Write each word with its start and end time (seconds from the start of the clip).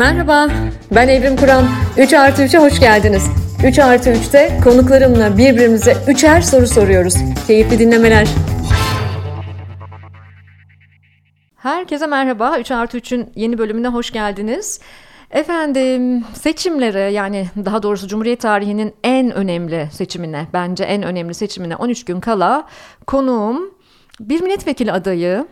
Merhaba, 0.00 0.48
ben 0.94 1.08
Evrim 1.08 1.36
Kur'an. 1.36 1.64
3 1.98 2.12
artı 2.12 2.42
3'e 2.42 2.58
hoş 2.58 2.80
geldiniz. 2.80 3.30
3 3.64 3.78
artı 3.78 4.10
3'te 4.10 4.60
konuklarımla 4.64 5.38
birbirimize 5.38 5.96
üçer 6.08 6.40
soru 6.40 6.66
soruyoruz. 6.66 7.14
Keyifli 7.46 7.78
dinlemeler. 7.78 8.28
Herkese 11.56 12.06
merhaba. 12.06 12.58
3 12.58 12.70
artı 12.70 12.98
3'ün 12.98 13.32
yeni 13.34 13.58
bölümüne 13.58 13.88
hoş 13.88 14.10
geldiniz. 14.10 14.80
Efendim 15.30 16.24
seçimlere 16.34 17.00
yani 17.00 17.46
daha 17.64 17.82
doğrusu 17.82 18.08
Cumhuriyet 18.08 18.40
tarihinin 18.40 18.94
en 19.04 19.30
önemli 19.30 19.88
seçimine 19.92 20.46
bence 20.52 20.84
en 20.84 21.02
önemli 21.02 21.34
seçimine 21.34 21.76
13 21.76 22.04
gün 22.04 22.20
kala 22.20 22.66
konuğum 23.06 23.74
bir 24.20 24.40
milletvekili 24.40 24.92
adayı 24.92 25.46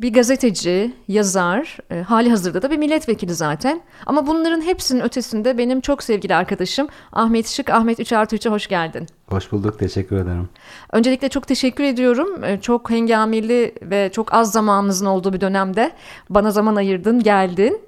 bir 0.00 0.12
gazeteci, 0.12 0.92
yazar, 1.08 1.78
e, 1.90 2.00
hali 2.00 2.30
hazırda 2.30 2.62
da 2.62 2.70
bir 2.70 2.76
milletvekili 2.76 3.34
zaten. 3.34 3.80
Ama 4.06 4.26
bunların 4.26 4.60
hepsinin 4.60 5.00
ötesinde 5.00 5.58
benim 5.58 5.80
çok 5.80 6.02
sevgili 6.02 6.34
arkadaşım 6.34 6.88
Ahmet 7.12 7.46
Şık. 7.48 7.70
Ahmet 7.70 8.00
3 8.00 8.12
artı 8.12 8.36
3'e 8.36 8.50
hoş 8.50 8.66
geldin. 8.66 9.06
Hoş 9.26 9.52
bulduk, 9.52 9.78
teşekkür 9.78 10.16
ederim. 10.16 10.48
Öncelikle 10.92 11.28
çok 11.28 11.46
teşekkür 11.46 11.84
ediyorum. 11.84 12.44
E, 12.44 12.60
çok 12.60 12.90
hengameli 12.90 13.74
ve 13.82 14.10
çok 14.12 14.34
az 14.34 14.52
zamanınızın 14.52 15.06
olduğu 15.06 15.32
bir 15.32 15.40
dönemde 15.40 15.92
bana 16.30 16.50
zaman 16.50 16.76
ayırdın, 16.76 17.22
geldin. 17.22 17.80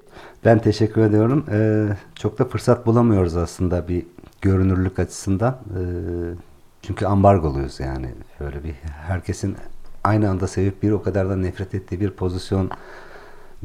Ben 0.45 0.59
teşekkür 0.59 1.01
ediyorum. 1.01 1.45
Ee, 1.51 1.87
çok 2.15 2.39
da 2.39 2.45
fırsat 2.45 2.85
bulamıyoruz 2.85 3.37
aslında 3.37 3.87
bir 3.87 4.05
görünürlük 4.41 4.99
açısından. 4.99 5.53
Ee, 5.53 5.79
çünkü 6.81 7.05
ambargoluyuz 7.05 7.79
yani. 7.79 8.07
Böyle 8.39 8.63
bir 8.63 8.73
herkesin 9.07 9.55
aynı 10.03 10.29
anda 10.29 10.47
sevip 10.47 10.83
bir 10.83 10.91
o 10.91 11.03
kadar 11.03 11.29
da 11.29 11.35
nefret 11.35 11.75
ettiği 11.75 11.99
bir 11.99 12.11
pozisyon 12.11 12.71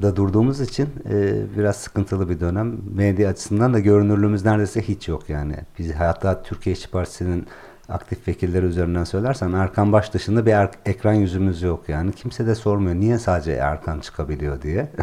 da 0.03 0.17
durduğumuz 0.17 0.61
için 0.61 0.89
e, 1.11 1.35
biraz 1.59 1.77
sıkıntılı 1.77 2.29
bir 2.29 2.41
dönem. 2.41 2.77
Medya 2.95 3.31
açısından 3.31 3.75
da 3.75 3.79
görünürlüğümüz 3.79 4.45
neredeyse 4.45 4.83
hiç 4.83 5.09
yok 5.09 5.29
yani. 5.29 5.55
Biz 5.79 5.95
hatta 5.95 6.43
Türkiye 6.43 6.73
İşçi 6.73 6.91
Partisi'nin 6.91 7.47
aktif 7.89 8.29
vekilleri 8.29 8.67
üzerinden 8.67 9.05
söylersen 9.05 9.53
Erkan 9.53 9.93
Baş 9.93 10.15
dışında 10.15 10.47
bir 10.47 10.53
er, 10.53 10.71
ekran 10.87 11.13
yüzümüz 11.13 11.63
yok 11.63 11.89
yani. 11.89 12.13
Kimse 12.13 12.47
de 12.47 12.55
sormuyor 12.55 12.97
niye 12.97 13.19
sadece 13.19 13.53
Erkan 13.53 14.01
çıkabiliyor 14.01 14.63
diye. 14.63 14.89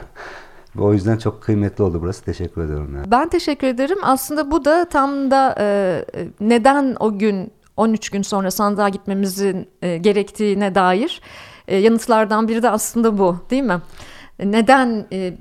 O 0.79 0.93
yüzden 0.93 1.17
çok 1.17 1.43
kıymetli 1.43 1.83
oldu 1.83 2.01
burası. 2.01 2.25
Teşekkür 2.25 2.61
ediyorum. 2.61 2.95
Yani. 2.95 3.11
Ben 3.11 3.29
teşekkür 3.29 3.67
ederim. 3.67 3.97
Aslında 4.03 4.51
bu 4.51 4.65
da 4.65 4.89
tam 4.89 5.31
da 5.31 5.55
e, 5.59 6.05
neden 6.39 6.95
o 6.99 7.17
gün 7.17 7.51
13 7.77 8.09
gün 8.09 8.21
sonra 8.21 8.51
sandığa 8.51 8.89
gitmemizin 8.89 9.69
e, 9.81 9.97
gerektiğine 9.97 10.75
dair 10.75 11.21
e, 11.67 11.77
yanıtlardan 11.77 12.47
biri 12.47 12.63
de 12.63 12.69
aslında 12.69 13.17
bu 13.17 13.37
değil 13.49 13.63
mi? 13.63 13.81
Neden 14.39 15.07
e, 15.11 15.17
e, 15.17 15.33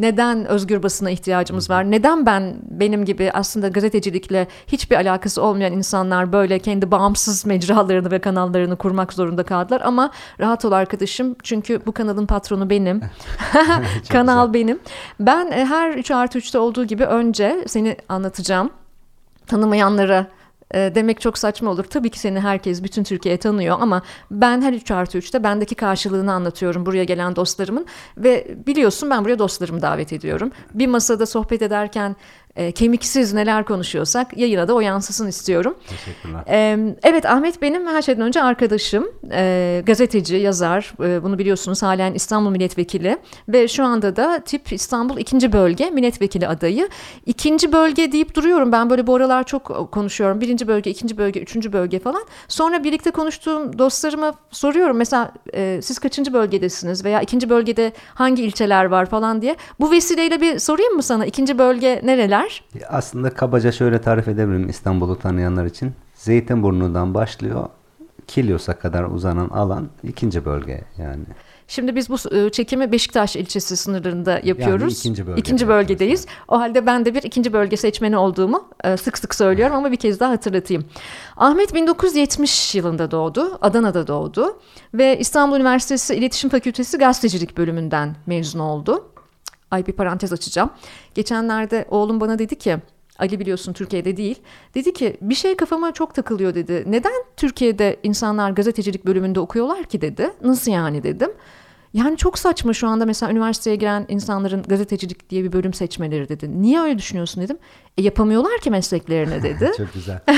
neden 0.00 0.44
özgür 0.46 0.82
basına 0.82 1.10
ihtiyacımız 1.10 1.70
var? 1.70 1.90
Neden 1.90 2.26
ben 2.26 2.56
benim 2.70 3.04
gibi 3.04 3.30
aslında 3.32 3.68
gazetecilikle 3.68 4.48
hiçbir 4.66 4.96
alakası 4.96 5.42
olmayan 5.42 5.72
insanlar 5.72 6.32
böyle 6.32 6.58
kendi 6.58 6.90
bağımsız 6.90 7.46
mecralarını 7.46 8.10
ve 8.10 8.18
kanallarını 8.18 8.76
kurmak 8.76 9.12
zorunda 9.12 9.42
kaldılar? 9.42 9.82
Ama 9.84 10.10
rahat 10.40 10.64
ol 10.64 10.72
arkadaşım 10.72 11.36
çünkü 11.42 11.80
bu 11.86 11.92
kanalın 11.92 12.26
patronu 12.26 12.70
benim. 12.70 13.00
Kanal 14.08 14.46
güzel. 14.46 14.54
benim. 14.54 14.78
Ben 15.20 15.52
her 15.52 15.90
3 15.90 16.10
artı 16.10 16.38
3'te 16.38 16.58
olduğu 16.58 16.84
gibi 16.84 17.04
önce 17.04 17.64
seni 17.66 17.96
anlatacağım. 18.08 18.70
Tanımayanlara 19.46 20.26
e, 20.74 20.92
demek 20.94 21.20
çok 21.20 21.38
saçma 21.38 21.70
olur. 21.70 21.84
Tabii 21.84 22.10
ki 22.10 22.18
seni 22.18 22.40
herkes, 22.40 22.82
bütün 22.82 23.04
Türkiye 23.04 23.36
tanıyor 23.36 23.76
ama 23.80 24.02
ben 24.30 24.62
her 24.62 24.72
3 24.72 24.90
artı 24.90 25.18
3'te 25.18 25.44
bendeki 25.44 25.74
karşılığını 25.74 26.32
anlatıyorum 26.32 26.86
buraya 26.86 27.04
gelen 27.04 27.36
dostlarımın. 27.36 27.86
Ve 28.16 28.56
biliyorsun 28.66 29.10
ben 29.10 29.24
buraya 29.24 29.38
dostlarımı 29.38 29.82
davet 29.82 30.12
ediyorum. 30.12 30.50
Bir 30.74 30.86
masada 30.86 31.26
sohbet 31.26 31.62
ederken 31.62 32.16
e, 32.56 32.72
kemiksiz 32.72 33.32
neler 33.32 33.64
konuşuyorsak 33.64 34.36
yayına 34.36 34.68
da 34.68 34.74
o 34.74 34.80
yansısın 34.80 35.26
istiyorum. 35.26 35.74
Teşekkürler. 35.88 36.40
E, 36.48 36.78
evet 37.02 37.26
Ahmet 37.26 37.62
benim 37.62 37.86
her 37.86 38.02
şeyden 38.02 38.22
önce 38.22 38.42
arkadaşım, 38.42 39.08
e, 39.32 39.82
gazeteci, 39.86 40.36
yazar. 40.36 40.94
E, 41.04 41.22
bunu 41.22 41.38
biliyorsunuz 41.38 41.82
halen 41.82 42.14
İstanbul 42.14 42.50
Milletvekili 42.50 43.18
ve 43.48 43.68
şu 43.68 43.84
anda 43.84 44.16
da 44.16 44.40
tip 44.44 44.72
İstanbul 44.72 45.18
2. 45.18 45.52
Bölge 45.52 45.90
Milletvekili 45.90 46.48
adayı. 46.48 46.88
İkinci 47.26 47.72
bölge 47.72 48.12
deyip 48.12 48.34
duruyorum 48.34 48.72
ben 48.72 48.90
böyle 48.90 49.06
bu 49.06 49.14
aralar 49.14 49.44
çok 49.44 49.92
konuşuyorum. 49.92 50.40
Birinci 50.40 50.68
bölge, 50.68 50.90
ikinci 50.90 51.18
bölge, 51.18 51.40
üçüncü 51.40 51.72
bölge 51.72 51.98
falan. 51.98 52.22
Sonra 52.48 52.84
birlikte 52.84 53.10
konuştuğum 53.10 53.78
dostlarıma 53.78 54.34
soruyorum 54.50 54.96
mesela 54.96 55.32
e, 55.54 55.80
siz 55.82 55.98
kaçıncı 55.98 56.32
bölgedesiniz 56.32 57.04
veya 57.04 57.20
ikinci 57.20 57.50
bölgede 57.50 57.92
hangi 58.14 58.42
ilçeler 58.42 58.84
var 58.84 59.06
falan 59.06 59.42
diye. 59.42 59.56
Bu 59.80 59.90
vesileyle 59.90 60.40
bir 60.40 60.58
sorayım 60.58 60.94
mı 60.94 61.02
sana 61.02 61.26
ikinci 61.26 61.58
bölge 61.58 62.00
nereler? 62.04 62.39
Neler? 62.40 62.64
Aslında 62.88 63.30
kabaca 63.30 63.72
şöyle 63.72 64.00
tarif 64.00 64.28
edebilirim 64.28 64.68
İstanbul'u 64.68 65.18
tanıyanlar 65.18 65.66
için. 65.66 65.92
Zeytinburnu'ndan 66.14 67.14
başlıyor. 67.14 67.68
Kilyos'a 68.26 68.78
kadar 68.78 69.04
uzanan 69.04 69.48
alan 69.48 69.88
ikinci 70.02 70.44
bölge 70.44 70.84
yani. 70.98 71.24
Şimdi 71.68 71.96
biz 71.96 72.10
bu 72.10 72.36
e, 72.36 72.50
çekimi 72.50 72.92
Beşiktaş 72.92 73.36
ilçesi 73.36 73.76
sınırlarında 73.76 74.40
yapıyoruz. 74.42 74.82
Yani 74.82 74.92
ikinci, 74.92 75.26
bölgede 75.26 75.40
ikinci 75.40 75.68
bölgedeyiz. 75.68 76.26
O 76.48 76.60
halde 76.60 76.86
ben 76.86 77.04
de 77.04 77.14
bir 77.14 77.22
ikinci 77.22 77.52
bölge 77.52 77.76
seçmeni 77.76 78.16
olduğumu 78.16 78.68
e, 78.84 78.96
sık 78.96 79.18
sık 79.18 79.34
söylüyorum 79.34 79.76
ama 79.76 79.92
bir 79.92 79.96
kez 79.96 80.20
daha 80.20 80.30
hatırlatayım. 80.30 80.84
Ahmet 81.36 81.74
1970 81.74 82.74
yılında 82.74 83.10
doğdu. 83.10 83.58
Adana'da 83.60 84.06
doğdu 84.06 84.58
ve 84.94 85.18
İstanbul 85.18 85.56
Üniversitesi 85.56 86.14
İletişim 86.14 86.50
Fakültesi 86.50 86.98
Gazetecilik 86.98 87.56
bölümünden 87.56 88.16
mezun 88.26 88.58
oldu. 88.58 89.09
Ay 89.70 89.86
bir 89.86 89.92
parantez 89.92 90.32
açacağım. 90.32 90.70
Geçenlerde 91.14 91.84
oğlum 91.90 92.20
bana 92.20 92.38
dedi 92.38 92.58
ki 92.58 92.76
Ali 93.18 93.40
biliyorsun 93.40 93.72
Türkiye'de 93.72 94.16
değil. 94.16 94.42
Dedi 94.74 94.92
ki 94.92 95.16
bir 95.20 95.34
şey 95.34 95.56
kafama 95.56 95.92
çok 95.92 96.14
takılıyor 96.14 96.54
dedi. 96.54 96.84
Neden 96.86 97.12
Türkiye'de 97.36 97.96
insanlar 98.02 98.50
gazetecilik 98.50 99.06
bölümünde 99.06 99.40
okuyorlar 99.40 99.84
ki 99.84 100.00
dedi. 100.00 100.30
Nasıl 100.42 100.72
yani 100.72 101.02
dedim. 101.02 101.30
Yani 101.94 102.16
çok 102.16 102.38
saçma 102.38 102.72
şu 102.72 102.88
anda 102.88 103.06
mesela 103.06 103.32
üniversiteye 103.32 103.76
giren 103.76 104.04
insanların 104.08 104.62
gazetecilik 104.62 105.30
diye 105.30 105.44
bir 105.44 105.52
bölüm 105.52 105.72
seçmeleri 105.74 106.28
dedi. 106.28 106.62
Niye 106.62 106.80
öyle 106.80 106.98
düşünüyorsun 106.98 107.42
dedim. 107.42 107.58
E, 107.98 108.02
yapamıyorlar 108.02 108.58
ki 108.60 108.70
mesleklerini 108.70 109.42
dedi. 109.42 109.70
çok 109.76 109.94
güzel. 109.94 110.20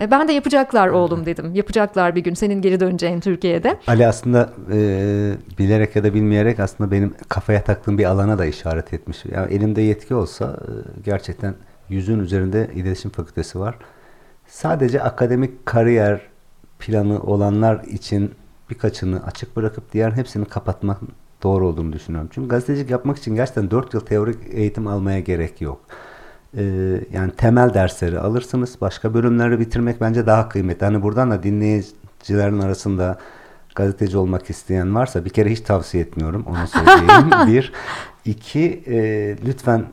E, 0.00 0.10
ben 0.10 0.28
de 0.28 0.32
yapacaklar 0.32 0.88
oğlum 0.88 1.26
dedim. 1.26 1.54
Yapacaklar 1.54 2.14
bir 2.14 2.20
gün 2.20 2.34
senin 2.34 2.62
geri 2.62 2.80
döneceğin 2.80 3.20
Türkiye'de. 3.20 3.78
Ali 3.86 4.06
aslında 4.06 4.52
e, 4.72 4.78
bilerek 5.58 5.96
ya 5.96 6.04
da 6.04 6.14
bilmeyerek 6.14 6.60
aslında 6.60 6.90
benim 6.90 7.14
kafaya 7.28 7.64
taktığım 7.64 7.98
bir 7.98 8.04
alana 8.04 8.38
da 8.38 8.46
işaret 8.46 8.94
etmiş. 8.94 9.24
Yani 9.32 9.54
elimde 9.54 9.82
yetki 9.82 10.14
olsa 10.14 10.44
e, 10.44 10.72
gerçekten 11.04 11.54
yüzün 11.88 12.18
üzerinde 12.18 12.70
iletişim 12.74 13.10
fakültesi 13.10 13.60
var. 13.60 13.74
Sadece 14.46 15.02
akademik 15.02 15.66
kariyer 15.66 16.20
planı 16.78 17.22
olanlar 17.22 17.84
için 17.84 18.30
birkaçını 18.70 19.24
açık 19.26 19.56
bırakıp 19.56 19.92
diğer 19.92 20.12
hepsini 20.12 20.44
kapatmak 20.44 21.00
doğru 21.42 21.66
olduğunu 21.66 21.92
düşünüyorum. 21.92 22.30
Çünkü 22.32 22.48
gazetecilik 22.48 22.90
yapmak 22.90 23.18
için 23.18 23.34
gerçekten 23.34 23.70
4 23.70 23.94
yıl 23.94 24.00
teorik 24.00 24.38
eğitim 24.50 24.86
almaya 24.86 25.20
gerek 25.20 25.60
yok. 25.60 25.80
Ee, 26.56 26.64
yani 27.12 27.32
temel 27.36 27.74
dersleri 27.74 28.18
alırsınız. 28.18 28.76
Başka 28.80 29.14
bölümleri 29.14 29.60
bitirmek 29.60 30.00
bence 30.00 30.26
daha 30.26 30.48
kıymetli. 30.48 30.84
Hani 30.84 31.02
buradan 31.02 31.30
da 31.30 31.42
dinleyicilerin 31.42 32.60
arasında 32.60 33.18
gazeteci 33.74 34.18
olmak 34.18 34.50
isteyen 34.50 34.94
varsa 34.94 35.24
bir 35.24 35.30
kere 35.30 35.50
hiç 35.50 35.60
tavsiye 35.60 36.02
etmiyorum. 36.02 36.44
Onu 36.46 36.66
söyleyeyim. 36.66 37.30
bir. 37.46 37.72
iki 38.24 38.82
e, 38.86 38.96
lütfen 39.46 39.84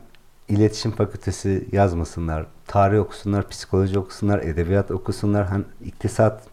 iletişim 0.49 0.91
fakültesi 0.91 1.67
yazmasınlar. 1.71 2.45
Tarih 2.67 2.99
okusunlar, 2.99 3.49
psikoloji 3.49 3.99
okusunlar, 3.99 4.39
edebiyat 4.39 4.91
okusunlar. 4.91 5.49
Hem 5.49 5.65
iktisat 5.83 6.43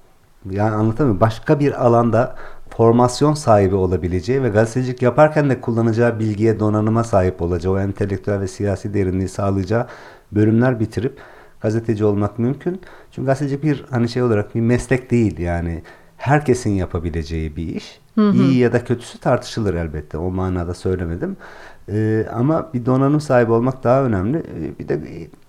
yani 0.50 0.75
anlatamıyorum. 0.75 1.20
Başka 1.20 1.60
bir 1.60 1.86
alanda 1.86 2.36
formasyon 2.70 3.34
sahibi 3.34 3.75
olabileceği 3.75 4.42
ve 4.42 4.48
gazetecilik 4.48 5.03
yaparken 5.03 5.50
de 5.50 5.60
kullanacağı 5.60 6.19
bilgiye, 6.19 6.60
donanıma 6.60 7.04
sahip 7.04 7.42
olacağı, 7.42 7.72
o 7.72 7.78
entelektüel 7.78 8.41
ve 8.41 8.48
siyasi 8.48 8.94
derinliği 8.94 9.28
sağlayacağı 9.28 9.86
bölümler 10.33 10.80
bitirip 10.80 11.18
gazeteci 11.60 12.04
olmak 12.04 12.39
mümkün. 12.39 12.80
Çünkü 13.10 13.27
gazetecilik 13.27 13.65
bir 13.65 13.84
hani 13.91 14.09
şey 14.09 14.22
olarak 14.22 14.54
bir 14.54 14.60
meslek 14.60 15.10
değil 15.10 15.39
yani 15.39 15.83
herkesin 16.16 16.71
yapabileceği 16.71 17.56
bir 17.56 17.68
iş. 17.77 18.02
Hı 18.14 18.28
hı. 18.30 18.36
İyi 18.36 18.59
ya 18.59 18.72
da 18.72 18.84
kötüsü 18.84 19.18
tartışılır 19.18 19.74
elbette. 19.74 20.18
O 20.18 20.30
manada 20.30 20.74
söylemedim. 20.74 21.36
Ee, 21.88 22.26
ama 22.32 22.70
bir 22.74 22.86
donanım 22.86 23.20
sahibi 23.20 23.53
olmak 23.53 23.84
daha 23.84 24.04
önemli. 24.04 24.38
Ee, 24.38 24.78
bir 24.78 24.88
de 24.88 25.00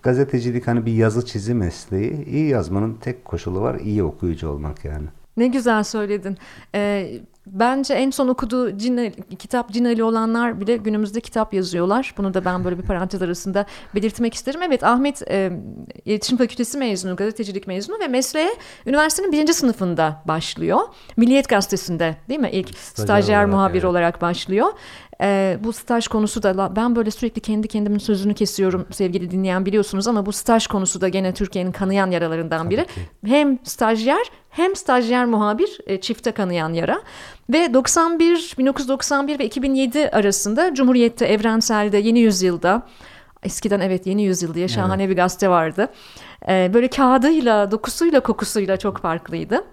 gazetecilik 0.04 0.68
hani 0.68 0.86
bir 0.86 0.94
yazı 0.94 1.25
çizi 1.25 1.54
mesleği. 1.54 2.25
İyi 2.25 2.50
yazmanın 2.50 2.94
tek 3.01 3.25
koşulu 3.25 3.62
var. 3.62 3.75
iyi 3.75 4.04
okuyucu 4.04 4.50
olmak 4.50 4.86
yani. 4.86 5.06
Ne 5.38 5.48
güzel 5.48 5.83
söyledin. 5.83 6.38
Ee, 6.75 7.21
bence 7.48 7.94
en 7.94 8.10
son 8.10 8.28
okuduğu 8.28 8.78
Cin, 8.78 9.13
kitap 9.40 9.72
Cinali 9.72 10.04
olanlar 10.04 10.62
bile 10.62 10.78
günümüzde 10.78 11.19
kitap 11.19 11.54
yazıyorlar. 11.54 12.13
Bunu 12.18 12.34
da 12.34 12.45
ben 12.45 12.63
böyle 12.63 12.78
bir 12.78 12.84
parantez 12.84 13.22
arasında 13.22 13.66
belirtmek 13.95 14.34
isterim. 14.34 14.62
Evet 14.62 14.84
Ahmet 14.84 15.22
e, 15.31 15.51
İletişim 16.06 16.38
Fakültesi 16.38 16.78
mezunu, 16.78 17.16
gazetecilik 17.16 17.68
mezunu 17.68 18.00
ve 18.00 18.07
mesleğe 18.07 18.50
üniversitenin 18.86 19.31
birinci 19.31 19.54
sınıfında 19.54 20.24
başlıyor. 20.28 20.80
Milliyet 21.18 21.50
Gazetesi'nde 21.50 22.16
değil 22.30 22.40
mi? 22.40 22.50
İlk 22.51 22.78
stajyer, 22.78 23.06
stajyer 23.06 23.46
muhabir 23.46 23.74
evet. 23.74 23.86
olarak 23.86 24.22
başlıyor. 24.22 24.68
E, 25.21 25.57
bu 25.63 25.74
staj 25.74 26.07
konusu 26.07 26.44
da 26.44 26.75
ben 26.75 26.95
böyle 26.95 27.12
sürekli 27.12 27.42
kendi 27.42 27.68
kendimin 27.68 28.00
sözünü 28.00 28.33
kesiyorum 28.33 28.86
sevgili 28.92 29.31
dinleyen 29.31 29.65
biliyorsunuz 29.65 30.07
ama 30.07 30.25
bu 30.25 30.31
staj 30.31 30.68
konusu 30.68 31.01
da 31.01 31.07
gene 31.07 31.33
Türkiye'nin 31.33 31.71
kanayan 31.71 32.12
yaralarından 32.12 32.69
biri. 32.69 32.86
Hem 33.25 33.60
stajyer 33.63 34.31
hem 34.50 34.75
stajyer 34.75 35.25
muhabir 35.25 35.80
e, 35.88 36.01
çifte 36.01 36.31
kanayan 36.31 36.74
yara 36.74 37.01
ve 37.50 37.74
91 37.74 38.56
1991 38.57 39.39
ve 39.39 39.45
2007 39.45 40.10
arasında 40.10 40.74
Cumhuriyet'te 40.74 41.25
Evrensel'de 41.25 41.98
Yeni 41.98 42.19
Yüzyıl'da 42.19 42.88
eskiden 43.44 43.80
evet 43.80 44.07
Yeni 44.07 44.24
Yüzyıl 44.24 44.54
diye 44.54 44.68
şahane 44.68 45.04
evet. 45.04 45.12
bir 45.12 45.15
gazete 45.15 45.50
vardı. 45.50 45.88
E, 46.50 46.71
böyle 46.74 46.88
kağıdıyla, 46.88 47.71
dokusuyla, 47.71 48.19
kokusuyla 48.19 48.77
çok 48.77 48.98
farklıydı. 48.98 49.63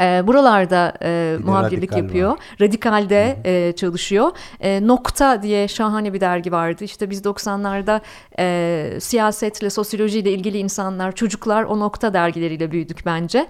E, 0.00 0.26
buralarda 0.26 0.92
e, 1.02 1.36
muhabirlik 1.44 1.96
yapıyor. 1.96 2.30
Var. 2.30 2.38
Radikal'de 2.60 3.38
e, 3.44 3.72
çalışıyor. 3.72 4.30
E, 4.60 4.86
Nokta 4.86 5.42
diye 5.42 5.68
şahane 5.68 6.12
bir 6.12 6.20
dergi 6.20 6.52
vardı. 6.52 6.84
İşte 6.84 7.10
biz 7.10 7.20
90'larda 7.20 8.00
e, 8.38 9.00
siyasetle, 9.00 9.70
sosyolojiyle 9.70 10.32
ilgili 10.32 10.58
insanlar, 10.58 11.12
çocuklar 11.12 11.62
o 11.62 11.80
Nokta 11.80 12.14
dergileriyle 12.14 12.70
büyüdük 12.70 13.06
bence. 13.06 13.46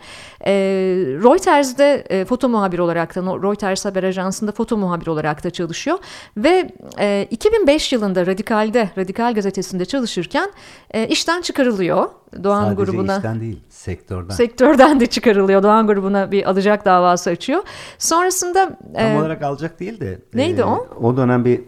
E, 0.47 0.53
Reuters'de 1.25 2.05
e, 2.11 2.25
foto 2.25 2.49
muhabir 2.49 2.79
olarak 2.79 3.17
da, 3.17 3.21
Reuters 3.21 3.85
Haber 3.85 4.03
Ajansı'nda 4.03 4.53
foto 4.53 4.77
muhabir 4.77 5.07
olarak 5.07 5.45
da 5.45 5.51
çalışıyor. 5.51 5.99
Ve 6.37 6.71
e, 6.99 7.29
2005 7.31 7.93
yılında 7.93 8.27
Radikal'de, 8.27 8.91
Radikal 8.99 9.35
gazetesinde 9.35 9.85
çalışırken 9.85 10.51
e, 10.91 11.09
işten 11.09 11.43
çıkarılıyor. 11.43 12.09
Doğan 12.45 12.65
Sadece 12.65 12.83
grubuna. 12.83 13.17
işten 13.17 13.41
değil, 13.41 13.61
sektörden. 13.69 14.35
Sektörden 14.35 15.01
de 15.01 15.07
çıkarılıyor. 15.07 15.63
Doğan 15.63 15.87
grubuna 15.87 16.30
bir 16.31 16.51
alacak 16.51 16.85
davası 16.85 17.31
açıyor. 17.31 17.63
Sonrasında... 17.99 18.79
Tam 18.95 19.07
e, 19.07 19.19
olarak 19.19 19.43
alacak 19.43 19.81
değil 19.81 20.01
de. 20.01 20.19
Neydi 20.35 20.61
e, 20.61 20.65
o? 20.65 20.89
O 21.03 21.17
dönem 21.17 21.45
bir 21.45 21.61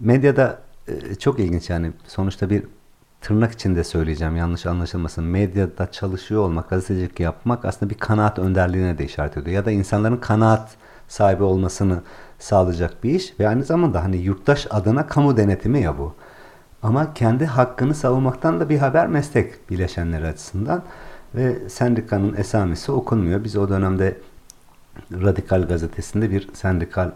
medyada 0.00 0.58
e, 0.88 1.14
çok 1.14 1.38
ilginç 1.38 1.70
yani 1.70 1.92
sonuçta 2.06 2.50
bir 2.50 2.62
tırnak 3.20 3.52
içinde 3.52 3.84
söyleyeceğim 3.84 4.36
yanlış 4.36 4.66
anlaşılmasın. 4.66 5.24
Medyada 5.24 5.90
çalışıyor 5.92 6.42
olmak, 6.42 6.70
gazetecilik 6.70 7.20
yapmak 7.20 7.64
aslında 7.64 7.90
bir 7.90 7.98
kanaat 7.98 8.38
önderliğine 8.38 8.98
de 8.98 9.04
işaret 9.04 9.36
ediyor. 9.36 9.56
Ya 9.56 9.64
da 9.64 9.70
insanların 9.70 10.16
kanaat 10.16 10.68
sahibi 11.08 11.42
olmasını 11.42 12.02
sağlayacak 12.38 13.04
bir 13.04 13.10
iş 13.10 13.40
ve 13.40 13.48
aynı 13.48 13.64
zamanda 13.64 14.04
hani 14.04 14.16
yurttaş 14.16 14.66
adına 14.70 15.06
kamu 15.06 15.36
denetimi 15.36 15.80
ya 15.80 15.98
bu. 15.98 16.14
Ama 16.82 17.14
kendi 17.14 17.46
hakkını 17.46 17.94
savunmaktan 17.94 18.60
da 18.60 18.68
bir 18.68 18.78
haber 18.78 19.06
meslek 19.06 19.70
bileşenleri 19.70 20.26
açısından 20.26 20.82
ve 21.34 21.68
sendikanın 21.68 22.36
esamesi 22.36 22.92
okunmuyor. 22.92 23.44
Biz 23.44 23.56
o 23.56 23.68
dönemde 23.68 24.16
Radikal 25.12 25.62
gazetesinde 25.62 26.30
bir 26.30 26.48
sendikal 26.52 27.10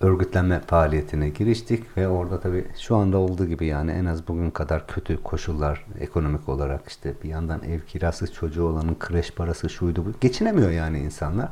örgütlenme 0.00 0.60
faaliyetine 0.60 1.28
giriştik 1.28 1.96
ve 1.96 2.08
orada 2.08 2.40
tabii 2.40 2.64
şu 2.78 2.96
anda 2.96 3.18
olduğu 3.18 3.46
gibi 3.46 3.66
yani 3.66 3.90
en 3.90 4.04
az 4.04 4.28
bugün 4.28 4.50
kadar 4.50 4.86
kötü 4.86 5.22
koşullar 5.22 5.86
ekonomik 6.00 6.48
olarak 6.48 6.88
işte 6.88 7.14
bir 7.24 7.28
yandan 7.28 7.62
ev 7.62 7.80
kirası 7.80 8.32
çocuğu 8.32 8.66
olanın 8.66 8.96
kreş 8.98 9.30
parası 9.30 9.68
şuydu 9.68 10.04
bu 10.06 10.12
geçinemiyor 10.20 10.70
yani 10.70 10.98
insanlar. 10.98 11.48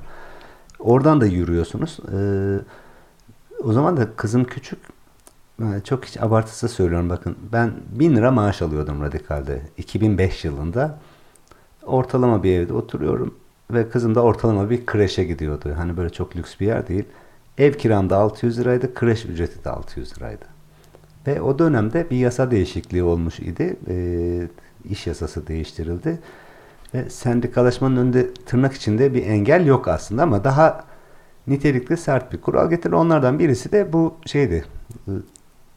Oradan 0.78 1.20
da 1.20 1.26
yürüyorsunuz. 1.26 1.98
Ee, 2.12 2.58
o 3.64 3.72
zaman 3.72 3.96
da 3.96 4.16
kızım 4.16 4.44
küçük 4.44 4.78
çok 5.84 6.04
hiç 6.04 6.22
abartısı 6.22 6.68
söylüyorum 6.68 7.10
bakın. 7.10 7.36
Ben 7.52 7.72
1000 7.92 8.16
lira 8.16 8.30
maaş 8.30 8.62
alıyordum 8.62 9.02
Radikal'de 9.02 9.62
2005 9.78 10.44
yılında. 10.44 10.98
Ortalama 11.86 12.42
bir 12.42 12.58
evde 12.58 12.72
oturuyorum 12.72 13.34
ve 13.70 13.88
kızım 13.88 14.14
da 14.14 14.22
ortalama 14.22 14.70
bir 14.70 14.86
kreşe 14.86 15.24
gidiyordu. 15.24 15.74
Hani 15.76 15.96
böyle 15.96 16.10
çok 16.10 16.36
lüks 16.36 16.60
bir 16.60 16.66
yer 16.66 16.88
değil. 16.88 17.04
Ev 17.58 17.72
kiram 17.72 18.10
da 18.10 18.16
600 18.16 18.58
liraydı, 18.58 18.94
kreş 18.94 19.24
ücreti 19.24 19.64
de 19.64 19.70
600 19.70 20.16
liraydı. 20.16 20.44
Ve 21.26 21.40
o 21.40 21.58
dönemde 21.58 22.10
bir 22.10 22.16
yasa 22.16 22.50
değişikliği 22.50 23.02
olmuş 23.02 23.40
idi. 23.40 23.76
E, 23.88 24.48
iş 24.90 25.06
yasası 25.06 25.46
değiştirildi. 25.46 26.18
Ve 26.94 27.10
sendikalaşmanın 27.10 27.96
önünde 27.96 28.34
tırnak 28.34 28.72
içinde 28.72 29.14
bir 29.14 29.26
engel 29.26 29.66
yok 29.66 29.88
aslında 29.88 30.22
ama 30.22 30.44
daha 30.44 30.84
nitelikli 31.46 31.96
sert 31.96 32.32
bir 32.32 32.40
kural 32.40 32.70
getirir. 32.70 32.92
Onlardan 32.92 33.38
birisi 33.38 33.72
de 33.72 33.92
bu 33.92 34.14
şeydi 34.26 34.64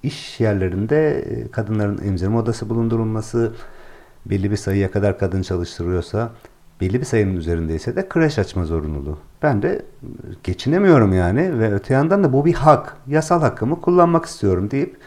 iş 0.03 0.39
yerlerinde 0.39 1.19
e, 1.19 1.51
kadınların 1.51 2.07
emzirme 2.07 2.37
odası 2.37 2.69
bulundurulması, 2.69 3.53
belli 4.29 4.51
bir 4.51 4.57
sayıya 4.57 4.91
kadar 4.91 5.19
kadın 5.19 5.41
çalıştırıyorsa, 5.41 6.31
belli 6.81 6.99
bir 6.99 7.05
sayının 7.05 7.35
üzerindeyse 7.35 7.95
de 7.95 8.09
kreş 8.09 8.39
açma 8.39 8.65
zorunluluğu. 8.65 9.17
Ben 9.41 9.61
de 9.61 9.85
geçinemiyorum 10.43 11.13
yani 11.13 11.59
ve 11.59 11.73
öte 11.73 11.93
yandan 11.93 12.23
da 12.23 12.33
bu 12.33 12.45
bir 12.45 12.53
hak, 12.53 12.97
yasal 13.07 13.41
hakkımı 13.41 13.81
kullanmak 13.81 14.25
istiyorum 14.25 14.71
deyip 14.71 14.97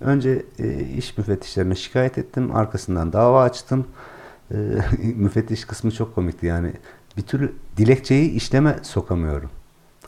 önce 0.00 0.42
e, 0.58 0.80
iş 0.80 1.18
müfettişlerine 1.18 1.74
şikayet 1.74 2.18
ettim, 2.18 2.56
arkasından 2.56 3.12
dava 3.12 3.42
açtım. 3.42 3.86
E, 4.50 4.56
müfettiş 5.16 5.64
kısmı 5.64 5.90
çok 5.90 6.14
komikti 6.14 6.46
yani. 6.46 6.72
Bir 7.16 7.22
türlü 7.22 7.52
dilekçeyi 7.76 8.30
işleme 8.30 8.76
sokamıyorum. 8.82 9.50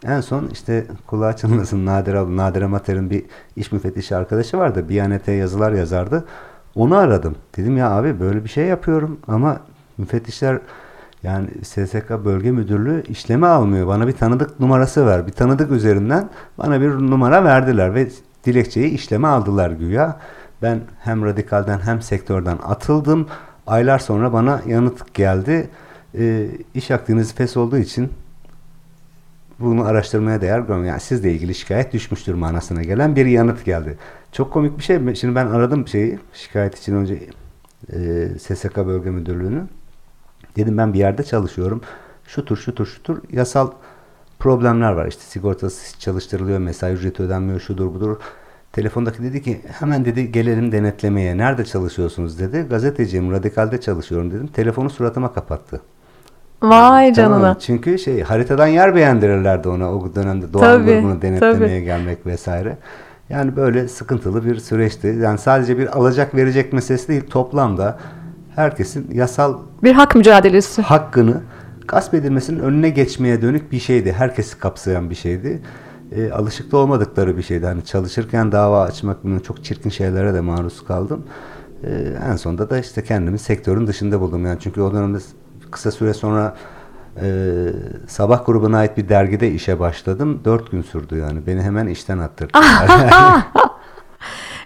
En 0.04 0.20
son 0.20 0.48
işte 0.52 0.86
kulağı 1.06 1.36
çınlasın 1.36 1.86
Nadir 1.86 2.14
abla, 2.14 2.36
Nadir 2.36 2.62
Amater'in 2.62 3.10
bir 3.10 3.24
iş 3.56 3.72
müfettişi 3.72 4.16
arkadaşı 4.16 4.58
vardı. 4.58 4.88
Biyanete 4.88 5.32
yazılar 5.32 5.72
yazardı. 5.72 6.24
Onu 6.74 6.96
aradım. 6.96 7.36
Dedim 7.56 7.76
ya 7.76 7.90
abi 7.90 8.20
böyle 8.20 8.44
bir 8.44 8.48
şey 8.48 8.66
yapıyorum 8.66 9.18
ama 9.28 9.60
müfettişler 9.98 10.58
yani 11.22 11.48
SSK 11.62 12.10
Bölge 12.24 12.50
Müdürlüğü 12.50 13.02
işleme 13.08 13.46
almıyor. 13.46 13.86
Bana 13.86 14.08
bir 14.08 14.12
tanıdık 14.12 14.60
numarası 14.60 15.06
ver. 15.06 15.26
Bir 15.26 15.32
tanıdık 15.32 15.70
üzerinden 15.70 16.28
bana 16.58 16.80
bir 16.80 16.90
numara 16.90 17.44
verdiler 17.44 17.94
ve 17.94 18.08
dilekçeyi 18.44 18.90
işleme 18.90 19.28
aldılar 19.28 19.70
güya. 19.70 20.16
Ben 20.62 20.80
hem 21.00 21.24
radikalden 21.24 21.78
hem 21.78 22.02
sektörden 22.02 22.58
atıldım. 22.66 23.26
Aylar 23.66 23.98
sonra 23.98 24.32
bana 24.32 24.60
yanıt 24.66 25.14
geldi. 25.14 25.68
E, 26.18 26.46
iş 26.74 26.90
akdiniz 26.90 27.34
fes 27.34 27.56
olduğu 27.56 27.78
için 27.78 28.10
bunu 29.60 29.84
araştırmaya 29.84 30.40
değer 30.40 30.58
görmüyorum. 30.58 30.84
Yani 30.84 31.00
sizle 31.00 31.32
ilgili 31.32 31.54
şikayet 31.54 31.92
düşmüştür 31.92 32.34
manasına 32.34 32.82
gelen 32.82 33.16
bir 33.16 33.26
yanıt 33.26 33.64
geldi. 33.64 33.98
Çok 34.32 34.52
komik 34.52 34.78
bir 34.78 34.82
şey. 34.82 35.14
Şimdi 35.14 35.34
ben 35.34 35.46
aradım 35.46 35.88
şeyi 35.88 36.18
şikayet 36.32 36.78
için 36.78 36.94
önce 36.94 37.18
e, 37.92 38.28
SSK 38.38 38.76
Bölge 38.76 39.10
Müdürlüğü'nü. 39.10 39.66
Dedim 40.56 40.78
ben 40.78 40.92
bir 40.92 40.98
yerde 40.98 41.22
çalışıyorum. 41.22 41.80
Şu 42.26 42.44
tur 42.44 42.56
şu 42.56 42.74
tur 42.74 42.86
şu 42.86 43.02
tur 43.02 43.22
yasal 43.32 43.70
problemler 44.38 44.92
var. 44.92 45.06
İşte 45.06 45.22
sigortası 45.22 45.98
çalıştırılıyor, 45.98 46.58
mesai 46.58 46.92
ücreti 46.92 47.22
ödenmiyor, 47.22 47.60
şudur 47.60 47.94
budur. 47.94 48.16
Telefondaki 48.72 49.22
dedi 49.22 49.42
ki 49.42 49.60
hemen 49.80 50.04
dedi 50.04 50.32
gelelim 50.32 50.72
denetlemeye. 50.72 51.38
Nerede 51.38 51.64
çalışıyorsunuz 51.64 52.38
dedi. 52.38 52.66
Gazeteciyim, 52.70 53.32
radikalde 53.32 53.80
çalışıyorum 53.80 54.30
dedim. 54.30 54.46
Telefonu 54.46 54.90
suratıma 54.90 55.32
kapattı. 55.32 55.80
Vay 56.62 57.12
canına. 57.12 57.40
Tamam, 57.40 57.56
çünkü 57.60 57.98
şey 57.98 58.22
haritadan 58.22 58.66
yer 58.66 58.94
beğendirirlerdi 58.94 59.68
ona 59.68 59.94
o 59.94 60.14
dönemde 60.14 60.46
tabii, 60.52 60.84
grubunu 60.84 61.22
denetlemeye 61.22 61.78
tabii. 61.78 61.84
gelmek 61.84 62.26
vesaire. 62.26 62.78
Yani 63.30 63.56
böyle 63.56 63.88
sıkıntılı 63.88 64.44
bir 64.44 64.56
süreçti. 64.56 65.18
Yani 65.22 65.38
sadece 65.38 65.78
bir 65.78 65.98
alacak 65.98 66.34
verecek 66.34 66.72
meselesi 66.72 67.08
değil 67.08 67.22
toplamda 67.30 67.98
herkesin 68.54 69.10
yasal 69.12 69.58
bir 69.82 69.92
hak 69.92 70.14
mücadelesi 70.14 70.82
hakkını 70.82 71.40
gasp 71.88 72.14
edilmesinin 72.14 72.58
önüne 72.58 72.90
geçmeye 72.90 73.42
dönük 73.42 73.72
bir 73.72 73.78
şeydi. 73.78 74.12
Herkesi 74.12 74.58
kapsayan 74.58 75.10
bir 75.10 75.14
şeydi. 75.14 75.62
E, 76.12 76.30
alışıklı 76.30 76.78
olmadıkları 76.78 77.36
bir 77.36 77.42
şeydi. 77.42 77.66
Hani 77.66 77.84
çalışırken 77.84 78.52
dava 78.52 78.82
açmak 78.82 79.16
çok 79.44 79.64
çirkin 79.64 79.90
şeylere 79.90 80.34
de 80.34 80.40
maruz 80.40 80.84
kaldım. 80.84 81.24
E, 81.84 81.90
en 82.30 82.36
sonunda 82.36 82.70
da 82.70 82.78
işte 82.78 83.04
kendimi 83.04 83.38
sektörün 83.38 83.86
dışında 83.86 84.20
buldum. 84.20 84.46
Yani 84.46 84.58
çünkü 84.60 84.80
o 84.80 84.92
dönemde 84.92 85.18
kısa 85.70 85.90
süre 85.90 86.14
sonra 86.14 86.56
e, 87.16 87.28
Sabah 88.06 88.46
grubuna 88.46 88.78
ait 88.78 88.96
bir 88.96 89.08
dergide 89.08 89.50
işe 89.50 89.80
başladım. 89.80 90.40
Dört 90.44 90.70
gün 90.70 90.82
sürdü 90.82 91.18
yani. 91.18 91.46
Beni 91.46 91.62
hemen 91.62 91.86
işten 91.86 92.18
attırdılar. 92.18 93.44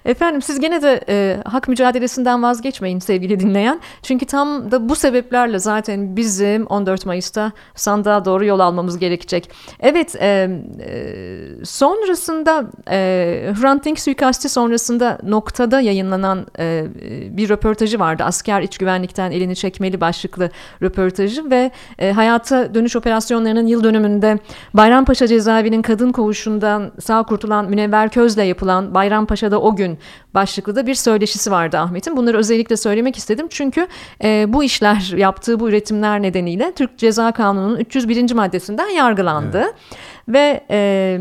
Efendim 0.05 0.43
siz 0.43 0.61
gene 0.61 0.83
de 0.83 1.01
e, 1.09 1.39
hak 1.45 1.69
mücadelesinden 1.69 2.43
vazgeçmeyin 2.43 2.99
sevgili 2.99 3.41
dinleyen. 3.41 3.81
Çünkü 4.03 4.27
tam 4.27 4.71
da 4.71 4.89
bu 4.89 4.95
sebeplerle 4.95 5.59
zaten 5.59 6.17
bizim 6.17 6.67
14 6.67 7.07
Mayıs'ta 7.07 7.53
sandığa 7.75 8.25
doğru 8.25 8.45
yol 8.45 8.61
almamız 8.61 8.99
gerekecek. 8.99 9.51
Evet 9.81 10.17
e, 10.21 10.51
e, 10.81 11.65
sonrasında 11.65 12.65
e, 12.91 13.53
Hrant 13.61 13.85
Dink 13.85 14.01
suikasti 14.01 14.49
sonrasında 14.49 15.19
noktada 15.23 15.81
yayınlanan 15.81 16.47
e, 16.59 16.87
bir 17.31 17.49
röportajı 17.49 17.99
vardı. 17.99 18.23
Asker 18.25 18.63
iç 18.63 18.79
güvenlikten 18.79 19.31
elini 19.31 19.57
çekmeli 19.57 20.01
başlıklı 20.01 20.51
röportajı 20.83 21.51
ve 21.51 21.71
e, 21.99 22.13
hayata 22.13 22.75
dönüş 22.75 22.97
operasyonlarının 22.97 23.67
yıl 23.67 23.85
dönümünde 23.85 24.39
Bayrampaşa 24.75 25.27
cezaevinin 25.27 25.83
kadın 25.83 26.13
koğuşundan 26.13 26.93
sağ 27.01 27.23
kurtulan 27.23 27.71
Münevver 27.71 28.09
Köz'le 28.09 28.39
yapılan 28.39 28.95
Bayrampaşa'da 28.95 29.61
o 29.61 29.77
gün 29.77 29.94
başlıklı 30.35 30.77
da 30.77 30.87
bir 30.87 30.95
söyleşisi 30.95 31.51
vardı 31.51 31.79
Ahmet'in. 31.79 32.17
Bunları 32.17 32.39
özellikle 32.39 32.77
söylemek 32.77 33.17
istedim 33.17 33.47
çünkü 33.51 33.87
e, 34.25 34.45
bu 34.49 34.65
işler 34.65 35.13
yaptığı 35.17 35.61
bu 35.61 35.69
üretimler 35.69 36.23
nedeniyle 36.23 36.73
Türk 36.73 36.99
Ceza 36.99 37.33
Kanunu'nun 37.33 37.77
301. 37.77 38.33
maddesinden 38.33 38.89
yargılandı. 38.89 39.59
Evet. 39.59 39.75
Ve... 40.29 40.65
E, 40.71 41.21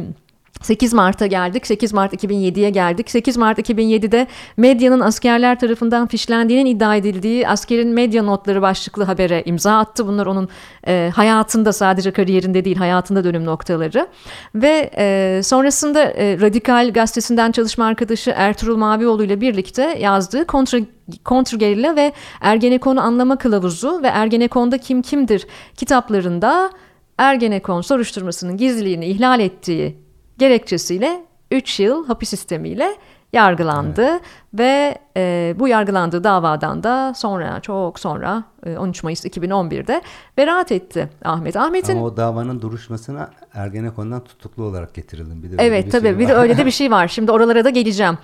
8 0.63 0.93
Mart'a 0.93 1.27
geldik. 1.27 1.67
8 1.67 1.93
Mart 1.93 2.13
2007'ye 2.13 2.69
geldik. 2.69 3.11
8 3.11 3.37
Mart 3.37 3.59
2007'de 3.59 4.27
medyanın 4.57 4.99
askerler 4.99 5.59
tarafından 5.59 6.07
fişlendiğinin 6.07 6.65
iddia 6.75 6.95
edildiği 6.95 7.47
askerin 7.47 7.89
medya 7.89 8.23
notları 8.23 8.61
başlıklı 8.61 9.03
habere 9.03 9.43
imza 9.45 9.77
attı. 9.77 10.07
Bunlar 10.07 10.25
onun 10.25 10.49
e, 10.87 11.11
hayatında 11.15 11.73
sadece 11.73 12.11
kariyerinde 12.11 12.65
değil 12.65 12.77
hayatında 12.77 13.23
dönüm 13.23 13.45
noktaları. 13.45 14.07
Ve 14.55 14.91
e, 14.97 15.41
sonrasında 15.43 16.03
e, 16.03 16.39
Radikal 16.41 16.91
gazetesinden 16.93 17.51
çalışma 17.51 17.85
arkadaşı 17.85 18.33
Ertuğrul 18.35 18.77
Mavioğlu 18.77 19.23
ile 19.23 19.41
birlikte 19.41 19.97
yazdığı 20.01 20.45
kontra 20.45 20.79
kontrgerilla 21.23 21.95
ve 21.95 22.13
Ergenekon'u 22.41 23.01
anlama 23.01 23.37
kılavuzu 23.37 24.03
ve 24.03 24.07
Ergenekon'da 24.07 24.77
kim 24.77 25.01
kimdir 25.01 25.47
kitaplarında 25.75 26.69
Ergenekon 27.17 27.81
soruşturmasının 27.81 28.57
gizliliğini 28.57 29.05
ihlal 29.05 29.39
ettiği 29.39 30.03
gerekçesiyle 30.37 31.25
3 31.51 31.79
yıl 31.79 32.07
hapis 32.07 32.29
sistemiyle 32.29 32.95
yargılandı 33.33 34.05
evet. 34.05 34.21
ve 34.53 34.97
e, 35.17 35.55
bu 35.59 35.67
yargılandığı 35.67 36.23
davadan 36.23 36.83
da 36.83 37.13
sonra 37.15 37.59
çok 37.59 37.99
sonra 37.99 38.43
e, 38.65 38.77
13 38.77 39.03
Mayıs 39.03 39.25
2011'de 39.25 40.01
beraat 40.37 40.71
etti 40.71 41.09
Ahmet. 41.25 41.55
Ahmet'in 41.55 41.97
Ama 41.97 42.05
o 42.05 42.17
davanın 42.17 42.61
duruşmasına 42.61 43.31
Ergenekon'dan 43.53 44.23
tutuklu 44.23 44.63
olarak 44.63 44.93
getirildim. 44.93 45.43
Bir 45.43 45.51
de 45.51 45.55
evet 45.59 45.85
bir 45.85 45.91
tabii 45.91 46.07
şey 46.07 46.19
bir 46.19 46.27
de 46.27 46.33
öyle 46.33 46.57
de 46.57 46.65
bir 46.65 46.71
şey 46.81 46.91
var. 46.91 47.07
Şimdi 47.07 47.31
oralara 47.31 47.65
da 47.65 47.69
geleceğim. 47.69 48.17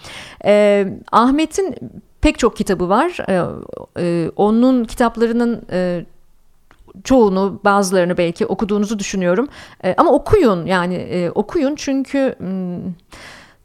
E, 0.46 0.86
Ahmet'in 1.12 1.76
pek 2.22 2.40
çok 2.40 2.58
kitabı 2.58 2.90
var. 2.90 3.18
E, 3.30 3.44
e, 4.00 4.32
onun 4.36 4.84
kitaplarının 4.84 5.62
e, 5.72 6.06
çoğunu 7.04 7.60
bazılarını 7.66 8.18
belki 8.18 8.46
okuduğunuzu 8.46 9.00
düşünüyorum. 9.00 9.48
E, 9.84 9.96
ama 9.98 10.12
okuyun 10.12 10.66
yani 10.66 10.96
e, 10.96 11.32
okuyun 11.32 11.76
çünkü 11.76 12.36
hmm, 12.38 12.94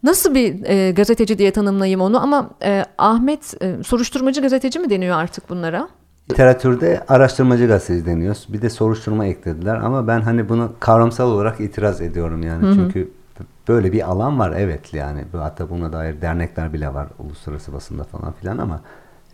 nasıl 0.03 0.35
bir 0.35 0.65
e, 0.65 0.91
gazeteci 0.91 1.39
diye 1.39 1.51
tanımlayayım 1.51 2.01
onu 2.01 2.23
ama 2.23 2.51
e, 2.63 2.85
Ahmet 2.99 3.63
e, 3.63 3.83
soruşturmacı 3.83 4.43
gazeteci 4.43 4.79
mi 4.79 4.91
deniyor 4.91 5.17
artık 5.17 5.51
bunlara? 5.51 5.89
Literatürde 6.31 7.05
araştırmacı 7.09 7.67
gazeteci 7.67 8.07
deniyor. 8.07 8.37
Bir 8.49 8.63
de 8.63 8.71
soruşturma 8.71 9.27
eklediler 9.27 9.75
ama 9.75 10.07
ben 10.09 10.21
hani 10.21 10.49
bunu 10.49 10.73
kavramsal 10.81 11.31
olarak 11.31 11.61
itiraz 11.61 12.01
ediyorum 12.01 12.43
yani. 12.43 12.63
Hı 12.63 12.71
hı. 12.71 12.75
Çünkü 12.75 13.11
böyle 13.69 13.93
bir 13.93 14.11
alan 14.11 14.39
var 14.39 14.55
evet 14.57 14.95
yani. 14.95 15.25
Hatta 15.33 15.71
buna 15.71 15.93
dair 15.93 16.21
dernekler 16.21 16.73
bile 16.73 16.95
var 16.95 17.09
uluslararası 17.19 17.73
basında 17.73 18.05
falan 18.05 18.33
filan 18.33 18.59
ama 18.59 18.81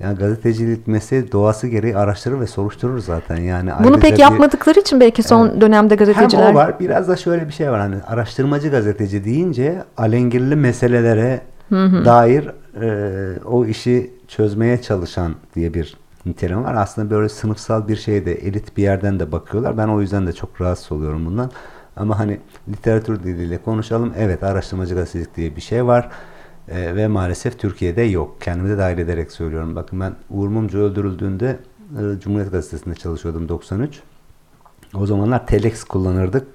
yani 0.01 0.19
gazetecilik 0.19 0.87
mesleği 0.87 1.33
doğası 1.33 1.67
gereği 1.67 1.97
araştırır 1.97 2.41
ve 2.41 2.47
soruşturur 2.47 2.99
zaten. 2.99 3.37
Yani 3.37 3.71
Bunu 3.85 4.01
pek 4.01 4.13
bir, 4.13 4.19
yapmadıkları 4.19 4.81
için 4.81 5.01
belki 5.01 5.23
son 5.23 5.49
evet, 5.49 5.61
dönemde 5.61 5.95
gazeteciler. 5.95 6.47
Hem 6.47 6.57
o 6.57 6.59
var 6.59 6.81
biraz 6.81 7.09
da 7.09 7.17
şöyle 7.17 7.49
bir 7.49 7.53
şey 7.53 7.71
var. 7.71 7.81
Hani 7.81 7.97
araştırmacı 8.07 8.69
gazeteci 8.69 9.25
deyince 9.25 9.85
alengirli 9.97 10.57
meselelere 10.57 11.41
hı 11.69 11.85
hı. 11.85 12.05
dair 12.05 12.51
e, 12.83 13.45
o 13.45 13.65
işi 13.65 14.11
çözmeye 14.29 14.83
çalışan 14.83 15.35
diye 15.55 15.75
bir 15.75 15.97
nitelim 16.27 16.65
var. 16.65 16.75
Aslında 16.75 17.11
böyle 17.11 17.29
sınıfsal 17.29 17.89
bir 17.89 17.97
şeyde 17.97 18.35
elit 18.35 18.77
bir 18.77 18.83
yerden 18.83 19.21
de 19.21 19.33
bakıyorlar. 19.33 19.79
Ben 19.79 19.89
o 19.89 20.01
yüzden 20.01 20.27
de 20.27 20.33
çok 20.33 20.61
rahatsız 20.61 20.93
oluyorum 20.93 21.27
bundan. 21.27 21.51
Ama 21.97 22.19
hani 22.19 22.41
literatür 22.69 23.23
diliyle 23.23 23.59
konuşalım. 23.59 24.13
Evet 24.19 24.43
araştırmacı 24.43 24.95
gazetecilik 24.95 25.37
diye 25.37 25.57
bir 25.57 25.61
şey 25.61 25.87
var. 25.87 26.11
E, 26.71 26.97
ve 26.97 27.09
maalesef 27.09 27.59
Türkiye'de 27.59 28.03
yok. 28.03 28.41
Kendimi 28.41 28.69
de 28.69 28.79
dahil 28.79 28.99
ederek 28.99 29.33
söylüyorum. 29.33 29.77
Bakın 29.77 30.01
ben 30.01 30.15
Uğur 30.31 30.49
Mumcu 30.49 30.79
öldürüldüğünde 30.79 31.59
e, 31.93 32.21
Cumhuriyet 32.21 32.53
Gazetesi'nde 32.53 32.95
çalışıyordum 32.95 33.49
93. 33.49 34.01
O 34.95 35.07
zamanlar 35.07 35.47
telex 35.47 35.85
kullanırdık. 35.85 36.47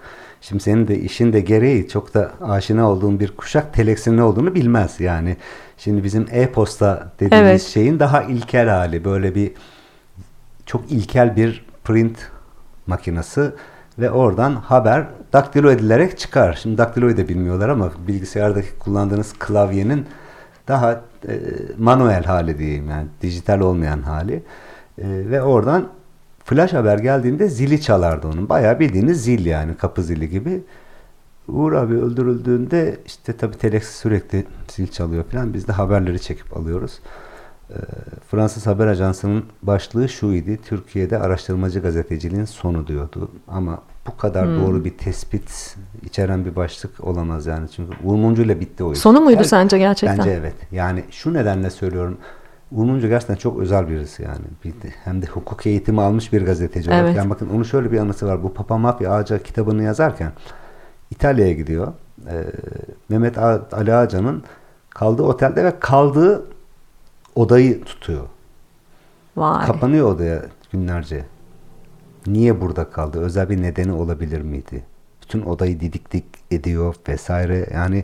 Şimdi 0.41 0.63
senin 0.63 0.87
de 0.87 0.99
işin 0.99 1.33
de 1.33 1.41
gereği 1.41 1.87
çok 1.87 2.13
da 2.13 2.31
aşina 2.41 2.91
olduğun 2.91 3.19
bir 3.19 3.31
kuşak 3.31 3.73
telex'in 3.73 4.17
ne 4.17 4.23
olduğunu 4.23 4.55
bilmez 4.55 4.99
yani. 4.99 5.37
Şimdi 5.77 6.03
bizim 6.03 6.27
e-posta 6.31 7.11
dediğimiz 7.19 7.49
evet. 7.49 7.61
şeyin 7.61 7.99
daha 7.99 8.23
ilkel 8.23 8.69
hali 8.69 9.05
böyle 9.05 9.35
bir 9.35 9.51
çok 10.65 10.91
ilkel 10.91 11.35
bir 11.35 11.65
print 11.83 12.17
makinesi 12.87 13.51
ve 13.99 14.11
oradan 14.11 14.55
haber 14.55 15.05
daktilo 15.33 15.71
edilerek 15.71 16.17
çıkar. 16.17 16.59
Şimdi 16.61 16.77
daktiloyu 16.77 17.17
da 17.17 17.27
bilmiyorlar 17.27 17.69
ama 17.69 17.91
bilgisayardaki 18.07 18.79
kullandığınız 18.79 19.33
klavyenin 19.39 20.05
daha 20.67 20.91
e, 21.27 21.39
manuel 21.77 22.23
hali 22.23 22.57
diyeyim 22.57 22.89
yani 22.89 23.07
dijital 23.21 23.59
olmayan 23.59 24.01
hali. 24.01 24.33
E, 24.33 24.43
ve 25.07 25.41
oradan 25.41 25.87
flash 26.43 26.73
haber 26.73 26.97
geldiğinde 26.97 27.47
zili 27.47 27.81
çalardı 27.81 28.27
onun. 28.27 28.49
Bayağı 28.49 28.79
bildiğiniz 28.79 29.23
zil 29.23 29.45
yani 29.45 29.77
kapı 29.77 30.03
zili 30.03 30.29
gibi. 30.29 30.63
Uğur 31.47 31.73
abi 31.73 31.93
öldürüldüğünde 31.93 32.97
işte 33.05 33.33
tabii 33.33 33.57
telex 33.57 33.89
sürekli 33.89 34.45
zil 34.67 34.87
çalıyor 34.87 35.23
falan. 35.23 35.53
Biz 35.53 35.67
de 35.67 35.71
haberleri 35.71 36.21
çekip 36.21 36.57
alıyoruz. 36.57 36.99
E, 37.69 37.75
Fransız 38.31 38.67
haber 38.67 38.87
ajansının 38.87 39.43
başlığı 39.63 40.09
şu 40.09 40.33
idi. 40.33 40.59
Türkiye'de 40.65 41.19
araştırmacı 41.19 41.79
gazeteciliğin 41.79 42.45
sonu 42.45 42.87
diyordu. 42.87 43.31
Ama 43.47 43.81
bu 44.07 44.17
kadar 44.17 44.47
hmm. 44.47 44.61
doğru 44.61 44.85
bir 44.85 44.97
tespit 44.97 45.75
içeren 46.03 46.45
bir 46.45 46.55
başlık 46.55 47.03
olamaz 47.03 47.45
yani. 47.45 47.69
Çünkü 47.69 47.93
Uğur 48.03 48.37
ile 48.37 48.59
bitti 48.59 48.83
o 48.83 48.93
iş. 48.93 48.99
Sonu 48.99 49.21
muydu 49.21 49.39
Her, 49.39 49.43
sence 49.43 49.77
gerçekten? 49.77 50.17
Bence 50.17 50.29
evet. 50.29 50.55
Yani 50.71 51.03
şu 51.11 51.33
nedenle 51.33 51.69
söylüyorum. 51.69 52.17
Uğur 52.71 52.97
gerçekten 52.97 53.35
çok 53.35 53.59
özel 53.59 53.89
birisi 53.89 54.23
yani. 54.23 54.45
Bir 54.63 54.73
hem 55.03 55.21
de 55.21 55.25
hukuk 55.25 55.65
eğitimi 55.65 56.01
almış 56.01 56.33
bir 56.33 56.45
gazeteci 56.45 56.89
olarak. 56.89 57.05
Evet. 57.05 57.17
Yani 57.17 57.29
bakın 57.29 57.49
onun 57.49 57.63
şöyle 57.63 57.91
bir 57.91 57.97
anısı 57.97 58.27
var. 58.27 58.43
Bu 58.43 58.53
Papa 58.53 58.77
Mafya 58.77 59.11
Ağaca 59.11 59.43
kitabını 59.43 59.83
yazarken 59.83 60.31
İtalya'ya 61.11 61.53
gidiyor. 61.53 61.93
Ee, 62.29 62.43
Mehmet 63.09 63.37
Ali 63.73 63.93
Ağaca'nın 63.93 64.43
kaldığı 64.89 65.23
otelde 65.23 65.63
ve 65.63 65.79
kaldığı 65.79 66.45
odayı 67.35 67.83
tutuyor. 67.83 68.23
Vay. 69.35 69.65
Kapanıyor 69.65 70.07
odaya 70.07 70.45
günlerce. 70.71 71.25
Niye 72.27 72.61
burada 72.61 72.89
kaldı? 72.89 73.19
Özel 73.19 73.49
bir 73.49 73.61
nedeni 73.61 73.91
olabilir 73.91 74.41
miydi? 74.41 74.83
Bütün 75.21 75.41
odayı 75.41 75.79
didiklik 75.79 76.25
ediyor 76.51 76.95
vesaire. 77.09 77.69
Yani 77.73 78.03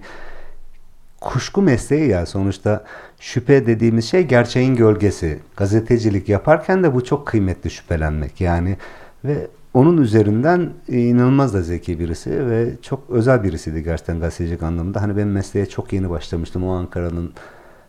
kuşku 1.21 1.61
mesleği 1.61 2.09
ya 2.09 2.25
sonuçta 2.25 2.85
şüphe 3.19 3.65
dediğimiz 3.65 4.05
şey 4.05 4.23
gerçeğin 4.23 4.75
gölgesi. 4.75 5.39
Gazetecilik 5.57 6.29
yaparken 6.29 6.83
de 6.83 6.93
bu 6.93 7.03
çok 7.03 7.27
kıymetli 7.27 7.69
şüphelenmek 7.69 8.41
yani 8.41 8.77
ve 9.25 9.47
onun 9.73 9.97
üzerinden 9.97 10.69
inanılmaz 10.87 11.53
da 11.53 11.61
zeki 11.61 11.99
birisi 11.99 12.49
ve 12.49 12.69
çok 12.81 13.09
özel 13.09 13.43
birisiydi 13.43 13.83
gerçekten 13.83 14.19
gazetecilik 14.19 14.63
anlamında. 14.63 15.01
Hani 15.01 15.17
ben 15.17 15.27
mesleğe 15.27 15.65
çok 15.65 15.93
yeni 15.93 16.09
başlamıştım. 16.09 16.67
O 16.67 16.71
Ankara'nın 16.71 17.33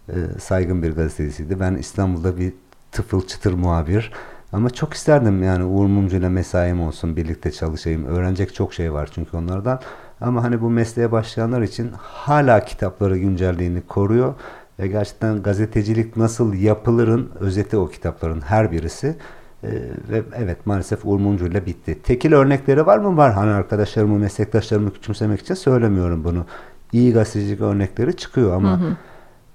e, 0.09 0.15
saygın 0.41 0.83
bir 0.83 0.93
gazetecisiydi. 0.93 1.61
Ben 1.61 1.75
İstanbul'da 1.75 2.39
bir 2.39 2.53
tıfıl 2.93 3.27
çıtır 3.27 3.53
muhabir. 3.53 4.13
Ama 4.53 4.71
çok 4.71 4.95
isterdim 4.95 5.43
yani 5.43 5.65
Uğur 5.65 5.87
Mumcu 5.87 6.17
ile 6.17 6.29
mesaim 6.29 6.81
olsun, 6.81 7.17
birlikte 7.17 7.53
çalışayım. 7.53 8.05
Öğrenecek 8.05 8.55
çok 8.55 8.75
şey 8.75 8.93
var 8.93 9.11
çünkü 9.15 9.37
onlardan. 9.37 9.81
Ama 10.21 10.45
hani 10.45 10.61
bu 10.61 10.71
mesleğe 10.71 11.13
başlayanlar 11.13 11.63
için 11.63 11.91
hala 11.99 12.65
kitapları 12.65 13.19
güncelliğini 13.19 13.81
koruyor. 13.81 14.35
Ve 14.79 14.89
gerçekten 14.89 15.43
gazetecilik 15.43 16.17
nasıl 16.17 16.55
yapılırın 16.55 17.31
özeti 17.41 17.77
o 17.77 17.89
kitapların 17.89 18.41
her 18.41 18.73
birisi. 18.73 19.17
Ee, 19.65 19.69
ve 20.11 20.23
evet 20.37 20.67
maalesef 20.67 21.07
Uğur 21.07 21.21
Mumcu 21.21 21.47
ile 21.47 21.67
bitti. 21.67 22.03
Tekil 22.03 22.33
örnekleri 22.33 22.87
var 22.87 22.99
mı? 22.99 23.17
Var. 23.17 23.33
Hani 23.33 23.51
arkadaşlarımı, 23.51 24.19
meslektaşlarımı 24.19 24.93
küçümsemek 24.93 25.41
için 25.41 25.55
söylemiyorum 25.55 26.25
bunu. 26.25 26.47
İyi 26.93 27.13
gazetecilik 27.13 27.61
örnekleri 27.61 28.17
çıkıyor 28.17 28.57
ama 28.57 28.81
hı 28.81 28.85
hı. 28.85 28.97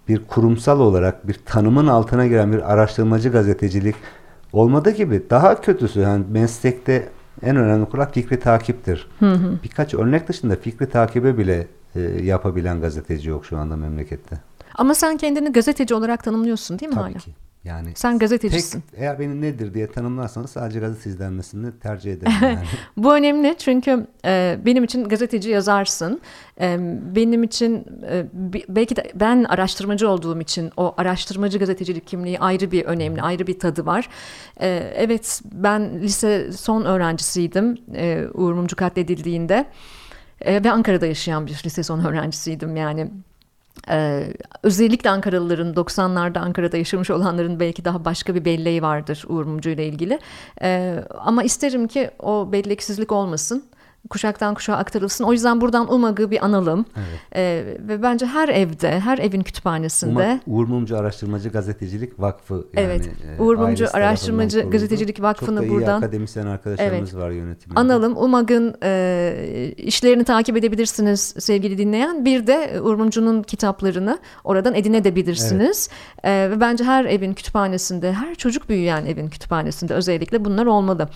Bir 0.08 0.26
kurumsal 0.28 0.80
olarak 0.80 1.28
bir 1.28 1.34
tanımın 1.46 1.88
altına 1.88 2.28
giren 2.28 2.52
bir 2.54 2.74
araştırmacı 2.74 3.30
gazetecilik 3.32 3.96
olmadı 4.54 4.90
gibi. 4.92 5.24
Daha 5.30 5.62
kötüsü 5.62 6.00
yani 6.00 6.26
meslekte 6.32 7.10
en 7.42 7.56
önemli 7.56 7.86
kural 7.86 8.12
fikri 8.12 8.40
takiptir. 8.40 9.08
Hı 9.20 9.32
hı. 9.32 9.54
Birkaç 9.64 9.94
örnek 9.94 10.28
dışında 10.28 10.56
fikri 10.56 10.90
takibe 10.90 11.38
bile 11.38 11.68
e, 11.96 12.00
yapabilen 12.02 12.82
gazeteci 12.82 13.30
yok 13.30 13.46
şu 13.46 13.58
anda 13.58 13.76
memlekette. 13.76 14.38
Ama 14.76 14.94
sen 14.94 15.18
kendini 15.18 15.52
gazeteci 15.52 15.94
olarak 15.96 16.24
tanımlıyorsun 16.24 16.80
değil 16.80 16.90
mi 16.90 16.96
Tabii 16.96 17.04
hala? 17.12 17.20
ki. 17.20 17.32
Yani 17.64 17.90
Sen 17.96 18.20
gazetecisin. 18.20 18.82
Tek, 18.92 19.00
eğer 19.00 19.20
beni 19.20 19.42
nedir 19.42 19.74
diye 19.74 19.88
tanımlarsanız 19.88 20.50
sadece 20.50 20.80
gazeteci 20.80 21.20
denmesini 21.20 21.80
tercih 21.80 22.14
ederim. 22.14 22.34
Yani. 22.42 22.66
Bu 22.98 23.16
önemli 23.16 23.56
çünkü 23.58 24.08
e, 24.26 24.60
benim 24.66 24.84
için 24.84 25.04
gazeteci 25.04 25.50
yazarsın. 25.50 26.22
E, 26.62 26.78
benim 27.16 27.44
için 27.44 27.86
e, 28.10 28.26
belki 28.70 28.96
de 28.96 29.12
ben 29.16 29.44
araştırmacı 29.44 30.10
olduğum 30.10 30.42
için 30.42 30.72
o 30.78 30.94
araştırmacı 30.98 31.60
gazetecilik 31.60 32.08
kimliği 32.08 32.40
ayrı 32.40 32.72
bir 32.72 32.86
önemli, 32.86 33.22
ayrı 33.22 33.48
bir 33.48 33.60
tadı 33.60 33.86
var. 33.86 34.10
E, 34.62 34.68
evet 34.96 35.42
ben 35.52 36.02
lise 36.02 36.52
son 36.52 36.86
öğrencisiydim 36.86 37.78
e, 37.96 38.26
Uğur 38.34 38.54
Mumcu 38.54 38.76
katledildiğinde. 38.76 39.66
E, 40.42 40.64
ve 40.64 40.72
Ankara'da 40.72 41.06
yaşayan 41.06 41.48
bir 41.48 41.62
lise 41.66 41.84
son 41.84 42.06
öğrencisiydim 42.06 42.76
yani 42.76 43.12
ee, 43.90 44.34
özellikle 44.64 45.10
Ankaralıların 45.10 45.74
90'larda 45.74 46.40
Ankara'da 46.40 46.78
yaşamış 46.78 47.10
olanların 47.10 47.60
belki 47.60 47.86
daha 47.86 48.06
başka 48.06 48.36
bir 48.36 48.46
belleği 48.46 48.82
vardır 48.82 49.26
Uğur 49.28 49.46
Mumcu 49.46 49.70
ile 49.70 49.88
ilgili. 49.88 50.20
Ee, 50.62 51.04
ama 51.20 51.44
isterim 51.44 51.88
ki 51.88 52.12
o 52.20 52.52
belleksizlik 52.52 53.12
olmasın. 53.12 53.64
Kuşaktan 54.10 54.54
kuşağa 54.54 54.76
aktarılsın. 54.76 55.24
O 55.24 55.34
yüzden 55.34 55.62
buradan 55.62 55.94
UMAG'ı 55.94 56.32
bir 56.32 56.46
analım. 56.46 56.86
Evet. 56.96 57.20
Ee, 57.36 57.78
ve 57.88 58.04
bence 58.04 58.26
her 58.26 58.50
evde, 58.50 59.00
her 59.00 59.18
evin 59.18 59.42
kütüphanesinde. 59.42 60.12
UMAG, 60.12 60.40
Uğur 60.48 60.68
Mumcu 60.68 60.98
Araştırmacı 60.98 61.50
Gazetecilik 61.50 62.20
Vakfı. 62.20 62.54
Yani, 62.54 62.86
evet. 62.86 63.10
E, 63.38 63.42
Uğur 63.42 63.56
Mumcu 63.56 63.88
Araştırmacı 63.94 64.70
Gazetecilik 64.70 65.22
Vakfı'nı 65.22 65.60
Çok 65.60 65.70
da 65.70 65.70
buradan. 65.70 65.98
akademisyen 65.98 66.48
arkadaşlarımız 66.48 67.14
evet, 67.14 67.24
var 67.24 67.30
yönetiminde. 67.30 67.80
Analım. 67.80 68.18
UMAG'ın 68.18 68.76
e, 68.84 69.74
işlerini 69.78 70.24
takip 70.24 70.58
edebilirsiniz 70.58 71.36
sevgili 71.40 71.78
dinleyen. 71.78 72.26
Bir 72.26 72.48
de 72.48 72.82
Uğur 72.82 72.96
Mumcu'nun 72.96 73.44
kitaplarını 73.44 74.20
oradan 74.44 74.76
edinebilirsiniz. 74.76 75.90
Evet. 76.24 76.48
E, 76.48 76.52
ve 76.52 76.60
bence 76.60 76.84
her 76.84 77.06
evin 77.06 77.34
kütüphanesinde, 77.34 78.14
her 78.14 78.36
çocuk 78.36 78.70
büyüyen 78.70 79.06
evin 79.06 79.28
kütüphanesinde 79.28 79.94
özellikle 79.94 80.46
bunlar 80.46 80.66
olmalı. 80.66 81.10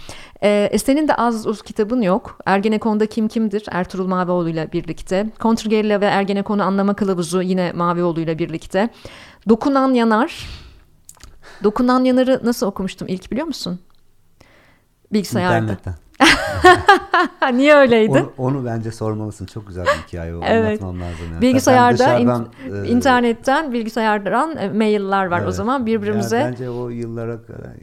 E, 0.44 0.78
senin 0.78 1.08
de 1.08 1.16
az 1.16 1.48
uz 1.48 1.62
kitabın 1.62 2.02
yok. 2.02 2.38
Ergenekon'da 2.82 3.06
kim 3.06 3.28
kimdir? 3.28 3.64
Ertuğrul 3.72 4.08
Mavioğlu 4.08 4.50
ile 4.50 4.72
birlikte. 4.74 5.30
Kontrgerilla 5.40 6.02
ve 6.02 6.06
Ergenekon'u 6.06 6.64
anlama 6.64 6.94
kılavuzu 6.94 7.42
yine 7.42 7.72
Mavioğlu 7.72 8.22
ile 8.22 8.40
birlikte. 8.40 8.90
Dokunan 9.50 9.94
Yanar. 9.94 10.50
Dokunan 11.64 12.04
Yanar'ı 12.04 12.42
nasıl 12.44 12.68
okumuştum 12.68 13.08
ilk 13.08 13.32
biliyor 13.32 13.48
musun? 13.48 13.80
Bilgisayarda. 15.14 15.58
İnternetten. 15.58 15.94
Niye 17.54 17.76
öyleydi? 17.76 18.12
Onu, 18.12 18.32
onu 18.38 18.66
bence 18.66 18.92
sormalısın. 18.92 19.46
Çok 19.46 19.68
güzel 19.68 19.86
bir 19.86 20.08
hikaye. 20.08 20.36
O. 20.36 20.42
Evet. 20.46 20.84
Anlatmam 20.84 21.02
lazım. 21.02 21.26
Yani. 21.32 21.42
Bilgisayarda, 21.42 22.18
in, 22.18 22.28
e, 22.28 22.88
internetten, 22.88 23.74
bilgisayardan 23.74 24.58
e, 24.58 24.70
mailler 24.70 25.26
var 25.26 25.38
evet. 25.40 25.48
o 25.50 25.52
zaman 25.52 25.86
birbirimize. 25.86 26.38
Yani 26.38 26.52
bence 26.52 26.70
o 26.70 26.90
yıllara 26.90 27.40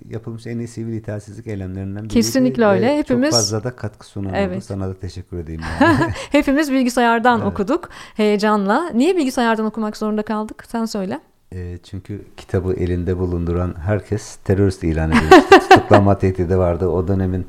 yapılmış 0.09 0.47
en 0.47 0.59
iyi 0.59 0.69
sivil 0.69 0.93
itaatsizlik 0.93 1.47
eylemlerinden 1.47 2.05
biri. 2.05 2.13
Kesinlikle 2.13 2.67
öyle. 2.67 2.99
Hepimiz 2.99 3.31
çok 3.31 3.41
fazla 3.41 3.65
da 3.65 3.77
katkı 3.77 4.07
sunan 4.07 4.35
evet. 4.35 4.65
Sana 4.65 4.89
da 4.89 4.95
teşekkür 4.95 5.39
edeyim. 5.39 5.61
Yani. 5.81 6.13
Hepimiz 6.33 6.73
bilgisayardan 6.73 7.41
evet. 7.41 7.53
okuduk 7.53 7.89
heyecanla. 8.15 8.91
Niye 8.95 9.17
bilgisayardan 9.17 9.67
okumak 9.67 9.97
zorunda 9.97 10.23
kaldık? 10.23 10.65
Sen 10.69 10.85
söyle. 10.85 11.21
E, 11.55 11.79
çünkü 11.83 12.25
kitabı 12.37 12.73
elinde 12.73 13.19
bulunduran 13.19 13.75
herkes 13.81 14.37
terörist 14.37 14.85
ilan 14.85 15.11
edilmişti. 15.11 15.61
Tutuklanma 15.69 16.19
tehdidi 16.19 16.59
vardı. 16.59 16.89
O 16.89 17.09
dönemin 17.09 17.47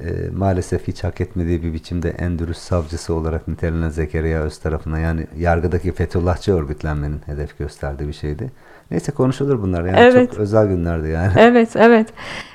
e, 0.00 0.30
maalesef 0.32 0.88
hiç 0.88 1.04
hak 1.04 1.20
etmediği 1.20 1.62
bir 1.62 1.72
biçimde 1.72 2.10
en 2.10 2.38
dürüst 2.38 2.62
savcısı 2.62 3.14
olarak 3.14 3.48
nitelenen 3.48 3.88
Zekeriya 3.90 4.42
Öz 4.42 4.58
tarafına 4.58 4.98
yani 4.98 5.26
yargıdaki 5.38 5.92
Fethullahçı 5.92 6.54
örgütlenmenin 6.54 7.20
hedef 7.26 7.58
gösterdiği 7.58 8.08
bir 8.08 8.12
şeydi. 8.12 8.50
Neyse 8.90 9.12
konuşulur 9.12 9.62
bunlar 9.62 9.84
yani 9.84 9.96
evet. 9.98 10.30
çok 10.30 10.40
özel 10.40 10.66
günlerdi 10.66 11.08
yani. 11.08 11.32
Evet 11.38 11.76
evet. 11.76 12.08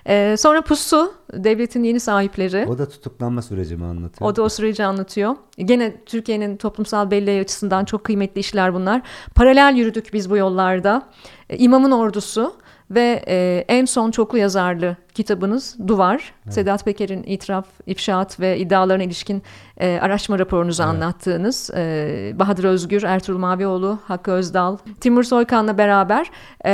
Ee, 0.08 0.36
sonra 0.38 0.62
Pusu 0.62 1.14
devletin 1.34 1.84
yeni 1.84 2.00
sahipleri. 2.00 2.66
O 2.70 2.78
da 2.78 2.90
tutuklanma 2.90 3.42
sürecimi 3.42 3.86
anlatıyor. 3.86 4.32
O 4.32 4.36
da 4.36 4.42
o 4.42 4.50
süreci 4.50 4.84
anlatıyor. 4.84 5.36
Gene 5.58 5.96
Türkiye'nin 6.06 6.58
toplumsal 6.58 7.12
belleği 7.12 7.42
açısından 7.42 7.86
çok 7.86 8.04
kıymetli 8.04 8.40
işler 8.40 8.74
bunlar. 8.74 9.02
Paralel 9.36 9.76
yürüdük 9.76 10.14
biz 10.14 10.30
bu 10.30 10.38
yollarda. 10.38 11.04
Ee, 11.50 11.58
İmamın 11.58 11.92
ordusu 11.92 12.54
ve 12.92 13.24
e, 13.28 13.66
en 13.68 13.86
son 13.86 14.12
çoklu 14.12 14.38
yazarlı 14.38 14.96
kitabınız 15.14 15.76
Duvar. 15.88 16.34
Evet. 16.46 16.54
Sedat 16.54 16.86
Peker'in 16.86 17.24
itiraf, 17.24 17.66
ifşaat 17.86 18.40
ve 18.40 18.58
iddialarına 18.58 19.04
ilişkin 19.04 19.44
e, 19.78 20.00
araştırma 20.02 20.40
raporunuzu 20.40 20.84
evet. 20.84 20.94
anlattığınız 20.94 21.72
e, 21.76 22.34
Bahadır 22.36 22.64
Özgür, 22.64 23.04
Ertuğrul 23.04 23.38
Mavioğlu, 23.38 24.00
Hakkı 24.08 24.32
Özdal, 24.32 24.78
Timur 25.02 25.24
Soykan'la 25.24 25.78
beraber 25.78 26.32
e, 26.66 26.72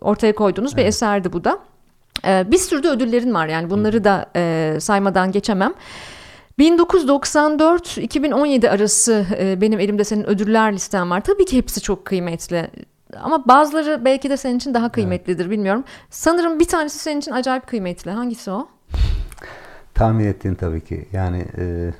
ortaya 0.00 0.34
koyduğunuz 0.34 0.72
evet. 0.74 0.84
bir 0.84 0.88
eserdi 0.88 1.32
bu 1.32 1.44
da. 1.44 1.58
E, 2.26 2.50
bir 2.50 2.58
sürü 2.58 2.82
de 2.82 2.88
ödüllerin 2.88 3.34
var 3.34 3.46
yani 3.46 3.70
bunları 3.70 4.04
da 4.04 4.26
e, 4.36 4.76
saymadan 4.80 5.32
geçemem. 5.32 5.74
1994-2017 6.58 8.68
arası 8.68 9.26
e, 9.38 9.60
benim 9.60 9.80
elimde 9.80 10.04
senin 10.04 10.28
ödüller 10.28 10.72
listem 10.72 11.10
var. 11.10 11.20
Tabii 11.20 11.44
ki 11.44 11.56
hepsi 11.56 11.80
çok 11.80 12.04
kıymetli. 12.04 12.70
Ama 13.16 13.48
bazıları 13.48 14.04
belki 14.04 14.30
de 14.30 14.36
senin 14.36 14.56
için 14.56 14.74
daha 14.74 14.92
kıymetlidir 14.92 15.44
evet. 15.44 15.50
bilmiyorum. 15.50 15.84
Sanırım 16.10 16.60
bir 16.60 16.68
tanesi 16.68 16.98
senin 16.98 17.18
için 17.20 17.32
acayip 17.32 17.66
kıymetli. 17.66 18.10
Hangisi 18.10 18.50
o? 18.50 18.68
Tahmin 19.94 20.24
ettiğin 20.24 20.54
tabii 20.54 20.80
ki. 20.80 21.08
Yani 21.12 21.46
e, 21.58 21.92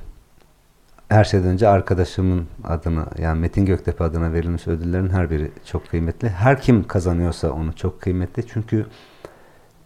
her 1.09 1.24
şeyden 1.24 1.48
önce 1.48 1.68
arkadaşımın 1.68 2.46
adına 2.64 3.06
yani 3.18 3.40
Metin 3.40 3.66
Göktepe 3.66 4.04
adına 4.04 4.33
verilmiş 4.33 4.66
ödüllerin 4.66 5.09
her 5.09 5.30
biri 5.30 5.50
çok 5.64 5.88
kıymetli. 5.88 6.28
Her 6.28 6.61
kim 6.61 6.87
kazanıyorsa 6.87 7.50
onu 7.50 7.76
çok 7.76 8.00
kıymetli. 8.00 8.46
Çünkü 8.46 8.87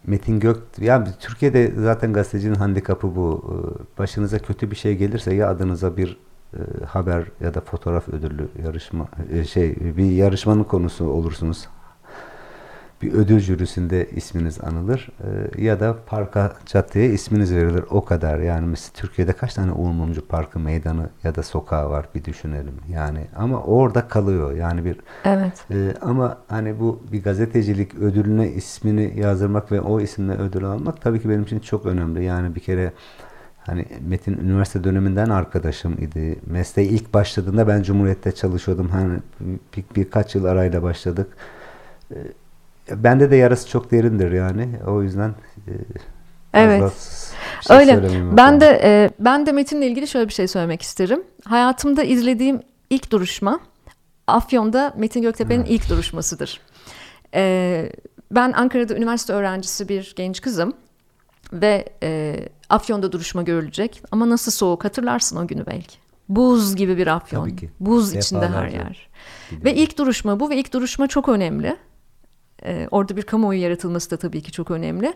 Metin 0.07 0.40
Gök 0.40 0.59
yani 0.79 1.09
Türkiye'de 1.20 1.73
zaten 1.77 2.12
gazetecinin 2.12 2.55
handikapı 2.55 3.16
bu. 3.16 3.44
E, 3.44 3.99
başınıza 3.99 4.38
kötü 4.38 4.70
bir 4.70 4.77
şey 4.77 4.97
gelirse 4.97 5.35
ya 5.35 5.49
adınıza 5.49 5.97
bir 5.97 6.16
e, 6.55 6.85
haber 6.85 7.25
ya 7.41 7.55
da 7.55 7.61
fotoğraf 7.61 8.09
ödüllü 8.09 8.49
yarışma 8.65 9.09
e, 9.33 9.45
şey 9.45 9.77
bir 9.97 10.11
yarışmanın 10.11 10.65
konusu 10.65 11.05
olursunuz. 11.05 11.69
Bir 13.03 13.12
ödül 13.12 13.38
jürisinde 13.38 14.11
isminiz 14.11 14.65
anılır 14.65 15.09
e, 15.57 15.62
ya 15.62 15.81
da 15.81 15.97
parka 16.07 16.53
caddeye 16.67 17.09
isminiz 17.09 17.55
verilir. 17.55 17.85
O 17.91 18.05
kadar. 18.05 18.38
Yani 18.38 18.67
mesela 18.67 18.93
Türkiye'de 18.95 19.33
kaç 19.33 19.55
tane 19.55 19.73
Uğur 19.73 20.21
Parkı, 20.29 20.59
meydanı 20.59 21.11
ya 21.25 21.35
da 21.35 21.43
sokağı 21.43 21.91
var 21.91 22.09
bir 22.15 22.25
düşünelim. 22.25 22.75
Yani 22.88 23.27
ama 23.37 23.62
orada 23.62 24.09
kalıyor. 24.09 24.57
Yani 24.57 24.85
bir 24.85 24.97
Evet. 25.25 25.65
E, 25.71 25.95
ama 26.01 26.38
hani 26.49 26.81
bu 26.81 27.03
bir 27.12 27.23
gazetecilik 27.23 27.95
ödülüne 27.95 28.49
ismini 28.49 29.21
yazdırmak 29.21 29.73
ve 29.73 29.81
o 29.81 30.01
isimle 30.01 30.33
ödül 30.33 30.65
almak 30.65 31.03
tabii 31.03 31.23
ki 31.23 31.29
benim 31.29 31.43
için 31.43 31.61
çok 31.61 31.87
önemli. 31.87 32.25
Yani 32.25 32.55
bir 32.55 32.61
kere 32.61 32.93
Hani 33.66 33.87
Metin 34.09 34.38
üniversite 34.38 34.85
döneminden 34.85 35.31
arkadaşım 35.31 35.92
idi. 35.92 36.38
Mesleğe 36.46 36.88
ilk 36.88 37.14
başladığında 37.14 37.68
ben 37.68 37.83
Cumhuriyet'te 37.83 38.33
çalışıyordum. 38.33 38.88
Hani 38.88 39.18
bir, 39.77 39.85
birkaç 39.96 40.35
yıl 40.35 40.44
arayla 40.44 40.83
başladık. 40.83 41.37
Ee, 42.11 42.16
bende 42.90 43.31
de 43.31 43.37
yarası 43.37 43.68
çok 43.68 43.90
derindir 43.90 44.33
yani. 44.33 44.68
O 44.87 45.03
yüzden 45.03 45.35
e, 45.68 45.72
Evet. 46.55 46.92
Şey 47.61 47.77
Öyle. 47.77 48.03
Ben 48.37 48.61
de 48.61 48.81
e, 48.85 49.11
ben 49.18 49.46
de 49.46 49.53
Metin'le 49.53 49.83
ilgili 49.83 50.09
şöyle 50.09 50.29
bir 50.29 50.33
şey 50.33 50.48
söylemek 50.48 50.83
isterim. 50.83 51.22
Hayatımda 51.44 52.03
izlediğim 52.03 52.61
ilk 52.90 53.11
duruşma 53.11 53.61
Afyon'da 54.27 54.94
Metin 54.96 55.22
Göktepe'nin 55.22 55.64
ilk 55.64 55.90
duruşmasıdır. 55.90 56.61
E, 57.35 57.92
ben 58.31 58.53
Ankara'da 58.53 58.96
üniversite 58.96 59.33
öğrencisi 59.33 59.88
bir 59.88 60.12
genç 60.16 60.40
kızım 60.40 60.75
ve 61.53 61.88
e, 62.03 62.38
Afyon'da 62.69 63.12
duruşma 63.12 63.43
görülecek. 63.43 64.03
Ama 64.11 64.31
nasıl 64.31 64.53
soğuk 64.53 64.85
hatırlarsın 64.85 65.37
o 65.37 65.47
günü 65.47 65.67
belki. 65.67 65.97
Buz 66.29 66.77
gibi 66.77 66.97
bir 66.97 67.07
Afyon. 67.07 67.45
Tabii 67.45 67.57
ki. 67.57 67.71
Buz 67.81 68.15
içinde 68.15 68.49
her 68.49 68.62
yer. 68.62 68.71
Gidiyorum. 68.71 69.65
Ve 69.65 69.75
ilk 69.75 69.99
duruşma 69.99 70.41
bu 70.41 70.51
ve 70.51 70.57
ilk 70.57 70.73
duruşma 70.73 71.07
çok 71.07 71.29
önemli. 71.29 71.77
Ee, 72.65 72.88
orada 72.91 73.17
bir 73.17 73.23
kamuoyu 73.23 73.61
yaratılması 73.61 74.11
da 74.11 74.17
tabii 74.17 74.43
ki 74.43 74.53
çok 74.53 74.71
önemli. 74.71 75.15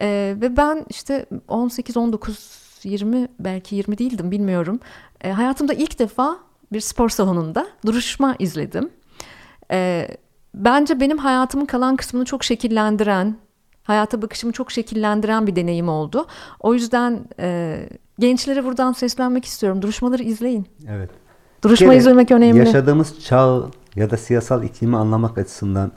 Ee, 0.00 0.36
ve 0.40 0.56
ben 0.56 0.86
işte 0.88 1.26
18, 1.48 1.96
19, 1.96 2.58
20 2.84 3.28
belki 3.38 3.76
20 3.76 3.98
değildim 3.98 4.30
bilmiyorum. 4.30 4.80
Ee, 5.20 5.30
hayatımda 5.30 5.74
ilk 5.74 5.98
defa 5.98 6.38
bir 6.72 6.80
spor 6.80 7.08
salonunda 7.08 7.66
duruşma 7.86 8.36
izledim. 8.38 8.90
Ee, 9.70 10.08
bence 10.54 11.00
benim 11.00 11.18
hayatımın 11.18 11.66
kalan 11.66 11.96
kısmını 11.96 12.24
çok 12.24 12.44
şekillendiren, 12.44 13.36
hayata 13.88 14.22
bakışımı 14.22 14.52
çok 14.52 14.70
şekillendiren 14.70 15.46
bir 15.46 15.56
deneyim 15.56 15.88
oldu. 15.88 16.26
O 16.60 16.74
yüzden 16.74 17.20
e, 17.40 17.78
gençlere 18.18 18.64
buradan 18.64 18.92
seslenmek 18.92 19.44
istiyorum. 19.44 19.82
Duruşmaları 19.82 20.22
izleyin. 20.22 20.66
Evet. 20.88 21.10
Duruşma 21.64 21.94
izlemek 21.94 22.30
önemli. 22.30 22.58
Yaşadığımız 22.58 23.20
çağ 23.20 23.62
ya 23.96 24.10
da 24.10 24.16
siyasal 24.16 24.64
iklimi 24.64 24.96
anlamak 24.96 25.38
açısından 25.38 25.92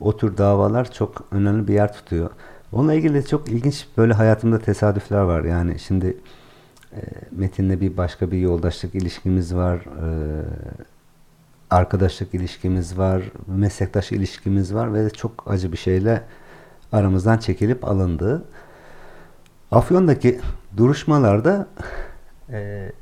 o 0.00 0.16
tür 0.16 0.36
davalar 0.36 0.92
çok 0.92 1.24
önemli 1.30 1.68
bir 1.68 1.74
yer 1.74 1.92
tutuyor. 1.92 2.30
Onunla 2.72 2.94
ilgili 2.94 3.26
çok 3.26 3.48
ilginç 3.48 3.86
böyle 3.96 4.12
hayatımda 4.12 4.58
tesadüfler 4.58 5.20
var. 5.20 5.44
Yani 5.44 5.78
şimdi 5.78 6.16
e, 6.92 7.00
Metin'le 7.30 7.80
bir 7.80 7.96
başka 7.96 8.30
bir 8.30 8.38
yoldaşlık 8.38 8.94
ilişkimiz 8.94 9.54
var. 9.54 9.76
E, 9.76 10.06
arkadaşlık 11.70 12.34
ilişkimiz 12.34 12.98
var. 12.98 13.22
Meslektaş 13.46 14.12
ilişkimiz 14.12 14.74
var 14.74 14.94
ve 14.94 15.10
çok 15.10 15.44
acı 15.46 15.72
bir 15.72 15.76
şeyle 15.76 16.22
aramızdan 16.92 17.38
çekilip 17.38 17.84
alındı. 17.84 18.44
Afyon'daki 19.70 20.40
duruşmalarda 20.76 21.66
e, 22.52 22.92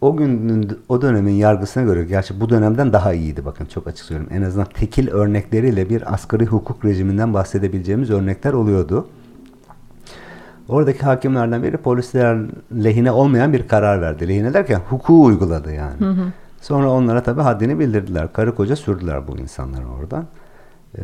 o 0.00 0.16
günün 0.16 0.78
o 0.88 1.02
dönemin 1.02 1.32
yargısına 1.32 1.82
göre 1.82 2.04
gerçi 2.04 2.40
bu 2.40 2.48
dönemden 2.48 2.92
daha 2.92 3.12
iyiydi 3.12 3.44
bakın 3.44 3.64
çok 3.64 3.86
açık 3.86 4.06
söyleyeyim. 4.06 4.32
En 4.32 4.42
azından 4.42 4.66
tekil 4.74 5.08
örnekleriyle 5.08 5.90
bir 5.90 6.14
asgari 6.14 6.46
hukuk 6.46 6.84
rejiminden 6.84 7.34
bahsedebileceğimiz 7.34 8.10
örnekler 8.10 8.52
oluyordu. 8.52 9.08
Oradaki 10.68 11.00
hakimlerden 11.00 11.62
biri 11.62 11.76
polisler 11.76 12.38
lehine 12.72 13.10
olmayan 13.10 13.52
bir 13.52 13.68
karar 13.68 14.00
verdi. 14.00 14.28
Lehine 14.28 14.54
derken 14.54 14.80
hukuku 14.88 15.24
uyguladı 15.24 15.72
yani. 15.72 16.00
Hı 16.00 16.10
hı. 16.10 16.32
Sonra 16.60 16.90
onlara 16.90 17.22
tabii 17.22 17.40
haddini 17.40 17.78
bildirdiler. 17.78 18.32
Karı 18.32 18.54
koca 18.54 18.76
sürdüler 18.76 19.28
bu 19.28 19.38
insanları 19.38 19.88
oradan. 19.88 20.26
Ee, 20.98 21.02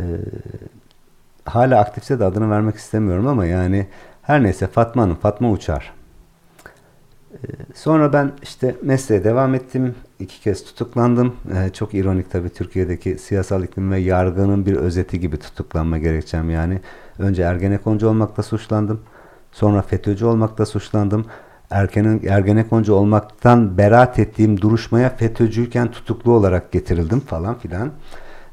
hala 1.46 1.80
aktifse 1.80 2.20
de 2.20 2.24
adını 2.24 2.50
vermek 2.50 2.76
istemiyorum 2.76 3.26
ama 3.26 3.46
yani 3.46 3.86
her 4.22 4.42
neyse 4.42 4.66
Fatma 4.66 5.02
Hanım, 5.02 5.16
Fatma 5.16 5.50
Uçar. 5.50 5.92
Sonra 7.74 8.12
ben 8.12 8.32
işte 8.42 8.74
mesleğe 8.82 9.24
devam 9.24 9.54
ettim. 9.54 9.94
İki 10.18 10.40
kez 10.40 10.64
tutuklandım. 10.64 11.36
Ee, 11.54 11.72
çok 11.72 11.94
ironik 11.94 12.30
tabii 12.30 12.48
Türkiye'deki 12.48 13.18
siyasal 13.18 13.64
iklim 13.64 13.90
ve 13.90 13.98
yargının 13.98 14.66
bir 14.66 14.76
özeti 14.76 15.20
gibi 15.20 15.36
tutuklanma 15.36 15.98
gerekçem 15.98 16.50
yani. 16.50 16.80
Önce 17.18 17.42
Ergenekoncu 17.42 18.08
olmakla 18.08 18.42
suçlandım. 18.42 19.00
Sonra 19.52 19.82
FETÖ'cü 19.82 20.24
olmakla 20.24 20.66
suçlandım. 20.66 21.26
Erkenin, 21.70 22.26
Ergenekoncu 22.28 22.94
olmaktan 22.94 23.78
beraat 23.78 24.18
ettiğim 24.18 24.60
duruşmaya 24.60 25.10
FETÖ'cüyken 25.10 25.90
tutuklu 25.90 26.32
olarak 26.32 26.72
getirildim 26.72 27.20
falan 27.20 27.58
filan. 27.58 27.90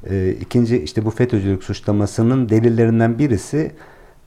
Ee, 0.10 0.30
ikinci 0.42 0.84
işte 0.84 1.06
bu 1.06 1.10
FETÖ'cülük 1.10 1.64
suçlamasının 1.64 2.50
delillerinden 2.50 3.20
birisi 3.20 3.72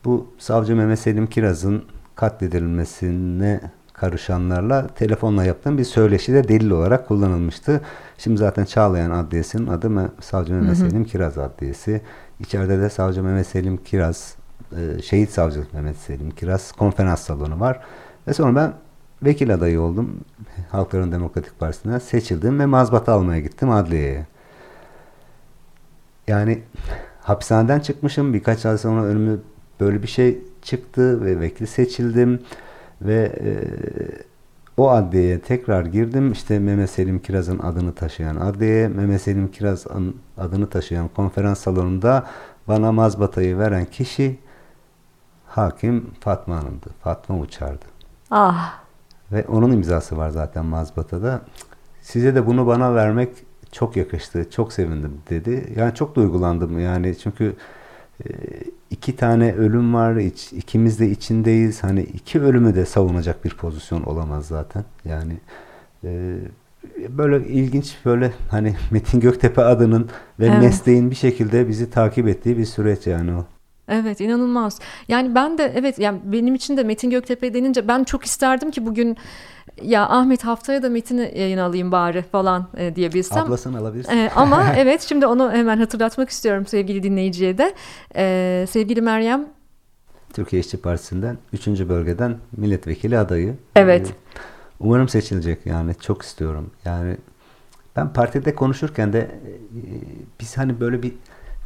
bu 0.05 0.27
savcı 0.39 0.77
Mehmet 0.77 0.99
Selim 0.99 1.27
Kiraz'ın 1.27 1.85
katledilmesine 2.15 3.61
karışanlarla 3.93 4.87
telefonla 4.87 5.45
yaptığım 5.45 5.79
bir 5.79 5.85
söyleşi 5.85 6.33
de 6.33 6.49
delil 6.49 6.71
olarak 6.71 7.09
kullanılmıştı. 7.09 7.81
Şimdi 8.19 8.39
zaten 8.39 8.65
Çağlayan 8.65 9.11
Adliyesi'nin 9.11 9.67
adı 9.67 10.13
Savcı 10.21 10.55
Mehmet 10.55 10.77
Selim 10.77 11.05
Kiraz 11.05 11.39
Adliyesi. 11.39 12.01
İçeride 12.41 12.81
de 12.81 12.91
Savcı 12.91 13.23
Mehmet 13.23 13.47
Selim 13.47 13.77
Kiraz, 13.77 14.35
e, 14.73 15.03
Şehit 15.03 15.31
Savcı 15.31 15.67
Mehmet 15.73 15.97
Selim 15.97 16.31
Kiraz 16.31 16.73
konferans 16.73 17.21
salonu 17.21 17.61
var. 17.61 17.81
Ve 18.29 18.35
sonra 18.35 18.57
ben 18.57 18.73
vekil 19.23 19.55
adayı 19.55 19.81
oldum. 19.81 20.21
Halkların 20.71 21.13
Demokratik 21.13 21.59
Partisi'nden 21.59 21.99
seçildim 21.99 22.61
ve 22.61 22.67
mazbata 22.67 23.13
almaya 23.13 23.41
gittim 23.41 23.71
adliyeye. 23.71 24.27
Yani 26.29 26.63
hapishaneden 27.21 27.81
çıkmışım. 27.81 28.35
Birkaç 28.35 28.67
ay 28.67 28.79
sonra 28.79 29.03
önüme 29.05 29.37
böyle 29.81 30.03
bir 30.03 30.09
şey 30.09 30.39
çıktı 30.63 31.25
ve 31.25 31.41
vekil 31.41 31.67
seçildim. 31.67 32.41
Ve 33.03 33.33
e, 33.41 33.51
o 34.77 34.91
adliyeye 34.91 35.41
tekrar 35.41 35.87
girdim. 35.87 36.33
İşte 36.33 36.59
Mehmet 36.59 36.91
Selim 36.91 37.19
Kiraz'ın 37.19 37.59
adını 37.59 37.95
taşıyan 37.95 38.37
adliye, 38.37 38.89
Mehmet 38.89 39.23
Selim 39.23 39.51
Kiraz'ın 39.51 40.17
adını 40.39 40.71
taşıyan 40.71 41.09
konferans 41.09 41.59
salonunda 41.59 42.27
bana 42.69 42.93
mazbatayı 42.93 43.59
veren 43.59 43.85
kişi 43.85 44.39
hakim 45.47 46.11
Fatma 46.21 46.57
Hanım'dı. 46.57 46.87
Fatma 47.03 47.39
Uçar'dı. 47.39 47.85
Ah. 48.31 48.81
Ve 49.33 49.45
onun 49.49 49.73
imzası 49.73 50.17
var 50.17 50.31
zaten 50.31 50.65
mazbatada. 50.65 51.41
Size 52.03 52.35
de 52.35 52.47
bunu 52.47 52.67
bana 52.67 52.95
vermek 52.95 53.29
çok 53.73 53.97
yakıştı, 53.97 54.51
çok 54.51 54.73
sevindim 54.73 55.13
dedi. 55.31 55.73
Yani 55.77 55.95
çok 55.95 56.15
duygulandım 56.15 56.79
yani 56.79 57.19
çünkü 57.19 57.57
e, 58.25 58.29
iki 58.91 59.17
tane 59.17 59.53
ölüm 59.53 59.95
var. 59.95 60.17
Iç, 60.17 60.53
ikimiz 60.53 61.01
de 61.01 61.11
içindeyiz. 61.11 61.83
Hani 61.85 62.03
iki 62.03 62.41
ölümü 62.41 62.75
de 62.75 62.87
savunacak 62.87 63.45
bir 63.45 63.51
pozisyon 63.51 64.03
olamaz 64.03 64.47
zaten. 64.47 64.85
Yani 65.05 65.37
e, 66.05 66.39
böyle 67.09 67.49
ilginç 67.49 67.97
böyle 68.05 68.33
hani 68.51 68.77
Metin 68.91 69.21
Göktepe 69.21 69.63
adının 69.63 70.09
ve 70.41 70.47
evet. 70.47 70.61
mesleğin 70.61 71.11
bir 71.11 71.17
şekilde 71.17 71.69
bizi 71.69 71.91
takip 71.91 72.29
ettiği 72.29 72.59
bir 72.59 72.65
süreç 72.65 73.07
yani 73.07 73.33
o. 73.35 73.45
Evet 73.89 74.21
inanılmaz. 74.21 74.79
Yani 75.09 75.35
ben 75.35 75.59
de 75.59 75.73
evet 75.77 75.99
yani 75.99 76.21
benim 76.25 76.55
için 76.55 76.77
de 76.77 76.83
Metin 76.83 77.11
Göktepe 77.11 77.55
denince 77.55 77.89
ben 77.89 78.05
çok 78.05 78.25
isterdim 78.25 78.71
ki 78.71 78.87
bugün 78.87 79.17
ya 79.83 80.09
Ahmet 80.09 80.45
haftaya 80.45 80.83
da 80.83 80.89
Metin'i 80.89 81.33
yayın 81.37 81.59
alayım 81.59 81.93
bari 81.93 82.23
falan 82.23 82.69
e, 82.77 82.97
diyebilsem. 82.97 83.45
Ablasını 83.45 83.79
alabilirsin. 83.79 84.13
E, 84.13 84.31
ama 84.37 84.65
evet 84.77 85.03
şimdi 85.03 85.27
onu 85.27 85.53
hemen 85.53 85.79
hatırlatmak 85.79 86.31
istiyorum 86.31 86.67
sevgili 86.67 87.03
dinleyiciye 87.03 87.59
de. 87.59 87.75
E, 88.17 88.67
sevgili 88.71 89.03
Meryem. 89.03 89.47
Türkiye 90.33 90.61
İşçi 90.61 90.77
Partisi'nden 90.77 91.39
3. 91.53 91.67
bölgeden 91.69 92.37
milletvekili 92.57 93.19
adayı. 93.19 93.55
Evet. 93.77 94.13
Umarım 94.81 95.09
seçilecek 95.09 95.67
yani 95.67 95.93
çok 96.01 96.23
istiyorum. 96.23 96.71
Yani 96.85 97.17
ben 97.97 98.13
partide 98.13 98.55
konuşurken 98.55 99.13
de 99.13 99.19
e, 99.19 99.31
biz 100.41 100.59
hani 100.59 100.81
böyle 100.81 101.03
bir 101.03 101.13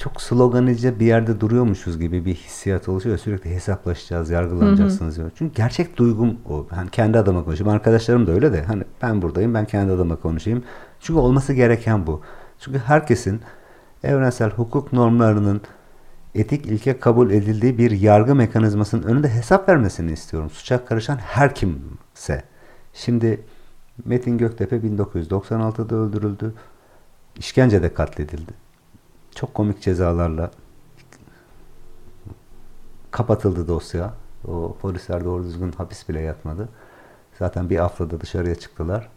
çok 0.00 0.22
sloganice 0.22 1.00
bir 1.00 1.06
yerde 1.06 1.40
duruyormuşuz 1.40 1.98
gibi 1.98 2.24
bir 2.24 2.34
hissiyat 2.34 2.88
oluşuyor. 2.88 3.18
Sürekli 3.18 3.54
hesaplaşacağız, 3.54 4.30
yargılanacaksınız 4.30 5.16
diyor. 5.16 5.30
Çünkü 5.34 5.54
gerçek 5.54 5.96
duygum 5.96 6.36
o. 6.48 6.66
Hani 6.70 6.90
kendi 6.90 7.18
adıma 7.18 7.44
konuşayım. 7.44 7.72
Arkadaşlarım 7.72 8.26
da 8.26 8.32
öyle 8.32 8.52
de. 8.52 8.62
Hani 8.62 8.84
ben 9.02 9.22
buradayım, 9.22 9.54
ben 9.54 9.64
kendi 9.64 9.92
adıma 9.92 10.16
konuşayım. 10.16 10.64
Çünkü 11.00 11.20
olması 11.20 11.52
gereken 11.52 12.06
bu. 12.06 12.20
Çünkü 12.58 12.78
herkesin 12.78 13.40
evrensel 14.04 14.50
hukuk 14.50 14.92
normlarının 14.92 15.60
etik 16.34 16.66
ilke 16.66 16.98
kabul 16.98 17.30
edildiği 17.30 17.78
bir 17.78 17.90
yargı 17.90 18.34
mekanizmasının 18.34 19.02
önünde 19.02 19.28
hesap 19.28 19.68
vermesini 19.68 20.12
istiyorum. 20.12 20.50
Suça 20.50 20.84
karışan 20.84 21.16
her 21.16 21.54
kimse. 21.54 22.42
Şimdi 22.94 23.40
Metin 24.04 24.38
Göktepe 24.38 24.76
1996'da 24.76 25.96
öldürüldü. 25.96 26.54
İşkencede 27.36 27.94
katledildi 27.94 28.69
çok 29.34 29.54
komik 29.54 29.82
cezalarla 29.82 30.50
kapatıldı 33.10 33.68
dosya. 33.68 34.14
O 34.48 34.76
polisler 34.80 35.24
doğru 35.24 35.44
düzgün 35.44 35.72
hapis 35.72 36.08
bile 36.08 36.20
yatmadı. 36.20 36.68
Zaten 37.38 37.70
bir 37.70 37.76
haftada 37.78 38.20
dışarıya 38.20 38.54
çıktılar. 38.54 39.08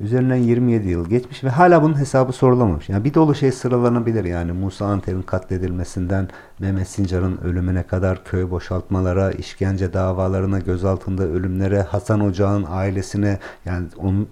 Üzerinden 0.00 0.36
27 0.36 0.88
yıl 0.88 1.08
geçmiş 1.08 1.44
ve 1.44 1.48
hala 1.48 1.82
bunun 1.82 1.98
hesabı 1.98 2.32
sorulamamış. 2.32 2.88
Yani 2.88 3.04
bir 3.04 3.14
dolu 3.14 3.34
şey 3.34 3.52
sıralanabilir 3.52 4.24
yani 4.24 4.52
Musa 4.52 4.86
Anter'in 4.86 5.22
katledilmesinden 5.22 6.28
Mehmet 6.58 6.88
Sincar'ın 6.88 7.36
ölümüne 7.36 7.82
kadar 7.82 8.24
köy 8.24 8.50
boşaltmalara, 8.50 9.32
işkence 9.32 9.92
davalarına, 9.92 10.58
gözaltında 10.58 11.22
ölümlere, 11.22 11.82
Hasan 11.82 12.20
Ocağ'ın 12.20 12.66
ailesine 12.68 13.38
yani 13.64 13.86
onun 13.96 14.28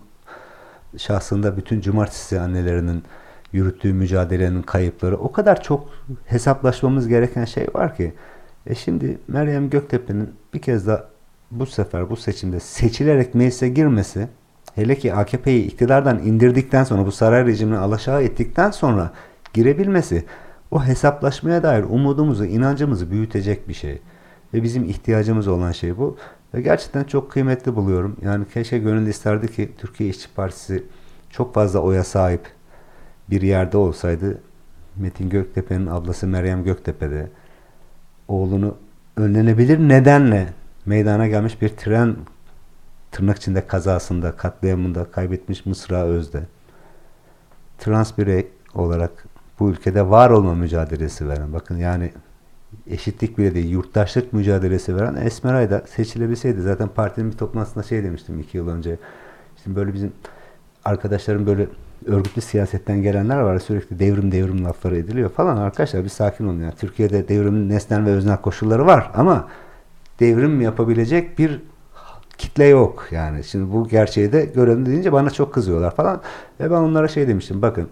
şahsında 0.97 1.57
bütün 1.57 1.81
cumartesi 1.81 2.41
annelerinin 2.41 3.05
yürüttüğü 3.53 3.93
mücadelenin 3.93 4.63
kayıpları 4.63 5.17
o 5.17 5.33
kadar 5.33 5.63
çok 5.63 5.89
hesaplaşmamız 6.27 7.09
gereken 7.09 7.45
şey 7.45 7.67
var 7.75 7.97
ki. 7.97 8.15
E 8.67 8.75
şimdi 8.75 9.19
Meryem 9.29 9.71
Göktepe'nin 9.71 10.31
bir 10.55 10.59
kez 10.59 10.87
daha 10.87 11.05
bu 11.51 11.67
sefer 11.67 12.11
bu 12.11 12.17
seçimde 12.17 12.61
seçilerek 12.61 13.35
meclise 13.35 13.69
girmesi 13.69 14.29
hele 14.75 14.99
ki 14.99 15.15
AKP'yi 15.15 15.67
iktidardan 15.67 16.19
indirdikten 16.19 16.85
sonra 16.85 17.07
bu 17.07 17.13
saray 17.13 17.47
rejimini 17.47 17.79
alaşağı 17.79 18.23
ettikten 18.23 18.71
sonra 18.71 19.13
girebilmesi 19.53 20.25
o 20.71 20.85
hesaplaşmaya 20.85 21.63
dair 21.63 21.83
umudumuzu, 21.83 22.45
inancımızı 22.45 23.11
büyütecek 23.11 23.69
bir 23.69 23.75
şey. 23.75 23.99
Ve 24.55 24.63
bizim 24.63 24.85
ihtiyacımız 24.85 25.49
olan 25.49 25.73
şey 25.73 25.99
bu. 25.99 26.17
Ve 26.55 26.61
gerçekten 26.63 27.05
çok 27.05 27.31
kıymetli 27.31 27.77
buluyorum. 27.77 28.17
Yani 28.23 28.45
keşke 28.55 28.79
gönül 28.79 29.07
isterdi 29.07 29.53
ki 29.53 29.73
Türkiye 29.79 30.11
İşçi 30.11 30.35
Partisi 30.35 30.85
çok 31.31 31.55
fazla 31.55 31.79
oya 31.79 32.05
sahip 32.05 32.41
bir 33.31 33.43
yerde 33.43 33.77
olsaydı 33.77 34.41
Metin 34.97 35.31
Göktepe'nin 35.31 35.87
ablası 35.87 36.27
Meryem 36.27 36.65
Göktepe'de 36.65 37.31
oğlunu 38.29 38.77
önlenebilir 39.17 39.79
nedenle 39.79 40.49
meydana 40.87 41.27
gelmiş 41.27 41.63
bir 41.63 41.69
tren 41.69 42.17
tırnak 43.13 43.37
içinde 43.37 43.67
kazasında, 43.67 44.37
katliamında 44.37 45.05
kaybetmiş 45.05 45.67
Mısra 45.67 46.05
Özde. 46.05 46.43
Trans 47.79 48.19
birey 48.19 48.49
olarak 48.75 49.25
bu 49.61 49.71
ülkede 49.71 50.11
var 50.11 50.31
olma 50.31 50.55
mücadelesi 50.55 51.29
veren, 51.29 51.53
bakın 51.53 51.77
yani 51.77 52.13
eşitlik 52.87 53.39
bile 53.39 53.55
değil, 53.55 53.71
yurttaşlık 53.71 54.33
mücadelesi 54.33 54.97
veren 54.97 55.17
Esmeray 55.17 55.71
da 55.71 55.85
seçilebilseydi. 55.87 56.61
Zaten 56.63 56.89
partinin 56.89 57.33
bir 57.33 57.37
toplantısında 57.37 57.85
şey 57.85 58.05
demiştim 58.05 58.41
iki 58.41 58.57
yıl 58.57 58.69
önce. 58.69 58.97
Şimdi 59.63 59.77
böyle 59.77 59.95
bizim 59.95 60.13
arkadaşlarım 60.85 61.47
böyle 61.47 61.67
örgütlü 62.07 62.43
siyasetten 62.43 63.03
gelenler 63.03 63.41
var. 63.41 63.59
Sürekli 63.59 63.99
devrim 63.99 64.33
devrim 64.33 64.65
lafları 64.65 64.97
ediliyor 64.97 65.31
falan. 65.31 65.57
Arkadaşlar 65.57 66.05
bir 66.05 66.09
sakin 66.09 66.47
olun. 66.47 66.61
Yani 66.61 66.75
Türkiye'de 66.81 67.29
devrimin 67.29 67.69
nesnel 67.69 68.05
ve 68.05 68.11
öznel 68.11 68.37
koşulları 68.37 68.87
var 68.87 69.11
ama 69.15 69.49
devrim 70.21 70.61
yapabilecek 70.61 71.39
bir 71.39 71.61
kitle 72.39 72.65
yok. 72.65 73.09
Yani 73.11 73.45
şimdi 73.45 73.73
bu 73.73 73.89
gerçeği 73.89 74.33
de 74.33 74.45
görelim 74.45 74.87
deyince 74.87 75.13
bana 75.13 75.31
çok 75.31 75.55
kızıyorlar 75.55 75.95
falan. 75.95 76.21
Ve 76.61 76.71
ben 76.71 76.77
onlara 76.77 77.09
şey 77.09 77.29
demiştim. 77.29 77.63
Bakın 77.63 77.89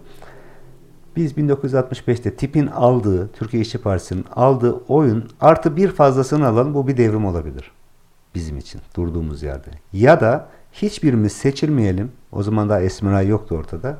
biz 1.15 1.33
1965'te 1.33 2.35
tipin 2.35 2.67
aldığı, 2.67 3.27
Türkiye 3.31 3.61
İşçi 3.61 3.77
Partisi'nin 3.77 4.25
aldığı 4.35 4.71
oyun 4.87 5.29
artı 5.41 5.75
bir 5.75 5.91
fazlasını 5.91 6.47
alalım 6.47 6.73
bu 6.73 6.87
bir 6.87 6.97
devrim 6.97 7.25
olabilir. 7.25 7.71
Bizim 8.35 8.57
için 8.57 8.81
durduğumuz 8.95 9.43
yerde. 9.43 9.69
Ya 9.93 10.21
da 10.21 10.47
hiçbirimiz 10.73 11.31
seçilmeyelim. 11.31 12.11
O 12.31 12.43
zaman 12.43 12.69
daha 12.69 12.81
Esmeray 12.81 13.27
yoktu 13.27 13.55
ortada. 13.55 13.97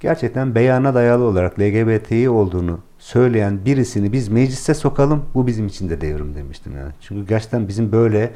Gerçekten 0.00 0.54
beyana 0.54 0.94
dayalı 0.94 1.24
olarak 1.24 1.60
LGBTİ 1.60 2.30
olduğunu 2.30 2.78
söyleyen 2.98 3.64
birisini 3.64 4.12
biz 4.12 4.28
meclise 4.28 4.74
sokalım. 4.74 5.24
Bu 5.34 5.46
bizim 5.46 5.66
için 5.66 5.90
de 5.90 6.00
devrim 6.00 6.34
demiştim 6.34 6.76
yani. 6.76 6.92
Çünkü 7.00 7.28
gerçekten 7.28 7.68
bizim 7.68 7.92
böyle 7.92 8.32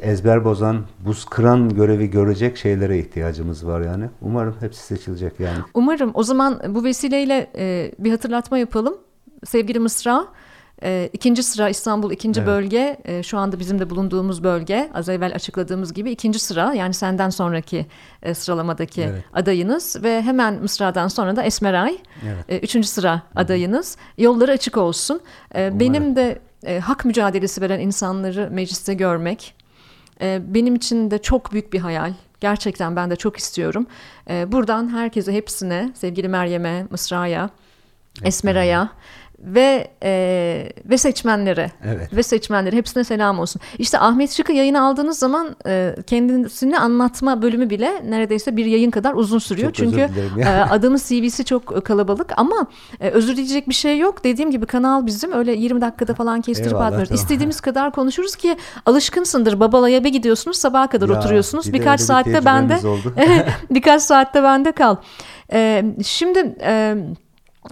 ezber 0.00 0.44
bozan, 0.44 0.84
buz 0.98 1.24
kıran 1.24 1.68
görevi 1.68 2.10
görecek 2.10 2.56
şeylere 2.56 2.98
ihtiyacımız 2.98 3.66
var 3.66 3.80
yani. 3.80 4.04
Umarım 4.22 4.54
hepsi 4.60 4.82
seçilecek 4.82 5.40
yani. 5.40 5.58
Umarım. 5.74 6.10
O 6.14 6.22
zaman 6.22 6.60
bu 6.68 6.84
vesileyle 6.84 7.50
e, 7.56 7.92
bir 7.98 8.10
hatırlatma 8.10 8.58
yapalım. 8.58 8.94
Sevgili 9.44 9.78
Mısra, 9.78 10.26
E, 10.82 11.10
ikinci 11.12 11.42
sıra 11.42 11.68
İstanbul 11.68 12.12
ikinci 12.12 12.40
evet. 12.40 12.48
bölge 12.48 12.98
e, 13.04 13.22
şu 13.22 13.38
anda 13.38 13.58
bizim 13.58 13.78
de 13.78 13.90
bulunduğumuz 13.90 14.44
bölge 14.44 14.90
az 14.94 15.08
evvel 15.08 15.34
açıkladığımız 15.34 15.94
gibi 15.94 16.10
ikinci 16.10 16.38
sıra 16.38 16.74
yani 16.74 16.94
senden 16.94 17.30
sonraki 17.30 17.86
e, 18.22 18.34
sıralamadaki 18.34 19.02
evet. 19.02 19.24
adayınız 19.32 20.02
ve 20.02 20.22
hemen 20.22 20.54
Mısra'dan 20.54 21.08
sonra 21.08 21.36
da 21.36 21.42
Esmeray 21.42 21.98
evet. 22.24 22.44
e, 22.48 22.58
üçüncü 22.58 22.88
sıra 22.88 23.14
Hı. 23.14 23.20
adayınız 23.40 23.96
yolları 24.18 24.52
açık 24.52 24.76
olsun. 24.76 25.20
E, 25.54 25.80
benim 25.80 26.16
de 26.16 26.38
e, 26.66 26.78
hak 26.78 27.04
mücadelesi 27.04 27.60
veren 27.60 27.80
insanları 27.80 28.48
mecliste 28.50 28.94
görmek 28.94 29.54
e, 30.20 30.40
benim 30.54 30.74
için 30.74 31.10
de 31.10 31.18
çok 31.18 31.52
büyük 31.52 31.72
bir 31.72 31.78
hayal. 31.78 32.12
Gerçekten 32.40 32.96
ben 32.96 33.10
de 33.10 33.16
çok 33.16 33.36
istiyorum. 33.36 33.86
E, 34.30 34.52
buradan 34.52 34.88
herkese 34.88 35.32
hepsine 35.32 35.92
sevgili 35.94 36.28
Meryem'e, 36.28 36.86
Mısra'ya, 36.90 37.50
Esmera'ya 38.24 38.88
ve 39.40 39.88
e, 40.02 40.68
ve 40.84 40.98
seçmenlere 40.98 41.70
evet. 41.84 42.14
ve 42.14 42.22
seçmenlere 42.22 42.76
hepsine 42.76 43.04
selam 43.04 43.38
olsun. 43.38 43.62
İşte 43.78 43.98
Ahmet 43.98 44.30
Şık'ı 44.30 44.52
yayına 44.52 44.82
aldığınız 44.82 45.18
zaman 45.18 45.56
e, 45.66 45.94
kendisini 46.06 46.78
anlatma 46.78 47.42
bölümü 47.42 47.70
bile 47.70 48.02
neredeyse 48.08 48.56
bir 48.56 48.66
yayın 48.66 48.90
kadar 48.90 49.14
uzun 49.14 49.38
sürüyor. 49.38 49.72
Çok 49.72 49.74
Çünkü 49.74 50.08
e, 50.40 50.44
adamın 50.46 50.96
CV'si 50.96 51.44
çok 51.44 51.84
kalabalık 51.84 52.32
ama 52.36 52.66
e, 53.00 53.10
özür 53.10 53.32
dileyecek 53.32 53.68
bir 53.68 53.74
şey 53.74 53.98
yok. 53.98 54.24
Dediğim 54.24 54.50
gibi 54.50 54.66
kanal 54.66 55.06
bizim 55.06 55.32
öyle 55.32 55.52
20 55.52 55.80
dakikada 55.80 56.14
falan 56.14 56.40
kestirip 56.40 56.72
Eyvallah, 56.72 56.86
atmıyoruz. 56.86 57.08
Tamam. 57.08 57.22
İstediğimiz 57.22 57.60
kadar 57.60 57.92
konuşuruz 57.92 58.36
ki 58.36 58.56
alışkınsındır. 58.86 59.60
Babalaya 59.60 60.04
bir 60.04 60.12
gidiyorsunuz 60.12 60.56
sabaha 60.56 60.86
kadar 60.86 61.08
ya, 61.08 61.18
oturuyorsunuz. 61.18 61.72
Bir 61.72 61.72
birkaç 61.80 62.00
saatte 62.00 62.40
bir 62.40 62.44
bende 62.44 62.78
birkaç 63.70 64.02
saatte 64.02 64.42
bende 64.42 64.72
kal. 64.72 64.96
E, 65.52 65.84
şimdi 66.02 66.56
e, 66.62 66.96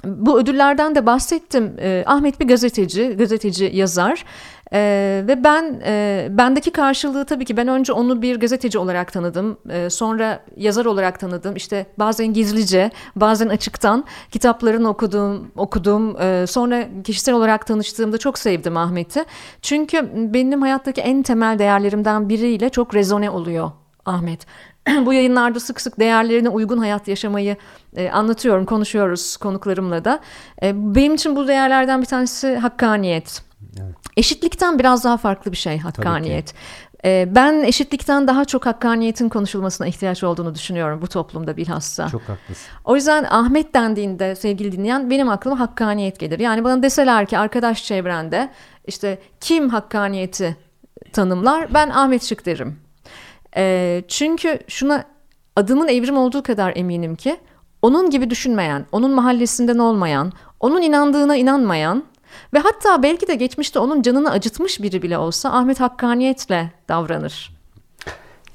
bu 0.04 0.40
ödüllerden 0.40 0.94
de 0.94 1.06
bahsettim. 1.06 1.76
E, 1.80 2.04
Ahmet 2.06 2.40
bir 2.40 2.48
gazeteci, 2.48 3.08
gazeteci 3.18 3.70
yazar. 3.74 4.24
Ee, 4.72 5.24
ve 5.28 5.44
ben 5.44 5.80
e, 5.84 6.26
bendeki 6.30 6.70
karşılığı 6.70 7.24
tabii 7.24 7.44
ki 7.44 7.56
ben 7.56 7.68
önce 7.68 7.92
onu 7.92 8.22
bir 8.22 8.40
gazeteci 8.40 8.78
olarak 8.78 9.12
tanıdım. 9.12 9.58
Ee, 9.70 9.90
sonra 9.90 10.40
yazar 10.56 10.84
olarak 10.84 11.20
tanıdım. 11.20 11.56
İşte 11.56 11.86
bazen 11.98 12.32
gizlice, 12.32 12.90
bazen 13.16 13.48
açıktan 13.48 14.04
kitaplarını 14.30 14.88
okudum, 14.88 15.50
okudum. 15.56 16.16
Ee, 16.20 16.44
sonra 16.48 16.84
kişisel 17.04 17.34
olarak 17.34 17.66
tanıştığımda 17.66 18.18
çok 18.18 18.38
sevdim 18.38 18.76
Ahmet'i. 18.76 19.24
Çünkü 19.62 20.10
benim 20.34 20.60
hayattaki 20.60 21.00
en 21.00 21.22
temel 21.22 21.58
değerlerimden 21.58 22.28
biriyle 22.28 22.68
çok 22.68 22.94
rezone 22.94 23.30
oluyor 23.30 23.70
Ahmet. 24.06 24.46
bu 25.06 25.12
yayınlarda 25.12 25.60
sık 25.60 25.80
sık 25.80 26.00
değerlerine 26.00 26.48
uygun 26.48 26.78
hayat 26.78 27.08
yaşamayı 27.08 27.56
e, 27.96 28.10
anlatıyorum, 28.10 28.64
konuşuyoruz 28.64 29.36
konuklarımla 29.36 30.04
da. 30.04 30.20
E, 30.62 30.94
benim 30.94 31.14
için 31.14 31.36
bu 31.36 31.48
değerlerden 31.48 32.00
bir 32.00 32.06
tanesi 32.06 32.56
hakkaniyet. 32.56 33.42
Evet. 33.82 33.94
Eşitlikten 34.16 34.78
biraz 34.78 35.04
daha 35.04 35.16
farklı 35.16 35.52
bir 35.52 35.56
şey 35.56 35.78
hakkaniyet. 35.78 36.54
E, 37.04 37.28
ben 37.34 37.62
eşitlikten 37.62 38.28
daha 38.28 38.44
çok 38.44 38.66
hakkaniyetin 38.66 39.28
konuşulmasına 39.28 39.86
ihtiyaç 39.86 40.24
olduğunu 40.24 40.54
düşünüyorum 40.54 41.02
bu 41.02 41.06
toplumda 41.06 41.56
bilhassa. 41.56 42.08
Çok 42.08 42.22
haklısın. 42.22 42.66
O 42.84 42.96
yüzden 42.96 43.24
Ahmet 43.24 43.74
dendiğinde 43.74 44.34
sevgili 44.34 44.72
dinleyen 44.72 45.10
benim 45.10 45.28
aklıma 45.28 45.60
hakkaniyet 45.60 46.20
gelir. 46.20 46.38
Yani 46.38 46.64
bana 46.64 46.82
deseler 46.82 47.26
ki 47.26 47.38
arkadaş 47.38 47.84
çevrende 47.84 48.50
işte 48.86 49.18
kim 49.40 49.68
hakkaniyeti 49.68 50.56
tanımlar 51.12 51.74
ben 51.74 51.90
Ahmet 51.90 52.24
Şık 52.24 52.46
derim. 52.46 52.87
E, 53.56 54.04
çünkü 54.08 54.58
şuna 54.68 55.04
adımın 55.56 55.88
evrim 55.88 56.16
olduğu 56.16 56.42
kadar 56.42 56.72
eminim 56.76 57.16
ki 57.16 57.36
onun 57.82 58.10
gibi 58.10 58.30
düşünmeyen, 58.30 58.86
onun 58.92 59.10
mahallesinden 59.10 59.78
olmayan, 59.78 60.32
onun 60.60 60.82
inandığına 60.82 61.36
inanmayan 61.36 62.04
ve 62.54 62.58
hatta 62.58 63.02
belki 63.02 63.28
de 63.28 63.34
geçmişte 63.34 63.78
onun 63.78 64.02
canını 64.02 64.30
acıtmış 64.30 64.82
biri 64.82 65.02
bile 65.02 65.18
olsa 65.18 65.52
Ahmet 65.52 65.80
hakkaniyetle 65.80 66.72
davranır. 66.88 67.58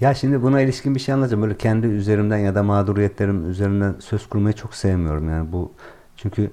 Ya 0.02 0.14
şimdi 0.14 0.42
buna 0.42 0.62
ilişkin 0.62 0.96
bir 0.96 1.00
şey 1.00 1.14
anlatacağım. 1.14 1.44
Böyle 1.44 1.58
kendi 1.58 1.88
üzerimden 1.88 2.38
ya 2.38 2.56
da 2.56 2.64
mağduriyetlerim 2.64 3.50
üzerinden 3.50 3.96
söz 4.00 4.30
kurmayı 4.30 4.56
çok 4.56 4.76
sevmiyorum. 4.76 5.30
Yani 5.30 5.52
bu 5.52 5.72
çünkü 6.18 6.52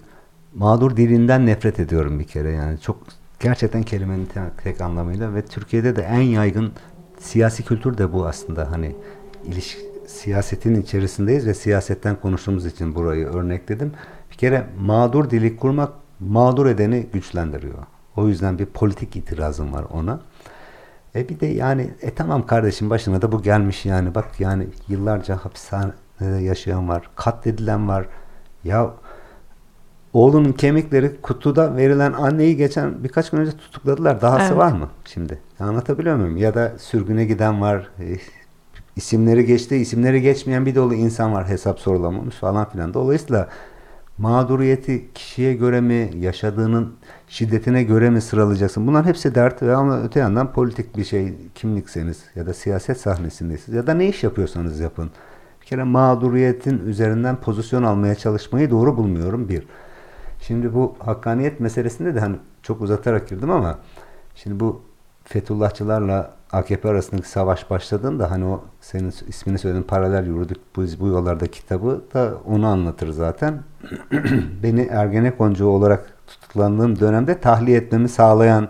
mağdur 0.54 0.96
dilinden 0.96 1.46
nefret 1.46 1.80
ediyorum 1.80 2.18
bir 2.18 2.24
kere 2.24 2.50
yani. 2.50 2.80
Çok 2.80 2.96
gerçekten 3.40 3.82
kelimenin 3.82 4.28
tek 4.64 4.80
anlamıyla 4.80 5.34
ve 5.34 5.42
Türkiye'de 5.42 5.96
de 5.96 6.02
en 6.02 6.20
yaygın 6.20 6.72
siyasi 7.20 7.64
kültür 7.64 7.98
de 7.98 8.12
bu 8.12 8.26
aslında 8.26 8.70
hani 8.70 8.96
iliş 9.44 9.78
siyasetin 10.06 10.82
içerisindeyiz 10.82 11.46
ve 11.46 11.54
siyasetten 11.54 12.16
konuştuğumuz 12.20 12.66
için 12.66 12.94
burayı 12.94 13.26
örnekledim. 13.26 13.92
Bir 14.30 14.36
kere 14.36 14.66
mağdur 14.80 15.30
dili 15.30 15.56
kurmak 15.56 15.92
mağdur 16.20 16.66
edeni 16.66 17.06
güçlendiriyor. 17.12 17.78
O 18.16 18.28
yüzden 18.28 18.58
bir 18.58 18.66
politik 18.66 19.16
itirazım 19.16 19.72
var 19.72 19.84
ona. 19.92 20.20
E 21.14 21.28
bir 21.28 21.40
de 21.40 21.46
yani 21.46 21.90
e 22.00 22.14
tamam 22.14 22.46
kardeşim 22.46 22.90
başına 22.90 23.22
da 23.22 23.32
bu 23.32 23.42
gelmiş 23.42 23.86
yani 23.86 24.14
bak 24.14 24.40
yani 24.40 24.68
yıllarca 24.88 25.36
hapishanede 25.36 26.42
yaşayan 26.42 26.88
var, 26.88 27.10
katledilen 27.16 27.88
var. 27.88 28.06
Ya 28.64 28.90
oğlunun 30.12 30.52
kemikleri 30.52 31.20
kutuda 31.20 31.76
verilen 31.76 32.12
anneyi 32.12 32.56
geçen 32.56 33.04
birkaç 33.04 33.30
gün 33.30 33.38
önce 33.38 33.52
tutukladılar. 33.52 34.20
Dahası 34.20 34.44
evet. 34.44 34.56
var 34.56 34.72
mı 34.72 34.88
şimdi? 35.04 35.38
Anlatabiliyor 35.60 36.16
muyum? 36.16 36.36
Ya 36.36 36.54
da 36.54 36.72
sürgüne 36.78 37.24
giden 37.24 37.60
var. 37.60 37.88
E, 38.00 38.04
isimleri 38.96 39.46
geçti, 39.46 39.76
isimleri 39.76 40.22
geçmeyen 40.22 40.66
bir 40.66 40.74
dolu 40.74 40.94
insan 40.94 41.32
var 41.32 41.48
hesap 41.48 41.80
sorulamamış 41.80 42.34
falan 42.34 42.68
filan. 42.68 42.94
Dolayısıyla 42.94 43.48
mağduriyeti 44.18 45.08
kişiye 45.14 45.54
göre 45.54 45.80
mi, 45.80 46.10
yaşadığının 46.18 46.94
şiddetine 47.28 47.82
göre 47.82 48.10
mi 48.10 48.20
sıralayacaksın? 48.20 48.86
Bunlar 48.86 49.06
hepsi 49.06 49.34
dert 49.34 49.62
ve 49.62 49.74
ama 49.76 50.02
öte 50.02 50.20
yandan 50.20 50.52
politik 50.52 50.96
bir 50.96 51.04
şey 51.04 51.34
kimlikseniz 51.54 52.24
ya 52.34 52.46
da 52.46 52.54
siyaset 52.54 53.00
sahnesindeysiniz 53.00 53.76
ya 53.76 53.86
da 53.86 53.94
ne 53.94 54.08
iş 54.08 54.22
yapıyorsanız 54.24 54.80
yapın. 54.80 55.10
Bir 55.60 55.66
kere 55.66 55.82
mağduriyetin 55.84 56.86
üzerinden 56.86 57.36
pozisyon 57.36 57.82
almaya 57.82 58.14
çalışmayı 58.14 58.70
doğru 58.70 58.96
bulmuyorum 58.96 59.48
bir. 59.48 59.66
Şimdi 60.40 60.74
bu 60.74 60.96
hakkaniyet 60.98 61.60
meselesinde 61.60 62.14
de 62.14 62.20
hani 62.20 62.36
çok 62.62 62.80
uzatarak 62.80 63.28
girdim 63.28 63.50
ama 63.50 63.78
şimdi 64.34 64.60
bu 64.60 64.89
Fethullahçılarla 65.30 66.30
AKP 66.52 66.88
arasındaki 66.88 67.28
savaş 67.28 67.70
başladığında 67.70 68.30
hani 68.30 68.44
o 68.44 68.64
senin 68.80 69.14
ismini 69.28 69.58
söylediğin 69.58 69.86
paralel 69.86 70.26
yürüdük 70.26 70.56
biz 70.76 71.00
bu 71.00 71.06
yollarda 71.06 71.46
kitabı 71.46 72.04
da 72.14 72.34
onu 72.46 72.66
anlatır 72.66 73.10
zaten. 73.10 73.62
Beni 74.62 74.80
Ergenekoncu 74.80 75.66
olarak 75.66 76.16
tutuklandığım 76.26 77.00
dönemde 77.00 77.40
tahliye 77.40 77.78
etmemi 77.78 78.08
sağlayan 78.08 78.68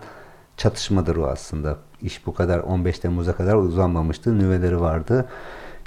çatışmadır 0.57 1.17
o 1.17 1.27
aslında. 1.27 1.77
İş 2.03 2.27
bu 2.27 2.35
kadar 2.35 2.59
15 2.59 2.99
Temmuz'a 2.99 3.37
kadar 3.37 3.55
uzanmamıştı. 3.55 4.39
Nüveleri 4.39 4.81
vardı. 4.81 5.29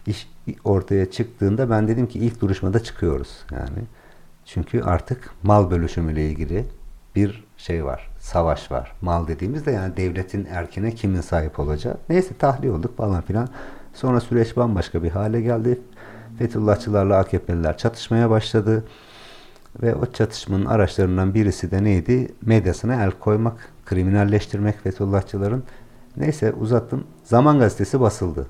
İş 0.08 0.30
ortaya 0.64 1.12
çıktığında 1.12 1.70
ben 1.70 1.88
dedim 1.88 2.08
ki 2.08 2.20
ilk 2.20 2.42
duruşmada 2.42 2.84
çıkıyoruz 2.84 3.46
yani. 3.52 3.86
Çünkü 4.46 4.82
artık 4.82 5.30
mal 5.44 5.72
bölüşümüyle 5.72 6.30
ilgili 6.30 6.66
bir 7.16 7.44
şey 7.66 7.86
var. 7.86 8.10
Savaş 8.20 8.72
var. 8.72 8.92
Mal 9.02 9.28
dediğimizde 9.28 9.72
yani 9.72 9.98
devletin 9.98 10.46
erkine 10.46 10.92
kimin 10.92 11.22
sahip 11.22 11.60
olacağı. 11.60 11.98
Neyse 12.10 12.38
tahliye 12.38 12.74
olduk 12.74 12.98
falan 12.98 13.22
filan. 13.22 13.50
Sonra 13.94 14.20
süreç 14.20 14.58
bambaşka 14.58 15.04
bir 15.04 15.10
hale 15.10 15.42
geldi. 15.42 15.82
Fethullahçılarla 16.40 17.18
AKP'liler 17.18 17.78
çatışmaya 17.78 18.30
başladı. 18.30 18.86
Ve 19.82 19.96
o 19.96 20.06
çatışmanın 20.06 20.66
araçlarından 20.66 21.34
birisi 21.34 21.72
de 21.72 21.84
neydi? 21.84 22.34
Medyasına 22.42 23.04
el 23.04 23.12
koymak, 23.12 23.70
kriminalleştirmek 23.86 24.84
Fethullahçıların. 24.84 25.64
Neyse 26.18 26.54
uzattım. 26.54 27.04
Zaman 27.24 27.60
gazetesi 27.60 28.02
basıldı. 28.02 28.48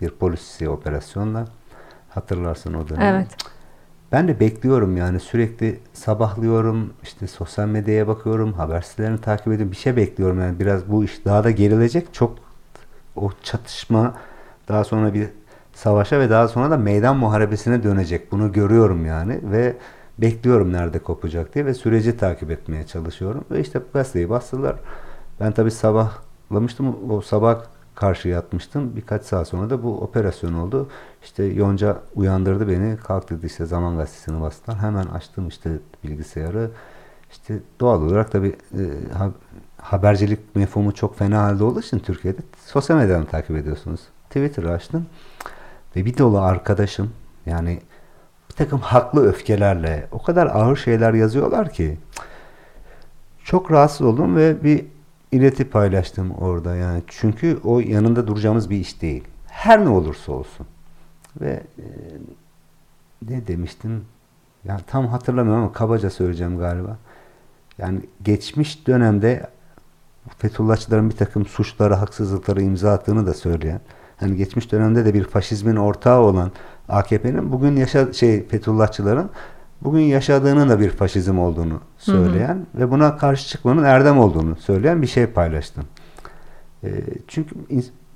Bir 0.00 0.10
polisi 0.10 0.68
operasyonla. 0.68 1.46
Hatırlarsın 2.08 2.74
o 2.74 2.88
dönemi. 2.88 3.04
Evet. 3.04 3.28
Ben 4.12 4.28
de 4.28 4.40
bekliyorum 4.40 4.96
yani 4.96 5.20
sürekli 5.20 5.80
sabahlıyorum, 5.92 6.92
işte 7.02 7.26
sosyal 7.26 7.66
medyaya 7.68 8.08
bakıyorum, 8.08 8.52
haber 8.52 8.80
sitelerini 8.80 9.20
takip 9.20 9.46
ediyorum. 9.46 9.72
Bir 9.72 9.76
şey 9.76 9.96
bekliyorum 9.96 10.40
yani 10.40 10.58
biraz 10.58 10.90
bu 10.90 11.04
iş 11.04 11.24
daha 11.24 11.44
da 11.44 11.50
gerilecek. 11.50 12.14
Çok 12.14 12.38
o 13.16 13.30
çatışma 13.42 14.14
daha 14.68 14.84
sonra 14.84 15.14
bir 15.14 15.28
savaşa 15.72 16.20
ve 16.20 16.30
daha 16.30 16.48
sonra 16.48 16.70
da 16.70 16.76
meydan 16.76 17.16
muharebesine 17.16 17.82
dönecek. 17.82 18.32
Bunu 18.32 18.52
görüyorum 18.52 19.06
yani 19.06 19.40
ve 19.42 19.76
bekliyorum 20.18 20.72
nerede 20.72 20.98
kopacak 20.98 21.54
diye 21.54 21.66
ve 21.66 21.74
süreci 21.74 22.16
takip 22.16 22.50
etmeye 22.50 22.86
çalışıyorum. 22.86 23.44
Ve 23.50 23.60
işte 23.60 23.80
gazeteyi 23.92 24.30
bastılar. 24.30 24.76
Ben 25.40 25.52
tabii 25.52 25.70
sabahlamıştım. 25.70 27.10
O 27.10 27.20
sabah 27.20 27.64
karşı 28.00 28.28
yatmıştım. 28.28 28.96
Birkaç 28.96 29.22
saat 29.22 29.48
sonra 29.48 29.70
da 29.70 29.82
bu 29.82 30.00
operasyon 30.00 30.54
oldu. 30.54 30.88
İşte 31.22 31.44
Yonca 31.44 31.96
uyandırdı 32.14 32.68
beni. 32.68 32.96
Kalk 32.96 33.30
dedi 33.30 33.46
işte 33.46 33.66
Zaman 33.66 33.96
Gazetesi'ni 33.96 34.40
bastılar. 34.40 34.78
Hemen 34.78 35.06
açtım 35.06 35.48
işte 35.48 35.70
bilgisayarı. 36.04 36.70
İşte 37.30 37.58
doğal 37.80 38.02
olarak 38.02 38.32
tabii 38.32 38.56
e, 38.74 38.84
habercilik 39.76 40.56
mefhumu 40.56 40.94
çok 40.94 41.18
fena 41.18 41.42
halde 41.42 41.64
olduğu 41.64 41.80
için 41.80 41.98
Türkiye'de 41.98 42.40
sosyal 42.66 42.96
medyadan 42.96 43.24
takip 43.24 43.56
ediyorsunuz. 43.56 44.00
Twitter'ı 44.28 44.72
açtım. 44.72 45.06
Ve 45.96 46.04
bir 46.04 46.18
dolu 46.18 46.40
arkadaşım 46.40 47.12
yani 47.46 47.80
bir 48.50 48.54
takım 48.54 48.80
haklı 48.80 49.28
öfkelerle 49.28 50.08
o 50.12 50.22
kadar 50.22 50.46
ağır 50.46 50.76
şeyler 50.76 51.14
yazıyorlar 51.14 51.72
ki 51.72 51.98
çok 53.44 53.70
rahatsız 53.70 54.06
oldum 54.06 54.36
ve 54.36 54.64
bir 54.64 54.84
ileti 55.32 55.70
paylaştım 55.70 56.30
orada 56.30 56.76
yani. 56.76 57.02
Çünkü 57.06 57.60
o 57.64 57.80
yanında 57.80 58.26
duracağımız 58.26 58.70
bir 58.70 58.76
iş 58.76 59.02
değil. 59.02 59.24
Her 59.46 59.84
ne 59.84 59.88
olursa 59.88 60.32
olsun. 60.32 60.66
Ve 61.40 61.62
e, 61.78 61.86
ne 63.28 63.46
demiştim? 63.46 64.04
Yani 64.64 64.80
tam 64.86 65.06
hatırlamıyorum 65.06 65.62
ama 65.62 65.72
kabaca 65.72 66.10
söyleyeceğim 66.10 66.58
galiba. 66.58 66.98
Yani 67.78 68.00
geçmiş 68.22 68.86
dönemde 68.86 69.46
Fethullahçıların 70.38 71.10
bir 71.10 71.16
takım 71.16 71.46
suçları, 71.46 71.94
haksızlıkları 71.94 72.62
imza 72.62 72.92
attığını 72.92 73.26
da 73.26 73.34
söyleyen, 73.34 73.80
hani 74.16 74.36
geçmiş 74.36 74.72
dönemde 74.72 75.04
de 75.04 75.14
bir 75.14 75.24
faşizmin 75.24 75.76
ortağı 75.76 76.20
olan 76.20 76.52
AKP'nin 76.88 77.52
bugün 77.52 77.76
yaşa 77.76 78.12
şey 78.12 78.46
Fethullahçıların 78.48 79.30
bugün 79.82 80.00
yaşadığının 80.00 80.68
da 80.68 80.80
bir 80.80 80.90
faşizm 80.90 81.38
olduğunu 81.38 81.80
söyleyen 81.98 82.54
hı 82.54 82.78
hı. 82.78 82.80
ve 82.80 82.90
buna 82.90 83.16
karşı 83.16 83.48
çıkmanın 83.48 83.84
erdem 83.84 84.18
olduğunu 84.18 84.56
söyleyen 84.56 85.02
bir 85.02 85.06
şey 85.06 85.26
paylaştım. 85.26 85.84
E, 86.84 86.88
çünkü 87.28 87.54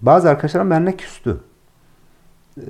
bazı 0.02 0.30
arkadaşlarım 0.30 0.70
benimle 0.70 0.96
küstü. 0.96 1.40
E, 2.56 2.62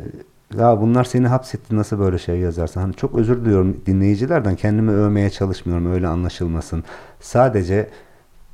ya 0.58 0.80
bunlar 0.80 1.04
seni 1.04 1.28
hapsetti 1.28 1.76
nasıl 1.76 1.98
böyle 1.98 2.18
şey 2.18 2.38
yazarsın? 2.38 2.80
Hani 2.80 2.94
çok 2.94 3.14
özür 3.14 3.44
diliyorum 3.44 3.80
dinleyicilerden 3.86 4.56
kendimi 4.56 4.90
övmeye 4.90 5.30
çalışmıyorum 5.30 5.92
öyle 5.92 6.06
anlaşılmasın. 6.06 6.84
Sadece 7.20 7.90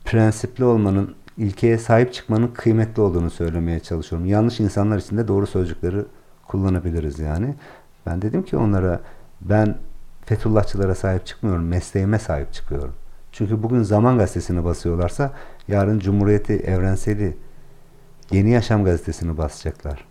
prensipli 0.04 0.64
olmanın, 0.64 1.14
ilkeye 1.36 1.78
sahip 1.78 2.12
çıkmanın 2.12 2.48
kıymetli 2.48 3.02
olduğunu 3.02 3.30
söylemeye 3.30 3.80
çalışıyorum. 3.80 4.26
Yanlış 4.26 4.60
insanlar 4.60 4.98
için 4.98 5.16
de 5.16 5.28
doğru 5.28 5.46
sözcükleri 5.46 6.04
kullanabiliriz 6.48 7.18
yani. 7.18 7.54
Ben 8.06 8.22
dedim 8.22 8.42
ki 8.42 8.56
onlara 8.56 9.00
ben 9.40 9.76
Fethullahçılara 10.30 10.94
sahip 10.94 11.26
çıkmıyorum, 11.26 11.68
mesleğime 11.68 12.18
sahip 12.18 12.52
çıkıyorum. 12.52 12.94
Çünkü 13.32 13.62
bugün 13.62 13.82
Zaman 13.82 14.18
Gazetesi'ni 14.18 14.64
basıyorlarsa 14.64 15.32
yarın 15.68 15.98
Cumhuriyeti 15.98 16.52
Evrenseli 16.52 17.36
Yeni 18.30 18.50
Yaşam 18.50 18.84
Gazetesi'ni 18.84 19.38
basacaklar. 19.38 20.04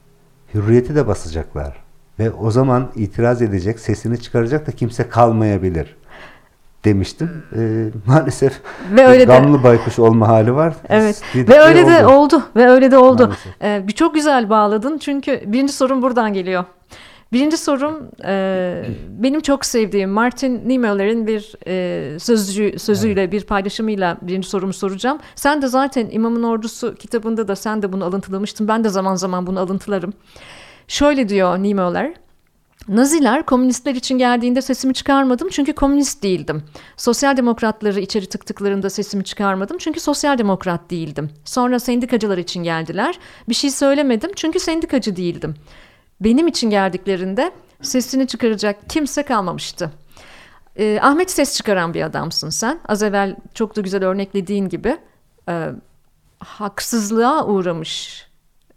Hürriyeti 0.53 0.95
de 0.95 1.07
basacaklar. 1.07 1.83
Ve 2.19 2.31
o 2.31 2.51
zaman 2.51 2.89
itiraz 2.95 3.41
edecek, 3.41 3.79
sesini 3.79 4.21
çıkaracak 4.21 4.67
da 4.67 4.71
kimse 4.71 5.09
kalmayabilir 5.09 5.95
demiştim. 6.85 7.43
E, 7.55 7.89
maalesef 8.05 8.61
ve 8.91 9.07
öyle 9.07 9.23
gamlı 9.23 9.59
de, 9.59 9.63
baykuş 9.63 9.99
olma 9.99 10.27
hali 10.27 10.55
var. 10.55 10.73
Evet. 10.89 11.21
ve 11.35 11.59
öyle 11.59 11.83
oldu. 11.83 11.89
de 11.89 12.05
oldu. 12.05 12.43
Ve 12.55 12.67
öyle 12.69 12.91
de 12.91 12.97
oldu. 12.97 13.33
Ee, 13.61 13.83
bir 13.87 13.93
çok 13.93 14.13
güzel 14.15 14.49
bağladın. 14.49 14.97
Çünkü 14.97 15.41
birinci 15.45 15.73
sorun 15.73 16.01
buradan 16.01 16.33
geliyor. 16.33 16.65
Birinci 17.33 17.57
sorum 17.57 18.11
e, 18.25 18.85
benim 19.09 19.41
çok 19.41 19.65
sevdiğim 19.65 20.09
Martin 20.09 20.69
Niemöller'in 20.69 21.27
bir 21.27 21.53
e, 21.67 22.19
sözcü, 22.19 22.79
sözüyle 22.79 23.21
evet. 23.21 23.31
bir 23.31 23.43
paylaşımıyla 23.43 24.17
birinci 24.21 24.49
sorumu 24.49 24.73
soracağım. 24.73 25.19
Sen 25.35 25.61
de 25.61 25.67
zaten 25.67 26.07
İmamın 26.11 26.43
Ordusu 26.43 26.95
kitabında 26.95 27.47
da 27.47 27.55
sen 27.55 27.81
de 27.81 27.93
bunu 27.93 28.05
alıntılamıştın. 28.05 28.67
Ben 28.67 28.83
de 28.83 28.89
zaman 28.89 29.15
zaman 29.15 29.47
bunu 29.47 29.59
alıntılarım. 29.59 30.13
Şöyle 30.87 31.29
diyor 31.29 31.57
Niemöller. 31.57 32.13
Naziler 32.87 33.45
komünistler 33.45 33.95
için 33.95 34.17
geldiğinde 34.17 34.61
sesimi 34.61 34.93
çıkarmadım 34.93 35.49
çünkü 35.51 35.73
komünist 35.73 36.23
değildim. 36.23 36.63
Sosyal 36.97 37.37
demokratları 37.37 37.99
içeri 37.99 38.25
tıktıklarında 38.25 38.89
sesimi 38.89 39.23
çıkarmadım 39.23 39.77
çünkü 39.77 39.99
sosyal 39.99 40.37
demokrat 40.37 40.91
değildim. 40.91 41.29
Sonra 41.45 41.79
sendikacılar 41.79 42.37
için 42.37 42.63
geldiler. 42.63 43.19
Bir 43.49 43.53
şey 43.53 43.71
söylemedim 43.71 44.31
çünkü 44.35 44.59
sendikacı 44.59 45.15
değildim 45.15 45.55
benim 46.21 46.47
için 46.47 46.69
geldiklerinde 46.69 47.51
sesini 47.81 48.27
çıkaracak 48.27 48.89
kimse 48.89 49.23
kalmamıştı. 49.23 49.91
E, 50.75 50.99
Ahmet 51.01 51.31
ses 51.31 51.57
çıkaran 51.57 51.93
bir 51.93 52.01
adamsın 52.01 52.49
sen. 52.49 52.79
Az 52.87 53.03
evvel 53.03 53.35
çok 53.53 53.75
da 53.75 53.81
güzel 53.81 54.05
örneklediğin 54.05 54.69
gibi 54.69 54.97
e, 55.49 55.67
haksızlığa 56.39 57.45
uğramış 57.45 58.25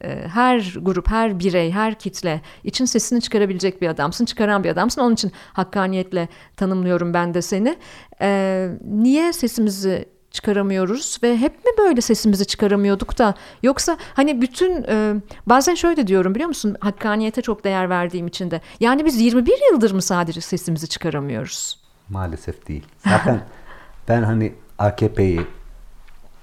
e, 0.05 0.29
her 0.29 0.75
grup, 0.81 1.11
her 1.11 1.39
birey, 1.39 1.71
her 1.71 1.95
kitle 1.95 2.41
için 2.65 2.85
sesini 2.85 3.21
çıkarabilecek 3.21 3.83
bir 3.83 3.89
adamsın, 3.89 4.25
çıkaran 4.25 4.65
bir 4.65 4.71
adamsın. 4.71 5.01
Onun 5.01 5.15
için 5.15 5.33
hakkaniyetle 5.53 6.29
tanımlıyorum 6.57 7.15
ben 7.15 7.35
de 7.35 7.43
seni. 7.43 7.77
E, 8.21 8.69
niye 8.85 9.33
sesimizi 9.33 10.12
çıkaramıyoruz 10.33 11.19
ve 11.23 11.37
hep 11.37 11.65
mi 11.65 11.71
böyle 11.79 12.01
sesimizi 12.01 12.47
çıkaramıyorduk 12.47 13.19
da 13.19 13.35
yoksa 13.63 13.99
hani 14.15 14.43
bütün 14.43 14.85
e, 14.89 15.15
bazen 15.47 15.75
şöyle 15.75 16.07
diyorum 16.07 16.35
biliyor 16.35 16.49
musun 16.49 16.77
hakkaniyete 16.81 17.43
çok 17.43 17.65
değer 17.65 17.91
verdiğim 17.91 18.27
için 18.27 18.51
de 18.51 18.61
yani 18.81 19.05
biz 19.05 19.21
21 19.21 19.53
yıldır 19.73 19.91
mı 19.91 20.03
sadece 20.03 20.41
sesimizi 20.41 20.89
çıkaramıyoruz? 20.89 21.79
Maalesef 22.09 22.69
değil. 22.69 22.85
Zaten 22.99 23.41
ben 24.09 24.23
hani 24.23 24.53
AKP'yi 24.79 25.47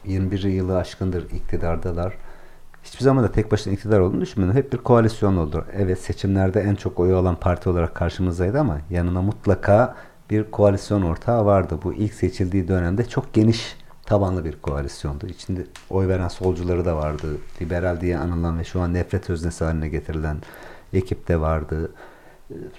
21 0.05 0.43
yılı 0.43 0.77
aşkındır 0.77 1.31
iktidardalar. 1.31 2.13
Hiçbir 2.83 3.03
zaman 3.03 3.23
da 3.23 3.31
tek 3.31 3.51
başına 3.51 3.73
iktidar 3.73 3.99
olduğunu 3.99 4.21
düşünmüyorum. 4.21 4.57
Hep 4.57 4.73
bir 4.73 4.77
koalisyon 4.77 5.37
oldu. 5.37 5.65
Evet 5.77 5.99
seçimlerde 5.99 6.61
en 6.61 6.75
çok 6.75 6.99
oyu 6.99 7.17
alan 7.17 7.35
parti 7.35 7.69
olarak 7.69 7.95
karşımızdaydı 7.95 8.59
ama 8.59 8.77
yanına 8.89 9.21
mutlaka 9.21 9.95
bir 10.29 10.51
koalisyon 10.51 11.01
ortağı 11.01 11.45
vardı. 11.45 11.79
Bu 11.83 11.93
ilk 11.93 12.13
seçildiği 12.13 12.67
dönemde 12.67 13.05
çok 13.09 13.33
geniş 13.33 13.77
tabanlı 14.05 14.45
bir 14.45 14.61
koalisyondu. 14.61 15.27
İçinde 15.27 15.65
oy 15.89 16.07
veren 16.07 16.27
solcuları 16.27 16.85
da 16.85 16.95
vardı. 16.95 17.27
Liberal 17.61 18.01
diye 18.01 18.17
anılan 18.17 18.59
ve 18.59 18.63
şu 18.63 18.81
an 18.81 18.93
nefret 18.93 19.29
öznesi 19.29 19.63
haline 19.63 19.89
getirilen 19.89 20.37
ekip 20.93 21.27
de 21.27 21.41
vardı. 21.41 21.91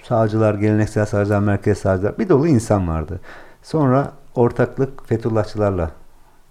Sağcılar, 0.03 0.53
geleneksel 0.53 1.05
sağcılar, 1.05 1.39
merkez 1.39 1.77
sağcılar 1.77 2.19
bir 2.19 2.29
dolu 2.29 2.47
insan 2.47 2.87
vardı. 2.87 3.19
Sonra 3.63 4.11
ortaklık 4.35 5.07
Fethullahçılarla 5.07 5.91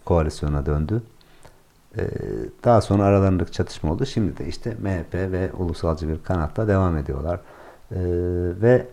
koalisyona 0.05 0.67
döndü. 0.67 1.03
Ee, 1.99 2.03
daha 2.65 2.81
sonra 2.81 3.03
aralarındaki 3.03 3.53
çatışma 3.53 3.93
oldu. 3.93 4.07
Şimdi 4.07 4.39
de 4.39 4.47
işte 4.47 4.77
MHP 4.83 5.15
ve 5.15 5.53
ulusalcı 5.53 6.09
bir 6.09 6.23
kanatta 6.23 6.69
devam 6.69 6.97
ediyorlar. 6.97 7.41
Ee, 7.93 7.97
ve 8.63 8.87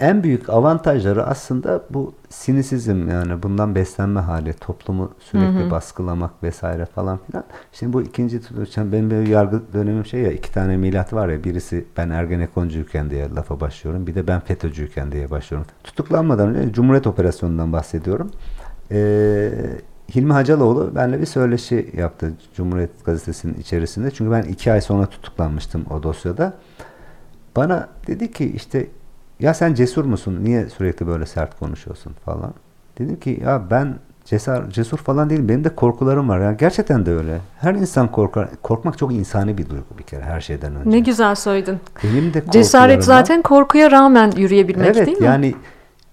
en 0.00 0.22
büyük 0.22 0.50
avantajları 0.50 1.26
aslında 1.26 1.82
bu 1.90 2.14
sinisizm 2.28 3.08
yani 3.08 3.42
bundan 3.42 3.74
beslenme 3.74 4.20
hali, 4.20 4.52
toplumu 4.52 5.12
sürekli 5.20 5.60
hı 5.60 5.66
hı. 5.66 5.70
baskılamak 5.70 6.42
vesaire 6.42 6.86
falan 6.86 7.18
filan. 7.26 7.44
Şimdi 7.72 7.92
bu 7.92 8.02
ikinci 8.02 8.40
benim 8.76 9.10
bir 9.10 9.26
yargı 9.26 9.62
dönemim 9.72 10.06
şey 10.06 10.20
ya 10.20 10.32
iki 10.32 10.52
tane 10.52 10.76
milat 10.76 11.12
var 11.12 11.28
ya 11.28 11.44
birisi 11.44 11.84
ben 11.96 12.10
Ergenekoncuyken 12.10 13.10
diye 13.10 13.30
lafa 13.34 13.60
başlıyorum. 13.60 14.06
Bir 14.06 14.14
de 14.14 14.26
ben 14.26 14.40
FETÖ'cüyken 14.40 15.12
diye 15.12 15.30
başlıyorum. 15.30 15.68
Tutuklanmadan 15.84 16.54
önce 16.54 16.72
Cumhuriyet 16.72 17.06
Operasyonu'ndan 17.06 17.72
bahsediyorum. 17.72 18.30
Ee, 18.90 19.50
Hilmi 20.14 20.32
Hacaloğlu 20.32 20.94
benimle 20.94 21.20
bir 21.20 21.26
söyleşi 21.26 21.90
yaptı 21.96 22.32
Cumhuriyet 22.56 23.04
Gazetesi'nin 23.04 23.54
içerisinde. 23.54 24.10
Çünkü 24.10 24.32
ben 24.32 24.42
iki 24.42 24.72
ay 24.72 24.80
sonra 24.80 25.06
tutuklanmıştım 25.06 25.84
o 25.90 26.02
dosyada. 26.02 26.54
Bana 27.56 27.88
dedi 28.06 28.32
ki 28.32 28.52
işte 28.52 28.86
ya 29.40 29.54
sen 29.54 29.74
cesur 29.74 30.04
musun? 30.04 30.38
Niye 30.42 30.68
sürekli 30.68 31.06
böyle 31.06 31.26
sert 31.26 31.58
konuşuyorsun 31.58 32.12
falan. 32.24 32.54
Dedim 32.98 33.20
ki 33.20 33.40
ya 33.44 33.62
ben 33.70 33.94
cesur, 34.24 34.70
cesur 34.70 34.98
falan 34.98 35.30
değilim. 35.30 35.48
Benim 35.48 35.64
de 35.64 35.74
korkularım 35.74 36.28
var. 36.28 36.40
Yani 36.40 36.56
gerçekten 36.56 37.06
de 37.06 37.12
öyle. 37.12 37.38
Her 37.60 37.74
insan 37.74 38.12
korkar. 38.12 38.48
Korkmak 38.62 38.98
çok 38.98 39.12
insani 39.12 39.58
bir 39.58 39.68
duygu 39.68 39.98
bir 39.98 40.02
kere 40.02 40.22
her 40.22 40.40
şeyden 40.40 40.74
önce. 40.76 40.90
Ne 40.90 40.98
güzel 40.98 41.34
söyledin. 41.34 41.78
Benim 42.04 42.34
de 42.34 42.42
Cesaret 42.50 43.04
zaten 43.04 43.42
korkuya 43.42 43.90
rağmen 43.90 44.32
yürüyebilmek 44.36 44.96
evet, 44.96 45.06
değil 45.06 45.18
mi? 45.18 45.24
Yani 45.24 45.54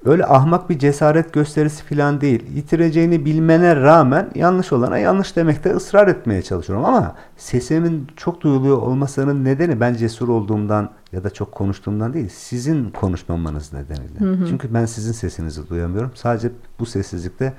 öyle 0.06 0.26
ahmak 0.26 0.70
bir 0.70 0.80
cesaret 0.80 1.34
gösterisi 1.34 1.84
falan 1.84 2.22
değil. 2.22 2.44
Yitireceğini 2.56 3.26
bilmene 3.26 3.76
rağmen 3.76 4.32
yanlış 4.36 4.74
olana 4.74 4.98
yanlış 4.98 5.36
demekte 5.36 5.76
ısrar 5.76 6.08
etmeye 6.08 6.42
çalışıyorum 6.42 6.86
ama 6.86 7.16
sesimin 7.38 8.08
çok 8.16 8.42
duyuluyor 8.42 8.78
olmasının 8.78 9.46
nedeni 9.46 9.80
ben 9.80 9.94
cesur 9.94 10.28
olduğumdan 10.28 10.90
ya 11.12 11.24
da 11.24 11.30
çok 11.30 11.52
konuştuğumdan 11.52 12.14
değil. 12.14 12.30
Sizin 12.30 12.90
konuşmamanız 12.90 13.74
nedeniyle. 13.74 14.20
Hı 14.20 14.44
hı. 14.44 14.48
Çünkü 14.48 14.74
ben 14.74 14.86
sizin 14.86 15.12
sesinizi 15.12 15.70
duyamıyorum. 15.70 16.12
Sadece 16.16 16.52
bu 16.80 16.86
sessizlikte 16.86 17.54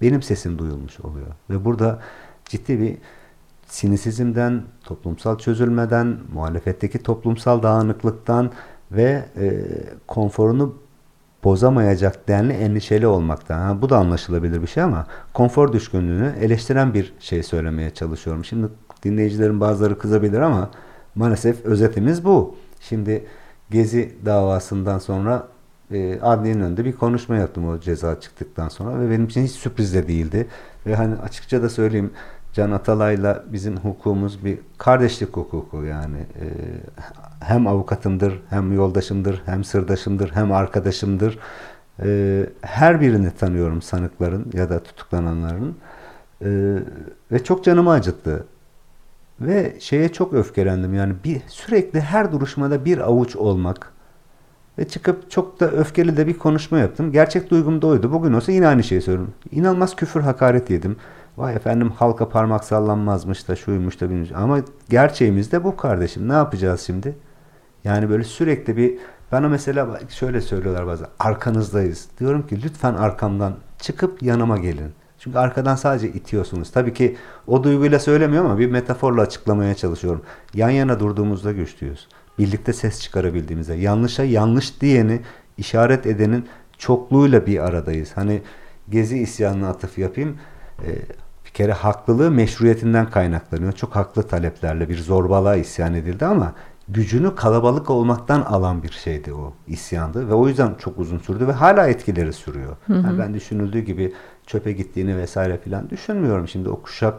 benim 0.00 0.22
sesim 0.22 0.58
duyulmuş 0.58 1.00
oluyor. 1.00 1.26
Ve 1.50 1.64
burada 1.64 1.98
ciddi 2.44 2.80
bir 2.80 2.96
sinisizmden, 3.66 4.62
toplumsal 4.84 5.38
çözülmeden, 5.38 6.16
muhalefetteki 6.34 6.98
toplumsal 6.98 7.62
dağınıklıktan 7.62 8.50
ve 8.92 9.24
e, 9.36 9.64
konforunu 10.06 10.81
bozamayacak 11.44 12.28
denli 12.28 12.52
endişeli 12.52 13.06
olmaktan. 13.06 13.60
Ha, 13.60 13.82
bu 13.82 13.90
da 13.90 13.96
anlaşılabilir 13.98 14.62
bir 14.62 14.66
şey 14.66 14.82
ama 14.82 15.06
konfor 15.34 15.72
düşkünlüğünü 15.72 16.32
eleştiren 16.40 16.94
bir 16.94 17.14
şey 17.20 17.42
söylemeye 17.42 17.90
çalışıyorum. 17.90 18.44
Şimdi 18.44 18.66
dinleyicilerin 19.02 19.60
bazıları 19.60 19.98
kızabilir 19.98 20.40
ama 20.40 20.70
maalesef 21.14 21.64
özetimiz 21.64 22.24
bu. 22.24 22.56
Şimdi 22.80 23.26
Gezi 23.70 24.12
davasından 24.24 24.98
sonra 24.98 25.48
e, 25.90 26.20
adliyenin 26.20 26.60
önünde 26.60 26.84
bir 26.84 26.92
konuşma 26.92 27.36
yaptım 27.36 27.68
o 27.68 27.80
ceza 27.80 28.20
çıktıktan 28.20 28.68
sonra 28.68 29.00
ve 29.00 29.10
benim 29.10 29.24
için 29.24 29.44
hiç 29.44 29.52
sürpriz 29.52 29.94
de 29.94 30.08
değildi. 30.08 30.46
Ve 30.86 30.94
hani 30.94 31.16
açıkça 31.16 31.62
da 31.62 31.68
söyleyeyim 31.68 32.10
Can 32.52 32.70
Atalay'la 32.70 33.44
bizim 33.52 33.76
hukukumuz 33.76 34.44
bir 34.44 34.58
kardeşlik 34.78 35.36
hukuku 35.36 35.84
yani. 35.84 36.16
E, 36.18 36.46
hem 37.40 37.66
avukatımdır, 37.66 38.42
hem 38.50 38.72
yoldaşımdır, 38.72 39.42
hem 39.46 39.64
sırdaşımdır, 39.64 40.30
hem 40.30 40.52
arkadaşımdır. 40.52 41.38
E, 42.02 42.46
her 42.60 43.00
birini 43.00 43.30
tanıyorum 43.30 43.82
sanıkların 43.82 44.46
ya 44.52 44.70
da 44.70 44.82
tutuklananların. 44.82 45.76
E, 46.44 46.78
ve 47.32 47.44
çok 47.44 47.64
canımı 47.64 47.90
acıttı. 47.90 48.44
Ve 49.40 49.76
şeye 49.80 50.08
çok 50.08 50.34
öfkelendim. 50.34 50.94
Yani 50.94 51.14
bir 51.24 51.40
sürekli 51.48 52.00
her 52.00 52.32
duruşmada 52.32 52.84
bir 52.84 52.98
avuç 52.98 53.36
olmak. 53.36 53.92
Ve 54.78 54.88
çıkıp 54.88 55.30
çok 55.30 55.60
da 55.60 55.70
öfkeli 55.70 56.16
de 56.16 56.26
bir 56.26 56.38
konuşma 56.38 56.78
yaptım. 56.78 57.12
Gerçek 57.12 57.50
duygum 57.50 57.82
da 57.82 57.86
oydu. 57.86 58.12
Bugün 58.12 58.32
olsa 58.32 58.52
yine 58.52 58.68
aynı 58.68 58.82
şeyi 58.82 59.02
söylüyorum. 59.02 59.34
İnanılmaz 59.50 59.96
küfür 59.96 60.20
hakaret 60.20 60.70
yedim. 60.70 60.96
Vay 61.36 61.54
efendim 61.56 61.90
halka 61.90 62.28
parmak 62.28 62.64
sallanmazmış 62.64 63.48
da 63.48 63.56
şuymuş 63.56 64.00
da 64.00 64.10
bilmiş. 64.10 64.32
Ama 64.34 64.58
gerçeğimiz 64.90 65.52
de 65.52 65.64
bu 65.64 65.76
kardeşim. 65.76 66.28
Ne 66.28 66.32
yapacağız 66.32 66.80
şimdi? 66.80 67.16
Yani 67.84 68.10
böyle 68.10 68.24
sürekli 68.24 68.76
bir 68.76 68.98
bana 69.32 69.48
mesela 69.48 70.00
şöyle 70.08 70.40
söylüyorlar 70.40 70.86
bazen 70.86 71.06
arkanızdayız. 71.18 72.08
Diyorum 72.20 72.46
ki 72.46 72.62
lütfen 72.62 72.94
arkamdan 72.94 73.54
çıkıp 73.78 74.22
yanıma 74.22 74.58
gelin. 74.58 74.92
Çünkü 75.18 75.38
arkadan 75.38 75.76
sadece 75.76 76.08
itiyorsunuz. 76.08 76.70
Tabii 76.70 76.94
ki 76.94 77.16
o 77.46 77.64
duyguyla 77.64 77.98
söylemiyorum 77.98 78.50
ama 78.50 78.58
bir 78.58 78.70
metaforla 78.70 79.22
açıklamaya 79.22 79.74
çalışıyorum. 79.74 80.22
Yan 80.54 80.70
yana 80.70 81.00
durduğumuzda 81.00 81.52
güçlüyüz. 81.52 82.08
Birlikte 82.38 82.72
ses 82.72 83.00
çıkarabildiğimizde. 83.00 83.74
Yanlışa 83.74 84.24
yanlış 84.24 84.80
diyeni 84.80 85.20
işaret 85.58 86.06
edenin 86.06 86.46
çokluğuyla 86.78 87.46
bir 87.46 87.58
aradayız. 87.58 88.12
Hani 88.14 88.42
Gezi 88.88 89.18
isyanına 89.18 89.68
atıf 89.68 89.98
yapayım. 89.98 90.38
Ee, 90.86 90.98
bir 91.52 91.56
kere 91.56 91.72
haklılığı 91.72 92.30
meşruiyetinden 92.30 93.10
kaynaklanıyor. 93.10 93.72
Çok 93.72 93.96
haklı 93.96 94.22
taleplerle 94.22 94.88
bir 94.88 94.98
zorbalığa 94.98 95.56
isyan 95.56 95.94
edildi 95.94 96.24
ama 96.24 96.52
gücünü 96.88 97.34
kalabalık 97.34 97.90
olmaktan 97.90 98.40
alan 98.40 98.82
bir 98.82 98.92
şeydi 98.92 99.34
o 99.34 99.52
isyandı 99.66 100.28
ve 100.28 100.34
o 100.34 100.48
yüzden 100.48 100.74
çok 100.78 100.98
uzun 100.98 101.18
sürdü 101.18 101.46
ve 101.46 101.52
hala 101.52 101.88
etkileri 101.88 102.32
sürüyor. 102.32 102.76
Hı 102.86 102.92
hı. 102.92 103.06
Yani 103.06 103.18
ben 103.18 103.34
düşünüldüğü 103.34 103.80
gibi 103.80 104.12
çöpe 104.46 104.72
gittiğini 104.72 105.16
vesaire 105.16 105.58
filan 105.58 105.90
düşünmüyorum. 105.90 106.48
Şimdi 106.48 106.68
o 106.68 106.82
kuşak 106.82 107.14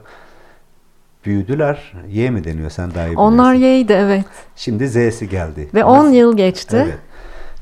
büyüdüler. 1.25 1.93
Y 2.07 2.29
mi 2.29 2.43
deniyor 2.43 2.69
sen 2.69 2.93
daha 2.93 3.07
iyi 3.07 3.17
Onlar 3.17 3.53
Y'ydi 3.53 3.93
evet. 3.93 4.25
Şimdi 4.55 4.87
Z'si 4.87 5.29
geldi. 5.29 5.69
Ve 5.73 5.83
10 5.83 6.09
yıl 6.09 6.37
geçti. 6.37 6.83
Evet. 6.85 6.99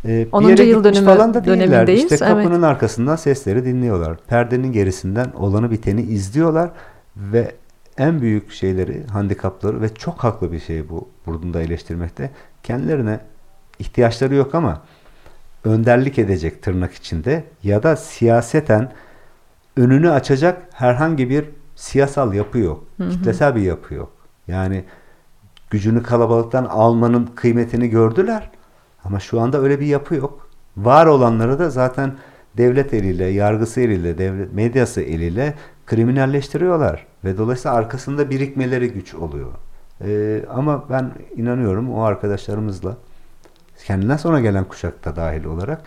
Ee, 0.06 0.28
10. 0.32 0.44
yıl 0.44 0.84
dönümü, 0.84 1.06
falan 1.06 1.34
da 1.34 1.46
değiller. 1.46 1.88
İşte 1.88 2.18
kapının 2.18 2.54
evet. 2.54 2.64
arkasından 2.64 3.16
sesleri 3.16 3.66
dinliyorlar. 3.66 4.18
Perdenin 4.28 4.72
gerisinden 4.72 5.32
olanı 5.38 5.72
biteni 5.72 6.02
izliyorlar 6.02 6.70
ve 7.18 7.52
en 7.98 8.22
büyük 8.22 8.52
şeyleri, 8.52 9.08
handikapları 9.08 9.82
ve 9.82 9.94
çok 9.94 10.24
haklı 10.24 10.52
bir 10.52 10.60
şey 10.60 10.90
bu 10.90 11.10
burada 11.26 11.62
eleştirmekte. 11.62 12.32
Kendilerine 12.64 13.20
ihtiyaçları 13.80 14.36
yok 14.36 14.56
ama 14.56 14.82
önderlik 15.64 16.20
edecek 16.20 16.64
tırnak 16.64 16.94
içinde 16.94 17.44
ya 17.64 17.84
da 17.84 17.96
siyaseten 17.96 18.92
önünü 19.78 20.12
açacak 20.12 20.62
herhangi 20.74 21.30
bir 21.30 21.46
siyasal 21.76 22.34
yapı 22.34 22.58
yok. 22.58 22.84
Hı 22.98 23.04
hı. 23.04 23.10
Kitlesel 23.10 23.56
bir 23.56 23.62
yapı 23.62 23.94
yok. 23.94 24.12
Yani 24.48 24.84
gücünü 25.70 26.04
kalabalıktan 26.04 26.66
almanın 26.66 27.26
kıymetini 27.36 27.90
gördüler. 27.90 28.50
Ama 29.04 29.20
şu 29.20 29.42
anda 29.42 29.62
öyle 29.62 29.80
bir 29.80 29.86
yapı 29.86 30.16
yok. 30.16 30.50
Var 30.78 31.06
olanları 31.06 31.60
da 31.60 31.70
zaten 31.70 32.14
devlet 32.58 32.94
eliyle, 32.94 33.26
yargısı 33.26 33.82
eliyle, 33.82 34.18
devlet 34.18 34.54
medyası 34.54 35.02
eliyle 35.02 35.54
kriminalleştiriyorlar. 35.86 37.08
Ve 37.24 37.38
dolayısıyla 37.38 37.78
arkasında 37.78 38.30
birikmeleri 38.30 38.94
güç 38.94 39.16
oluyor. 39.16 39.52
Ee, 40.06 40.44
ama 40.50 40.90
ben 40.90 41.12
inanıyorum 41.36 41.94
o 41.94 42.02
arkadaşlarımızla 42.02 42.98
kendinden 43.86 44.18
sonra 44.18 44.40
gelen 44.40 44.64
kuşakta 44.64 45.16
dahil 45.16 45.46
olarak 45.46 45.82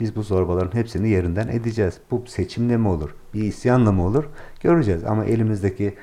biz 0.00 0.16
bu 0.16 0.22
zorbaların 0.22 0.78
hepsini 0.78 1.08
yerinden 1.08 1.48
edeceğiz. 1.48 1.98
Bu 2.10 2.24
seçimle 2.26 2.76
mi 2.76 2.88
olur? 2.88 3.14
Bir 3.34 3.42
isyanla 3.42 3.92
mı 3.92 4.06
olur? 4.06 4.24
Göreceğiz. 4.60 5.04
Ama 5.04 5.24
elimizdeki 5.24 5.94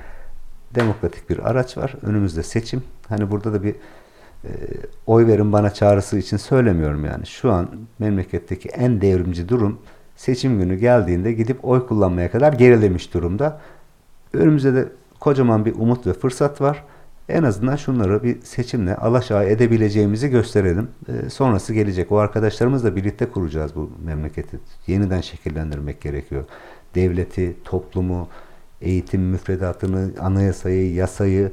demokratik 0.76 1.30
bir 1.30 1.50
araç 1.50 1.78
var. 1.78 1.96
Önümüzde 2.02 2.44
seçim. 2.44 2.84
Hani 3.10 3.32
burada 3.32 3.54
da 3.54 3.64
bir 3.64 3.76
e, 4.44 4.50
oy 5.08 5.28
verin 5.28 5.54
bana 5.54 5.74
çağrısı 5.74 6.18
için 6.18 6.38
söylemiyorum 6.38 7.06
yani. 7.06 7.26
Şu 7.26 7.52
an 7.52 7.70
memleketteki 8.00 8.70
en 8.70 9.02
devrimci 9.02 9.50
durum 9.50 9.80
seçim 10.16 10.60
günü 10.60 10.76
geldiğinde 10.76 11.34
gidip 11.34 11.66
oy 11.66 11.88
kullanmaya 11.88 12.32
kadar 12.32 12.54
gerilemiş 12.54 13.14
durumda. 13.14 13.62
Önümüzde 14.34 14.74
de 14.74 14.88
kocaman 15.20 15.66
bir 15.66 15.76
umut 15.76 16.08
ve 16.08 16.14
fırsat 16.14 16.62
var. 16.62 16.84
En 17.30 17.44
azından 17.44 17.76
şunları 17.76 18.24
bir 18.24 18.42
seçimle 18.42 18.96
alaşağı 18.96 19.46
edebileceğimizi 19.46 20.30
gösterelim. 20.30 20.88
E, 21.08 21.30
sonrası 21.30 21.74
gelecek. 21.74 22.12
O 22.12 22.18
arkadaşlarımızla 22.18 22.96
birlikte 22.96 23.26
kuracağız 23.26 23.76
bu 23.76 23.92
memleketi. 24.06 24.60
Yeniden 24.88 25.22
şekillendirmek 25.22 26.02
gerekiyor. 26.02 26.44
Devleti, 26.96 27.56
toplumu, 27.64 28.28
eğitim 28.82 29.22
müfredatını, 29.22 30.12
anayasayı, 30.20 30.94
yasayı, 30.94 31.52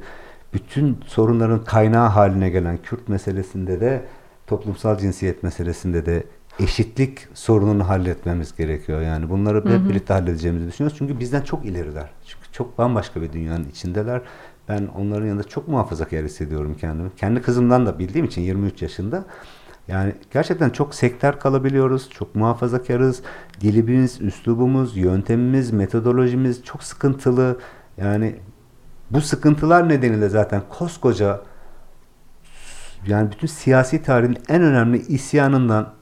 bütün 0.53 0.99
sorunların 1.07 1.63
kaynağı 1.63 2.07
haline 2.07 2.49
gelen 2.49 2.77
Kürt 2.77 3.09
meselesinde 3.09 3.81
de 3.81 4.05
toplumsal 4.47 4.97
cinsiyet 4.97 5.43
meselesinde 5.43 6.05
de 6.05 6.23
eşitlik 6.59 7.27
sorununu 7.33 7.89
halletmemiz 7.89 8.55
gerekiyor. 8.55 9.01
Yani 9.01 9.29
bunları 9.29 9.57
hep 9.57 9.89
birlikte 9.89 10.13
halledeceğimizi 10.13 10.67
düşünüyoruz. 10.67 10.97
Çünkü 10.97 11.19
bizden 11.19 11.41
çok 11.41 11.65
ileriler. 11.65 12.09
Çünkü 12.25 12.51
çok 12.51 12.77
bambaşka 12.77 13.21
bir 13.21 13.33
dünyanın 13.33 13.69
içindeler. 13.69 14.21
Ben 14.69 14.87
onların 14.97 15.27
yanında 15.27 15.43
çok 15.43 15.67
muhafazakar 15.67 16.25
hissediyorum 16.25 16.77
kendimi. 16.79 17.09
Kendi 17.15 17.41
kızımdan 17.41 17.85
da 17.85 17.99
bildiğim 17.99 18.25
için 18.25 18.41
23 18.41 18.81
yaşında. 18.81 19.25
Yani 19.87 20.13
gerçekten 20.33 20.69
çok 20.69 20.95
sektör 20.95 21.39
kalabiliyoruz, 21.39 22.09
çok 22.09 22.35
muhafazakarız. 22.35 23.21
Dilimiz, 23.61 24.21
üslubumuz, 24.21 24.97
yöntemimiz, 24.97 25.71
metodolojimiz 25.71 26.63
çok 26.63 26.83
sıkıntılı. 26.83 27.59
Yani 27.97 28.35
bu 29.13 29.21
sıkıntılar 29.21 29.89
nedeniyle 29.89 30.29
zaten 30.29 30.61
koskoca 30.69 31.41
yani 33.07 33.31
bütün 33.31 33.47
siyasi 33.47 34.03
tarihin 34.03 34.37
en 34.49 34.61
önemli 34.61 34.97
isyanından 34.97 35.93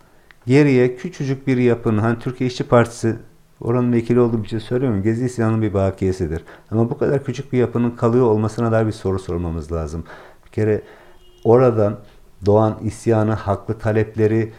geriye 0.46 0.96
küçücük 0.96 1.48
bir 1.48 1.58
yapının 1.58 1.98
hani 1.98 2.20
Türkiye 2.20 2.48
İşçi 2.48 2.64
Partisi 2.64 3.16
oranın 3.62 3.94
vekili 3.94 4.20
olduğum 4.20 4.44
için 4.44 4.60
söylüyorum. 4.60 5.04
Gezi 5.04 5.26
isyanının 5.26 5.62
bir 5.62 5.74
bakiyesidir. 5.74 6.44
Ama 6.72 6.90
bu 6.90 6.98
kadar 6.98 7.24
küçük 7.24 7.54
bir 7.54 7.58
yapının 7.58 7.92
kalıyor 7.92 8.26
olmasına 8.26 8.72
dair 8.72 8.88
bir 8.88 8.92
soru 8.92 9.20
sormamız 9.20 9.72
lazım. 9.72 10.04
Bir 10.46 10.52
kere 10.52 10.82
oradan 11.44 12.00
doğan 12.46 12.78
isyanı, 12.84 13.34
haklı 13.34 13.80
talepleri 13.80 14.54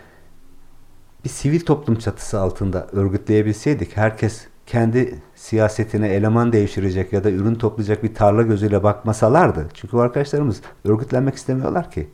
bir 1.24 1.28
sivil 1.28 1.60
toplum 1.60 1.96
çatısı 1.96 2.40
altında 2.40 2.86
örgütleyebilseydik 2.92 3.96
herkes 3.96 4.46
kendi 4.70 5.18
siyasetine 5.34 6.08
eleman 6.08 6.52
değiştirecek 6.52 7.12
ya 7.12 7.24
da 7.24 7.30
ürün 7.30 7.54
toplayacak 7.54 8.02
bir 8.02 8.14
tarla 8.14 8.42
gözüyle 8.42 8.82
bakmasalardı. 8.82 9.68
Çünkü 9.74 9.96
arkadaşlarımız 9.96 10.60
örgütlenmek 10.84 11.34
istemiyorlar 11.34 11.90
ki. 11.90 12.08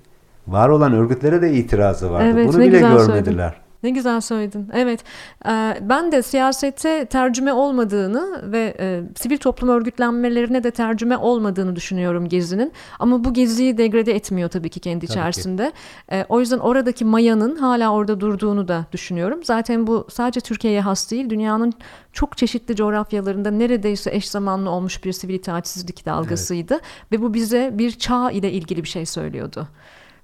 Var 0.46 0.68
olan 0.68 0.92
örgütlere 0.92 1.42
de 1.42 1.52
itirazı 1.52 2.10
vardı. 2.10 2.30
Evet, 2.34 2.48
Bunu 2.48 2.58
bile 2.58 2.78
görmediler. 2.78 3.50
Söyledin. 3.50 3.65
Ne 3.82 3.90
güzel 3.90 4.20
söyledin. 4.20 4.68
Evet. 4.72 5.00
Ee, 5.46 5.78
ben 5.80 6.12
de 6.12 6.22
siyasete 6.22 7.06
tercüme 7.06 7.52
olmadığını 7.52 8.52
ve 8.52 8.76
e, 8.80 9.02
sivil 9.16 9.38
toplum 9.38 9.68
örgütlenmelerine 9.68 10.64
de 10.64 10.70
tercüme 10.70 11.16
olmadığını 11.16 11.76
düşünüyorum 11.76 12.28
Gezi'nin. 12.28 12.72
Ama 12.98 13.24
bu 13.24 13.34
Gezi'yi 13.34 13.78
degrade 13.78 14.14
etmiyor 14.14 14.48
tabii 14.48 14.68
ki 14.68 14.80
kendi 14.80 15.06
tabii 15.06 15.18
içerisinde. 15.18 15.66
Ki. 15.66 15.76
Ee, 16.12 16.24
o 16.28 16.40
yüzden 16.40 16.58
oradaki 16.58 17.04
mayanın 17.04 17.56
hala 17.56 17.92
orada 17.92 18.20
durduğunu 18.20 18.68
da 18.68 18.84
düşünüyorum. 18.92 19.40
Zaten 19.44 19.86
bu 19.86 20.06
sadece 20.10 20.40
Türkiye'ye 20.40 20.80
has 20.80 21.10
değil. 21.10 21.30
Dünyanın 21.30 21.72
çok 22.12 22.36
çeşitli 22.36 22.76
coğrafyalarında 22.76 23.50
neredeyse 23.50 24.10
eş 24.14 24.28
zamanlı 24.28 24.70
olmuş 24.70 25.04
bir 25.04 25.12
sivil 25.12 25.34
itaatsizlik 25.34 26.06
dalgasıydı. 26.06 26.74
Evet. 26.74 27.12
Ve 27.12 27.22
bu 27.22 27.34
bize 27.34 27.70
bir 27.74 27.90
çağ 27.90 28.30
ile 28.30 28.52
ilgili 28.52 28.82
bir 28.82 28.88
şey 28.88 29.06
söylüyordu 29.06 29.68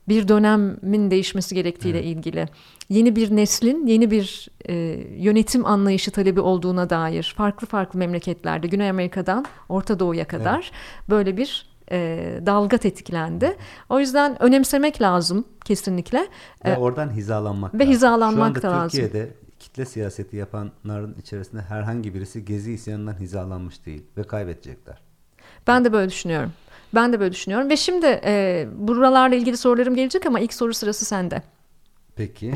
bir 0.09 0.29
dönemin 0.29 1.11
değişmesi 1.11 1.55
gerektiğiyle 1.55 1.99
evet. 1.99 2.17
ilgili. 2.17 2.49
Yeni 2.89 3.17
bir 3.17 3.37
neslin 3.37 3.87
yeni 3.87 4.11
bir 4.11 4.49
e, 4.69 4.75
yönetim 5.19 5.67
anlayışı 5.67 6.11
talebi 6.11 6.41
olduğuna 6.41 6.91
dair 6.91 7.35
farklı 7.37 7.67
farklı 7.67 7.99
memleketlerde 7.99 8.67
Güney 8.67 8.91
Amerika'dan 8.91 9.47
Orta 9.69 9.99
Doğu'ya 9.99 10.25
kadar 10.25 10.59
evet. 10.59 11.11
böyle 11.11 11.37
bir 11.37 11.73
e, 11.91 12.41
dalga 12.47 12.79
tetiklendi. 12.79 13.57
O 13.89 14.01
yüzden 14.01 14.43
önemsemek 14.43 15.03
lazım 15.03 15.45
kesinlikle. 15.65 16.29
Ve 16.65 16.71
e, 16.71 16.77
oradan 16.77 17.11
hizalanmak 17.11 17.75
ve 17.75 17.79
lazım. 17.79 17.93
hizalanmak 17.93 18.61
Şu 18.63 18.69
anda 18.69 18.81
da 18.81 18.89
Türkiye'de 18.89 19.19
lazım. 19.19 19.35
kitle 19.59 19.85
siyaseti 19.85 20.37
yapanların 20.37 21.15
içerisinde 21.21 21.63
herhangi 21.63 22.15
birisi 22.15 22.45
Gezi 22.45 22.73
isyanından 22.73 23.21
hizalanmış 23.21 23.87
değil 23.87 24.03
ve 24.17 24.23
kaybedecekler. 24.23 24.99
Ben 25.67 25.85
de 25.85 25.93
böyle 25.93 26.11
düşünüyorum. 26.11 26.53
Ben 26.95 27.13
de 27.13 27.21
böyle 27.21 27.33
düşünüyorum 27.33 27.71
ve 27.71 27.77
şimdi 27.77 28.07
e, 28.25 28.67
buralarla 28.77 29.37
ilgili 29.37 29.57
sorularım 29.57 29.97
gelecek 29.97 30.27
ama 30.27 30.41
ilk 30.41 30.55
soru 30.55 30.75
sırası 30.75 31.05
sende. 31.05 31.43
Peki. 32.17 32.53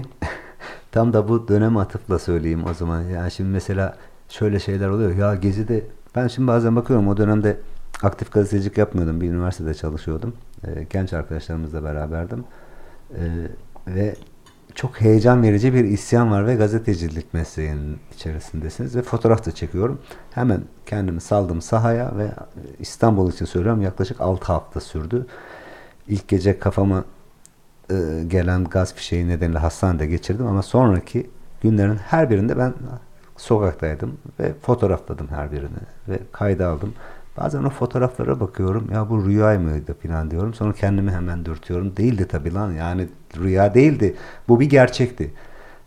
Tam 0.92 1.12
da 1.12 1.28
bu 1.28 1.48
dönem 1.48 1.76
atıfla 1.76 2.18
söyleyeyim 2.18 2.64
o 2.70 2.74
zaman. 2.74 3.02
Yani 3.02 3.30
şimdi 3.30 3.50
mesela 3.50 3.96
şöyle 4.28 4.58
şeyler 4.58 4.88
oluyor. 4.88 5.16
Ya 5.16 5.34
Gezi'de 5.34 5.84
ben 6.14 6.28
şimdi 6.28 6.48
bazen 6.48 6.76
bakıyorum 6.76 7.08
o 7.08 7.16
dönemde 7.16 7.56
aktif 8.02 8.32
gazetecilik 8.32 8.78
yapmıyordum. 8.78 9.20
Bir 9.20 9.28
üniversitede 9.30 9.74
çalışıyordum. 9.74 10.36
E, 10.66 10.86
genç 10.90 11.12
arkadaşlarımızla 11.12 11.84
beraberdim. 11.84 12.44
E, 13.10 13.22
ve 13.86 14.14
çok 14.76 15.00
heyecan 15.00 15.42
verici 15.42 15.74
bir 15.74 15.84
isyan 15.84 16.30
var 16.30 16.46
ve 16.46 16.54
gazetecilik 16.54 17.34
mesleğinin 17.34 17.98
içerisindesiniz 18.14 18.96
ve 18.96 19.02
fotoğraf 19.02 19.46
da 19.46 19.52
çekiyorum. 19.52 20.00
Hemen 20.30 20.60
kendimi 20.86 21.20
saldım 21.20 21.62
sahaya 21.62 22.12
ve 22.18 22.30
İstanbul 22.78 23.32
için 23.32 23.44
söylüyorum 23.44 23.82
yaklaşık 23.82 24.20
6 24.20 24.44
hafta 24.52 24.80
sürdü. 24.80 25.26
İlk 26.08 26.28
gece 26.28 26.58
kafamı 26.58 27.04
e, 27.90 27.94
gelen 28.28 28.64
gaz 28.64 28.94
fişeği 28.94 29.28
nedeniyle 29.28 29.58
hastanede 29.58 30.06
geçirdim 30.06 30.46
ama 30.46 30.62
sonraki 30.62 31.30
günlerin 31.62 31.96
her 31.96 32.30
birinde 32.30 32.58
ben 32.58 32.74
sokaktaydım 33.36 34.18
ve 34.40 34.52
fotoğrafladım 34.62 35.28
her 35.28 35.52
birini 35.52 35.78
ve 36.08 36.18
kayda 36.32 36.68
aldım. 36.68 36.94
Bazen 37.38 37.64
o 37.64 37.70
fotoğraflara 37.70 38.40
bakıyorum 38.40 38.88
ya 38.92 39.10
bu 39.10 39.26
rüya 39.26 39.58
mıydı 39.58 39.96
falan 40.02 40.30
diyorum. 40.30 40.54
Sonra 40.54 40.72
kendimi 40.72 41.10
hemen 41.10 41.44
dürtüyorum. 41.44 41.96
Değildi 41.96 42.28
tabii 42.28 42.54
lan 42.54 42.72
yani 42.72 43.08
rüya 43.36 43.74
değildi. 43.74 44.16
Bu 44.48 44.60
bir 44.60 44.70
gerçekti. 44.70 45.32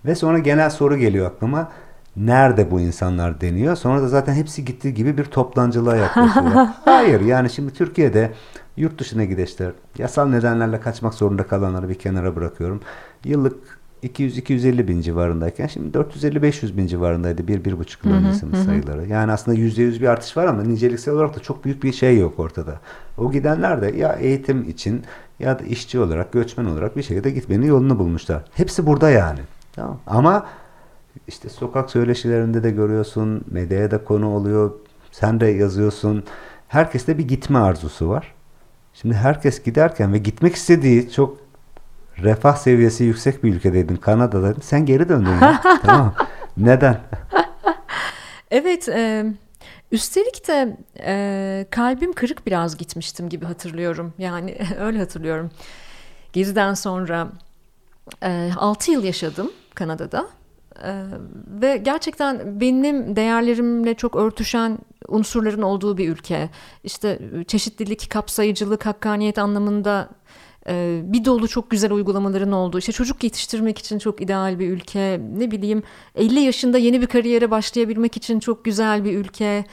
Ve 0.06 0.16
sonra 0.16 0.40
genel 0.40 0.70
soru 0.70 0.98
geliyor 0.98 1.28
aklıma. 1.32 1.72
Nerede 2.16 2.72
bu 2.72 2.80
insanlar 2.80 3.42
deniyor. 3.42 3.76
Sonra 3.76 4.02
da 4.02 4.08
zaten 4.08 4.34
hepsi 4.34 4.66
gittiği 4.66 4.94
gibi 4.94 5.18
bir 5.18 5.26
toplancılığa 5.26 5.96
yaklaşıyor. 5.96 6.68
Hayır 6.86 7.22
yani 7.22 7.50
şimdi 7.50 7.74
Türkiye'de 7.74 8.32
yurt 8.78 9.00
dışına 9.00 9.24
gideşler, 9.24 9.72
yasal 9.98 10.28
nedenlerle 10.28 10.80
kaçmak 10.80 11.14
zorunda 11.14 11.44
kalanları 11.44 11.90
bir 11.90 11.96
kenara 11.96 12.36
bırakıyorum. 12.36 12.82
Yıllık 13.26 13.79
200-250 14.04 14.88
bin 14.88 15.02
civarındayken 15.02 15.68
şimdi 15.68 15.98
450-500 15.98 16.78
bin 16.78 16.88
civarındaydı 16.88 17.48
bir, 17.48 17.66
bir 17.66 17.80
buçuk 17.80 18.06
yıl 18.06 18.14
öncesinin 18.14 18.64
sayıları. 18.64 19.08
Yani 19.08 19.32
aslında 19.32 19.58
%100 19.58 20.02
bir 20.02 20.08
artış 20.08 20.38
var 20.38 20.46
ama 20.46 20.64
niceliksel 20.64 21.14
olarak 21.14 21.36
da 21.36 21.40
çok 21.40 21.66
büyük 21.66 21.84
bir 21.84 21.94
şey 21.94 22.20
yok 22.20 22.40
ortada. 22.40 22.80
O 23.18 23.32
gidenler 23.32 23.82
de 23.82 23.98
ya 23.98 24.14
eğitim 24.14 24.70
için 24.70 25.04
ya 25.40 25.60
da 25.60 25.64
işçi 25.64 26.00
olarak, 26.00 26.32
göçmen 26.34 26.66
olarak 26.66 26.98
bir 26.98 27.04
şekilde 27.04 27.30
gitmenin 27.30 27.66
yolunu 27.66 28.00
bulmuşlar. 28.00 28.44
Hepsi 28.54 28.86
burada 28.86 29.10
yani. 29.10 29.40
Tamam. 29.74 30.00
Ama 30.08 30.46
işte 31.28 31.50
sokak 31.50 31.92
söyleşilerinde 31.92 32.64
de 32.64 32.72
görüyorsun, 32.72 33.42
medyaya 33.52 33.92
da 33.92 34.04
konu 34.04 34.36
oluyor, 34.36 34.72
sen 35.12 35.40
de 35.40 35.48
yazıyorsun. 35.48 36.24
Herkeste 36.68 37.18
bir 37.18 37.28
gitme 37.28 37.60
arzusu 37.60 38.10
var. 38.10 38.34
Şimdi 38.94 39.16
herkes 39.16 39.64
giderken 39.64 40.14
ve 40.14 40.18
gitmek 40.18 40.56
istediği 40.56 41.12
çok 41.12 41.38
refah 42.24 42.56
seviyesi 42.56 43.04
yüksek 43.04 43.44
bir 43.44 43.56
ülkedeydin. 43.56 43.96
Kanada'daydın. 43.96 44.62
Sen 44.62 44.86
geri 44.86 45.10
döndün. 45.10 45.32
Ya. 45.32 45.62
tamam. 45.82 46.16
Neden? 46.58 47.02
Evet. 48.52 48.90
E, 48.90 49.26
üstelik 49.92 50.48
de 50.48 50.78
e, 51.06 51.66
kalbim 51.72 52.14
kırık 52.14 52.46
biraz 52.46 52.78
gitmiştim 52.78 53.30
gibi 53.30 53.46
hatırlıyorum. 53.46 54.14
Yani 54.18 54.58
öyle 54.80 55.00
hatırlıyorum. 55.00 55.52
Geziden 56.34 56.74
sonra 56.74 57.28
e, 58.24 58.52
6 58.58 58.92
yıl 58.92 59.04
yaşadım 59.04 59.52
Kanada'da. 59.76 60.28
Ee, 60.84 61.04
ve 61.62 61.78
gerçekten 61.78 62.62
benim 62.62 63.16
değerlerimle 63.16 63.94
çok 63.94 64.16
örtüşen 64.16 64.78
unsurların 65.08 65.62
olduğu 65.62 65.98
bir 65.98 66.10
ülke. 66.10 66.50
İşte 66.84 67.20
çeşitlilik, 67.48 68.10
kapsayıcılık, 68.10 68.86
hakkaniyet 68.86 69.38
anlamında 69.38 70.10
e, 70.70 71.02
bir 71.04 71.26
dolu 71.26 71.48
çok 71.48 71.70
güzel 71.70 71.92
uygulamaların 71.92 72.52
olduğu, 72.52 72.80
işte 72.80 72.92
çocuk 72.92 73.24
yetiştirmek 73.24 73.78
için 73.78 74.00
çok 74.00 74.22
ideal 74.22 74.60
bir 74.60 74.70
ülke, 74.70 75.22
ne 75.38 75.52
bileyim 75.52 75.84
50 76.16 76.40
yaşında 76.40 76.78
yeni 76.78 77.02
bir 77.02 77.08
kariyere 77.08 77.52
başlayabilmek 77.52 78.18
için 78.18 78.40
çok 78.40 78.66
güzel 78.66 79.04
bir 79.04 79.18
ülke. 79.18 79.66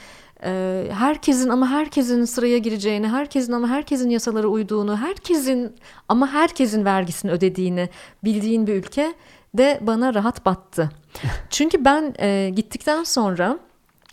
E, 0.43 0.83
herkesin 0.91 1.49
ama 1.49 1.69
herkesin 1.69 2.25
sıraya 2.25 2.57
gireceğini, 2.57 3.07
herkesin 3.07 3.51
ama 3.51 3.67
herkesin 3.67 4.09
yasalara 4.09 4.47
uyduğunu, 4.47 4.97
herkesin 4.97 5.75
ama 6.09 6.27
herkesin 6.27 6.85
vergisini 6.85 7.31
ödediğini 7.31 7.89
bildiğin 8.23 8.67
bir 8.67 8.73
ülke 8.73 9.13
de 9.53 9.79
bana 9.81 10.13
rahat 10.13 10.45
battı. 10.45 10.89
Çünkü 11.49 11.85
ben 11.85 12.13
e, 12.19 12.51
gittikten 12.55 13.03
sonra 13.03 13.59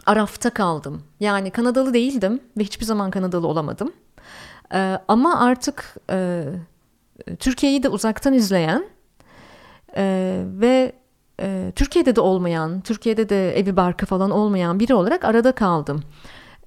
Araf'ta 0.06 0.50
kaldım. 0.50 1.02
Yani 1.20 1.50
Kanadalı 1.50 1.94
değildim 1.94 2.40
ve 2.58 2.64
hiçbir 2.64 2.84
zaman 2.84 3.10
Kanadalı 3.10 3.46
olamadım. 3.46 3.92
E, 4.74 4.98
ama 5.08 5.40
artık 5.40 5.96
e, 6.10 6.44
Türkiye'yi 7.38 7.82
de 7.82 7.88
uzaktan 7.88 8.34
izleyen 8.34 8.84
e, 9.96 10.42
ve 10.46 10.92
e, 11.40 11.72
Türkiye'de 11.76 12.16
de 12.16 12.20
olmayan, 12.20 12.80
Türkiye'de 12.80 13.28
de 13.28 13.58
evi 13.58 13.76
barkı 13.76 14.06
falan 14.06 14.30
olmayan 14.30 14.80
biri 14.80 14.94
olarak 14.94 15.24
arada 15.24 15.52
kaldım. 15.52 16.02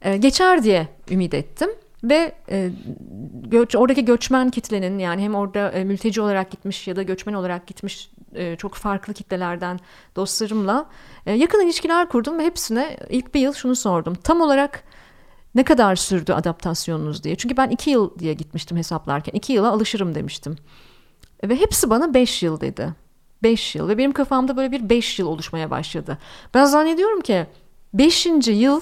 E, 0.01 0.17
geçer 0.17 0.63
diye 0.63 0.87
ümit 1.11 1.33
ettim. 1.33 1.69
Ve 2.03 2.35
e, 2.49 2.69
göç, 3.33 3.75
oradaki 3.75 4.05
göçmen 4.05 4.49
kitlenin 4.49 4.99
yani 4.99 5.21
hem 5.21 5.35
orada 5.35 5.71
e, 5.71 5.83
mülteci 5.83 6.21
olarak 6.21 6.51
gitmiş 6.51 6.87
ya 6.87 6.95
da 6.95 7.03
göçmen 7.03 7.33
olarak 7.33 7.67
gitmiş 7.67 8.11
e, 8.35 8.55
çok 8.55 8.73
farklı 8.73 9.13
kitlelerden 9.13 9.79
dostlarımla 10.15 10.89
e, 11.25 11.33
yakın 11.33 11.65
ilişkiler 11.65 12.09
kurdum 12.09 12.39
ve 12.39 12.43
hepsine 12.43 12.97
ilk 13.09 13.33
bir 13.33 13.39
yıl 13.39 13.53
şunu 13.53 13.75
sordum. 13.75 14.15
Tam 14.15 14.41
olarak 14.41 14.83
ne 15.57 15.63
kadar 15.63 15.95
sürdü 15.95 16.33
adaptasyonunuz 16.33 17.23
diye. 17.23 17.35
Çünkü 17.35 17.57
ben 17.57 17.69
iki 17.69 17.89
yıl 17.89 18.19
diye 18.19 18.33
gitmiştim 18.33 18.77
hesaplarken. 18.77 19.33
iki 19.33 19.53
yıla 19.53 19.71
alışırım 19.71 20.15
demiştim. 20.15 20.55
Ve 21.43 21.55
hepsi 21.55 21.89
bana 21.89 22.13
beş 22.13 22.43
yıl 22.43 22.61
dedi. 22.61 22.93
Beş 23.43 23.75
yıl 23.75 23.89
ve 23.89 23.97
benim 23.97 24.11
kafamda 24.11 24.57
böyle 24.57 24.71
bir 24.71 24.89
beş 24.89 25.19
yıl 25.19 25.27
oluşmaya 25.27 25.71
başladı. 25.71 26.17
Ben 26.53 26.65
zannediyorum 26.65 27.21
ki 27.21 27.47
beşinci 27.93 28.51
yıl 28.51 28.81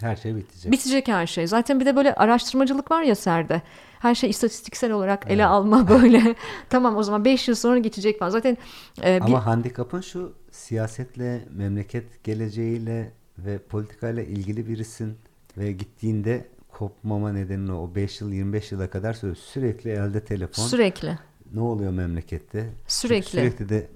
her 0.00 0.16
şey 0.16 0.36
bitecek. 0.36 0.72
Bitecek 0.72 1.08
her 1.08 1.26
şey. 1.26 1.46
Zaten 1.46 1.80
bir 1.80 1.86
de 1.86 1.96
böyle 1.96 2.14
araştırmacılık 2.14 2.90
var 2.90 3.02
ya 3.02 3.14
Serde. 3.14 3.62
Her 3.98 4.14
şey 4.14 4.30
istatistiksel 4.30 4.92
olarak 4.92 5.22
evet. 5.22 5.34
ele 5.34 5.46
alma 5.46 5.88
böyle. 6.00 6.34
tamam 6.70 6.96
o 6.96 7.02
zaman 7.02 7.24
5 7.24 7.48
yıl 7.48 7.54
sonra 7.54 7.78
geçecek 7.78 8.18
falan. 8.18 8.30
Zaten 8.30 8.56
e, 9.02 9.16
Ama 9.16 9.28
bir... 9.28 9.42
handikapın 9.42 10.00
şu 10.00 10.32
siyasetle, 10.50 11.44
memleket 11.50 12.24
geleceğiyle 12.24 13.12
ve 13.38 13.58
politikayla 13.58 14.22
ilgili 14.22 14.68
birisin 14.68 15.18
ve 15.58 15.72
gittiğinde 15.72 16.48
kopmama 16.72 17.32
nedeni 17.32 17.72
o 17.72 17.94
5 17.94 18.20
yıl 18.20 18.32
25 18.32 18.72
yıla 18.72 18.90
kadar 18.90 19.14
sürekli 19.52 19.90
elde 19.90 20.24
telefon. 20.24 20.62
Sürekli. 20.62 21.18
Ne 21.54 21.60
oluyor 21.60 21.92
memlekette? 21.92 22.70
Sürekli. 22.86 23.30
Sürekli 23.30 23.68
de 23.68 23.88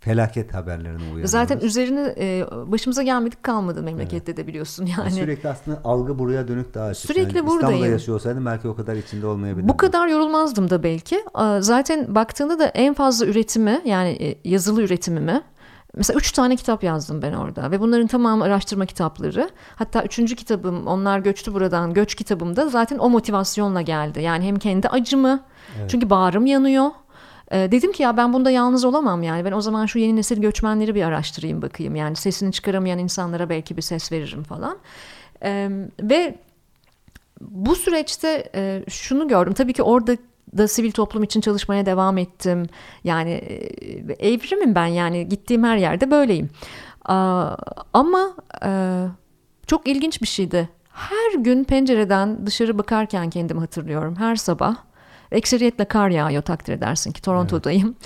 felaket 0.00 0.54
haberlerine 0.54 1.02
uyanıyoruz. 1.02 1.30
Zaten 1.30 1.58
üzerine 1.60 2.14
e, 2.18 2.44
başımıza 2.66 3.02
gelmedik 3.02 3.42
kalmadı 3.42 3.82
memlekette 3.82 4.32
evet. 4.32 4.36
de 4.36 4.46
biliyorsun 4.46 4.86
yani. 4.98 5.10
Sürekli 5.10 5.48
aslında 5.48 5.80
algı 5.84 6.18
buraya 6.18 6.48
dönük 6.48 6.74
daha 6.74 6.86
açık. 6.86 7.06
Sürekli 7.06 7.36
yani 7.36 7.46
buradayım. 7.46 7.60
İstanbul'da 7.60 7.86
yaşıyor 7.86 8.14
olsaydım 8.14 8.46
belki 8.46 8.68
o 8.68 8.76
kadar 8.76 8.96
içinde 8.96 9.26
olmayabilirdim. 9.26 9.68
Bu 9.68 9.76
kadar 9.76 10.08
yorulmazdım 10.08 10.70
da 10.70 10.82
belki. 10.82 11.24
Zaten 11.60 12.14
baktığında 12.14 12.58
da 12.58 12.66
en 12.66 12.94
fazla 12.94 13.26
üretimi 13.26 13.82
yani 13.84 14.10
e, 14.10 14.50
yazılı 14.50 14.82
üretimimi 14.82 15.42
Mesela 15.96 16.18
üç 16.18 16.32
tane 16.32 16.56
kitap 16.56 16.82
yazdım 16.82 17.22
ben 17.22 17.32
orada 17.32 17.70
ve 17.70 17.80
bunların 17.80 18.06
tamamı 18.06 18.44
araştırma 18.44 18.86
kitapları. 18.86 19.50
Hatta 19.76 20.02
üçüncü 20.02 20.36
kitabım 20.36 20.86
Onlar 20.86 21.18
Göçtü 21.18 21.54
Buradan 21.54 21.94
Göç 21.94 22.14
kitabımda 22.14 22.68
zaten 22.68 22.98
o 22.98 23.10
motivasyonla 23.10 23.82
geldi. 23.82 24.22
Yani 24.22 24.44
hem 24.44 24.56
kendi 24.56 24.88
acımı 24.88 25.40
evet. 25.78 25.90
çünkü 25.90 26.10
bağrım 26.10 26.46
yanıyor 26.46 26.90
e, 27.50 27.72
dedim 27.72 27.92
ki 27.92 28.02
ya 28.02 28.16
ben 28.16 28.32
bunda 28.32 28.50
yalnız 28.50 28.84
olamam 28.84 29.22
yani. 29.22 29.44
Ben 29.44 29.52
o 29.52 29.60
zaman 29.60 29.86
şu 29.86 29.98
yeni 29.98 30.16
nesil 30.16 30.40
göçmenleri 30.40 30.94
bir 30.94 31.02
araştırayım 31.02 31.62
bakayım. 31.62 31.96
Yani 31.96 32.16
sesini 32.16 32.52
çıkaramayan 32.52 32.98
insanlara 32.98 33.48
belki 33.48 33.76
bir 33.76 33.82
ses 33.82 34.12
veririm 34.12 34.42
falan. 34.42 34.78
E, 35.42 35.70
ve 36.02 36.38
bu 37.40 37.76
süreçte 37.76 38.50
e, 38.54 38.84
şunu 38.88 39.28
gördüm. 39.28 39.52
Tabii 39.52 39.72
ki 39.72 39.82
orada 39.82 40.16
da 40.58 40.68
sivil 40.68 40.92
toplum 40.92 41.22
için 41.22 41.40
çalışmaya 41.40 41.86
devam 41.86 42.18
ettim. 42.18 42.66
Yani 43.04 43.30
e, 43.30 44.28
evrimim 44.28 44.74
ben 44.74 44.86
yani 44.86 45.28
gittiğim 45.28 45.64
her 45.64 45.76
yerde 45.76 46.10
böyleyim. 46.10 46.50
Ama 47.92 48.34
e, 48.64 48.70
çok 49.66 49.88
ilginç 49.88 50.22
bir 50.22 50.26
şeydi. 50.26 50.68
Her 50.92 51.38
gün 51.38 51.64
pencereden 51.64 52.46
dışarı 52.46 52.78
bakarken 52.78 53.30
kendimi 53.30 53.60
hatırlıyorum. 53.60 54.16
Her 54.16 54.36
sabah 54.36 54.76
Ekseriyetle 55.32 55.84
kar 55.84 56.08
yağıyor 56.08 56.42
takdir 56.42 56.72
edersin 56.72 57.12
ki 57.12 57.22
Toronto'dayım. 57.22 57.96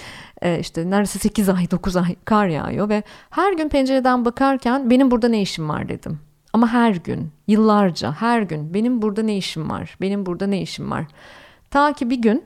Evet. 0.43 0.59
Ee, 0.59 0.61
işte 0.61 0.91
neredeyse 0.91 1.19
8 1.19 1.49
ay 1.49 1.71
9 1.71 1.97
ay 1.97 2.17
kar 2.25 2.47
yağıyor 2.47 2.89
ve 2.89 3.03
her 3.31 3.53
gün 3.53 3.69
pencereden 3.69 4.25
bakarken 4.25 4.91
benim 4.91 5.11
burada 5.11 5.29
ne 5.29 5.43
işim 5.43 5.69
var 5.69 5.89
dedim. 5.89 6.21
Ama 6.53 6.69
her 6.69 6.95
gün, 6.95 7.31
yıllarca, 7.47 8.13
her 8.13 8.43
gün 8.43 8.75
benim 8.75 9.03
burada 9.03 9.23
ne 9.23 9.37
işim 9.37 9.71
var? 9.71 9.97
Benim 10.01 10.27
burada 10.27 10.47
ne 10.47 10.63
işim 10.63 10.91
var? 10.91 11.07
Ta 11.75 11.93
ki 11.93 12.11
bir 12.11 12.17
gün 12.17 12.45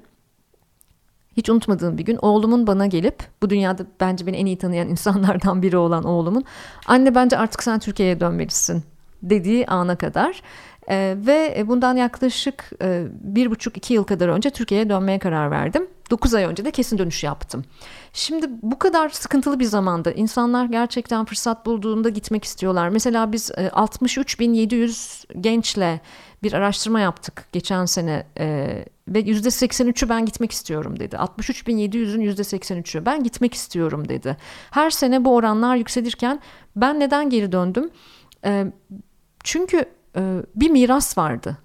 hiç 1.36 1.50
unutmadığım 1.50 1.98
bir 1.98 2.04
gün 2.04 2.18
oğlumun 2.22 2.66
bana 2.66 2.86
gelip 2.86 3.22
bu 3.42 3.50
dünyada 3.50 3.86
bence 4.00 4.26
beni 4.26 4.36
en 4.36 4.46
iyi 4.46 4.58
tanıyan 4.58 4.88
insanlardan 4.94 5.62
biri 5.62 5.76
olan 5.76 6.04
oğlumun 6.04 6.44
anne 6.86 7.14
bence 7.14 7.38
artık 7.38 7.62
sen 7.62 7.78
Türkiye'ye 7.78 8.20
dönmelisin 8.20 8.82
dediği 9.22 9.66
ana 9.66 9.96
kadar 9.96 10.42
e, 10.90 11.16
ve 11.26 11.64
bundan 11.66 11.96
yaklaşık 11.96 12.70
e, 12.82 13.06
bir 13.20 13.50
buçuk 13.50 13.76
iki 13.76 13.94
yıl 13.94 14.04
kadar 14.04 14.28
önce 14.28 14.50
Türkiye'ye 14.50 14.88
dönmeye 14.88 15.18
karar 15.18 15.50
verdim. 15.50 15.88
9 16.10 16.34
ay 16.34 16.44
önce 16.44 16.64
de 16.64 16.70
kesin 16.70 16.98
dönüş 16.98 17.24
yaptım. 17.24 17.64
Şimdi 18.12 18.46
bu 18.62 18.78
kadar 18.78 19.08
sıkıntılı 19.08 19.60
bir 19.60 19.64
zamanda 19.64 20.12
insanlar 20.12 20.66
gerçekten 20.66 21.24
fırsat 21.24 21.66
bulduğunda 21.66 22.08
gitmek 22.08 22.44
istiyorlar. 22.44 22.88
Mesela 22.88 23.32
biz 23.32 23.50
63.700 23.50 25.36
e, 25.36 25.40
gençle 25.40 26.00
bir 26.42 26.52
araştırma 26.52 27.00
yaptık 27.00 27.44
geçen 27.52 27.84
sene 27.84 28.26
e, 28.38 28.84
ve 29.08 29.20
%83'ü 29.20 30.08
ben 30.08 30.26
gitmek 30.26 30.52
istiyorum 30.52 31.00
dedi. 31.00 31.16
63.700'ün 31.16 32.20
%83'ü 32.20 33.06
ben 33.06 33.22
gitmek 33.22 33.54
istiyorum 33.54 34.08
dedi. 34.08 34.36
Her 34.70 34.90
sene 34.90 35.24
bu 35.24 35.34
oranlar 35.34 35.76
yükselirken 35.76 36.40
ben 36.76 37.00
neden 37.00 37.30
geri 37.30 37.52
döndüm? 37.52 37.90
E, 38.44 38.66
çünkü 39.44 39.84
bir 40.54 40.70
miras 40.70 41.18
vardı. 41.18 41.58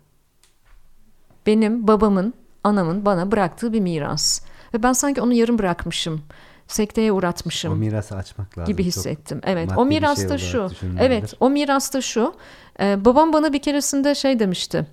Benim 1.45 1.87
babamın 1.87 2.33
anamın 2.63 3.05
bana 3.05 3.31
bıraktığı 3.31 3.73
bir 3.73 3.79
miras. 3.79 4.41
Ve 4.73 4.83
ben 4.83 4.93
sanki 4.93 5.21
onu 5.21 5.33
yarım 5.33 5.59
bırakmışım. 5.59 6.21
Sekteye 6.67 7.11
uğratmışım. 7.11 7.73
O 7.73 7.75
mirası 7.75 8.15
açmak 8.15 8.57
lazım. 8.57 8.71
Gibi 8.71 8.83
hissettim. 8.83 9.41
Evet. 9.43 9.69
O 9.77 9.85
miras 9.85 10.19
şey 10.19 10.29
da 10.29 10.37
şu. 10.37 10.69
Evet. 10.99 11.33
O 11.39 11.49
miras 11.49 11.93
da 11.93 12.01
şu. 12.01 12.33
Ee, 12.79 13.05
babam 13.05 13.33
bana 13.33 13.53
bir 13.53 13.61
keresinde 13.61 14.15
şey 14.15 14.39
demişti. 14.39 14.87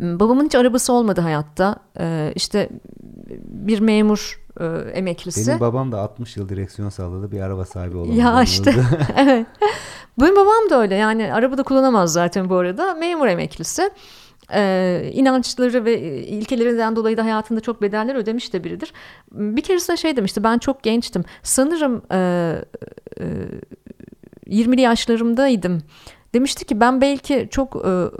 Babamın 0.00 0.44
hiç 0.44 0.54
arabası 0.54 0.92
olmadı 0.92 1.20
hayatta. 1.20 1.76
Ee, 1.98 2.32
işte 2.34 2.68
bir 3.44 3.80
memur 3.80 4.40
e, 4.60 4.64
emeklisi. 4.94 5.48
Benim 5.48 5.60
babam 5.60 5.92
da 5.92 6.00
60 6.00 6.36
yıl 6.36 6.48
direksiyon 6.48 6.88
salladı 6.88 7.32
bir 7.32 7.40
araba 7.40 7.64
sahibi 7.64 7.96
olamadı. 7.96 8.18
Ya 8.18 8.42
işte 8.42 8.74
evet. 9.16 9.46
Benim 10.20 10.36
babam 10.36 10.70
da 10.70 10.80
öyle 10.80 10.94
yani 10.94 11.34
araba 11.34 11.58
da 11.58 11.62
kullanamaz 11.62 12.12
zaten 12.12 12.48
bu 12.50 12.56
arada 12.56 12.94
memur 12.94 13.26
emeklisi 13.26 13.90
e, 14.54 15.10
inançları 15.12 15.84
ve 15.84 16.00
ilkelerinden 16.26 16.96
dolayı 16.96 17.16
da 17.16 17.24
hayatında 17.24 17.60
çok 17.60 17.82
bedeller 17.82 18.14
ödemiş 18.14 18.52
de 18.52 18.64
biridir. 18.64 18.92
Bir 19.32 19.62
keresinde 19.62 19.96
şey 19.96 20.16
demişti 20.16 20.44
ben 20.44 20.58
çok 20.58 20.82
gençtim. 20.82 21.24
Sanırım 21.42 22.02
e, 22.12 22.18
e, 23.20 23.24
20'li 24.46 24.80
yaşlarımdaydım. 24.80 25.82
Demişti 26.34 26.64
ki 26.64 26.80
ben 26.80 27.00
belki 27.00 27.48
çok 27.50 27.76
e, 27.86 28.10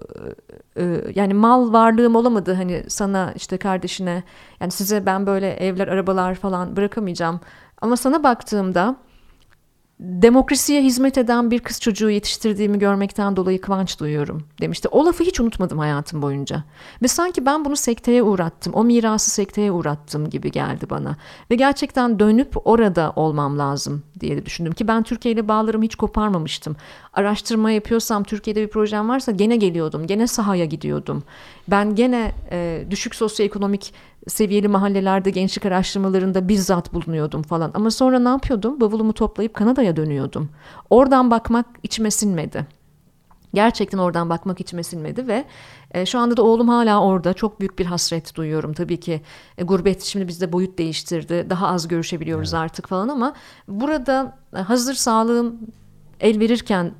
e, 0.82 1.00
yani 1.14 1.34
mal 1.34 1.72
varlığım 1.72 2.16
olamadı 2.16 2.54
hani 2.54 2.84
sana 2.88 3.32
işte 3.36 3.56
kardeşine 3.56 4.22
yani 4.60 4.70
size 4.70 5.06
ben 5.06 5.26
böyle 5.26 5.52
evler 5.52 5.88
arabalar 5.88 6.34
falan 6.34 6.76
bırakamayacağım. 6.76 7.40
Ama 7.80 7.96
sana 7.96 8.22
baktığımda 8.22 8.96
demokrasiye 10.00 10.82
hizmet 10.82 11.18
eden 11.18 11.50
bir 11.50 11.60
kız 11.60 11.80
çocuğu 11.80 12.10
yetiştirdiğimi 12.10 12.78
görmekten 12.78 13.36
dolayı 13.36 13.60
kıvanç 13.60 14.00
duyuyorum 14.00 14.42
demişti. 14.60 14.88
O 14.88 15.06
lafı 15.06 15.24
hiç 15.24 15.40
unutmadım 15.40 15.78
hayatım 15.78 16.22
boyunca. 16.22 16.64
Ve 17.02 17.08
sanki 17.08 17.46
ben 17.46 17.64
bunu 17.64 17.76
sekteye 17.76 18.22
uğrattım. 18.22 18.74
O 18.74 18.84
mirası 18.84 19.30
sekteye 19.30 19.72
uğrattım 19.72 20.30
gibi 20.30 20.50
geldi 20.50 20.90
bana. 20.90 21.16
Ve 21.50 21.54
gerçekten 21.54 22.18
dönüp 22.18 22.66
orada 22.66 23.12
olmam 23.16 23.58
lazım 23.58 24.02
diye 24.20 24.46
düşündüm 24.46 24.72
ki 24.72 24.88
ben 24.88 25.02
Türkiye 25.02 25.34
ile 25.34 25.48
bağlarımı 25.48 25.84
hiç 25.84 25.94
koparmamıştım. 25.94 26.76
Araştırma 27.14 27.70
yapıyorsam 27.70 28.24
Türkiye'de 28.24 28.62
bir 28.62 28.68
projem 28.68 29.08
varsa 29.08 29.32
gene 29.32 29.56
geliyordum. 29.56 30.06
Gene 30.06 30.26
sahaya 30.26 30.64
gidiyordum. 30.64 31.22
Ben 31.68 31.94
gene 31.94 32.32
e, 32.50 32.84
düşük 32.90 33.14
sosyoekonomik 33.14 33.94
seviyeli 34.28 34.68
mahallelerde 34.68 35.30
gençlik 35.30 35.66
araştırmalarında 35.66 36.48
bizzat 36.48 36.94
bulunuyordum 36.94 37.42
falan. 37.42 37.70
Ama 37.74 37.90
sonra 37.90 38.18
ne 38.18 38.28
yapıyordum? 38.28 38.80
Bavulumu 38.80 39.12
toplayıp 39.12 39.54
Kanada'ya 39.54 39.96
dönüyordum. 39.96 40.48
Oradan 40.90 41.30
bakmak 41.30 41.66
içime 41.82 42.10
sinmedi. 42.10 42.66
Gerçekten 43.54 43.98
oradan 43.98 44.30
bakmak 44.30 44.60
içime 44.60 44.82
sinmedi 44.82 45.28
ve 45.28 45.44
e, 45.90 46.06
şu 46.06 46.18
anda 46.18 46.36
da 46.36 46.42
oğlum 46.42 46.68
hala 46.68 47.02
orada. 47.02 47.34
Çok 47.34 47.60
büyük 47.60 47.78
bir 47.78 47.86
hasret 47.86 48.34
duyuyorum 48.34 48.72
tabii 48.72 49.00
ki. 49.00 49.20
E, 49.58 49.64
gurbet 49.64 50.02
şimdi 50.02 50.28
bizde 50.28 50.52
boyut 50.52 50.78
değiştirdi. 50.78 51.46
Daha 51.50 51.68
az 51.68 51.88
görüşebiliyoruz 51.88 52.54
evet. 52.54 52.62
artık 52.62 52.88
falan 52.88 53.08
ama 53.08 53.34
burada 53.68 54.36
e, 54.56 54.58
hazır 54.58 54.94
sağlığım 54.94 55.58
el 56.20 56.40
verirken 56.40 56.92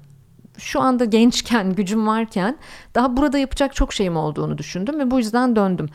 şu 0.59 0.81
anda 0.81 1.05
gençken, 1.05 1.75
gücüm 1.75 2.07
varken 2.07 2.59
daha 2.95 3.17
burada 3.17 3.39
yapacak 3.39 3.75
çok 3.75 3.93
şeyim 3.93 4.17
olduğunu 4.17 4.59
düşündüm 4.59 4.99
ve 4.99 5.11
bu 5.11 5.19
yüzden 5.19 5.57
döndüm. 5.57 5.89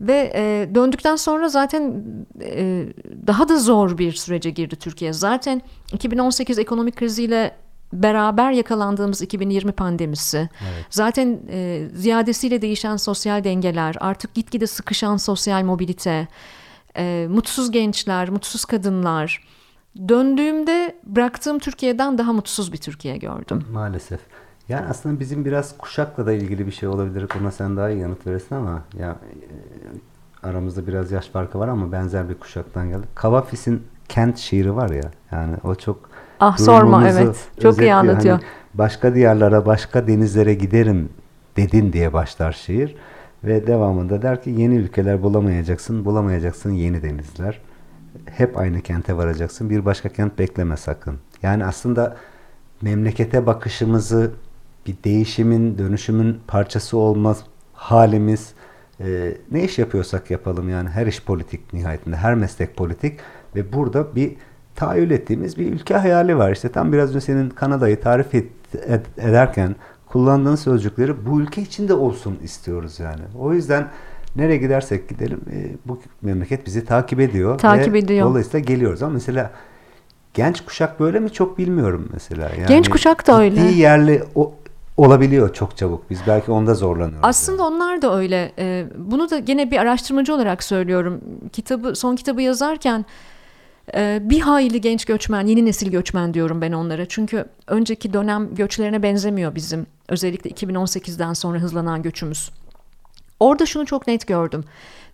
Ve 0.00 0.32
e, 0.34 0.74
döndükten 0.74 1.16
sonra 1.16 1.48
zaten 1.48 2.04
e, 2.40 2.86
daha 3.26 3.48
da 3.48 3.58
zor 3.58 3.98
bir 3.98 4.12
sürece 4.12 4.50
girdi 4.50 4.76
Türkiye. 4.76 5.12
Zaten 5.12 5.62
2018 5.92 6.58
ekonomik 6.58 6.96
kriziyle 6.96 7.56
beraber 7.92 8.52
yakalandığımız 8.52 9.22
2020 9.22 9.72
pandemisi, 9.72 10.36
evet. 10.36 10.86
zaten 10.90 11.40
e, 11.50 11.88
ziyadesiyle 11.94 12.62
değişen 12.62 12.96
sosyal 12.96 13.44
dengeler, 13.44 13.96
artık 14.00 14.34
gitgide 14.34 14.66
sıkışan 14.66 15.16
sosyal 15.16 15.64
mobilite, 15.64 16.28
e, 16.96 17.26
mutsuz 17.30 17.70
gençler, 17.70 18.28
mutsuz 18.28 18.64
kadınlar. 18.64 19.46
Döndüğümde 20.08 20.94
bıraktığım 21.06 21.58
Türkiye'den 21.58 22.18
daha 22.18 22.32
mutsuz 22.32 22.72
bir 22.72 22.78
Türkiye 22.78 23.16
gördüm. 23.16 23.64
Maalesef. 23.72 24.20
Yani 24.68 24.86
aslında 24.90 25.20
bizim 25.20 25.44
biraz 25.44 25.78
kuşakla 25.78 26.26
da 26.26 26.32
ilgili 26.32 26.66
bir 26.66 26.72
şey 26.72 26.88
olabilir. 26.88 27.26
Ona 27.40 27.50
sen 27.50 27.76
daha 27.76 27.90
iyi 27.90 28.00
yanıt 28.00 28.26
verirsin 28.26 28.54
ama 28.54 28.82
ya 28.98 29.10
e, 29.10 30.46
aramızda 30.48 30.86
biraz 30.86 31.12
yaş 31.12 31.28
farkı 31.28 31.58
var 31.58 31.68
ama 31.68 31.92
benzer 31.92 32.28
bir 32.28 32.34
kuşaktan 32.34 32.88
geldik. 32.88 33.08
Kavafis'in 33.14 33.82
kent 34.08 34.38
şiiri 34.38 34.76
var 34.76 34.90
ya. 34.90 35.10
Yani 35.32 35.56
o 35.64 35.74
çok 35.74 36.10
Ah 36.40 36.58
sorma 36.58 37.08
evet. 37.08 37.48
Çok 37.62 37.78
iyi 37.78 37.94
anlatıyor. 37.94 38.36
Hani 38.36 38.46
başka 38.74 39.14
diyarlara, 39.14 39.66
başka 39.66 40.06
denizlere 40.06 40.54
giderim 40.54 41.08
dedin 41.56 41.92
diye 41.92 42.12
başlar 42.12 42.52
şiir. 42.52 42.96
Ve 43.44 43.66
devamında 43.66 44.22
der 44.22 44.42
ki 44.42 44.50
yeni 44.50 44.74
ülkeler 44.74 45.22
bulamayacaksın, 45.22 46.04
bulamayacaksın 46.04 46.70
yeni 46.70 47.02
denizler. 47.02 47.60
Hep 48.26 48.58
aynı 48.58 48.80
kente 48.80 49.16
varacaksın. 49.16 49.70
Bir 49.70 49.84
başka 49.84 50.08
kent 50.08 50.38
bekleme 50.38 50.76
sakın. 50.76 51.18
Yani 51.42 51.64
aslında 51.64 52.16
memlekete 52.82 53.46
bakışımızı 53.46 54.30
bir 54.86 54.96
değişimin, 55.04 55.78
dönüşümün 55.78 56.40
parçası 56.46 56.96
olmaz 56.96 57.44
halimiz 57.72 58.52
e, 59.00 59.36
ne 59.50 59.64
iş 59.64 59.78
yapıyorsak 59.78 60.30
yapalım 60.30 60.68
yani 60.68 60.88
her 60.88 61.06
iş 61.06 61.22
politik 61.22 61.72
nihayetinde, 61.72 62.16
her 62.16 62.34
meslek 62.34 62.76
politik 62.76 63.20
ve 63.56 63.72
burada 63.72 64.16
bir 64.16 64.32
tahayyül 64.76 65.10
ettiğimiz 65.10 65.58
bir 65.58 65.72
ülke 65.72 65.94
hayali 65.94 66.38
var. 66.38 66.52
İşte 66.52 66.68
tam 66.68 66.92
biraz 66.92 67.08
önce 67.10 67.20
senin 67.20 67.50
Kanada'yı 67.50 68.00
tarif 68.00 68.34
et, 68.34 68.46
ed, 68.86 69.04
ederken 69.18 69.76
kullandığın 70.06 70.56
sözcükleri 70.56 71.26
bu 71.26 71.40
ülke 71.40 71.62
içinde 71.62 71.94
olsun 71.94 72.38
istiyoruz 72.42 73.00
yani. 73.00 73.22
O 73.38 73.52
yüzden 73.52 73.88
nereye 74.36 74.56
gidersek 74.56 75.08
gidelim 75.08 75.40
e, 75.52 75.68
bu 75.84 76.00
memleket 76.22 76.66
bizi 76.66 76.84
takip 76.84 77.20
ediyor. 77.20 77.58
Takip 77.58 77.92
ve 77.92 77.98
ediyor. 77.98 78.26
Dolayısıyla 78.26 78.58
geliyoruz 78.58 79.02
ama 79.02 79.12
mesela 79.12 79.50
genç 80.34 80.60
kuşak 80.64 81.00
böyle 81.00 81.20
mi 81.20 81.32
çok 81.32 81.58
bilmiyorum 81.58 82.08
mesela. 82.12 82.48
Yani 82.48 82.68
genç 82.68 82.88
kuşak 82.88 83.26
da 83.26 83.40
öyle. 83.40 83.60
yerli 83.60 84.24
o, 84.34 84.54
olabiliyor 84.96 85.54
çok 85.54 85.76
çabuk. 85.76 86.10
Biz 86.10 86.20
belki 86.26 86.50
onda 86.50 86.74
zorlanıyoruz. 86.74 87.20
Aslında 87.22 87.62
yani. 87.62 87.74
onlar 87.74 88.02
da 88.02 88.18
öyle. 88.18 88.52
Ee, 88.58 88.86
bunu 88.96 89.30
da 89.30 89.38
gene 89.38 89.70
bir 89.70 89.78
araştırmacı 89.78 90.34
olarak 90.34 90.62
söylüyorum. 90.62 91.20
Kitabı 91.52 91.94
son 91.94 92.16
kitabı 92.16 92.42
yazarken 92.42 93.04
e, 93.94 94.20
bir 94.22 94.40
hayli 94.40 94.80
genç 94.80 95.04
göçmen, 95.04 95.46
yeni 95.46 95.64
nesil 95.64 95.90
göçmen 95.90 96.34
diyorum 96.34 96.60
ben 96.60 96.72
onlara. 96.72 97.06
Çünkü 97.06 97.44
önceki 97.66 98.12
dönem 98.12 98.54
göçlerine 98.54 99.02
benzemiyor 99.02 99.54
bizim. 99.54 99.86
Özellikle 100.08 100.50
2018'den 100.50 101.32
sonra 101.32 101.58
hızlanan 101.58 102.02
göçümüz. 102.02 102.50
Orada 103.40 103.66
şunu 103.66 103.86
çok 103.86 104.06
net 104.06 104.26
gördüm. 104.26 104.64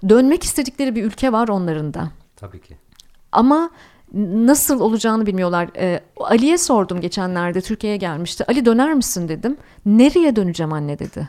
Dönmek 0.09 0.45
istedikleri 0.45 0.95
bir 0.95 1.05
ülke 1.05 1.33
var 1.33 1.49
onların 1.49 1.95
da. 1.95 2.09
Tabii 2.37 2.61
ki. 2.61 2.77
Ama 3.33 3.71
nasıl 4.15 4.81
olacağını 4.81 5.27
bilmiyorlar. 5.27 5.69
Ee, 5.77 6.01
Ali'ye 6.21 6.59
sordum 6.59 7.01
geçenlerde 7.01 7.61
Türkiye'ye 7.61 7.97
gelmişti. 7.97 8.45
Ali 8.49 8.65
döner 8.65 8.95
misin 8.95 9.29
dedim. 9.29 9.57
Nereye 9.87 10.37
döneceğim 10.37 10.73
anne 10.73 10.99
dedi. 10.99 11.29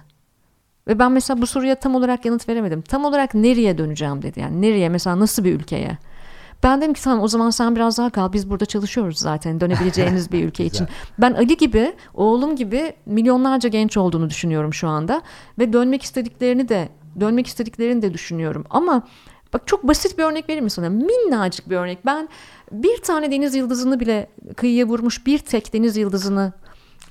Ve 0.87 0.99
ben 0.99 1.11
mesela 1.11 1.41
bu 1.41 1.47
soruya 1.47 1.75
tam 1.75 1.95
olarak 1.95 2.25
yanıt 2.25 2.49
veremedim. 2.49 2.81
Tam 2.81 3.05
olarak 3.05 3.33
nereye 3.33 3.77
döneceğim 3.77 4.21
dedi. 4.21 4.39
Yani 4.39 4.61
nereye 4.61 4.89
mesela 4.89 5.19
nasıl 5.19 5.43
bir 5.43 5.53
ülkeye? 5.53 5.97
Ben 6.63 6.81
dedim 6.81 6.93
ki 6.93 7.03
tamam 7.03 7.23
o 7.23 7.27
zaman 7.27 7.49
sen 7.49 7.75
biraz 7.75 7.97
daha 7.97 8.09
kal. 8.09 8.33
Biz 8.33 8.49
burada 8.49 8.65
çalışıyoruz 8.65 9.19
zaten 9.19 9.59
dönebileceğiniz 9.59 10.31
bir 10.31 10.43
ülke 10.47 10.65
için. 10.65 10.87
Ben 11.19 11.33
Ali 11.33 11.57
gibi, 11.57 11.93
oğlum 12.13 12.55
gibi 12.55 12.93
milyonlarca 13.05 13.69
genç 13.69 13.97
olduğunu 13.97 14.29
düşünüyorum 14.29 14.73
şu 14.73 14.87
anda. 14.87 15.21
Ve 15.59 15.73
dönmek 15.73 16.01
istediklerini 16.03 16.69
de 16.69 16.89
dönmek 17.19 17.47
istediklerini 17.47 18.01
de 18.01 18.13
düşünüyorum. 18.13 18.65
Ama 18.69 19.07
bak 19.53 19.67
çok 19.67 19.87
basit 19.87 20.17
bir 20.17 20.23
örnek 20.23 20.49
vereyim 20.49 20.63
mi 20.63 20.69
sana? 20.69 20.89
Minnacık 20.89 21.69
bir 21.69 21.75
örnek. 21.75 22.05
Ben 22.05 22.29
bir 22.71 22.97
tane 22.97 23.31
deniz 23.31 23.55
yıldızını 23.55 23.99
bile 23.99 24.29
kıyıya 24.55 24.85
vurmuş 24.85 25.25
bir 25.25 25.39
tek 25.39 25.73
deniz 25.73 25.97
yıldızını 25.97 26.53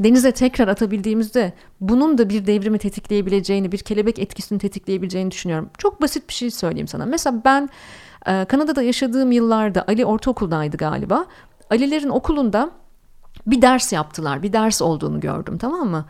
denize 0.00 0.32
tekrar 0.32 0.68
atabildiğimizde 0.68 1.53
bunun 1.80 2.18
da 2.18 2.28
bir 2.28 2.46
devrimi 2.46 2.78
tetikleyebileceğini, 2.78 3.72
bir 3.72 3.78
kelebek 3.78 4.18
etkisini 4.18 4.59
tetikleyebileceğini 4.59 5.30
düşünüyorum. 5.30 5.70
Çok 5.78 6.03
basit 6.03 6.28
bir 6.28 6.34
şey 6.34 6.50
söyleyeyim 6.50 6.88
sana. 6.88 7.07
Mesela 7.07 7.42
ben 7.44 7.68
e, 8.26 8.44
Kanada'da 8.44 8.82
yaşadığım 8.82 9.32
yıllarda 9.32 9.84
Ali 9.88 10.04
ortaokuldaydı 10.04 10.76
galiba. 10.76 11.26
Alilerin 11.70 12.08
okulunda 12.08 12.70
bir 13.46 13.62
ders 13.62 13.92
yaptılar. 13.92 14.42
Bir 14.42 14.52
ders 14.52 14.82
olduğunu 14.82 15.20
gördüm 15.20 15.58
tamam 15.58 15.88
mı? 15.88 16.04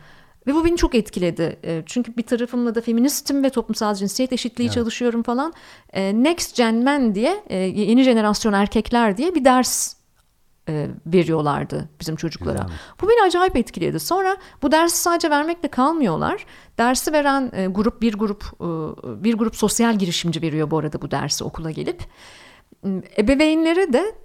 Ve 0.47 0.53
bu 0.55 0.65
beni 0.65 0.77
çok 0.77 0.95
etkiledi. 0.95 1.59
E, 1.63 1.83
çünkü 1.85 2.17
bir 2.17 2.23
tarafımla 2.23 2.75
da 2.75 2.81
feministim 2.81 3.43
ve 3.43 3.49
toplumsal 3.49 3.95
cinsiyet 3.95 4.33
eşitliği 4.33 4.67
evet. 4.67 4.75
çalışıyorum 4.75 5.23
falan. 5.23 5.53
E, 5.93 6.23
Next 6.23 6.55
Gen 6.55 6.75
Men 6.75 7.15
diye 7.15 7.43
e, 7.47 7.57
yeni 7.57 8.03
jenerasyon 8.03 8.53
erkekler 8.53 9.17
diye 9.17 9.35
bir 9.35 9.45
ders 9.45 9.95
veriyorlardı 11.05 11.89
bizim 11.99 12.15
çocuklara. 12.15 12.61
Güzel. 12.61 12.77
Bu 13.01 13.09
beni 13.09 13.21
acayip 13.27 13.57
etkiledi. 13.57 13.99
Sonra 13.99 14.37
bu 14.61 14.71
dersi 14.71 14.97
sadece 14.97 15.29
vermekle 15.29 15.67
kalmıyorlar. 15.67 16.45
Dersi 16.77 17.13
veren 17.13 17.73
grup 17.73 18.01
bir 18.01 18.13
grup 18.13 18.43
bir 19.23 19.33
grup 19.33 19.55
sosyal 19.55 19.95
girişimci 19.95 20.41
veriyor 20.41 20.71
bu 20.71 20.77
arada 20.77 21.01
bu 21.01 21.11
dersi 21.11 21.43
okula 21.43 21.71
gelip. 21.71 22.03
Ebeveynlere 23.17 23.93
de 23.93 24.15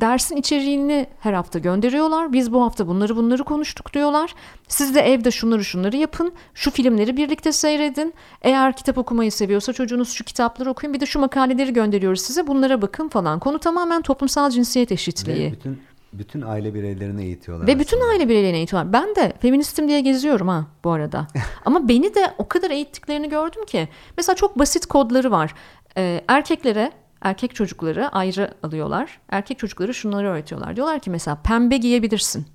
dersin 0.00 0.36
içeriğini 0.36 1.06
her 1.20 1.32
hafta 1.32 1.58
gönderiyorlar. 1.58 2.32
Biz 2.32 2.52
bu 2.52 2.62
hafta 2.62 2.88
bunları 2.88 3.16
bunları 3.16 3.44
konuştuk 3.44 3.94
diyorlar. 3.94 4.34
Siz 4.68 4.94
de 4.94 5.00
evde 5.00 5.30
şunları 5.30 5.64
şunları 5.64 5.96
yapın. 5.96 6.32
Şu 6.54 6.70
filmleri 6.70 7.16
birlikte 7.16 7.52
seyredin. 7.52 8.14
Eğer 8.42 8.76
kitap 8.76 8.98
okumayı 8.98 9.32
seviyorsa 9.32 9.72
çocuğunuz 9.72 10.12
şu 10.12 10.24
kitapları 10.24 10.70
okuyun. 10.70 10.94
Bir 10.94 11.00
de 11.00 11.06
şu 11.06 11.18
makaleleri 11.18 11.72
gönderiyoruz 11.72 12.20
size. 12.20 12.46
Bunlara 12.46 12.82
bakın 12.82 13.08
falan. 13.08 13.38
Konu 13.38 13.58
tamamen 13.58 14.02
toplumsal 14.02 14.50
cinsiyet 14.50 14.92
eşitliği. 14.92 15.46
Ve 15.46 15.52
bütün 15.52 15.78
bütün 16.12 16.40
aile 16.40 16.74
bireylerini 16.74 17.24
eğitiyorlar. 17.24 17.66
Ve 17.66 17.70
aslında. 17.70 17.84
bütün 17.84 18.00
aile 18.00 18.28
bireylerini 18.28 18.56
eğitiyorlar. 18.56 18.92
Ben 18.92 19.16
de 19.16 19.32
feministim 19.40 19.88
diye 19.88 20.00
geziyorum 20.00 20.48
ha 20.48 20.66
bu 20.84 20.90
arada. 20.90 21.26
Ama 21.64 21.88
beni 21.88 22.14
de 22.14 22.34
o 22.38 22.48
kadar 22.48 22.70
eğittiklerini 22.70 23.28
gördüm 23.28 23.64
ki. 23.66 23.88
Mesela 24.16 24.36
çok 24.36 24.58
basit 24.58 24.86
kodları 24.86 25.30
var. 25.30 25.54
Ee, 25.96 26.20
erkeklere 26.28 26.92
erkek 27.20 27.54
çocukları 27.54 28.08
ayrı 28.08 28.54
alıyorlar. 28.62 29.20
Erkek 29.28 29.58
çocukları 29.58 29.94
şunları 29.94 30.28
öğretiyorlar. 30.28 30.76
Diyorlar 30.76 31.00
ki 31.00 31.10
mesela 31.10 31.42
pembe 31.42 31.76
giyebilirsin. 31.76 32.46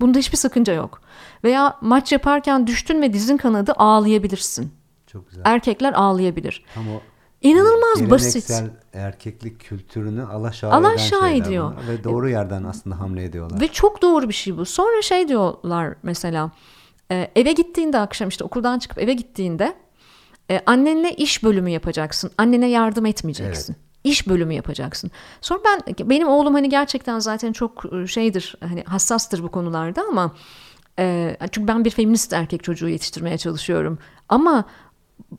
Bunda 0.00 0.18
hiçbir 0.18 0.36
sakınca 0.36 0.72
yok. 0.72 1.00
Veya 1.44 1.76
maç 1.80 2.12
yaparken 2.12 2.66
düştün 2.66 3.02
ve 3.02 3.12
dizin 3.12 3.36
kanadı 3.36 3.72
ağlayabilirsin. 3.76 4.72
Çok 5.06 5.28
güzel. 5.28 5.42
Erkekler 5.44 5.92
ağlayabilir. 5.92 6.64
Tam 6.74 6.88
o 6.88 7.00
İnanılmaz 7.44 8.10
basit. 8.10 8.62
erkeklik 8.92 9.60
kültürünü 9.60 10.22
alaşağı, 10.24 10.72
alaşağı 10.72 11.30
ediyor. 11.30 11.72
Ve 11.88 12.04
doğru 12.04 12.28
yerden 12.28 12.64
aslında 12.64 13.00
hamle 13.00 13.24
ediyorlar. 13.24 13.60
Ve 13.60 13.68
çok 13.68 14.02
doğru 14.02 14.28
bir 14.28 14.34
şey 14.34 14.56
bu. 14.56 14.64
Sonra 14.64 15.02
şey 15.02 15.28
diyorlar 15.28 15.94
mesela 16.02 16.50
e, 17.10 17.30
eve 17.36 17.52
gittiğinde 17.52 17.98
akşam 17.98 18.28
işte 18.28 18.44
okuldan 18.44 18.78
çıkıp 18.78 18.98
eve 18.98 19.14
gittiğinde 19.14 19.74
e, 20.50 20.60
annenle 20.66 21.14
iş 21.14 21.42
bölümü 21.42 21.70
yapacaksın. 21.70 22.30
Annene 22.38 22.68
yardım 22.68 23.06
etmeyeceksin. 23.06 23.72
Evet. 23.72 23.84
İş 24.04 24.28
bölümü 24.28 24.54
yapacaksın. 24.54 25.10
Sonra 25.40 25.60
ben 25.64 26.08
benim 26.10 26.28
oğlum 26.28 26.54
hani 26.54 26.68
gerçekten 26.68 27.18
zaten 27.18 27.52
çok 27.52 27.84
e, 27.94 28.06
şeydir 28.06 28.54
hani 28.60 28.84
hassastır 28.84 29.42
bu 29.42 29.50
konularda 29.50 30.02
ama 30.02 30.32
e, 30.98 31.36
çünkü 31.52 31.68
ben 31.68 31.84
bir 31.84 31.90
feminist 31.90 32.32
erkek 32.32 32.64
çocuğu 32.64 32.88
yetiştirmeye 32.88 33.38
çalışıyorum. 33.38 33.98
Ama 34.28 34.64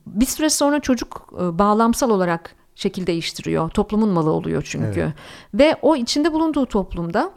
bir 0.06 0.26
süre 0.26 0.50
sonra 0.50 0.80
çocuk 0.80 1.32
e, 1.34 1.58
bağlamsal 1.58 2.10
olarak 2.10 2.54
şekil 2.74 3.06
değiştiriyor. 3.06 3.70
Toplumun 3.70 4.08
malı 4.08 4.30
oluyor 4.30 4.62
çünkü. 4.66 5.00
Evet. 5.00 5.14
Ve 5.54 5.76
o 5.82 5.96
içinde 5.96 6.32
bulunduğu 6.32 6.66
toplumda 6.66 7.30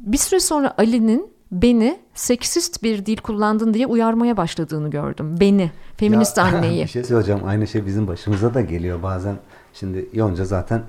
bir 0.00 0.18
süre 0.18 0.40
sonra 0.40 0.74
Ali'nin 0.78 1.37
beni 1.52 1.98
seksist 2.14 2.82
bir 2.82 3.06
dil 3.06 3.16
kullandın 3.16 3.74
diye 3.74 3.86
uyarmaya 3.86 4.36
başladığını 4.36 4.90
gördüm. 4.90 5.40
Beni, 5.40 5.70
feminist 5.96 6.38
ya, 6.38 6.44
anneyi. 6.54 6.82
bir 6.82 6.88
şey 6.88 7.04
söyleyeceğim. 7.04 7.40
Aynı 7.46 7.66
şey 7.66 7.86
bizim 7.86 8.08
başımıza 8.08 8.54
da 8.54 8.60
geliyor 8.60 9.02
bazen. 9.02 9.36
Şimdi 9.74 10.08
Yonca 10.12 10.44
zaten 10.44 10.82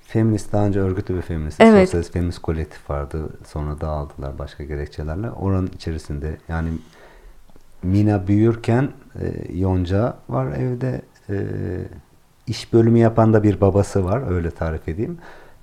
feminist 0.00 0.52
daha 0.52 0.66
önce 0.66 0.80
örgütlü 0.80 1.16
bir 1.16 1.22
feminist. 1.22 1.60
Evet. 1.60 1.88
Sosyalist 1.88 2.12
feminist 2.12 2.38
kolektif 2.38 2.90
vardı. 2.90 3.28
Sonra 3.46 3.80
dağıldılar 3.80 4.38
başka 4.38 4.64
gerekçelerle. 4.64 5.30
Oranın 5.30 5.70
içerisinde 5.74 6.36
yani 6.48 6.68
Mina 7.82 8.28
büyürken 8.28 8.88
e, 9.20 9.52
Yonca 9.58 10.16
var 10.28 10.46
evde. 10.46 11.02
E, 11.30 11.36
iş 12.46 12.72
bölümü 12.72 12.98
yapan 12.98 13.32
da 13.32 13.42
bir 13.42 13.60
babası 13.60 14.04
var. 14.04 14.30
Öyle 14.30 14.50
tarif 14.50 14.88
edeyim. 14.88 15.18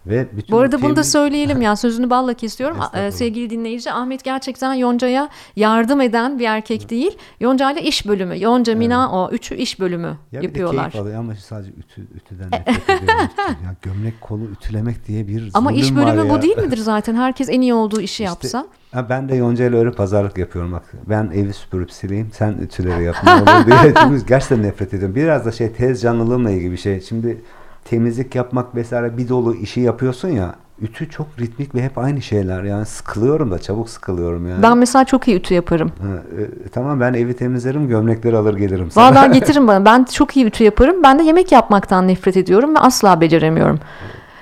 Ve 0.06 0.28
bütün 0.38 0.56
Bu 0.56 0.60
arada 0.60 0.78
film... 0.78 0.88
bunu 0.88 0.95
da 0.95 1.04
söyleyelim 1.04 1.62
ya 1.62 1.76
sözünü 1.76 2.10
balla 2.10 2.34
kesiyorum. 2.34 2.78
Sevgili 3.12 3.49
dinleyici 3.49 3.91
Ahmet 3.91 4.24
gerçekten 4.24 4.74
Yonca'ya 4.74 5.30
yardım 5.56 6.02
eden 6.02 6.39
bir 6.39 6.45
erkek 6.45 6.89
değil. 6.89 7.18
Yonca 7.39 7.72
ile 7.72 7.82
iş 7.82 8.08
bölümü. 8.08 8.39
Yonca, 8.39 8.76
Mina 8.76 9.04
evet. 9.04 9.14
o 9.14 9.36
üçü 9.36 9.56
iş 9.56 9.80
bölümü 9.80 10.18
ya 10.32 10.41
yapıyorlar. 10.41 10.88
Bir 10.93 10.99
de 10.99 11.04
keyif 11.04 11.18
ama 11.18 11.36
sadece 11.36 11.72
ütü, 11.72 12.08
ütüden 12.16 12.52
nefret 12.52 12.89
ediyorum. 12.89 13.30
ya 13.66 13.76
gömlek 13.82 14.22
kolu 14.22 14.43
ütülemek 14.43 15.08
diye 15.08 15.28
bir 15.28 15.49
Ama 15.54 15.72
iş 15.72 15.95
bölümü 15.95 16.30
bu 16.30 16.41
değil 16.41 16.58
midir 16.58 16.78
zaten? 16.91 17.16
Herkes 17.16 17.49
en 17.49 17.62
iyi 17.62 17.74
olduğu 17.74 18.02
işi 18.02 18.12
işte, 18.12 18.24
yapsa. 18.24 18.68
Ha, 18.91 19.10
ben 19.10 19.30
de 19.30 19.36
Yonca 19.36 19.66
ile 19.66 19.78
öyle 19.78 19.91
pazarlık 19.91 20.38
yapıyorum 20.38 20.72
bak. 20.72 20.93
Ben 21.10 21.32
evi 21.34 21.54
süpürüp 21.54 21.91
sileyim, 21.91 22.30
sen 22.34 22.54
ütüleri 22.54 23.04
yap. 23.04 23.16
Ne 23.24 23.32
olur 23.34 23.66
diye. 23.66 23.93
Çünkü 24.02 24.26
gerçekten 24.28 24.64
nefret 24.64 24.93
ediyorum. 24.93 25.16
Biraz 25.16 25.45
da 25.45 25.52
şey 25.52 25.72
tez 25.72 26.02
canlılığımla 26.02 26.52
ilgili 26.52 26.72
bir 26.72 26.78
şey. 26.78 27.02
Şimdi 27.02 27.41
temizlik 27.86 28.36
yapmak 28.36 28.76
vesaire 28.76 29.18
bir 29.18 29.30
dolu 29.30 29.56
işi 29.56 29.82
yapıyorsun 29.82 30.30
ya 30.30 30.56
ütü 30.82 31.10
çok 31.10 31.28
ritmik 31.40 31.76
ve 31.76 31.84
hep 31.84 31.98
aynı 31.98 32.22
şeyler 32.22 32.64
yani 32.64 32.86
sıkılıyorum 32.86 33.52
da 33.52 33.60
çabuk 33.60 33.90
sıkılıyorum 33.90 34.50
yani. 34.50 34.64
Ben 34.64 34.78
mesela 34.78 35.06
çok 35.06 35.28
iyi 35.28 35.38
ütü 35.38 35.54
yaparım. 35.54 35.92
Ha, 36.02 36.42
e, 36.42 36.70
tamam 36.70 37.00
ben 37.00 37.14
evi 37.14 37.34
temizlerim 37.34 37.88
gömlekleri 37.88 38.38
alır 38.38 38.58
gelirim 38.58 38.92
sana. 38.92 39.06
Valla 39.06 39.26
getirin 39.34 39.68
bana 39.68 39.86
ben 39.86 40.04
çok 40.04 40.38
iyi 40.38 40.46
ütü 40.46 40.64
yaparım 40.64 41.04
ben 41.04 41.20
de 41.20 41.24
yemek 41.24 41.52
yapmaktan 41.52 42.08
nefret 42.08 42.38
ediyorum 42.38 42.76
ve 42.76 42.80
asla 42.80 43.22
beceremiyorum. 43.22 43.80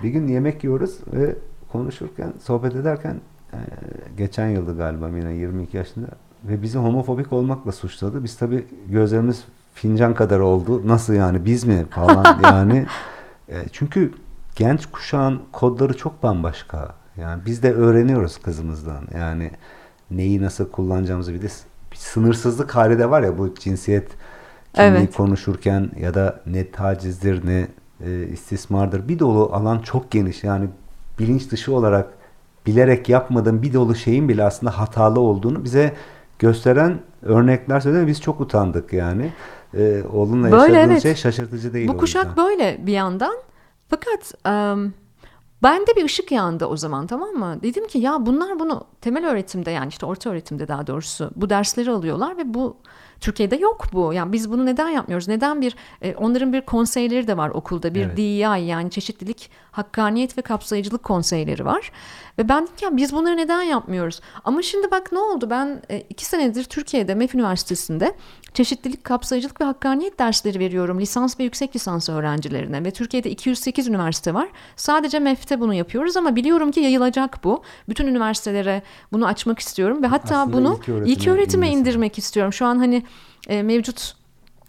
Bir 0.04 0.10
gün 0.10 0.28
yemek 0.28 0.64
yiyoruz 0.64 0.98
ve 1.14 1.36
konuşurken 1.72 2.34
sohbet 2.44 2.76
ederken 2.76 3.16
e, 3.54 3.58
geçen 4.18 4.48
yıldı 4.48 4.78
galiba 4.78 5.10
yine 5.18 5.34
22 5.34 5.78
yaşında 5.78 6.08
ve 6.44 6.62
bizi 6.62 6.78
homofobik 6.78 7.34
olmakla 7.34 7.72
suçladı. 7.72 8.24
Biz 8.24 8.38
tabi 8.38 8.66
gözlerimiz 8.88 9.44
fincan 9.74 10.14
kadar 10.14 10.40
oldu. 10.40 10.88
Nasıl 10.88 11.14
yani 11.14 11.46
biz 11.46 11.64
mi 11.64 11.86
falan 11.90 12.40
yani. 12.44 12.86
E, 13.50 13.56
çünkü 13.72 14.14
genç 14.56 14.86
kuşağın 14.86 15.42
kodları 15.52 15.98
çok 15.98 16.24
bambaşka. 16.24 16.96
Yani 17.18 17.42
biz 17.46 17.64
de 17.64 17.74
öğreniyoruz 17.74 18.38
kızımızdan. 18.38 19.08
Yani 19.18 19.52
neyi 20.12 20.42
nasıl 20.42 20.72
kullanacağımızı 20.72 21.34
bir 21.34 21.42
de 21.42 21.48
bir 21.92 21.98
sınırsızlık 21.98 22.76
hali 22.76 23.00
de 23.00 23.10
var 23.10 23.22
ya 23.22 23.38
bu 23.38 23.56
cinsiyet 23.56 24.12
kimliği 24.74 24.98
evet. 24.98 25.16
konuşurken 25.16 25.92
ya 26.00 26.14
da 26.14 26.42
ne 26.46 26.72
tacizdir 26.72 27.48
ne 27.48 27.68
e, 28.06 28.28
istismardır. 28.28 29.08
Bir 29.08 29.20
dolu 29.20 29.50
alan 29.54 29.80
çok 29.80 30.12
geniş. 30.12 30.44
Yani 30.44 30.70
bilinç 31.20 31.52
dışı 31.52 31.76
olarak 31.76 32.08
bilerek 32.68 33.10
yapmadığım 33.10 33.62
bir 33.62 33.74
dolu 33.74 33.96
şeyin 33.96 34.30
bile 34.30 34.44
aslında 34.44 34.80
hatalı 34.80 35.20
olduğunu 35.20 35.64
bize 35.64 35.94
gösteren 36.40 37.00
örnekler 37.22 37.80
söyledi. 37.80 38.08
Biz 38.08 38.22
çok 38.22 38.42
utandık 38.42 38.94
yani 38.94 39.32
e, 39.74 40.04
oğlunla 40.14 40.52
böyle, 40.52 40.74
yaşadığın 40.74 40.92
evet. 40.92 41.04
şey 41.04 41.16
şaşırtıcı 41.16 41.74
değil. 41.74 41.88
Bu 41.88 41.98
kuşak 41.98 42.26
yüzden. 42.26 42.46
böyle 42.46 42.78
bir 42.88 42.94
yandan. 42.94 43.36
Fakat 43.90 44.34
um, 44.48 44.94
bende 45.64 45.96
bir 45.96 46.06
ışık 46.06 46.32
yandı 46.32 46.66
o 46.66 46.78
zaman 46.78 47.08
tamam 47.08 47.30
mı? 47.30 47.60
Dedim 47.64 47.88
ki 47.88 48.00
ya 48.00 48.26
bunlar 48.26 48.60
bunu 48.60 48.84
temel 49.02 49.28
öğretimde 49.28 49.72
yani 49.72 49.90
işte 49.90 50.06
orta 50.06 50.30
öğretimde 50.30 50.68
daha 50.68 50.88
doğrusu 50.88 51.32
bu 51.36 51.50
dersleri 51.50 51.92
alıyorlar 51.92 52.38
ve 52.38 52.54
bu 52.54 52.78
Türkiye'de 53.22 53.56
yok 53.56 53.86
bu. 53.94 54.14
Yani 54.14 54.34
biz 54.34 54.52
bunu 54.52 54.66
neden 54.66 54.90
yapmıyoruz? 54.90 55.28
Neden 55.28 55.62
bir 55.62 55.76
e, 56.02 56.16
onların 56.16 56.54
bir 56.54 56.62
konseyleri 56.62 57.28
de 57.28 57.38
var 57.38 57.50
okulda. 57.50 57.96
Bir 57.96 58.06
evet. 58.06 58.18
DEI 58.18 58.66
yani 58.66 58.92
çeşitlilik, 58.92 59.52
hakkaniyet 59.72 60.38
ve 60.38 60.42
kapsayıcılık 60.42 61.04
konseyleri 61.04 61.66
var. 61.66 61.92
Ve 62.38 62.50
ben 62.50 62.64
dedim 62.64 62.76
ki 62.76 62.86
biz 62.92 63.14
bunları 63.14 63.38
neden 63.38 63.62
yapmıyoruz? 63.62 64.22
Ama 64.44 64.62
şimdi 64.62 64.92
bak 64.92 65.12
ne 65.12 65.20
oldu? 65.20 65.50
Ben 65.50 65.82
e, 65.90 66.00
iki 66.10 66.26
senedir 66.26 66.64
Türkiye'de 66.64 67.16
MEF 67.16 67.36
Üniversitesi'nde 67.36 68.16
çeşitlilik, 68.54 69.04
kapsayıcılık 69.04 69.62
ve 69.62 69.66
hakkaniyet 69.66 70.20
dersleri 70.20 70.60
veriyorum. 70.60 71.00
Lisans 71.00 71.40
ve 71.40 71.44
yüksek 71.44 71.76
lisans 71.76 72.10
öğrencilerine. 72.10 72.84
Ve 72.84 72.92
Türkiye'de 72.92 73.30
208 73.30 73.88
üniversite 73.88 74.34
var. 74.34 74.50
Sadece 74.76 75.20
MEF'te 75.20 75.60
bunu 75.60 75.74
yapıyoruz 75.74 76.18
ama 76.18 76.36
biliyorum 76.36 76.72
ki 76.72 76.80
yayılacak 76.80 77.44
bu. 77.44 77.64
Bütün 77.90 78.08
üniversitelere 78.08 78.82
bunu 79.12 79.28
açmak 79.28 79.60
istiyorum. 79.60 80.04
Ve 80.04 80.08
hatta 80.08 80.38
Aslında 80.38 80.58
bunu 80.58 80.80
ilk 80.82 80.90
öğretime, 80.90 81.12
ilk 81.12 81.28
öğretime 81.28 81.70
indirmek 81.70 82.18
istiyorum. 82.18 82.54
Şu 82.54 82.66
an 82.66 82.78
hani 82.78 83.04
e, 83.48 83.64
mevcut 83.64 84.20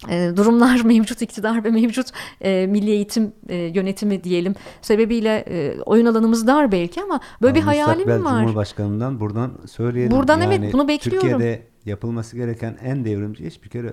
e, 0.09 0.31
durumlar 0.37 0.81
mevcut 0.85 1.23
iktidar 1.23 1.65
ve 1.65 1.71
mevcut 1.71 2.07
e, 2.41 2.67
milli 2.67 2.91
eğitim 2.91 3.33
e, 3.49 3.57
yönetimi 3.57 4.25
diyelim 4.25 4.55
sebebiyle 4.83 5.45
e, 5.49 5.81
oyun 5.81 6.07
alanımız 6.07 6.47
dar 6.47 6.73
belki 6.73 7.03
ama 7.03 7.21
böyle 7.43 7.53
ama 7.53 7.61
bir 7.61 7.67
hayalim 7.67 8.25
var. 8.25 8.41
Cumhurbaşkanından 8.41 9.21
buradan 9.21 9.53
söyleyelim. 9.67 10.11
Buradan 10.17 10.41
yani 10.41 10.55
evet 10.55 10.73
bunu 10.73 10.89
bekliyorum. 10.89 11.29
Türkiye'de 11.29 11.70
yapılması 11.87 12.37
gereken 12.37 12.79
en 12.83 13.05
devrimci 13.05 13.47
iş 13.47 13.65
bir 13.65 13.69
kere 13.69 13.93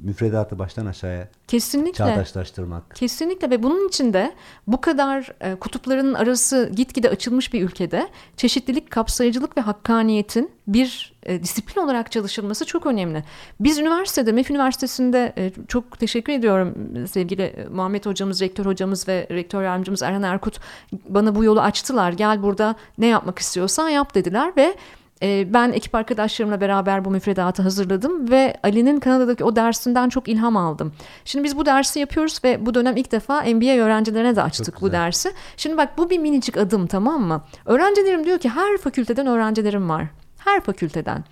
müfredatı 0.00 0.58
baştan 0.58 0.86
aşağıya 0.86 1.28
Kesinlikle. 1.48 1.92
çağdaşlaştırmak. 1.92 2.94
Kesinlikle 2.94 3.50
ve 3.50 3.62
bunun 3.62 3.88
içinde 3.88 4.34
bu 4.66 4.80
kadar 4.80 5.32
e, 5.40 5.54
kutupların 5.54 6.14
arası 6.14 6.70
gitgide 6.76 7.10
açılmış 7.10 7.52
bir 7.52 7.62
ülkede 7.62 8.08
çeşitlilik, 8.36 8.90
kapsayıcılık 8.90 9.56
ve 9.56 9.60
hakkaniyetin 9.60 10.50
bir 10.66 11.14
e, 11.22 11.42
disiplin 11.42 11.82
olarak 11.82 12.12
çalışılması 12.12 12.64
çok 12.64 12.86
önemli. 12.86 13.24
Biz 13.60 13.78
üniversitede, 13.78 14.32
MEF 14.32 14.50
Üniversitesi'nde 14.50 15.32
e, 15.36 15.52
çok 15.68 15.98
teşekkür 15.98 16.32
ediyorum 16.32 16.74
sevgili 17.08 17.66
Muhammed 17.72 18.06
hocamız, 18.06 18.40
rektör 18.40 18.66
hocamız 18.66 19.08
ve 19.08 19.26
rektör 19.30 19.62
yardımcımız 19.62 20.02
Erhan 20.02 20.22
Erkut 20.22 20.60
bana 21.08 21.34
bu 21.34 21.44
yolu 21.44 21.60
açtılar. 21.60 22.12
Gel 22.12 22.42
burada 22.42 22.74
ne 22.98 23.06
yapmak 23.06 23.38
istiyorsan 23.38 23.88
yap 23.88 24.14
dediler 24.14 24.52
ve 24.56 24.74
e, 25.22 25.54
ben 25.54 25.72
ekip 25.72 25.94
arkadaşlarımla 25.94 26.60
beraber 26.60 27.04
bu 27.04 27.10
müfredatı 27.10 27.62
hazırladım 27.62 28.30
ve 28.30 28.54
Ali'nin 28.62 29.00
Kanada'daki 29.00 29.44
o 29.44 29.56
dersinden 29.56 30.08
çok 30.08 30.28
ilham 30.28 30.56
aldım. 30.56 30.92
Şimdi 31.24 31.44
biz 31.44 31.56
bu 31.56 31.66
dersi 31.66 32.00
yapıyoruz 32.00 32.40
ve 32.44 32.66
bu 32.66 32.74
dönem 32.74 32.96
ilk 32.96 33.12
defa 33.12 33.42
MBA 33.42 33.84
öğrencilerine 33.84 34.36
de 34.36 34.42
açtık 34.42 34.80
bu 34.80 34.92
dersi. 34.92 35.32
Şimdi 35.56 35.76
bak 35.76 35.98
bu 35.98 36.10
bir 36.10 36.18
minicik 36.18 36.56
adım 36.56 36.86
tamam 36.86 37.22
mı? 37.22 37.44
Öğrencilerim 37.64 38.24
diyor 38.24 38.38
ki 38.38 38.48
her 38.48 38.78
fakülteden 38.78 39.26
öğrencilerim 39.26 39.88
var. 39.88 40.06
Her 40.38 40.60
fakülteden. 40.60 41.24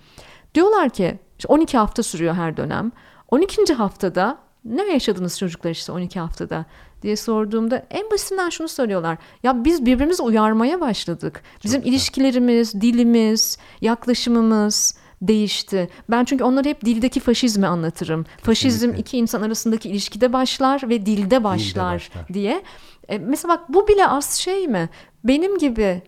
Diyorlar 0.55 0.89
ki 0.89 1.19
12 1.47 1.77
hafta 1.77 2.03
sürüyor 2.03 2.33
her 2.33 2.57
dönem. 2.57 2.91
12. 3.31 3.73
haftada 3.73 4.37
ne 4.65 4.93
yaşadınız 4.93 5.39
çocuklar 5.39 5.71
işte 5.71 5.91
12 5.91 6.19
haftada 6.19 6.65
diye 7.07 7.15
sorduğumda 7.15 7.85
en 7.89 8.11
basitinden 8.11 8.49
şunu 8.49 8.67
söylüyorlar. 8.67 9.17
Ya 9.43 9.65
biz 9.65 9.85
birbirimizi 9.85 10.23
uyarmaya 10.23 10.81
başladık. 10.81 11.43
Bizim 11.63 11.81
güzel. 11.81 11.91
ilişkilerimiz, 11.93 12.81
dilimiz, 12.81 13.57
yaklaşımımız 13.81 14.97
değişti. 15.21 15.89
Ben 16.09 16.25
çünkü 16.25 16.43
onları 16.43 16.69
hep 16.69 16.85
dildeki 16.85 17.19
faşizmi 17.19 17.67
anlatırım. 17.67 18.23
Kesinlikle. 18.23 18.43
Faşizm 18.45 18.93
iki 18.97 19.17
insan 19.17 19.41
arasındaki 19.41 19.89
ilişkide 19.89 20.33
başlar 20.33 20.89
ve 20.89 21.05
dilde 21.05 21.43
başlar, 21.43 21.99
dilde 21.99 22.15
başlar. 22.15 22.33
diye. 22.33 22.63
E, 23.09 23.17
mesela 23.17 23.53
bak 23.53 23.69
bu 23.69 23.87
bile 23.87 24.07
az 24.07 24.33
şey 24.33 24.67
mi? 24.67 24.89
Benim 25.23 25.57
gibi 25.57 26.01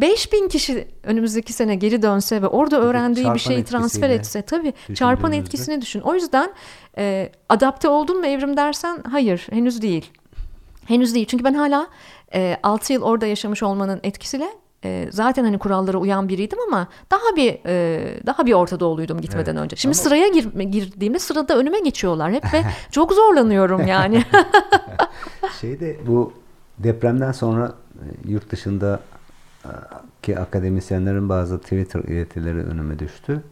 5000 0.00 0.48
kişi 0.48 0.88
önümüzdeki 1.02 1.52
sene 1.52 1.74
geri 1.74 2.02
dönse 2.02 2.42
ve 2.42 2.46
orada 2.46 2.80
öğrendiği 2.80 3.34
bir 3.34 3.38
şeyi 3.38 3.64
transfer 3.64 4.10
etse 4.10 4.42
tabii 4.42 4.72
çarpan 4.94 5.32
etkisini 5.32 5.80
düşün. 5.82 6.00
O 6.00 6.14
yüzden 6.14 6.52
e, 6.98 7.32
adapte 7.48 7.88
oldun 7.88 8.18
mu 8.18 8.26
evrim 8.26 8.56
dersen 8.56 9.02
hayır 9.10 9.46
henüz 9.50 9.82
değil. 9.82 10.10
Henüz 10.86 11.14
değil 11.14 11.26
çünkü 11.26 11.44
ben 11.44 11.54
hala 11.54 11.86
e, 12.34 12.56
6 12.62 12.92
yıl 12.92 13.02
orada 13.02 13.26
yaşamış 13.26 13.62
olmanın 13.62 14.00
etkisiyle 14.02 14.48
e, 14.84 15.08
zaten 15.10 15.44
hani 15.44 15.58
kurallara 15.58 15.98
uyan 15.98 16.28
biriydim 16.28 16.58
ama 16.68 16.88
daha 17.10 17.36
bir 17.36 17.58
e, 17.66 18.26
daha 18.26 18.46
bir 18.46 18.52
Orta 18.52 18.80
Doğuluydum 18.80 19.20
gitmeden 19.20 19.52
evet. 19.52 19.64
önce. 19.64 19.76
Şimdi 19.76 19.96
ama... 19.96 20.02
sıraya 20.02 20.28
gir, 20.28 20.44
girdiğimde 20.60 21.18
sırada 21.18 21.58
önüme 21.58 21.80
geçiyorlar 21.80 22.32
hep 22.32 22.54
ve 22.54 22.62
çok 22.90 23.12
zorlanıyorum 23.12 23.86
yani. 23.86 24.24
Şeyde 25.60 25.96
bu 26.06 26.32
depremden 26.78 27.32
sonra 27.32 27.74
e, 27.94 28.30
yurt 28.30 28.50
dışında 28.50 29.00
ki 30.22 30.38
akademisyenlerin 30.38 31.28
bazı 31.28 31.60
Twitter 31.60 32.00
iletileri 32.00 32.58
önüme 32.58 32.98
düştü. 32.98 33.42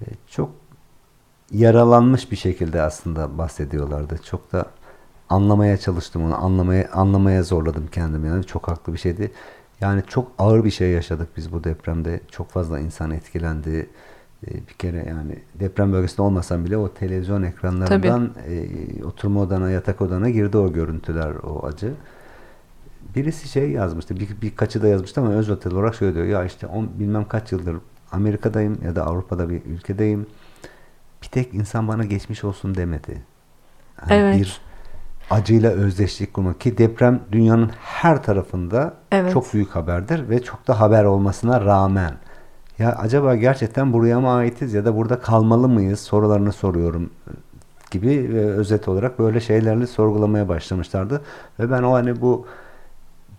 E, 0.00 0.04
çok 0.26 0.50
yaralanmış 1.52 2.30
bir 2.30 2.36
şekilde 2.36 2.82
aslında 2.82 3.38
bahsediyorlardı. 3.38 4.18
Çok 4.24 4.52
da 4.52 4.66
anlamaya 5.28 5.76
çalıştım 5.76 6.24
onu. 6.24 6.44
Anlamaya 6.44 6.90
anlamaya 6.92 7.42
zorladım 7.42 7.88
kendimi. 7.92 8.28
Yani 8.28 8.44
çok 8.44 8.68
haklı 8.68 8.92
bir 8.92 8.98
şeydi. 8.98 9.30
Yani 9.80 10.02
çok 10.06 10.32
ağır 10.38 10.64
bir 10.64 10.70
şey 10.70 10.90
yaşadık 10.90 11.28
biz 11.36 11.52
bu 11.52 11.64
depremde. 11.64 12.20
Çok 12.30 12.50
fazla 12.50 12.80
insan 12.80 13.10
etkilendi. 13.10 13.88
E, 14.46 14.54
bir 14.68 14.74
kere 14.78 15.04
yani 15.08 15.38
deprem 15.54 15.92
bölgesinde 15.92 16.22
olmasam 16.22 16.64
bile 16.64 16.76
o 16.76 16.94
televizyon 16.94 17.42
ekranlarından 17.42 18.30
e, 18.48 19.04
oturma 19.04 19.40
odana, 19.40 19.70
yatak 19.70 20.00
odana 20.00 20.30
girdi 20.30 20.58
o 20.58 20.72
görüntüler, 20.72 21.34
o 21.34 21.66
acı 21.66 21.94
birisi 23.16 23.48
şey 23.48 23.70
yazmıştı. 23.70 24.16
Bir, 24.16 24.28
birkaçı 24.42 24.82
da 24.82 24.88
yazmıştı 24.88 25.20
ama 25.20 25.30
öz 25.30 25.50
otel 25.50 25.72
olarak 25.72 25.94
şöyle 25.94 26.14
diyor. 26.14 26.26
Ya 26.26 26.44
işte 26.44 26.66
on, 26.66 26.90
bilmem 26.98 27.28
kaç 27.28 27.52
yıldır 27.52 27.76
Amerika'dayım 28.12 28.78
ya 28.84 28.96
da 28.96 29.06
Avrupa'da 29.06 29.50
bir 29.50 29.64
ülkedeyim. 29.64 30.26
Bir 31.22 31.28
tek 31.28 31.54
insan 31.54 31.88
bana 31.88 32.04
geçmiş 32.04 32.44
olsun 32.44 32.74
demedi. 32.74 33.22
Yani 34.00 34.12
evet. 34.12 34.38
Bir 34.40 34.60
acıyla 35.30 35.70
özdeşlik 35.70 36.34
kurmak 36.34 36.60
ki 36.60 36.78
deprem 36.78 37.20
dünyanın 37.32 37.70
her 37.80 38.22
tarafında 38.22 38.94
evet. 39.12 39.32
çok 39.32 39.54
büyük 39.54 39.70
haberdir 39.70 40.28
ve 40.28 40.42
çok 40.42 40.68
da 40.68 40.80
haber 40.80 41.04
olmasına 41.04 41.60
rağmen 41.60 42.14
ya 42.78 42.92
acaba 42.92 43.34
gerçekten 43.34 43.92
buraya 43.92 44.20
mı 44.20 44.30
aitiz 44.30 44.74
ya 44.74 44.84
da 44.84 44.96
burada 44.96 45.20
kalmalı 45.20 45.68
mıyız 45.68 46.00
sorularını 46.00 46.52
soruyorum 46.52 47.10
gibi 47.90 48.30
ve 48.34 48.44
özet 48.44 48.88
olarak 48.88 49.18
böyle 49.18 49.40
şeylerle 49.40 49.86
sorgulamaya 49.86 50.48
başlamışlardı 50.48 51.22
ve 51.60 51.70
ben 51.70 51.82
o 51.82 51.92
hani 51.92 52.20
bu 52.20 52.46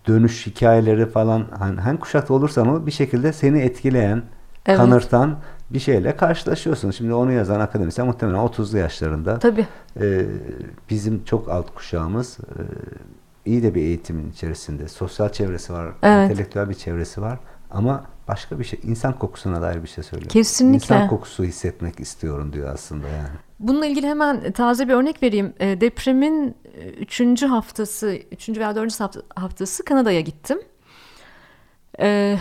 dönüş 0.06 0.46
hikayeleri 0.46 1.06
falan 1.06 1.46
hani 1.58 1.80
hangi 1.80 2.00
kuşakta 2.00 2.34
olursan 2.34 2.68
o 2.68 2.86
bir 2.86 2.90
şekilde 2.90 3.32
seni 3.32 3.60
etkileyen, 3.60 4.22
evet. 4.66 4.78
kanırtan 4.78 5.36
bir 5.70 5.78
şeyle 5.78 6.16
karşılaşıyorsun. 6.16 6.90
Şimdi 6.90 7.12
onu 7.12 7.32
yazan 7.32 7.60
akademisyen 7.60 8.08
muhtemelen 8.08 8.38
30'lu 8.38 8.78
yaşlarında. 8.78 9.38
Tabii. 9.38 9.66
E, 10.00 10.26
bizim 10.90 11.24
çok 11.24 11.48
alt 11.48 11.74
kuşağımız 11.74 12.38
e, 12.38 12.62
iyi 13.44 13.62
de 13.62 13.74
bir 13.74 13.82
eğitimin 13.82 14.30
içerisinde. 14.30 14.88
Sosyal 14.88 15.28
çevresi 15.28 15.72
var, 15.72 15.86
evet. 16.02 16.30
entelektüel 16.30 16.68
bir 16.68 16.74
çevresi 16.74 17.22
var. 17.22 17.38
Ama 17.70 18.04
başka 18.28 18.58
bir 18.58 18.64
şey, 18.64 18.80
insan 18.82 19.18
kokusuna 19.18 19.62
dair 19.62 19.82
bir 19.82 19.88
şey 19.88 20.04
söylüyor. 20.04 20.30
Kesinlikle. 20.30 20.74
İnsan 20.74 21.08
kokusu 21.08 21.44
hissetmek 21.44 22.00
istiyorum 22.00 22.52
diyor 22.52 22.74
aslında 22.74 23.08
yani. 23.08 23.28
Bununla 23.60 23.86
ilgili 23.86 24.06
hemen 24.06 24.52
taze 24.52 24.88
bir 24.88 24.94
örnek 24.94 25.22
vereyim. 25.22 25.52
E, 25.60 25.80
depremin 25.80 26.54
üçüncü 26.80 27.46
haftası, 27.46 28.18
üçüncü 28.32 28.60
veya 28.60 28.76
dördüncü 28.76 28.94
haftası 29.36 29.84
Kanada'ya 29.84 30.20
gittim. 30.20 30.58
Ee, 32.00 32.38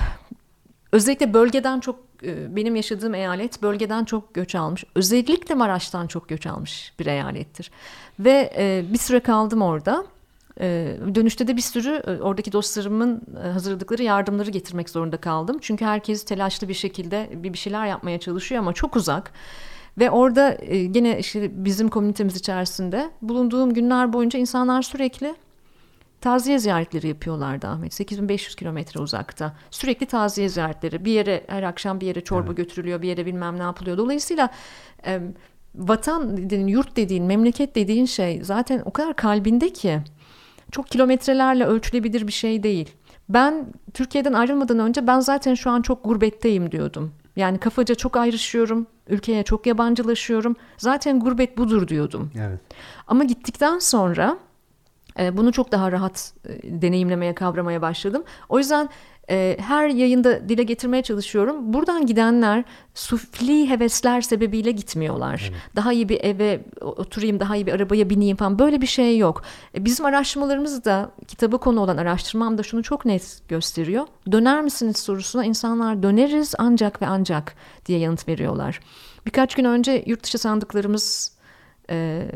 özellikle 0.92 1.34
bölgeden 1.34 1.80
çok, 1.80 2.00
e, 2.24 2.56
benim 2.56 2.76
yaşadığım 2.76 3.16
eyalet 3.16 3.62
bölgeden 3.62 4.06
çok 4.06 4.34
göç 4.34 4.56
almış. 4.56 4.84
Özellikle 4.96 5.56
Maraş'tan 5.56 6.08
çok 6.08 6.30
göç 6.30 6.48
almış 6.48 6.94
bir 7.00 7.06
eyalettir. 7.06 7.72
Ve 8.20 8.54
bir 8.94 8.98
süre 8.98 9.20
kaldım 9.20 9.62
orada. 9.62 10.06
dönüşte 11.16 11.48
de 11.48 11.58
bir 11.58 11.62
sürü 11.62 12.20
oradaki 12.22 12.52
dostlarımın 12.52 13.22
hazırladıkları 13.54 14.04
yardımları 14.04 14.50
getirmek 14.50 14.90
zorunda 14.90 15.18
kaldım. 15.18 15.58
Çünkü 15.62 15.86
herkes 15.86 16.26
telaşlı 16.26 16.70
bir 16.70 16.74
şekilde 16.74 17.30
bir 17.34 17.58
şeyler 17.58 17.86
yapmaya 17.86 18.20
çalışıyor 18.20 18.62
ama 18.62 18.74
çok 18.74 18.96
uzak. 18.96 19.32
Ve 20.00 20.12
orada 20.12 20.58
e, 20.62 20.86
gene 20.86 21.20
işte 21.20 21.66
bizim 21.66 21.90
komünitemiz 21.90 22.36
içerisinde 22.36 23.10
bulunduğum 23.22 23.74
günler 23.74 24.14
boyunca 24.14 24.40
insanlar 24.40 24.82
sürekli 24.82 25.36
taziye 26.22 26.60
ziyaretleri 26.60 27.08
yapıyorlardı 27.08 27.68
Ahmet. 27.68 27.94
8500 27.94 28.56
kilometre 28.56 29.00
uzakta. 29.00 29.56
Sürekli 29.72 30.06
taziye 30.06 30.50
ziyaretleri. 30.50 31.06
Bir 31.06 31.12
yere 31.12 31.44
her 31.48 31.64
akşam 31.64 32.02
bir 32.02 32.08
yere 32.08 32.22
çorba 32.22 32.48
evet. 32.48 32.58
götürülüyor, 32.58 33.02
bir 33.02 33.08
yere 33.08 33.26
bilmem 33.26 33.60
ne 33.60 33.64
yapılıyor. 33.64 33.98
Dolayısıyla 33.98 34.50
e, 35.06 35.22
vatan 35.76 36.38
dediğin, 36.38 36.68
yurt 36.68 36.96
dediğin, 36.96 37.24
memleket 37.24 37.76
dediğin 37.76 38.06
şey 38.06 38.44
zaten 38.44 38.82
o 38.86 38.92
kadar 38.92 39.16
kalbinde 39.16 39.74
ki 39.74 40.00
çok 40.72 40.88
kilometrelerle 40.88 41.66
ölçülebilir 41.66 42.28
bir 42.28 42.32
şey 42.32 42.64
değil. 42.64 42.90
Ben 43.30 43.66
Türkiye'den 43.94 44.34
ayrılmadan 44.34 44.80
önce 44.80 45.08
ben 45.08 45.20
zaten 45.20 45.54
şu 45.54 45.70
an 45.70 45.82
çok 45.82 46.04
gurbetteyim 46.04 46.72
diyordum. 46.72 47.14
Yani 47.36 47.58
kafaca 47.58 47.96
çok 47.96 48.18
ayrışıyorum, 48.18 48.88
ülkeye 49.10 49.44
çok 49.44 49.68
yabancılaşıyorum. 49.68 50.56
Zaten 50.78 51.20
gurbet 51.20 51.58
budur 51.58 51.88
diyordum. 51.88 52.32
Evet. 52.40 52.60
Ama 53.08 53.24
gittikten 53.24 53.80
sonra 53.80 54.38
e, 55.20 55.38
bunu 55.38 55.52
çok 55.52 55.72
daha 55.72 55.92
rahat 55.92 56.34
e, 56.46 56.82
deneyimlemeye, 56.82 57.36
kavramaya 57.36 57.82
başladım. 57.82 58.24
O 58.50 58.58
yüzden 58.58 58.90
e, 59.30 59.58
her 59.60 59.90
yayında 59.90 60.50
dile 60.50 60.64
getirmeye 60.64 61.04
çalışıyorum. 61.04 61.74
Buradan 61.74 62.06
gidenler 62.06 62.64
sufli 62.94 63.70
hevesler 63.70 64.22
sebebiyle 64.22 64.72
gitmiyorlar. 64.72 65.52
Evet. 65.52 65.62
Daha 65.76 65.94
iyi 65.94 66.10
bir 66.10 66.24
eve 66.24 66.62
oturayım, 66.82 67.40
daha 67.40 67.56
iyi 67.56 67.68
bir 67.68 67.74
arabaya 67.74 68.10
bineyim 68.10 68.38
falan 68.38 68.60
böyle 68.60 68.82
bir 68.82 68.88
şey 68.88 69.18
yok. 69.18 69.42
E, 69.76 69.86
bizim 69.86 70.06
araştırmalarımız 70.06 70.86
da 70.86 71.12
kitabı 71.28 71.58
konu 71.58 71.80
olan 71.80 71.98
araştırmam 71.98 72.58
da 72.58 72.64
şunu 72.64 72.84
çok 72.84 73.06
net 73.06 73.42
gösteriyor. 73.48 74.08
Döner 74.32 74.62
misiniz 74.62 74.98
sorusuna 74.98 75.46
insanlar 75.46 76.04
döneriz 76.04 76.54
ancak 76.58 77.02
ve 77.02 77.08
ancak 77.08 77.56
diye 77.86 78.00
yanıt 78.00 78.28
veriyorlar. 78.28 78.80
Birkaç 79.26 79.56
gün 79.56 79.66
önce 79.66 80.04
yurt 80.06 80.24
dışı 80.24 80.38
sandıklarımız 80.38 81.39
e, 81.90 82.28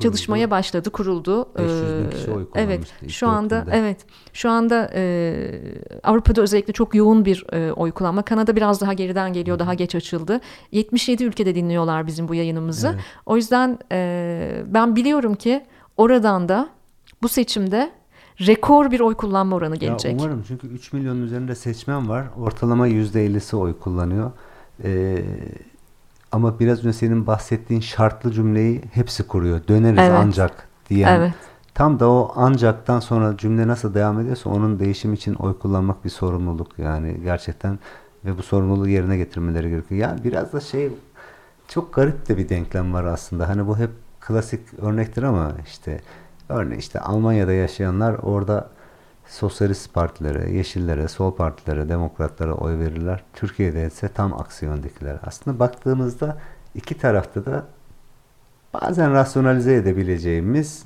çalışmaya 0.00 0.50
başladı, 0.50 0.90
kuruldu. 0.90 1.48
500 1.58 2.04
bin 2.04 2.10
kişi 2.10 2.30
oy 2.30 2.46
Evet, 2.54 2.80
şu 3.08 3.28
anda 3.28 3.60
günde. 3.60 3.76
evet, 3.76 3.98
şu 4.32 4.50
anda 4.50 4.90
e, 4.94 5.34
Avrupa'da 6.02 6.42
özellikle 6.42 6.72
çok 6.72 6.94
yoğun 6.94 7.24
bir 7.24 7.44
e, 7.52 7.72
oy 7.72 7.92
kullanma. 7.92 8.22
Kanada 8.22 8.56
biraz 8.56 8.80
daha 8.80 8.92
geriden 8.92 9.32
geliyor, 9.32 9.58
daha 9.58 9.74
geç 9.74 9.94
açıldı. 9.94 10.40
77 10.72 11.24
ülkede 11.24 11.54
dinliyorlar 11.54 12.06
bizim 12.06 12.28
bu 12.28 12.34
yayınımızı. 12.34 12.88
Evet. 12.94 13.04
O 13.26 13.36
yüzden 13.36 13.78
e, 13.92 14.62
ben 14.66 14.96
biliyorum 14.96 15.34
ki 15.34 15.64
oradan 15.96 16.48
da 16.48 16.68
bu 17.22 17.28
seçimde 17.28 17.90
rekor 18.40 18.90
bir 18.90 19.00
oy 19.00 19.14
kullanma 19.14 19.56
oranı 19.56 19.76
gelecek. 19.76 20.12
Ya 20.12 20.18
umarım 20.18 20.44
çünkü 20.48 20.66
3 20.66 20.92
milyonun 20.92 21.22
üzerinde 21.22 21.54
seçmen 21.54 22.08
var. 22.08 22.26
Ortalama 22.40 22.88
%50'si 22.88 23.56
oy 23.56 23.78
kullanıyor. 23.78 24.32
Ee, 24.84 25.24
ama 26.36 26.60
biraz 26.60 26.78
önce 26.78 26.92
senin 26.92 27.26
bahsettiğin 27.26 27.80
şartlı 27.80 28.32
cümleyi 28.32 28.82
hepsi 28.92 29.26
kuruyor. 29.26 29.60
Döneriz 29.68 29.98
evet. 29.98 30.18
ancak 30.18 30.68
diyen. 30.90 31.20
Evet. 31.20 31.34
Tam 31.74 32.00
da 32.00 32.10
o 32.10 32.32
ancaktan 32.36 33.00
sonra 33.00 33.36
cümle 33.36 33.68
nasıl 33.68 33.94
devam 33.94 34.20
ediyorsa 34.20 34.50
onun 34.50 34.78
değişim 34.78 35.14
için 35.14 35.34
oy 35.34 35.58
kullanmak 35.58 36.04
bir 36.04 36.10
sorumluluk 36.10 36.78
yani 36.78 37.20
gerçekten 37.22 37.78
ve 38.24 38.38
bu 38.38 38.42
sorumluluğu 38.42 38.88
yerine 38.88 39.16
getirmeleri 39.16 39.70
gerekiyor. 39.70 40.00
Yani 40.00 40.24
biraz 40.24 40.52
da 40.52 40.60
şey 40.60 40.90
çok 41.68 41.94
garip 41.94 42.28
de 42.28 42.36
bir 42.36 42.48
denklem 42.48 42.94
var 42.94 43.04
aslında. 43.04 43.48
Hani 43.48 43.66
bu 43.66 43.78
hep 43.78 43.90
klasik 44.20 44.60
örnektir 44.78 45.22
ama 45.22 45.52
işte 45.66 46.00
örneğin 46.48 46.80
işte 46.80 47.00
Almanya'da 47.00 47.52
yaşayanlar 47.52 48.14
orada 48.22 48.70
sosyalist 49.28 49.94
partilere, 49.94 50.50
yeşillere, 50.50 51.08
sol 51.08 51.36
partilere, 51.36 51.88
demokratlara 51.88 52.54
oy 52.54 52.78
verirler. 52.78 53.22
Türkiye'de 53.34 53.86
ise 53.86 54.08
tam 54.08 54.40
aksi 54.40 54.64
yöndekiler. 54.64 55.16
Aslında 55.26 55.58
baktığımızda 55.58 56.38
iki 56.74 56.98
tarafta 56.98 57.46
da 57.46 57.64
bazen 58.74 59.12
rasyonalize 59.12 59.74
edebileceğimiz 59.74 60.84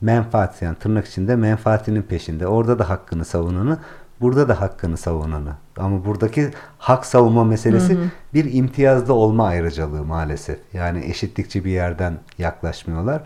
menfaat 0.00 0.62
yani 0.62 0.76
tırnak 0.76 1.06
içinde 1.06 1.36
menfaatinin 1.36 2.02
peşinde. 2.02 2.46
Orada 2.46 2.78
da 2.78 2.88
hakkını 2.88 3.24
savunanı, 3.24 3.78
burada 4.20 4.48
da 4.48 4.60
hakkını 4.60 4.96
savunanı. 4.96 5.52
Ama 5.76 6.04
buradaki 6.04 6.50
hak 6.78 7.06
savunma 7.06 7.44
meselesi 7.44 7.94
hı 7.94 7.98
hı. 7.98 8.04
bir 8.34 8.52
imtiyazda 8.52 9.12
olma 9.12 9.46
ayrıcalığı 9.46 10.04
maalesef. 10.04 10.58
Yani 10.72 11.04
eşitlikçi 11.04 11.64
bir 11.64 11.70
yerden 11.70 12.18
yaklaşmıyorlar. 12.38 13.22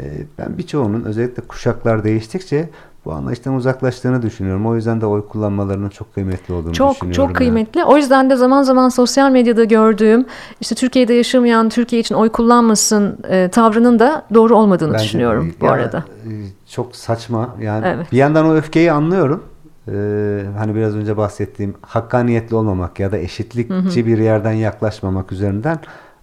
Ee, 0.00 0.04
ben 0.38 0.58
birçoğunun 0.58 1.04
özellikle 1.04 1.42
kuşaklar 1.42 2.04
değiştikçe 2.04 2.70
bu 3.04 3.12
anlayıştan 3.12 3.54
uzaklaştığını 3.54 4.22
düşünüyorum. 4.22 4.66
O 4.66 4.74
yüzden 4.74 5.00
de 5.00 5.06
oy 5.06 5.28
kullanmalarının 5.28 5.88
çok 5.88 6.14
kıymetli 6.14 6.54
olduğunu 6.54 6.72
çok, 6.72 6.94
düşünüyorum. 6.94 7.16
Çok 7.16 7.28
çok 7.28 7.36
kıymetli. 7.36 7.84
O 7.84 7.96
yüzden 7.96 8.30
de 8.30 8.36
zaman 8.36 8.62
zaman 8.62 8.88
sosyal 8.88 9.30
medyada 9.30 9.64
gördüğüm 9.64 10.26
işte 10.60 10.74
Türkiye'de 10.74 11.14
yaşamayan 11.14 11.68
Türkiye 11.68 12.00
için 12.00 12.14
oy 12.14 12.28
kullanmasın 12.28 13.18
e, 13.28 13.48
tavrının 13.48 13.98
da 13.98 14.26
doğru 14.34 14.56
olmadığını 14.56 14.92
Bence, 14.92 15.04
düşünüyorum 15.04 15.54
bu 15.60 15.66
ya, 15.66 15.72
arada. 15.72 15.98
E, 15.98 16.30
çok 16.70 16.96
saçma. 16.96 17.56
Yani 17.60 17.86
evet. 17.86 18.12
bir 18.12 18.16
yandan 18.16 18.46
o 18.46 18.54
öfkeyi 18.54 18.92
anlıyorum. 18.92 19.42
Ee, 19.88 20.42
hani 20.58 20.74
biraz 20.74 20.96
önce 20.96 21.16
bahsettiğim 21.16 21.74
hakkaniyetli 21.82 22.56
olmamak 22.56 23.00
ya 23.00 23.12
da 23.12 23.18
eşitlikçi 23.18 23.74
hı 23.74 24.04
hı. 24.04 24.06
bir 24.06 24.18
yerden 24.18 24.52
yaklaşmamak 24.52 25.32
üzerinden 25.32 25.78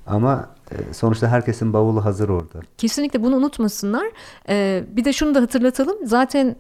ama 0.08 0.50
e, 0.72 0.94
sonuçta 0.94 1.28
herkesin 1.28 1.74
bavulu 1.74 2.06
hazır 2.06 2.30
orada. 2.30 2.60
Kesinlikle 2.78 3.24
bunu 3.24 3.36
unutmasınlar. 3.36 4.06
Ee, 4.50 4.84
bir 4.92 5.06
de 5.06 5.14
şunu 5.14 5.36
da 5.36 5.42
hatırlatalım. 5.42 6.08
Zaten 6.08 6.56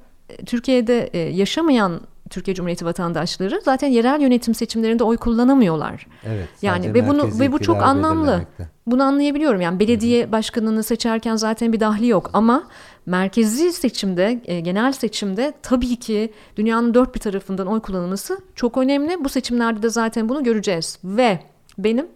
Türkiye'de 0.45 1.09
e, 1.13 1.17
yaşamayan 1.17 2.01
Türkiye 2.29 2.55
Cumhuriyeti 2.55 2.85
vatandaşları 2.85 3.61
zaten 3.65 3.87
yerel 3.87 4.21
yönetim 4.21 4.55
seçimlerinde 4.55 5.03
oy 5.03 5.17
kullanamıyorlar. 5.17 6.07
Evet. 6.25 6.47
Yani 6.61 6.93
ve 6.93 7.07
bunu 7.07 7.39
ve 7.39 7.51
bu 7.51 7.59
çok 7.59 7.83
anlamlı. 7.83 8.45
Bunu 8.87 9.03
anlayabiliyorum. 9.03 9.61
Yani 9.61 9.79
belediye 9.79 10.23
Hı-hı. 10.23 10.31
başkanını 10.31 10.83
seçerken 10.83 11.35
zaten 11.35 11.73
bir 11.73 11.79
dahli 11.79 12.07
yok 12.07 12.29
ama 12.33 12.63
merkezi 13.05 13.73
seçimde, 13.73 14.41
e, 14.45 14.59
genel 14.59 14.91
seçimde 14.91 15.53
tabii 15.63 15.95
ki 15.95 16.33
dünyanın 16.55 16.93
dört 16.93 17.15
bir 17.15 17.19
tarafından 17.19 17.67
oy 17.67 17.79
kullanılması 17.79 18.37
çok 18.55 18.77
önemli. 18.77 19.23
Bu 19.23 19.29
seçimlerde 19.29 19.81
de 19.81 19.89
zaten 19.89 20.29
bunu 20.29 20.43
göreceğiz. 20.43 20.99
Ve 21.03 21.39
benim 21.77 22.07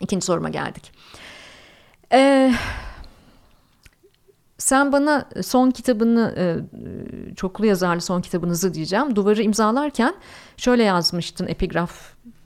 ikinci 0.00 0.26
soruma 0.26 0.48
geldik. 0.48 0.92
Eee 2.12 2.52
sen 4.60 4.92
bana 4.92 5.24
son 5.42 5.70
kitabını, 5.70 6.34
e, 6.36 6.56
çoklu 7.34 7.66
yazarlı 7.66 8.00
son 8.00 8.20
kitabınızı 8.20 8.74
diyeceğim. 8.74 9.16
Duvarı 9.16 9.42
imzalarken 9.42 10.14
şöyle 10.56 10.82
yazmıştın 10.82 11.46
epigraf 11.46 11.92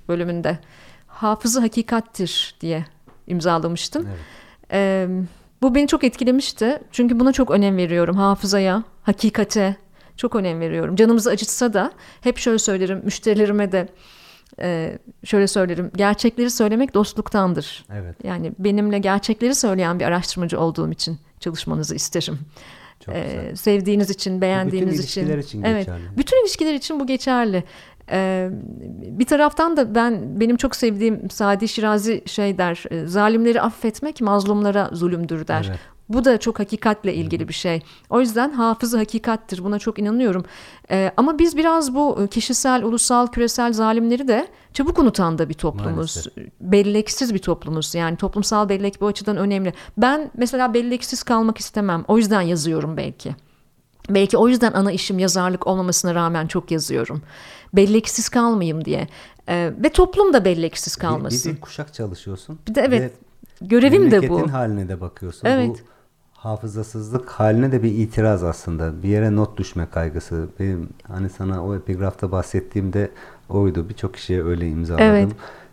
bölümünde. 0.08 0.58
Hafızı 1.06 1.60
hakikattir 1.60 2.56
diye 2.60 2.84
imzalamıştın. 3.26 4.06
Evet. 4.08 4.18
E, 4.72 5.08
bu 5.62 5.74
beni 5.74 5.86
çok 5.86 6.04
etkilemişti. 6.04 6.82
Çünkü 6.92 7.20
buna 7.20 7.32
çok 7.32 7.50
önem 7.50 7.76
veriyorum. 7.76 8.16
Hafızaya, 8.16 8.82
hakikate 9.02 9.76
çok 10.16 10.36
önem 10.36 10.60
veriyorum. 10.60 10.96
Canımızı 10.96 11.30
acıtsa 11.30 11.72
da 11.72 11.92
hep 12.20 12.38
şöyle 12.38 12.58
söylerim 12.58 13.00
müşterilerime 13.04 13.72
de 13.72 13.88
e, 14.60 14.98
şöyle 15.24 15.46
söylerim. 15.46 15.90
Gerçekleri 15.96 16.50
söylemek 16.50 16.94
dostluktandır. 16.94 17.84
Evet. 17.92 18.16
Yani 18.24 18.52
benimle 18.58 18.98
gerçekleri 18.98 19.54
söyleyen 19.54 20.00
bir 20.00 20.04
araştırmacı 20.04 20.60
olduğum 20.60 20.92
için 20.92 21.18
çalışmanızı 21.44 21.94
isterim. 21.94 22.38
Çok 23.00 23.14
ee, 23.14 23.52
sevdiğiniz 23.56 24.10
için, 24.10 24.40
beğendiğiniz 24.40 24.92
bütün 24.92 25.02
için. 25.02 25.22
Bütün 25.22 25.32
ilişkiler 25.32 25.38
için 25.38 25.62
evet, 25.62 25.86
geçerli. 25.86 26.02
Bütün 26.16 26.42
ilişkiler 26.42 26.74
için 26.74 27.00
bu 27.00 27.06
geçerli. 27.06 27.64
Ee, 28.10 28.50
bir 28.90 29.24
taraftan 29.24 29.76
da 29.76 29.94
ben 29.94 30.40
benim 30.40 30.56
çok 30.56 30.76
sevdiğim 30.76 31.30
Sadi 31.30 31.68
Şirazi 31.68 32.22
şey 32.26 32.58
der, 32.58 32.84
e, 32.90 33.06
zalimleri 33.06 33.60
affetmek 33.60 34.20
mazlumlara 34.20 34.90
zulümdür 34.92 35.46
der. 35.46 35.66
Evet. 35.68 35.80
Bu 36.08 36.24
da 36.24 36.38
çok 36.38 36.58
hakikatle 36.58 37.14
ilgili 37.14 37.48
bir 37.48 37.54
şey. 37.54 37.82
O 38.10 38.20
yüzden 38.20 38.50
hafızı 38.50 38.98
hakikattir. 38.98 39.64
Buna 39.64 39.78
çok 39.78 39.98
inanıyorum. 39.98 40.44
Ee, 40.90 41.12
ama 41.16 41.38
biz 41.38 41.56
biraz 41.56 41.94
bu 41.94 42.22
e, 42.22 42.26
kişisel, 42.26 42.82
ulusal, 42.82 43.26
küresel 43.26 43.72
zalimleri 43.72 44.28
de 44.28 44.48
çabuk 44.74 44.98
unutan 44.98 45.38
da 45.38 45.48
bir 45.48 45.54
toplumuz. 45.54 46.16
Maalesef. 46.16 46.36
Belleksiz 46.60 47.34
bir 47.34 47.38
toplumuz. 47.38 47.94
Yani 47.94 48.16
toplumsal 48.16 48.68
bellek 48.68 49.00
bu 49.00 49.06
açıdan 49.06 49.36
önemli. 49.36 49.72
Ben 49.96 50.30
mesela 50.36 50.74
belleksiz 50.74 51.22
kalmak 51.22 51.58
istemem. 51.58 52.04
O 52.08 52.18
yüzden 52.18 52.40
yazıyorum 52.40 52.96
belki. 52.96 53.36
Belki 54.10 54.36
o 54.36 54.48
yüzden 54.48 54.72
ana 54.72 54.92
işim 54.92 55.18
yazarlık 55.18 55.66
olmamasına 55.66 56.14
rağmen 56.14 56.46
çok 56.46 56.70
yazıyorum. 56.70 57.22
Belleksiz 57.72 58.28
kalmayayım 58.28 58.84
diye. 58.84 59.08
Ee, 59.48 59.72
ve 59.78 59.88
toplum 59.88 60.32
da 60.32 60.44
belleksiz 60.44 60.96
kalmasın. 60.96 61.50
Bir, 61.50 61.56
bir 61.56 61.60
de 61.60 61.60
kuşak 61.60 61.94
çalışıyorsun. 61.94 62.58
Bir 62.68 62.74
de 62.74 62.80
evet. 62.80 63.00
Ve 63.02 63.66
görevim 63.66 64.10
de 64.10 64.28
bu. 64.28 64.52
haline 64.52 64.88
de 64.88 65.00
bakıyorsun. 65.00 65.48
Evet. 65.48 65.70
Bu 65.70 65.94
hafızasızlık 66.32 67.30
haline 67.30 67.72
de 67.72 67.82
bir 67.82 67.92
itiraz 67.92 68.44
aslında. 68.44 69.02
Bir 69.02 69.08
yere 69.08 69.36
not 69.36 69.58
düşme 69.58 69.90
kaygısı. 69.90 70.48
Benim 70.60 70.88
hani 71.08 71.30
sana 71.30 71.64
o 71.64 71.74
epigrafta 71.74 72.32
bahsettiğimde 72.32 73.10
oydu. 73.48 73.88
Birçok 73.88 74.14
kişiye 74.14 74.44
öyle 74.44 74.68
imzaladım. 74.68 75.06
Evet. 75.06 75.28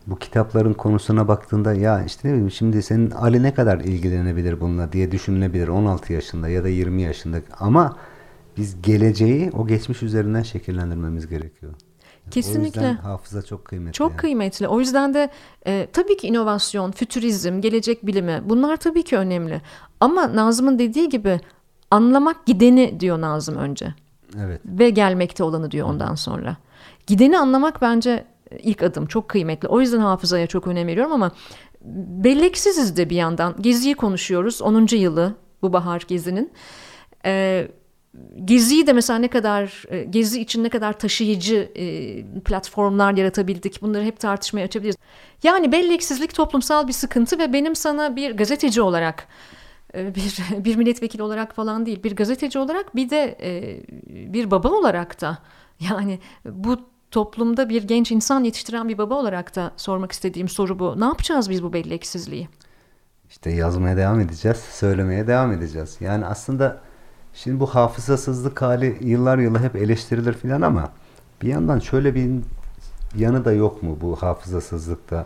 Bu 0.08 0.16
kitapların 0.16 0.74
konusuna 0.74 1.28
baktığında 1.28 1.74
ya 1.74 2.04
işte 2.04 2.28
ne 2.28 2.32
bileyim 2.32 2.52
şimdi 2.52 2.84
senin 2.84 3.12
Ali 3.12 3.44
ne 3.44 3.54
kadar 3.54 3.80
ilgilenebilir 3.80 4.62
bununla 4.62 4.92
diye 4.92 5.12
düşünülebilir 5.12 5.68
16 5.68 6.14
yaşında 6.14 6.50
ya 6.50 6.64
da 6.64 6.70
20 6.70 7.02
yaşında 7.02 7.38
ama 7.60 7.98
biz 8.58 8.82
geleceği 8.82 9.52
o 9.52 9.68
geçmiş 9.68 10.04
üzerinden 10.04 10.44
şekillendirmemiz 10.44 11.28
gerekiyor. 11.28 11.74
Kesinlikle. 12.32 12.82
O 12.82 12.84
yüzden 12.84 12.96
hafıza 12.96 13.42
çok 13.42 13.66
kıymetli. 13.66 13.94
Çok 13.94 14.12
yani. 14.12 14.18
kıymetli. 14.18 14.68
O 14.68 14.80
yüzden 14.80 15.14
de 15.14 15.30
e, 15.68 15.88
tabii 15.94 16.18
ki 16.18 16.28
inovasyon, 16.28 16.92
fütürizm, 16.92 17.62
gelecek 17.62 18.08
bilimi 18.08 18.42
bunlar 18.46 18.78
tabii 18.78 19.04
ki 19.04 19.18
önemli. 19.18 19.62
Ama 20.00 20.36
Nazım'ın 20.36 20.80
dediği 20.80 21.10
gibi 21.10 21.40
anlamak 21.92 22.46
gideni 22.46 23.00
diyor 23.00 23.22
Nazım 23.22 23.56
önce. 23.56 23.94
Evet. 24.40 24.62
Ve 24.66 24.90
gelmekte 24.90 25.44
olanı 25.44 25.72
diyor 25.72 25.88
ondan 25.88 26.16
sonra. 26.16 26.58
Gideni 27.08 27.38
anlamak 27.38 27.82
bence 27.82 28.26
ilk 28.60 28.84
adım 28.84 29.06
çok 29.06 29.30
kıymetli. 29.30 29.68
O 29.68 29.82
yüzden 29.82 30.00
hafızaya 30.00 30.48
çok 30.48 30.68
önem 30.68 30.88
veriyorum 30.88 31.12
ama 31.12 31.32
belleksiziz 32.24 32.98
de 32.98 33.10
bir 33.10 33.16
yandan. 33.16 33.56
Geziyi 33.62 33.96
konuşuyoruz. 33.96 34.62
10. 34.62 34.96
yılı 34.96 35.36
bu 35.62 35.74
bahar 35.74 36.04
gezinin. 36.08 36.52
Ee, 37.26 37.68
Gezi'yi 38.46 38.88
de 38.88 38.94
mesela 38.94 39.20
ne 39.20 39.28
kadar 39.28 39.84
e, 39.90 40.04
Gezi 40.04 40.42
için 40.42 40.64
ne 40.64 40.70
kadar 40.70 41.00
taşıyıcı 41.00 41.72
e, 41.76 42.24
platformlar 42.40 43.14
yaratabildik 43.14 43.82
bunları 43.82 44.04
hep 44.04 44.20
tartışmaya 44.20 44.64
açabiliriz. 44.64 44.96
Yani 45.44 45.72
belleksizlik 45.72 46.36
toplumsal 46.36 46.88
bir 46.88 46.94
sıkıntı 46.94 47.40
ve 47.40 47.54
benim 47.54 47.76
sana 47.76 48.16
bir 48.16 48.32
gazeteci 48.32 48.82
olarak 48.82 49.28
e, 49.96 50.16
bir 50.16 50.38
bir 50.66 50.76
milletvekili 50.76 51.24
olarak 51.24 51.56
falan 51.56 51.86
değil 51.86 52.04
bir 52.04 52.16
gazeteci 52.16 52.60
olarak 52.60 52.96
bir 52.96 53.10
de 53.10 53.38
bir 54.08 54.52
baba 54.52 54.70
olarak 54.70 55.22
da 55.22 55.38
yani 55.80 56.20
bu 56.46 56.91
toplumda 57.12 57.70
bir 57.70 57.84
genç 57.84 58.12
insan 58.12 58.44
yetiştiren 58.44 58.90
bir 58.90 58.98
baba 58.98 59.16
olarak 59.16 59.56
da 59.56 59.72
sormak 59.78 60.12
istediğim 60.12 60.50
soru 60.50 60.80
bu. 60.80 61.00
Ne 61.00 61.06
yapacağız 61.06 61.50
biz 61.50 61.64
bu 61.64 61.74
belleksizliği? 61.74 62.50
İşte 63.30 63.50
yazmaya 63.50 63.98
devam 63.98 64.20
edeceğiz, 64.20 64.58
söylemeye 64.58 65.28
devam 65.28 65.52
edeceğiz. 65.52 65.98
Yani 66.00 66.26
aslında 66.26 66.82
Şimdi 67.34 67.60
bu 67.60 67.68
hafızasızlık 67.68 68.62
hali 68.62 68.98
yıllar 69.02 69.38
yılı 69.38 69.60
hep 69.60 69.76
eleştirilir 69.76 70.34
filan 70.34 70.62
ama 70.62 70.90
bir 71.42 71.48
yandan 71.48 71.80
şöyle 71.80 72.16
bir 72.16 72.30
yanı 73.16 73.46
da 73.46 73.52
yok 73.52 73.84
mu 73.84 73.98
bu 74.02 74.16
hafızasızlıkta? 74.16 75.26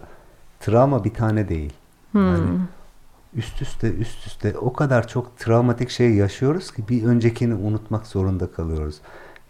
Travma 0.59 1.03
bir 1.03 1.13
tane 1.13 1.49
değil. 1.49 1.73
Hmm. 2.11 2.27
Yani 2.27 2.59
üst 3.33 3.61
üste 3.61 3.93
üst 3.93 4.27
üste 4.27 4.57
o 4.57 4.73
kadar 4.73 5.07
çok 5.07 5.37
travmatik 5.37 5.89
şey 5.89 6.13
yaşıyoruz 6.13 6.71
ki 6.71 6.87
bir 6.89 7.03
öncekini 7.03 7.53
unutmak 7.53 8.07
zorunda 8.07 8.51
kalıyoruz. 8.51 8.95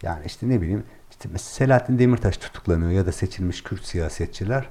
Yani 0.02 0.22
işte 0.26 0.48
ne 0.48 0.60
bileyim 0.60 0.84
işte 1.16 1.38
Selahattin 1.38 1.98
Demirtaş 1.98 2.36
tutuklanıyor 2.36 2.90
ya 2.90 3.06
da 3.06 3.12
seçilmiş 3.12 3.62
Kürt 3.62 3.84
siyasetçiler. 3.84 4.68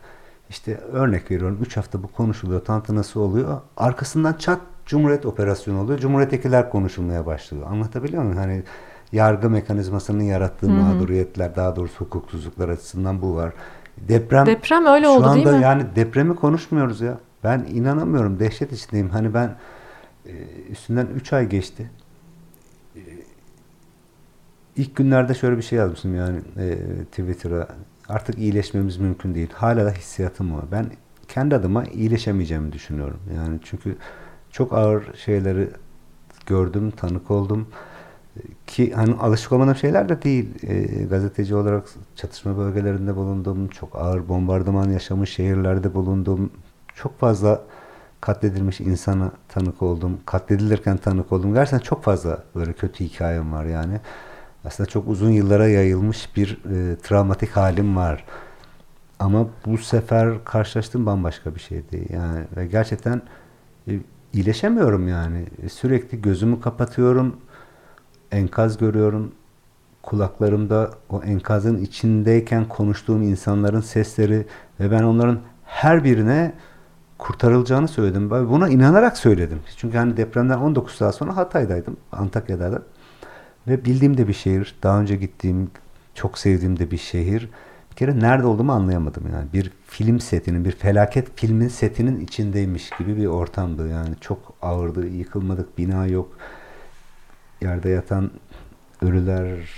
İşte 0.50 0.78
örnek 0.78 1.32
veriyorum 1.32 1.58
3 1.62 1.78
hafta 1.78 2.04
bu 2.04 2.08
konuşuluyor, 2.08 2.66
tantanası 2.66 3.20
oluyor. 3.20 3.62
Arkasından 3.78 4.34
çat 4.34 4.60
Cumhuriyet 4.86 5.26
operasyonu 5.26 5.82
oluyor. 5.82 6.00
Cumhuriyettekiler 6.00 6.70
konuşulmaya 6.70 7.26
başlıyor. 7.26 7.68
Anlatabiliyor 7.72 8.24
muyum? 8.24 8.38
Hani 8.38 8.64
yargı 9.12 9.50
mekanizmasının 9.50 10.24
yarattığı 10.24 10.68
Hı-hı. 10.68 10.76
mağduriyetler, 10.76 11.56
daha 11.56 11.76
doğrusu 11.76 12.06
hukuksuzluklar 12.06 12.70
açısından 12.70 13.22
bu 13.22 13.36
var. 13.36 13.54
Deprem 13.98 14.46
Deprem 14.46 14.86
öyle 14.86 15.08
oldu 15.08 15.24
değil 15.24 15.38
mi? 15.38 15.44
Şu 15.44 15.50
anda 15.50 15.60
yani 15.60 15.84
depremi 15.96 16.36
konuşmuyoruz 16.36 17.02
ya. 17.02 17.18
Ben 17.44 17.66
inanamıyorum. 17.74 18.40
Dehşet 18.40 18.72
içindeyim. 18.72 19.10
Hani 19.10 19.34
ben 19.34 19.56
e, 20.26 20.32
üstünden 20.70 21.08
3 21.16 21.34
ay 21.34 21.50
geçti. 21.50 21.92
İlk 24.76 24.96
günlerde 24.96 25.34
şöyle 25.34 25.58
bir 25.58 25.62
şey 25.62 25.80
yazmışım 25.80 26.16
yani 26.16 26.40
e, 26.58 26.78
Twitter'a. 27.04 27.68
Artık 28.10 28.38
iyileşmemiz 28.38 28.98
mümkün 28.98 29.36
değil. 29.36 29.50
Hala 29.54 29.86
da 29.86 29.92
hissiyatım 29.92 30.56
var. 30.56 30.66
Ben 30.72 30.86
kendi 31.28 31.56
adıma 31.56 31.84
iyileşemeyeceğimi 31.84 32.72
düşünüyorum. 32.72 33.20
Yani 33.36 33.60
çünkü 33.64 33.96
çok 34.52 34.74
ağır 34.74 35.14
şeyleri 35.16 35.70
gördüm, 36.46 36.92
tanık 36.92 37.32
oldum. 37.32 37.68
Ki 38.68 38.94
hani 38.94 39.14
alışık 39.14 39.52
olmadığım 39.52 39.76
şeyler 39.76 40.10
de 40.10 40.22
değil. 40.22 40.50
E, 40.64 41.04
gazeteci 41.04 41.56
olarak 41.56 41.84
çatışma 42.16 42.58
bölgelerinde 42.58 43.16
bulundum. 43.16 43.68
Çok 43.68 43.96
ağır 43.96 44.28
bombardıman 44.30 44.90
yaşamış 44.90 45.30
şehirlerde 45.30 45.94
bulundum. 45.94 46.52
Çok 46.96 47.20
fazla 47.20 47.62
katledilmiş 48.22 48.82
insana 48.82 49.32
tanık 49.50 49.82
oldum. 49.82 50.20
Katledilirken 50.26 50.98
tanık 50.98 51.32
oldum. 51.32 51.54
Gerçekten 51.54 51.80
çok 51.80 52.04
fazla 52.04 52.44
böyle 52.56 52.74
kötü 52.74 53.06
hikayem 53.06 53.54
var 53.54 53.66
yani. 53.66 54.00
Aslında 54.66 54.90
çok 54.90 55.08
uzun 55.08 55.30
yıllara 55.30 55.68
yayılmış 55.68 56.36
bir 56.36 56.58
e, 56.72 56.96
travmatik 56.96 57.50
halim 57.50 57.96
var. 57.96 58.26
Ama 59.20 59.48
bu 59.66 59.78
sefer 59.78 60.44
karşılaştığım 60.46 61.06
bambaşka 61.06 61.56
bir 61.56 61.60
şeydi. 61.60 62.08
Yani 62.14 62.40
ve 62.58 62.68
gerçekten 62.68 63.22
e, 63.88 64.00
iyileşemiyorum 64.34 65.08
yani. 65.08 65.46
E, 65.64 65.70
sürekli 65.70 66.22
gözümü 66.22 66.62
kapatıyorum. 66.62 67.36
Enkaz 68.32 68.78
görüyorum. 68.78 69.32
Kulaklarımda 70.04 70.92
o 71.10 71.22
enkazın 71.24 71.78
içindeyken 71.78 72.66
konuştuğum 72.68 73.22
insanların 73.22 73.82
sesleri 73.82 74.46
ve 74.80 74.92
ben 74.92 75.04
onların 75.04 75.40
her 75.64 76.04
birine 76.04 76.54
kurtarılacağını 77.18 77.88
söyledim. 77.88 78.30
Buna 78.30 78.70
inanarak 78.70 79.18
söyledim. 79.18 79.60
Çünkü 79.78 79.98
hani 79.98 80.18
depremden 80.18 80.58
19 80.58 80.96
saat 80.96 81.16
sonra 81.16 81.38
Hatay'daydım. 81.38 81.98
Antakya'daydım. 82.12 82.84
Ve 83.68 83.86
bildiğim 83.86 84.18
de 84.18 84.28
bir 84.28 84.34
şehir. 84.34 84.76
Daha 84.84 85.02
önce 85.02 85.16
gittiğim, 85.16 85.72
çok 86.14 86.38
sevdiğim 86.38 86.80
de 86.80 86.92
bir 86.92 86.98
şehir. 86.98 87.50
Bir 87.92 87.96
kere 87.96 88.20
nerede 88.20 88.48
olduğumu 88.48 88.72
anlayamadım 88.72 89.24
yani. 89.34 89.54
Bir 89.54 89.72
film 89.88 90.20
setinin, 90.20 90.66
bir 90.66 90.72
felaket 90.72 91.40
filmin 91.40 91.68
setinin 91.68 92.20
içindeymiş 92.20 92.90
gibi 93.00 93.18
bir 93.18 93.26
ortamdı. 93.26 93.90
Yani 93.90 94.16
çok 94.22 94.54
ağırdı, 94.62 95.08
yıkılmadık, 95.08 95.78
bina 95.78 96.08
yok. 96.08 96.38
Yerde 97.62 97.90
yatan 97.90 98.32
ölüler, 99.02 99.70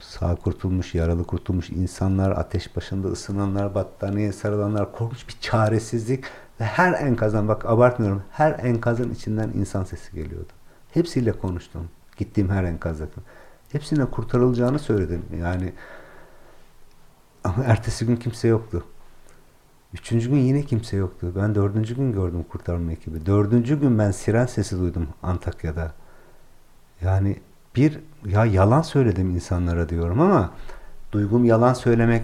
sağ 0.00 0.34
kurtulmuş, 0.34 0.94
yaralı 0.94 1.24
kurtulmuş 1.24 1.70
insanlar, 1.70 2.30
ateş 2.30 2.76
başında 2.76 3.08
ısınanlar, 3.08 3.74
battaniye 3.74 4.32
sarılanlar, 4.32 4.92
korkunç 4.92 5.28
bir 5.28 5.36
çaresizlik 5.40 6.24
ve 6.60 6.64
her 6.64 6.92
enkazdan 6.92 7.48
bak 7.48 7.66
abartmıyorum 7.66 8.22
her 8.30 8.58
enkazın 8.58 9.10
içinden 9.10 9.48
insan 9.48 9.84
sesi 9.84 10.14
geliyordu. 10.14 10.52
Hepsiyle 10.94 11.32
konuştum. 11.32 11.88
Gittiğim 12.20 12.50
her 12.50 12.64
enkazda. 12.64 13.04
Hepsine 13.72 14.04
kurtarılacağını 14.04 14.78
söyledim. 14.78 15.22
Yani 15.40 15.72
ama 17.44 17.64
ertesi 17.64 18.06
gün 18.06 18.16
kimse 18.16 18.48
yoktu. 18.48 18.84
Üçüncü 19.94 20.30
gün 20.30 20.36
yine 20.36 20.62
kimse 20.62 20.96
yoktu. 20.96 21.32
Ben 21.36 21.54
dördüncü 21.54 21.96
gün 21.96 22.12
gördüm 22.12 22.44
kurtarma 22.48 22.92
ekibi. 22.92 23.26
Dördüncü 23.26 23.80
gün 23.80 23.98
ben 23.98 24.10
siren 24.10 24.46
sesi 24.46 24.78
duydum 24.78 25.08
Antakya'da. 25.22 25.92
Yani 27.02 27.36
bir 27.76 28.00
ya 28.26 28.44
yalan 28.44 28.82
söyledim 28.82 29.30
insanlara 29.30 29.88
diyorum 29.88 30.20
ama 30.20 30.50
duygum 31.12 31.44
yalan 31.44 31.74
söylemek 31.74 32.22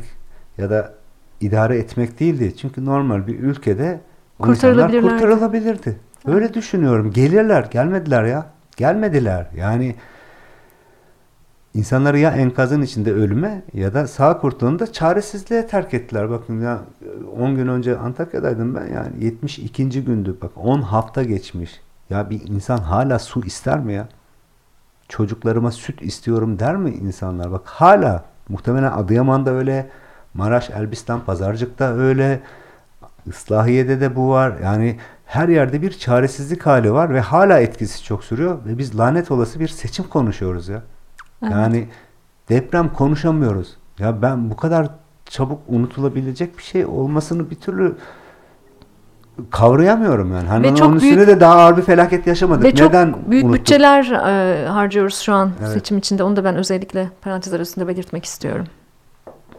ya 0.59 0.71
da 0.71 0.95
idare 1.41 1.79
etmek 1.79 2.21
değildi. 2.21 2.57
Çünkü 2.57 2.85
normal 2.85 3.27
bir 3.27 3.39
ülkede 3.39 4.01
kurtarılabilirdi. 5.19 5.99
Öyle 6.27 6.55
düşünüyorum. 6.55 7.13
Gelirler, 7.13 7.65
gelmediler 7.65 8.25
ya. 8.25 8.56
Gelmediler. 8.77 9.47
Yani 9.57 9.95
insanları 11.75 12.19
ya 12.19 12.31
enkazın 12.31 12.83
içinde 12.83 13.13
ölüme 13.13 13.63
ya 13.73 13.95
da 13.95 14.07
sağ 14.07 14.39
kurtulunda 14.39 14.93
çaresizliğe 14.93 15.67
terk 15.67 15.95
ettiler. 15.95 16.31
Bakın 16.31 16.61
ya 16.61 16.81
10 17.39 17.57
gün 17.57 17.69
önce 17.69 17.99
Antakya'daydım 17.99 18.75
ben 18.75 18.87
yani 18.95 19.25
72. 19.25 20.05
gündü. 20.05 20.37
Bak 20.43 20.51
10 20.57 20.83
hafta 20.83 21.23
geçmiş. 21.23 21.81
Ya 22.11 22.31
bir 22.31 22.49
insan 22.49 22.79
hala 22.79 23.19
su 23.19 23.45
ister 23.45 23.81
mi 23.81 23.93
ya? 23.93 24.09
Çocuklarıma 25.09 25.71
süt 25.71 26.03
istiyorum 26.03 26.59
der 26.59 26.77
mi 26.77 26.91
insanlar? 26.91 27.53
Bak 27.53 27.63
hala 27.67 28.25
muhtemelen 28.49 28.93
Adıyaman'da 28.93 29.51
öyle, 29.51 29.91
Maraş, 30.35 30.71
Elbistan, 30.71 31.21
Pazarcık'ta 31.25 31.95
öyle, 31.95 32.41
Islahiye'de 33.27 34.01
de 34.01 34.17
bu 34.17 34.29
var. 34.29 34.53
Yani 34.63 34.97
her 35.27 35.49
yerde 35.49 35.83
bir 35.83 35.91
çaresizlik 35.91 36.67
hali 36.67 36.93
var 36.93 37.15
ve 37.15 37.21
hala 37.21 37.61
etkisi 37.61 38.05
çok 38.05 38.25
sürüyor 38.25 38.59
ve 38.67 38.79
biz 38.79 38.99
lanet 38.99 39.31
olası 39.31 39.61
bir 39.61 39.69
seçim 39.69 40.05
konuşuyoruz 40.09 40.69
ya. 40.69 40.83
Evet. 41.43 41.53
Yani 41.53 41.89
deprem 42.49 42.93
konuşamıyoruz. 42.93 43.77
Ya 43.99 44.23
ben 44.23 44.51
bu 44.51 44.57
kadar 44.57 44.89
çabuk 45.25 45.61
unutulabilecek 45.69 46.59
bir 46.59 46.63
şey 46.63 46.87
olmasını 46.87 47.51
bir 47.51 47.57
türlü 47.57 47.97
kavrayamıyorum 49.51 50.33
yani. 50.33 50.49
Hani 50.49 50.67
ve 50.67 50.75
çok 50.75 50.89
onun 50.89 51.01
büyük, 51.01 51.27
de 51.27 51.41
daha 51.41 51.55
ağır 51.55 51.77
bir 51.77 51.83
felaket 51.83 52.27
yaşamadık. 52.27 52.65
Ve 52.65 52.69
Neden 52.69 53.13
çok 53.13 53.31
büyük 53.31 53.45
unuttuk? 53.45 53.61
bütçeler 53.61 54.11
e, 54.11 54.69
harcıyoruz 54.69 55.19
şu 55.19 55.35
an 55.35 55.51
evet. 55.61 55.73
seçim 55.73 55.99
içinde. 55.99 56.23
Onu 56.23 56.37
da 56.37 56.45
ben 56.45 56.57
özellikle 56.57 57.11
parantez 57.23 57.53
arasında 57.53 57.89
belirtmek 57.89 58.25
istiyorum. 58.25 58.67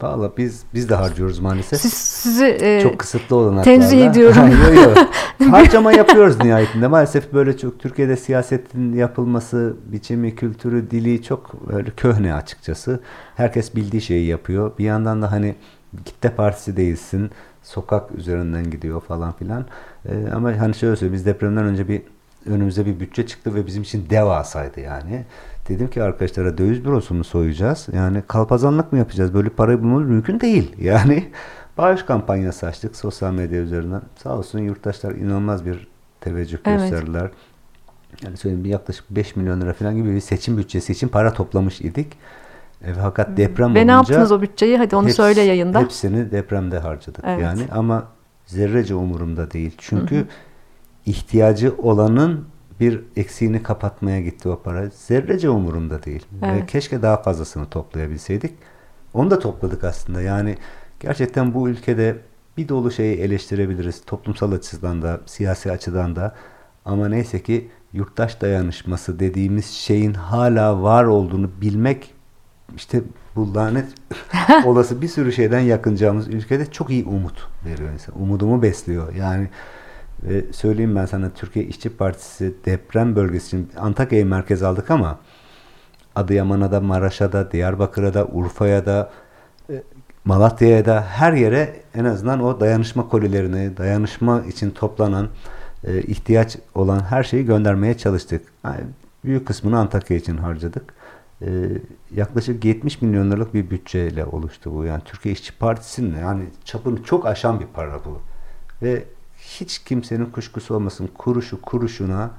Valla 0.03 0.37
biz 0.37 0.63
biz 0.73 0.89
de 0.89 0.95
harcıyoruz 0.95 1.39
maalesef. 1.39 1.81
Siz, 1.81 1.93
sizi 1.93 2.57
e, 2.61 2.81
çok 2.81 2.99
kısıtlı 2.99 3.35
olanaklarla. 3.35 3.63
Tenzih 3.63 4.07
ediyorum. 4.07 4.49
yo, 4.75 4.81
yo. 4.81 4.95
Harcama 5.51 5.93
yapıyoruz 5.93 6.43
nihayetinde. 6.43 6.87
Maalesef 6.87 7.33
böyle 7.33 7.57
çok 7.57 7.79
Türkiye'de 7.79 8.17
siyasetin 8.17 8.93
yapılması, 8.93 9.75
biçimi, 9.85 10.35
kültürü, 10.35 10.91
dili 10.91 11.23
çok 11.23 11.69
böyle 11.69 11.89
köhne 11.89 12.33
açıkçası. 12.33 12.99
Herkes 13.35 13.75
bildiği 13.75 14.01
şeyi 14.01 14.27
yapıyor. 14.27 14.71
Bir 14.79 14.85
yandan 14.85 15.21
da 15.21 15.31
hani 15.31 15.55
kitle 16.05 16.29
partisi 16.29 16.77
değilsin. 16.77 17.31
Sokak 17.63 18.11
üzerinden 18.11 18.71
gidiyor 18.71 19.01
falan 19.01 19.33
filan. 19.33 19.65
Ee, 20.05 20.11
ama 20.35 20.59
hani 20.59 20.75
şöyle 20.75 20.95
söyleyeyim 20.95 21.13
biz 21.13 21.25
depremden 21.25 21.63
önce 21.63 21.87
bir 21.87 22.01
önümüze 22.45 22.85
bir 22.85 22.99
bütçe 22.99 23.27
çıktı 23.27 23.55
ve 23.55 23.65
bizim 23.65 23.83
için 23.83 24.09
devasaydı 24.09 24.79
yani. 24.79 25.25
Dedim 25.67 25.89
ki 25.89 26.03
arkadaşlara 26.03 26.57
döviz 26.57 26.85
bürosunu 26.85 27.23
soyacağız. 27.23 27.87
Yani 27.93 28.23
kalpazanlık 28.27 28.91
mı 28.91 28.99
yapacağız? 28.99 29.33
Böyle 29.33 29.49
parayı 29.49 29.79
bulmamız 29.79 30.09
mümkün 30.09 30.39
değil. 30.39 30.75
Yani 30.79 31.31
bağış 31.77 32.03
kampanyası 32.03 32.67
açtık 32.67 32.95
sosyal 32.95 33.33
medya 33.33 33.61
üzerinden. 33.61 34.01
Sağ 34.15 34.37
olsun 34.37 34.59
yurttaşlar 34.59 35.11
inanılmaz 35.11 35.65
bir 35.65 35.87
teveccüh 36.21 36.57
evet. 36.65 36.79
gösterdiler. 36.79 37.31
Yani 38.23 38.37
söyleyeyim 38.37 38.65
yaklaşık 38.65 39.05
5 39.09 39.35
milyon 39.35 39.61
lira 39.61 39.73
falan 39.73 39.95
gibi 39.95 40.15
bir 40.15 40.19
seçim 40.19 40.57
bütçesi 40.57 40.91
için 40.91 41.07
para 41.07 41.33
toplamış 41.33 41.81
idik. 41.81 42.13
E, 42.81 42.93
fakat 42.93 43.27
hmm. 43.27 43.37
deprem 43.37 43.75
Ve 43.75 43.79
olunca... 43.79 43.85
ne 43.85 43.91
yaptınız 43.91 44.31
o 44.31 44.41
bütçeyi? 44.41 44.77
Hadi 44.77 44.95
onu 44.95 45.05
hepsi, 45.05 45.15
söyle 45.15 45.41
yayında. 45.41 45.81
Hepsini 45.81 46.31
depremde 46.31 46.79
harcadık 46.79 47.23
evet. 47.27 47.43
yani. 47.43 47.61
Ama 47.71 48.07
zerrece 48.45 48.95
umurumda 48.95 49.51
değil. 49.51 49.75
Çünkü 49.77 50.15
hı 50.15 50.19
hı. 50.19 50.25
ihtiyacı 51.05 51.73
olanın 51.77 52.45
bir 52.79 53.03
eksiğini 53.15 53.63
kapatmaya 53.63 54.21
gitti 54.21 54.49
o 54.49 54.61
para. 54.61 54.89
Zerrece 54.89 55.49
umurumda 55.49 56.03
değil. 56.03 56.25
Evet. 56.43 56.61
Ve 56.61 56.65
keşke 56.65 57.01
daha 57.01 57.17
fazlasını 57.21 57.69
toplayabilseydik. 57.69 58.53
Onu 59.13 59.31
da 59.31 59.39
topladık 59.39 59.83
aslında. 59.83 60.21
Yani 60.21 60.57
gerçekten 60.99 61.53
bu 61.53 61.69
ülkede 61.69 62.17
bir 62.57 62.67
dolu 62.67 62.91
şeyi 62.91 63.17
eleştirebiliriz. 63.17 64.01
Toplumsal 64.05 64.51
açıdan 64.51 65.01
da, 65.01 65.19
siyasi 65.25 65.71
açıdan 65.71 66.15
da. 66.15 66.35
Ama 66.85 67.09
neyse 67.09 67.43
ki 67.43 67.69
yurttaş 67.93 68.41
dayanışması 68.41 69.19
dediğimiz 69.19 69.65
şeyin 69.65 70.13
hala 70.13 70.83
var 70.83 71.03
olduğunu 71.03 71.49
bilmek 71.61 72.13
işte 72.75 73.01
bu 73.35 73.55
lanet 73.55 73.85
olası 74.65 75.01
bir 75.01 75.07
sürü 75.07 75.31
şeyden 75.31 75.59
yakınacağımız 75.59 76.27
ülkede 76.27 76.71
çok 76.71 76.89
iyi 76.89 77.05
umut 77.05 77.47
veriyor 77.65 77.91
insan. 77.91 78.21
Umudumu 78.21 78.61
besliyor. 78.61 79.15
Yani 79.15 79.49
ve 80.23 80.53
söyleyeyim 80.53 80.95
ben 80.95 81.05
sana 81.05 81.29
Türkiye 81.29 81.65
İşçi 81.65 81.89
Partisi 81.89 82.53
deprem 82.65 83.15
bölgesi 83.15 83.47
için 83.47 83.71
Antakya'yı 83.77 84.25
merkez 84.25 84.63
aldık 84.63 84.91
ama 84.91 85.19
Adıyaman'a 86.15 86.71
da, 86.71 86.81
Maraş'a 86.81 87.31
da, 87.31 87.51
Diyarbakır'a 87.51 88.13
da, 88.13 88.25
Urfa'ya 88.25 88.85
da, 88.85 89.11
e, 89.69 89.83
Malatya'ya 90.25 90.85
da 90.85 91.01
her 91.01 91.33
yere 91.33 91.81
en 91.95 92.05
azından 92.05 92.43
o 92.43 92.59
dayanışma 92.59 93.09
kolilerini, 93.09 93.77
dayanışma 93.77 94.41
için 94.41 94.71
toplanan 94.71 95.27
e, 95.83 96.01
ihtiyaç 96.01 96.57
olan 96.75 96.99
her 96.99 97.23
şeyi 97.23 97.45
göndermeye 97.45 97.97
çalıştık. 97.97 98.45
Yani 98.63 98.81
büyük 99.25 99.47
kısmını 99.47 99.79
Antakya 99.79 100.17
için 100.17 100.37
harcadık. 100.37 100.93
E, 101.41 101.47
yaklaşık 102.15 102.65
70 102.65 103.01
milyon 103.01 103.31
liralık 103.31 103.53
bir 103.53 103.69
bütçeyle 103.69 104.25
oluştu 104.25 104.73
bu. 104.75 104.85
Yani 104.85 105.01
Türkiye 105.05 105.33
İşçi 105.33 105.57
Partisi'nin 105.57 106.19
yani 106.19 106.43
çapını 106.65 107.03
çok 107.03 107.25
aşan 107.25 107.59
bir 107.59 107.65
para 107.65 108.05
bu. 108.05 108.21
Ve 108.81 109.03
hiç 109.47 109.79
kimsenin 109.79 110.25
kuşkusu 110.25 110.75
olmasın 110.75 111.09
kuruşu 111.17 111.61
kuruşuna 111.61 112.31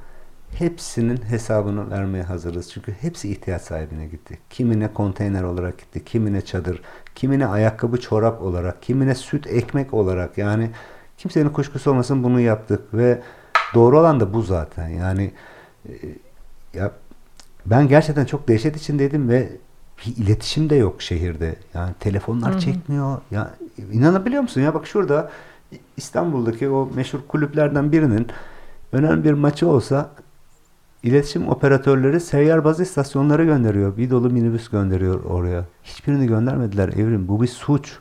hepsinin 0.54 1.16
hesabını 1.16 1.90
vermeye 1.90 2.22
hazırız. 2.22 2.70
Çünkü 2.72 2.92
hepsi 2.92 3.30
ihtiyaç 3.30 3.62
sahibine 3.62 4.06
gitti. 4.06 4.38
Kimine 4.50 4.92
konteyner 4.92 5.42
olarak 5.42 5.78
gitti, 5.78 6.04
kimine 6.04 6.40
çadır, 6.40 6.82
kimine 7.14 7.46
ayakkabı 7.46 8.00
çorap 8.00 8.42
olarak, 8.42 8.82
kimine 8.82 9.14
süt 9.14 9.46
ekmek 9.46 9.94
olarak 9.94 10.38
yani 10.38 10.70
kimsenin 11.18 11.48
kuşkusu 11.48 11.90
olmasın 11.90 12.24
bunu 12.24 12.40
yaptık 12.40 12.94
ve 12.94 13.22
doğru 13.74 14.00
olan 14.00 14.20
da 14.20 14.32
bu 14.32 14.42
zaten. 14.42 14.88
Yani 14.88 15.32
e, 15.88 15.92
ya 16.74 16.92
ben 17.66 17.88
gerçekten 17.88 18.24
çok 18.24 18.48
dehşet 18.48 18.76
içindeydim 18.76 19.28
ve 19.28 19.48
bir 19.98 20.16
iletişim 20.16 20.70
de 20.70 20.74
yok 20.76 21.02
şehirde. 21.02 21.56
Yani 21.74 21.94
telefonlar 22.00 22.52
Hı-hı. 22.52 22.60
çekmiyor. 22.60 23.20
Ya 23.30 23.54
inanabiliyor 23.92 24.42
musun 24.42 24.60
ya 24.60 24.74
bak 24.74 24.86
şurada 24.86 25.30
İstanbul'daki 25.96 26.68
o 26.68 26.90
meşhur 26.94 27.18
kulüplerden 27.28 27.92
birinin 27.92 28.26
önemli 28.92 29.24
bir 29.24 29.32
maçı 29.32 29.68
olsa 29.68 30.10
iletişim 31.02 31.48
operatörleri 31.48 32.20
seyyar 32.20 32.64
baz 32.64 32.80
istasyonları 32.80 33.44
gönderiyor. 33.44 33.96
Bir 33.96 34.10
dolu 34.10 34.30
minibüs 34.30 34.68
gönderiyor 34.68 35.24
oraya. 35.24 35.64
Hiçbirini 35.84 36.26
göndermediler 36.26 36.88
Evrim. 36.88 37.28
Bu 37.28 37.42
bir 37.42 37.46
suç. 37.46 37.98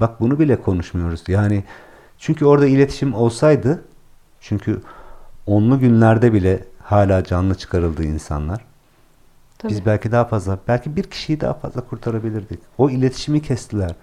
Bak 0.00 0.20
bunu 0.20 0.38
bile 0.38 0.62
konuşmuyoruz. 0.62 1.22
Yani 1.28 1.64
çünkü 2.18 2.44
orada 2.44 2.66
iletişim 2.66 3.14
olsaydı 3.14 3.84
çünkü 4.40 4.80
onlu 5.46 5.80
günlerde 5.80 6.32
bile 6.32 6.64
hala 6.82 7.24
canlı 7.24 7.54
çıkarıldı 7.54 8.04
insanlar. 8.04 8.64
Tabii. 9.58 9.72
Biz 9.72 9.86
belki 9.86 10.12
daha 10.12 10.24
fazla, 10.24 10.58
belki 10.68 10.96
bir 10.96 11.02
kişiyi 11.02 11.40
daha 11.40 11.54
fazla 11.54 11.80
kurtarabilirdik. 11.80 12.60
O 12.78 12.90
iletişimi 12.90 13.42
kestiler. 13.42 13.94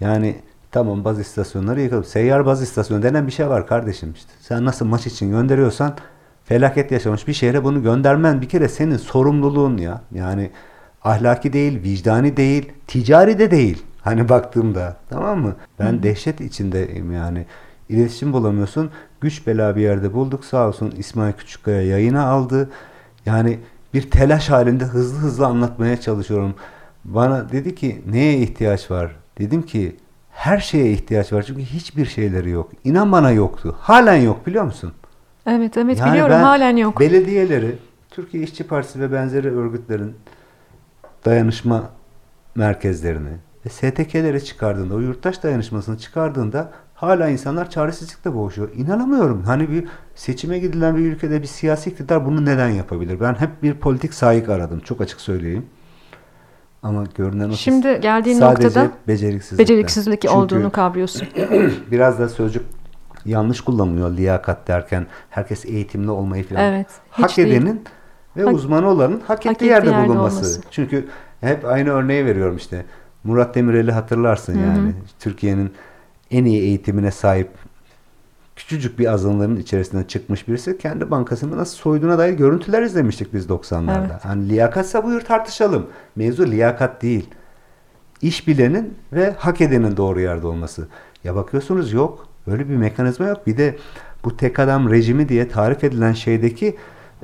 Yani 0.00 0.36
tamam 0.74 1.04
baz 1.04 1.20
istasyonları 1.20 1.80
yıkılıp 1.80 2.06
seyyar 2.06 2.46
baz 2.46 2.62
istasyonu 2.62 3.02
denen 3.02 3.26
bir 3.26 3.32
şey 3.32 3.48
var 3.48 3.66
kardeşim 3.66 4.12
işte. 4.12 4.32
Sen 4.40 4.64
nasıl 4.64 4.86
maç 4.86 5.06
için 5.06 5.30
gönderiyorsan 5.30 5.94
felaket 6.44 6.92
yaşamış 6.92 7.28
bir 7.28 7.32
şehre 7.32 7.64
bunu 7.64 7.82
göndermen 7.82 8.40
bir 8.40 8.48
kere 8.48 8.68
senin 8.68 8.96
sorumluluğun 8.96 9.76
ya. 9.76 10.00
Yani 10.14 10.50
ahlaki 11.04 11.52
değil, 11.52 11.82
vicdani 11.82 12.36
değil, 12.36 12.72
ticari 12.86 13.38
de 13.38 13.50
değil. 13.50 13.82
Hani 14.02 14.28
baktığımda 14.28 14.96
tamam 15.10 15.40
mı? 15.40 15.56
Ben 15.78 15.92
Hı. 15.92 16.02
dehşet 16.02 16.40
içindeyim 16.40 17.12
yani. 17.12 17.46
İletişim 17.88 18.32
bulamıyorsun. 18.32 18.90
Güç 19.20 19.46
bela 19.46 19.76
bir 19.76 19.82
yerde 19.82 20.12
bulduk 20.12 20.44
sağ 20.44 20.68
olsun 20.68 20.94
İsmail 20.98 21.32
Küçükkaya 21.32 21.82
yayına 21.82 22.26
aldı. 22.26 22.70
Yani 23.26 23.58
bir 23.94 24.10
telaş 24.10 24.50
halinde 24.50 24.84
hızlı 24.84 25.18
hızlı 25.18 25.46
anlatmaya 25.46 26.00
çalışıyorum. 26.00 26.54
Bana 27.04 27.52
dedi 27.52 27.74
ki 27.74 28.02
neye 28.10 28.38
ihtiyaç 28.38 28.90
var? 28.90 29.16
Dedim 29.38 29.62
ki 29.62 29.96
her 30.34 30.58
şeye 30.58 30.92
ihtiyaç 30.92 31.32
var 31.32 31.42
çünkü 31.42 31.62
hiçbir 31.62 32.06
şeyleri 32.06 32.50
yok. 32.50 32.70
İnan 32.84 33.12
bana 33.12 33.30
yoktu. 33.30 33.76
Halen 33.80 34.16
yok 34.16 34.46
biliyor 34.46 34.64
musun? 34.64 34.92
Evet 35.46 35.76
evet 35.76 35.98
yani 35.98 36.12
biliyorum 36.12 36.36
halen 36.36 36.76
yok. 36.76 37.00
Belediyeleri, 37.00 37.76
Türkiye 38.10 38.42
İşçi 38.42 38.64
Partisi 38.64 39.00
ve 39.00 39.12
benzeri 39.12 39.56
örgütlerin 39.56 40.14
dayanışma 41.24 41.90
merkezlerini 42.54 43.30
ve 43.66 43.70
STK'leri 43.70 44.44
çıkardığında, 44.44 44.94
o 44.94 45.00
yurttaş 45.00 45.42
dayanışmasını 45.42 45.98
çıkardığında 45.98 46.72
hala 46.94 47.28
insanlar 47.28 47.70
çaresizlikle 47.70 48.34
boğuşuyor. 48.34 48.68
İnanamıyorum. 48.74 49.42
Hani 49.42 49.70
bir 49.70 49.84
seçime 50.14 50.58
gidilen 50.58 50.96
bir 50.96 51.00
ülkede 51.00 51.42
bir 51.42 51.46
siyasi 51.46 51.90
iktidar 51.90 52.26
bunu 52.26 52.44
neden 52.44 52.68
yapabilir? 52.68 53.20
Ben 53.20 53.34
hep 53.34 53.62
bir 53.62 53.74
politik 53.74 54.14
sahip 54.14 54.50
aradım. 54.50 54.80
Çok 54.80 55.00
açık 55.00 55.20
söyleyeyim. 55.20 55.66
Ama 56.84 57.04
görünen 57.14 57.48
o 57.48 57.52
Şimdi 57.52 58.00
geldiğin 58.00 58.38
sadece 58.38 58.66
noktada 58.66 58.90
beceriksizlik, 59.08 59.58
beceriksizlik 59.58 60.22
Çünkü 60.22 60.34
olduğunu 60.34 60.70
kavruyorsun. 60.70 61.28
biraz 61.90 62.18
da 62.18 62.28
sözcük 62.28 62.62
yanlış 63.24 63.60
kullanılıyor 63.60 64.10
liyakat 64.10 64.68
derken 64.68 65.06
herkes 65.30 65.64
eğitimli 65.66 66.10
olmayı 66.10 66.48
falan. 66.48 66.62
Evet. 66.62 66.86
Hak 67.10 67.38
edenin 67.38 67.66
değil. 67.66 67.78
ve 68.36 68.44
hak, 68.44 68.54
uzmanı 68.54 68.88
olanın 68.88 69.20
hak, 69.20 69.30
hak 69.30 69.46
ettiği 69.46 69.64
yerde, 69.64 69.90
yerde 69.90 70.08
bulunması. 70.08 70.36
Olması. 70.36 70.60
Çünkü 70.70 71.08
hep 71.40 71.64
aynı 71.64 71.90
örneği 71.90 72.26
veriyorum 72.26 72.56
işte. 72.56 72.84
Murat 73.24 73.54
Demirel'i 73.54 73.92
hatırlarsın 73.92 74.54
Hı-hı. 74.54 74.62
yani. 74.62 74.92
Türkiye'nin 75.18 75.72
en 76.30 76.44
iyi 76.44 76.62
eğitimine 76.62 77.10
sahip 77.10 77.50
küçücük 78.56 78.98
bir 78.98 79.12
azınlığın 79.12 79.56
içerisinden 79.56 80.04
çıkmış 80.04 80.48
birisi 80.48 80.78
kendi 80.78 81.10
bankasını 81.10 81.56
nasıl 81.56 81.76
soyduğuna 81.76 82.18
dair 82.18 82.32
görüntüler 82.32 82.82
izlemiştik 82.82 83.34
biz 83.34 83.46
90'larda. 83.46 84.08
Evet. 84.10 84.24
Hani 84.24 84.48
liyakatsa 84.48 85.04
buyur 85.04 85.20
tartışalım. 85.20 85.86
Mevzu 86.16 86.46
liyakat 86.46 87.02
değil. 87.02 87.30
İş 88.22 88.48
bilenin 88.48 88.94
ve 89.12 89.34
hak 89.38 89.60
edenin 89.60 89.96
doğru 89.96 90.20
yerde 90.20 90.46
olması. 90.46 90.88
Ya 91.24 91.34
bakıyorsunuz 91.34 91.92
yok. 91.92 92.28
Öyle 92.46 92.68
bir 92.68 92.76
mekanizma 92.76 93.26
yok. 93.26 93.46
Bir 93.46 93.56
de 93.56 93.76
bu 94.24 94.36
tek 94.36 94.58
adam 94.58 94.90
rejimi 94.90 95.28
diye 95.28 95.48
tarif 95.48 95.84
edilen 95.84 96.12
şeydeki 96.12 96.76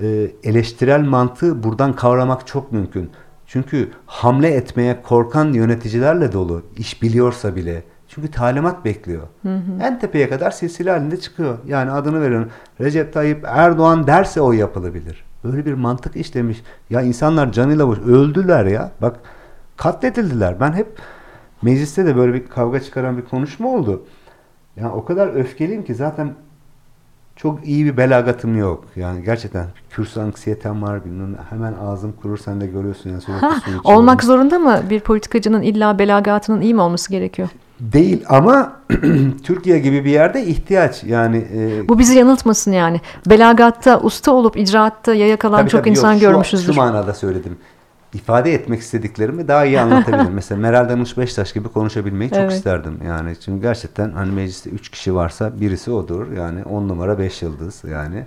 e, 0.03 0.31
eleştirel 0.45 1.01
mantığı 1.01 1.63
buradan 1.63 1.97
kavramak 1.97 2.47
çok 2.47 2.73
mümkün. 2.73 3.11
Çünkü 3.47 3.91
hamle 4.07 4.49
etmeye 4.49 5.03
korkan 5.03 5.53
yöneticilerle 5.53 6.33
dolu. 6.33 6.63
İş 6.77 7.03
biliyorsa 7.03 7.57
bile. 7.57 7.83
Çünkü 8.11 8.31
talimat 8.31 8.85
bekliyor. 8.85 9.23
Hı 9.43 9.55
hı. 9.55 9.83
En 9.83 9.99
tepeye 9.99 10.29
kadar 10.29 10.51
silsile 10.51 10.91
halinde 10.91 11.21
çıkıyor. 11.21 11.59
Yani 11.67 11.91
adını 11.91 12.21
veriyorum. 12.21 12.49
Recep 12.81 13.13
Tayyip 13.13 13.45
Erdoğan 13.47 14.07
derse 14.07 14.41
o 14.41 14.53
yapılabilir. 14.53 15.25
Böyle 15.45 15.67
bir 15.67 15.75
mantık 15.75 16.17
işlemiş. 16.17 16.63
Ya 16.91 17.03
insanlar 17.03 17.53
canıyla 17.53 17.89
boş 17.89 17.99
öldüler 17.99 18.65
ya. 18.65 18.93
Bak 19.03 19.17
katledildiler. 19.77 20.61
Ben 20.61 20.73
hep 20.73 20.99
mecliste 21.63 22.07
de 22.07 22.17
böyle 22.17 22.35
bir 22.35 22.47
kavga 22.47 22.81
çıkaran 22.81 23.17
bir 23.17 23.25
konuşma 23.25 23.69
oldu. 23.69 24.03
Ya 24.77 24.93
o 24.93 25.05
kadar 25.05 25.35
öfkeliyim 25.35 25.85
ki 25.85 25.95
zaten 25.95 26.35
çok 27.37 27.67
iyi 27.67 27.85
bir 27.85 27.97
belagatım 27.97 28.59
yok. 28.59 28.85
Yani 28.97 29.25
gerçekten 29.25 29.67
kürs 29.91 30.17
anksiyetem 30.17 30.83
var. 30.83 31.05
Bilmem, 31.05 31.37
hemen 31.51 31.75
ağzım 31.83 32.13
kurur 32.13 32.39
sen 32.39 32.61
de 32.61 32.67
görüyorsun. 32.67 33.11
Yani 33.11 33.23
ha, 33.41 33.61
olmak 33.85 34.25
zorunda 34.25 34.59
mı 34.59 34.81
bir 34.91 35.01
politikacının 35.01 35.63
illa 35.63 35.99
belagatının 35.99 36.61
iyi 36.61 36.75
mi 36.75 36.81
olması 36.81 37.11
gerekiyor? 37.11 37.49
Değil 37.81 38.25
ama 38.29 38.73
Türkiye 39.45 39.79
gibi 39.79 40.05
bir 40.05 40.11
yerde 40.11 40.45
ihtiyaç 40.45 41.05
yani. 41.05 41.47
E, 41.55 41.89
Bu 41.89 41.99
bizi 41.99 42.19
yanıltmasın 42.19 42.73
yani. 42.73 43.01
Belagatta 43.27 44.01
usta 44.01 44.33
olup 44.33 44.57
icraatta 44.57 45.15
yaya 45.15 45.37
kalan 45.37 45.61
tabii, 45.61 45.71
çok 45.71 45.81
tabii, 45.81 45.91
insan 45.91 46.13
yok, 46.13 46.21
görmüşüzdür. 46.21 46.67
Şu, 46.67 46.73
şu 46.73 46.81
manada 46.81 47.15
söyledim. 47.15 47.59
İfade 48.15 48.55
etmek 48.55 48.81
istediklerimi 48.81 49.49
daha 49.49 49.65
iyi 49.65 49.81
anlatabilirim. 49.81 50.33
Mesela 50.35 50.61
Meral 50.61 50.89
Danış 50.89 51.19
Beştaş 51.19 51.53
gibi 51.53 51.69
konuşabilmeyi 51.69 52.31
çok 52.31 52.39
evet. 52.39 52.53
isterdim. 52.53 52.99
Yani 53.07 53.37
çünkü 53.45 53.63
gerçekten 53.63 54.13
hani 54.13 54.33
mecliste 54.33 54.71
üç 54.71 54.89
kişi 54.89 55.15
varsa 55.15 55.61
birisi 55.61 55.91
odur. 55.91 56.33
Yani 56.33 56.65
on 56.65 56.89
numara 56.89 57.19
beş 57.19 57.43
yıldız 57.43 57.83
yani. 57.91 58.25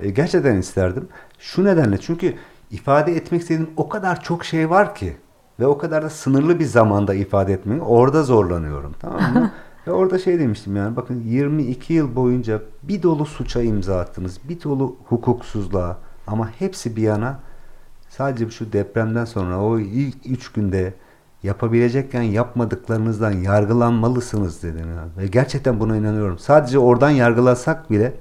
E, 0.00 0.10
gerçekten 0.10 0.56
isterdim. 0.56 1.08
Şu 1.38 1.64
nedenle 1.64 1.98
çünkü 1.98 2.34
ifade 2.70 3.16
etmek 3.16 3.40
istediğim 3.40 3.70
o 3.76 3.88
kadar 3.88 4.22
çok 4.22 4.44
şey 4.44 4.70
var 4.70 4.94
ki 4.94 5.16
ve 5.60 5.66
o 5.66 5.78
kadar 5.78 6.02
da 6.02 6.10
sınırlı 6.10 6.58
bir 6.58 6.64
zamanda 6.64 7.14
ifade 7.14 7.52
etmeyi 7.52 7.80
orada 7.80 8.22
zorlanıyorum. 8.22 8.94
Tamam 9.00 9.32
mı? 9.32 9.50
ve 9.86 9.92
orada 9.92 10.18
şey 10.18 10.38
demiştim 10.38 10.76
yani 10.76 10.96
bakın 10.96 11.22
22 11.24 11.92
yıl 11.92 12.16
boyunca 12.16 12.62
bir 12.82 13.02
dolu 13.02 13.26
suça 13.26 13.62
imza 13.62 14.00
attınız. 14.00 14.38
Bir 14.48 14.62
dolu 14.62 14.96
hukuksuzluğa 15.04 15.98
ama 16.26 16.50
hepsi 16.58 16.96
bir 16.96 17.02
yana 17.02 17.40
sadece 18.08 18.50
şu 18.50 18.72
depremden 18.72 19.24
sonra 19.24 19.60
o 19.62 19.78
ilk 19.78 20.26
3 20.26 20.52
günde 20.52 20.94
yapabilecekken 21.42 22.22
yapmadıklarınızdan 22.22 23.30
yargılanmalısınız 23.32 24.62
dedim. 24.62 24.88
Yani. 24.96 25.10
Ve 25.18 25.26
gerçekten 25.26 25.80
buna 25.80 25.96
inanıyorum. 25.96 26.38
Sadece 26.38 26.78
oradan 26.78 27.10
yargılasak 27.10 27.90
bile 27.90 28.14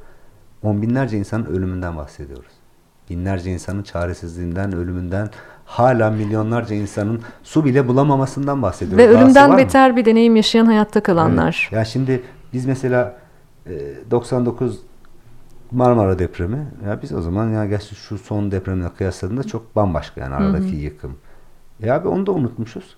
on 0.64 0.82
binlerce 0.82 1.18
insanın 1.18 1.46
ölümünden 1.46 1.98
bahsediyoruz. 1.98 2.52
Binlerce 3.10 3.52
insanın 3.52 3.84
çaresizliğinden, 3.84 4.76
ölümünden, 4.76 5.30
hala 5.70 6.10
milyonlarca 6.10 6.76
insanın 6.76 7.22
su 7.44 7.66
bile 7.66 7.88
bulamamasından 7.88 8.62
bahsediyoruz. 8.62 8.98
Ve 8.98 9.08
ölümden 9.08 9.58
beter 9.58 9.96
bir 9.96 10.06
deneyim 10.06 10.36
yaşayan 10.36 10.66
hayatta 10.66 11.04
kalanlar. 11.04 11.70
Evet. 11.72 11.80
Ya 11.80 11.86
şimdi 11.86 12.24
biz 12.54 12.66
mesela 12.66 13.18
99 14.12 14.76
e, 14.76 14.80
Marmara 15.72 16.20
depremi 16.20 16.68
ya 16.88 17.02
biz 17.02 17.14
o 17.14 17.22
zaman 17.22 17.50
ya 17.50 17.66
gerçi 17.66 17.96
şu 17.96 18.18
son 18.18 18.52
depremle 18.52 18.90
kıyasladığında 18.98 19.44
çok 19.44 19.76
bambaşka 19.76 20.22
yani 20.22 20.36
aradaki 20.36 20.72
hı 20.72 20.72
hı. 20.72 20.76
yıkım. 20.76 21.18
Ya 21.80 21.96
abi 21.96 22.08
onu 22.08 22.26
da 22.26 22.32
unutmuşuz. 22.32 22.98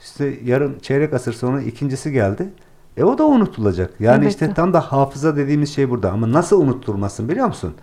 İşte 0.00 0.38
yarın 0.44 0.78
çeyrek 0.78 1.12
asır 1.14 1.32
sonra 1.32 1.62
ikincisi 1.62 2.12
geldi. 2.12 2.48
E 2.96 3.04
o 3.04 3.18
da 3.18 3.26
unutulacak. 3.26 4.00
Yani 4.00 4.22
evet. 4.22 4.32
işte 4.32 4.54
tam 4.54 4.72
da 4.72 4.80
hafıza 4.80 5.36
dediğimiz 5.36 5.74
şey 5.74 5.90
burada. 5.90 6.12
Ama 6.12 6.32
nasıl 6.32 6.60
unutturmasın 6.60 7.28
biliyor 7.28 7.46
musun? 7.46 7.74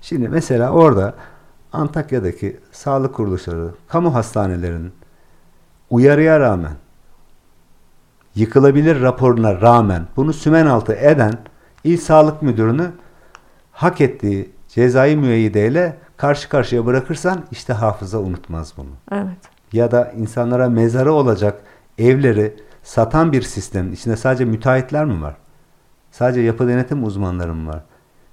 Şimdi 0.00 0.28
mesela 0.28 0.70
orada 0.70 1.14
Antakya'daki 1.72 2.60
sağlık 2.72 3.14
kuruluşları, 3.14 3.70
kamu 3.88 4.14
hastanelerinin 4.14 4.92
uyarıya 5.90 6.40
rağmen 6.40 6.72
yıkılabilir 8.34 9.00
raporuna 9.00 9.60
rağmen 9.60 10.06
bunu 10.16 10.32
sümen 10.32 10.66
altı 10.66 10.92
eden 10.92 11.32
İl 11.84 11.98
Sağlık 11.98 12.42
Müdürünü 12.42 12.90
hak 13.72 14.00
ettiği 14.00 14.50
cezai 14.68 15.16
müeyyideyle 15.16 15.96
karşı 16.16 16.48
karşıya 16.48 16.86
bırakırsan 16.86 17.44
işte 17.50 17.72
hafıza 17.72 18.18
unutmaz 18.18 18.72
bunu. 18.76 18.90
Evet. 19.12 19.38
Ya 19.72 19.90
da 19.90 20.12
insanlara 20.12 20.68
mezarı 20.68 21.12
olacak 21.12 21.60
evleri 21.98 22.56
satan 22.82 23.32
bir 23.32 23.42
sistem. 23.42 23.92
içinde 23.92 24.16
sadece 24.16 24.44
müteahhitler 24.44 25.04
mi 25.04 25.22
var? 25.22 25.36
Sadece 26.10 26.40
yapı 26.40 26.68
denetim 26.68 27.04
uzmanları 27.04 27.54
mı 27.54 27.68
var? 27.68 27.82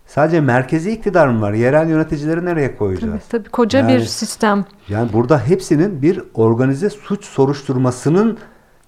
Sadece 0.06 0.41
merkezi 0.41 0.91
iktidar 0.91 1.27
mı 1.27 1.41
var? 1.41 1.53
Yerel 1.53 1.90
yöneticileri 1.90 2.45
nereye 2.45 2.76
koyacağız? 2.76 3.22
Tabii, 3.30 3.44
tabii 3.44 3.49
koca 3.49 3.80
yani, 3.80 3.94
bir 3.94 3.99
sistem. 3.99 4.65
Yani 4.90 5.14
burada 5.14 5.40
hepsinin 5.40 6.02
bir 6.02 6.23
organize 6.34 6.90
suç 6.90 7.26
soruşturmasının 7.26 8.38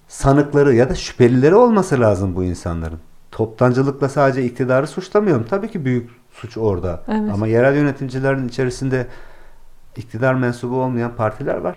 sanıkları 0.08 0.74
ya 0.74 0.90
da 0.90 0.94
şüphelileri 0.94 1.54
olması 1.54 2.00
lazım 2.00 2.36
bu 2.36 2.44
insanların. 2.44 2.98
Toptancılıkla 3.30 4.08
sadece 4.08 4.44
iktidarı 4.44 4.86
suçlamıyorum. 4.86 5.46
Tabii 5.50 5.70
ki 5.70 5.84
büyük 5.84 6.10
suç 6.32 6.56
orada. 6.58 7.02
Evet. 7.08 7.30
Ama 7.32 7.46
yerel 7.46 7.76
yönetimcilerin 7.76 8.48
içerisinde 8.48 9.06
iktidar 9.96 10.34
mensubu 10.34 10.82
olmayan 10.82 11.16
partiler 11.16 11.56
var. 11.56 11.76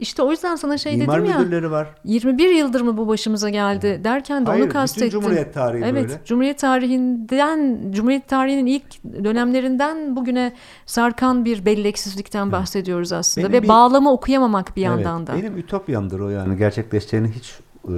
İşte 0.00 0.22
o 0.22 0.30
yüzden 0.30 0.56
sana 0.56 0.78
şey 0.78 0.94
İmar 0.94 1.20
dedim 1.22 1.30
ya. 1.30 1.38
müdürleri 1.38 1.70
var. 1.70 1.88
21 2.04 2.48
yıldır 2.54 2.80
mı 2.80 2.96
bu 2.96 3.08
başımıza 3.08 3.50
geldi 3.50 4.00
derken 4.04 4.46
de 4.46 4.50
Hayır, 4.50 4.64
onu 4.64 4.72
kastettim. 4.72 5.06
bütün 5.08 5.20
Cumhuriyet 5.20 5.54
tarihi 5.54 5.84
evet, 5.84 6.08
böyle. 6.08 6.20
Cumhuriyet 6.24 6.58
tarihinden, 6.58 7.92
Cumhuriyet 7.92 8.28
tarihinin 8.28 8.66
ilk 8.66 9.04
dönemlerinden 9.24 10.16
bugüne 10.16 10.52
sarkan 10.86 11.44
bir 11.44 11.64
belleksizlikten 11.64 12.52
bahsediyoruz 12.52 13.12
aslında 13.12 13.46
Benim 13.48 13.58
ve 13.58 13.62
bir- 13.62 13.68
bağlamı 13.68 14.12
okuyamamak 14.12 14.76
bir 14.76 14.86
Evet, 14.86 14.96
yandan 14.96 15.26
da. 15.26 15.34
Benim 15.36 15.56
ütopyamdır 15.58 16.20
o 16.20 16.28
yani 16.28 16.56
gerçekleşeceğini 16.56 17.28
hiç 17.28 17.58
e, 17.88 17.92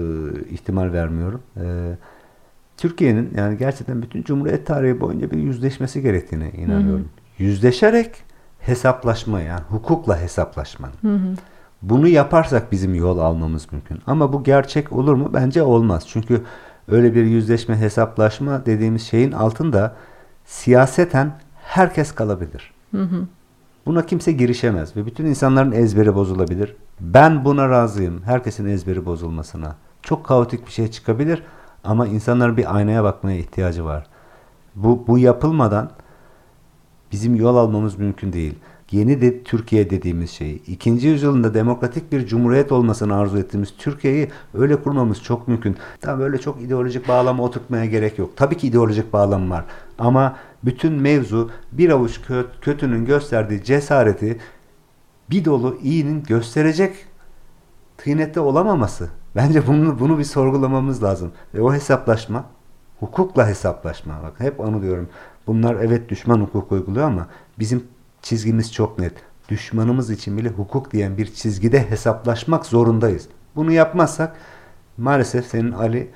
ihtimal 0.50 0.92
vermiyorum. 0.92 1.42
E, 1.56 1.62
Türkiye'nin 2.76 3.30
yani 3.36 3.58
gerçekten 3.58 4.02
bütün 4.02 4.22
Cumhuriyet 4.22 4.66
tarihi 4.66 5.00
boyunca 5.00 5.30
bir 5.30 5.38
yüzleşmesi 5.38 6.02
gerektiğine 6.02 6.50
inanıyorum. 6.50 7.08
Yüzleşerek 7.38 8.10
hesaplaşma 8.60 9.40
yani 9.40 9.60
hukukla 9.68 10.20
hesaplaşma. 10.20 10.88
Bunu 11.82 12.08
yaparsak 12.08 12.72
bizim 12.72 12.94
yol 12.94 13.18
almamız 13.18 13.72
mümkün. 13.72 13.98
Ama 14.06 14.32
bu 14.32 14.42
gerçek 14.42 14.92
olur 14.92 15.14
mu? 15.14 15.30
Bence 15.34 15.62
olmaz. 15.62 16.04
Çünkü 16.08 16.42
öyle 16.88 17.14
bir 17.14 17.24
yüzleşme, 17.24 17.76
hesaplaşma 17.76 18.66
dediğimiz 18.66 19.02
şeyin 19.02 19.32
altında 19.32 19.96
siyaseten 20.44 21.32
herkes 21.62 22.12
kalabilir. 22.12 22.74
Buna 23.86 24.06
kimse 24.06 24.32
girişemez 24.32 24.96
ve 24.96 25.06
bütün 25.06 25.26
insanların 25.26 25.72
ezberi 25.72 26.14
bozulabilir. 26.14 26.76
Ben 27.00 27.44
buna 27.44 27.68
razıyım. 27.68 28.22
Herkesin 28.22 28.66
ezberi 28.66 29.06
bozulmasına. 29.06 29.76
Çok 30.02 30.24
kaotik 30.26 30.66
bir 30.66 30.72
şey 30.72 30.90
çıkabilir 30.90 31.42
ama 31.84 32.06
insanların 32.06 32.56
bir 32.56 32.76
aynaya 32.76 33.04
bakmaya 33.04 33.38
ihtiyacı 33.38 33.84
var. 33.84 34.06
Bu, 34.74 35.04
bu 35.06 35.18
yapılmadan 35.18 35.90
bizim 37.12 37.34
yol 37.36 37.56
almamız 37.56 37.98
mümkün 37.98 38.32
değil. 38.32 38.54
Yeni 38.92 39.20
de 39.20 39.42
Türkiye 39.42 39.90
dediğimiz 39.90 40.30
şeyi, 40.30 40.62
ikinci 40.66 41.08
yüzyılında 41.08 41.54
demokratik 41.54 42.12
bir 42.12 42.26
cumhuriyet 42.26 42.72
olmasını 42.72 43.16
arzu 43.16 43.38
ettiğimiz 43.38 43.74
Türkiye'yi 43.78 44.28
öyle 44.54 44.76
kurmamız 44.76 45.22
çok 45.22 45.48
mümkün. 45.48 45.76
Tamam 46.00 46.20
öyle 46.20 46.38
çok 46.38 46.62
ideolojik 46.62 47.08
bağlama 47.08 47.42
oturtmaya 47.42 47.84
gerek 47.84 48.18
yok. 48.18 48.30
Tabii 48.36 48.56
ki 48.56 48.66
ideolojik 48.66 49.12
bağlam 49.12 49.50
var. 49.50 49.64
Ama 49.98 50.36
bütün 50.64 50.92
mevzu 50.92 51.50
bir 51.72 51.90
avuç 51.90 52.20
kö- 52.28 52.46
kötünün 52.60 53.04
gösterdiği 53.04 53.64
cesareti 53.64 54.38
bir 55.30 55.44
dolu 55.44 55.78
iyinin 55.82 56.22
gösterecek 56.22 56.94
tıynette 57.98 58.40
olamaması. 58.40 59.08
Bence 59.36 59.66
bunu 59.66 60.00
bunu 60.00 60.18
bir 60.18 60.24
sorgulamamız 60.24 61.02
lazım. 61.02 61.32
Ve 61.54 61.62
o 61.62 61.74
hesaplaşma 61.74 62.44
hukukla 63.00 63.48
hesaplaşma. 63.48 64.14
Bak 64.22 64.34
hep 64.38 64.60
onu 64.60 64.82
diyorum. 64.82 65.08
Bunlar 65.46 65.74
evet 65.74 66.08
düşman 66.08 66.40
hukuk 66.40 66.72
uyguluyor 66.72 67.06
ama 67.06 67.26
bizim 67.58 67.84
çizgimiz 68.22 68.72
çok 68.72 68.98
net. 68.98 69.12
Düşmanımız 69.48 70.10
için 70.10 70.38
bile 70.38 70.48
hukuk 70.48 70.92
diyen 70.92 71.16
bir 71.16 71.34
çizgide 71.34 71.90
hesaplaşmak 71.90 72.66
zorundayız. 72.66 73.28
Bunu 73.56 73.72
yapmazsak 73.72 74.36
maalesef 74.98 75.46
senin 75.46 75.72
Ali 75.72 76.10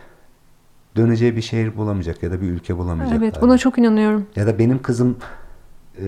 döneceği 0.96 1.36
bir 1.36 1.42
şehir 1.42 1.76
bulamayacak 1.76 2.22
ya 2.22 2.30
da 2.30 2.40
bir 2.40 2.46
ülke 2.46 2.78
bulamayacak. 2.78 3.18
Evet 3.18 3.36
abi. 3.36 3.42
buna 3.42 3.58
çok 3.58 3.78
inanıyorum. 3.78 4.26
Ya 4.36 4.46
da 4.46 4.58
benim 4.58 4.82
kızım 4.82 5.16
e, 5.98 6.04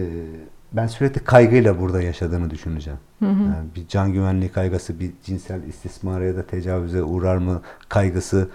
ben 0.73 0.87
sürekli 0.87 1.25
kaygıyla 1.25 1.81
burada 1.81 2.03
yaşadığını 2.03 2.51
düşüneceğim. 2.51 2.99
Yani 3.21 3.67
bir 3.77 3.89
can 3.89 4.13
güvenliği 4.13 4.53
kaygısı, 4.53 5.01
bir 5.01 5.11
cinsel 5.25 5.63
istismara 5.63 6.25
ya 6.25 6.37
da 6.37 6.47
tecavüze 6.47 7.03
uğrar 7.03 7.37
mı 7.37 7.63
kaygısı, 7.89 8.49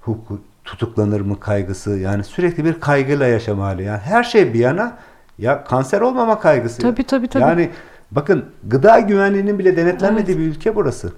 hukuk 0.00 0.40
tutuklanır 0.64 1.20
mı 1.20 1.40
kaygısı. 1.40 1.90
Yani 1.90 2.24
sürekli 2.24 2.64
bir 2.64 2.80
kaygıyla 2.80 3.26
yaşam 3.26 3.58
hali. 3.58 3.82
Yani 3.82 3.98
her 3.98 4.24
şey 4.24 4.54
bir 4.54 4.58
yana 4.58 4.98
ya 5.40 5.64
kanser 5.64 6.00
olmama 6.00 6.40
kaygısı. 6.40 6.82
Tabii, 6.82 7.04
tabii, 7.04 7.28
tabii. 7.28 7.42
Yani 7.42 7.70
bakın 8.10 8.44
gıda 8.64 9.00
güvenliğinin 9.00 9.58
bile 9.58 9.76
denetlenmediği 9.76 10.38
bir 10.38 10.42
ülke 10.42 10.76
burası. 10.76 11.12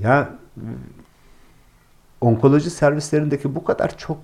Ya 0.00 0.28
onkoloji 2.20 2.70
servislerindeki 2.70 3.54
bu 3.54 3.64
kadar 3.64 3.98
çok 3.98 4.18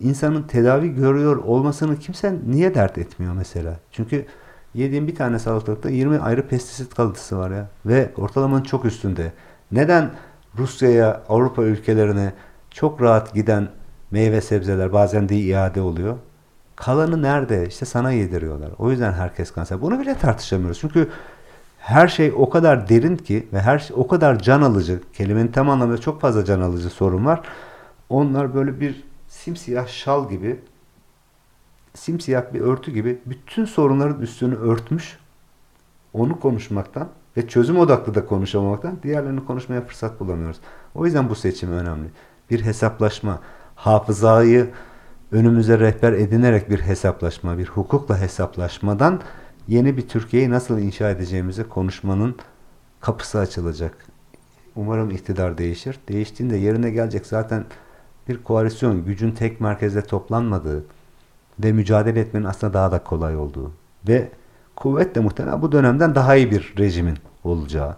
insanın 0.00 0.42
tedavi 0.42 0.94
görüyor 0.94 1.36
olmasını 1.36 1.98
kimse 1.98 2.34
niye 2.46 2.74
dert 2.74 2.98
etmiyor 2.98 3.34
mesela? 3.34 3.76
Çünkü 3.92 4.26
yediğim 4.74 5.06
bir 5.06 5.14
tane 5.14 5.38
salatalıkta 5.38 5.90
20 5.90 6.18
ayrı 6.18 6.48
pestisit 6.48 6.94
kalıntısı 6.94 7.38
var 7.38 7.50
ya 7.50 7.68
ve 7.86 8.10
ortalamanın 8.16 8.62
çok 8.62 8.84
üstünde. 8.84 9.32
Neden 9.72 10.10
Rusya'ya, 10.58 11.22
Avrupa 11.28 11.62
ülkelerine 11.62 12.32
çok 12.70 13.02
rahat 13.02 13.34
giden 13.34 13.68
meyve 14.10 14.40
sebzeler 14.40 14.92
bazen 14.92 15.28
de 15.28 15.36
iade 15.36 15.80
oluyor? 15.80 16.16
Kalanı 16.78 17.22
nerede? 17.22 17.68
İşte 17.68 17.86
sana 17.86 18.12
yediriyorlar. 18.12 18.70
O 18.78 18.90
yüzden 18.90 19.12
herkes 19.12 19.50
kanser. 19.50 19.82
Bunu 19.82 20.00
bile 20.00 20.14
tartışamıyoruz. 20.14 20.78
Çünkü 20.80 21.10
her 21.78 22.08
şey 22.08 22.32
o 22.36 22.50
kadar 22.50 22.88
derin 22.88 23.16
ki 23.16 23.48
ve 23.52 23.60
her 23.60 23.78
şey 23.78 23.96
o 24.00 24.06
kadar 24.08 24.38
can 24.38 24.62
alıcı. 24.62 25.00
Kelimenin 25.12 25.52
tam 25.52 25.70
anlamıyla 25.70 26.00
çok 26.00 26.20
fazla 26.20 26.44
can 26.44 26.60
alıcı 26.60 26.90
sorun 26.90 27.24
var. 27.24 27.42
Onlar 28.08 28.54
böyle 28.54 28.80
bir 28.80 29.04
simsiyah 29.28 29.88
şal 29.88 30.30
gibi 30.30 30.60
simsiyah 31.94 32.42
bir 32.54 32.60
örtü 32.60 32.92
gibi 32.92 33.18
bütün 33.26 33.64
sorunların 33.64 34.20
üstünü 34.20 34.54
örtmüş. 34.54 35.18
Onu 36.12 36.40
konuşmaktan 36.40 37.08
ve 37.36 37.48
çözüm 37.48 37.78
odaklı 37.78 38.14
da 38.14 38.26
konuşamamaktan 38.26 38.98
diğerlerini 39.02 39.44
konuşmaya 39.44 39.80
fırsat 39.80 40.20
bulamıyoruz. 40.20 40.60
O 40.94 41.04
yüzden 41.04 41.28
bu 41.28 41.34
seçim 41.34 41.72
önemli. 41.72 42.08
Bir 42.50 42.64
hesaplaşma, 42.64 43.40
hafızayı 43.74 44.70
önümüze 45.32 45.78
rehber 45.78 46.12
edinerek 46.12 46.70
bir 46.70 46.80
hesaplaşma, 46.80 47.58
bir 47.58 47.66
hukukla 47.66 48.20
hesaplaşmadan 48.20 49.20
yeni 49.68 49.96
bir 49.96 50.08
Türkiye'yi 50.08 50.50
nasıl 50.50 50.78
inşa 50.78 51.10
edeceğimizi 51.10 51.68
konuşmanın 51.68 52.36
kapısı 53.00 53.38
açılacak. 53.38 54.06
Umarım 54.76 55.10
iktidar 55.10 55.58
değişir. 55.58 55.98
Değiştiğinde 56.08 56.56
yerine 56.56 56.90
gelecek 56.90 57.26
zaten 57.26 57.64
bir 58.28 58.42
koalisyon, 58.44 59.04
gücün 59.04 59.30
tek 59.30 59.60
merkezde 59.60 60.02
toplanmadığı 60.02 60.84
ve 61.64 61.72
mücadele 61.72 62.20
etmenin 62.20 62.44
aslında 62.44 62.74
daha 62.74 62.92
da 62.92 63.04
kolay 63.04 63.36
olduğu 63.36 63.72
ve 64.08 64.28
kuvvetle 64.76 65.20
muhtemelen 65.20 65.62
bu 65.62 65.72
dönemden 65.72 66.14
daha 66.14 66.36
iyi 66.36 66.50
bir 66.50 66.74
rejimin 66.78 67.18
olacağı 67.44 67.96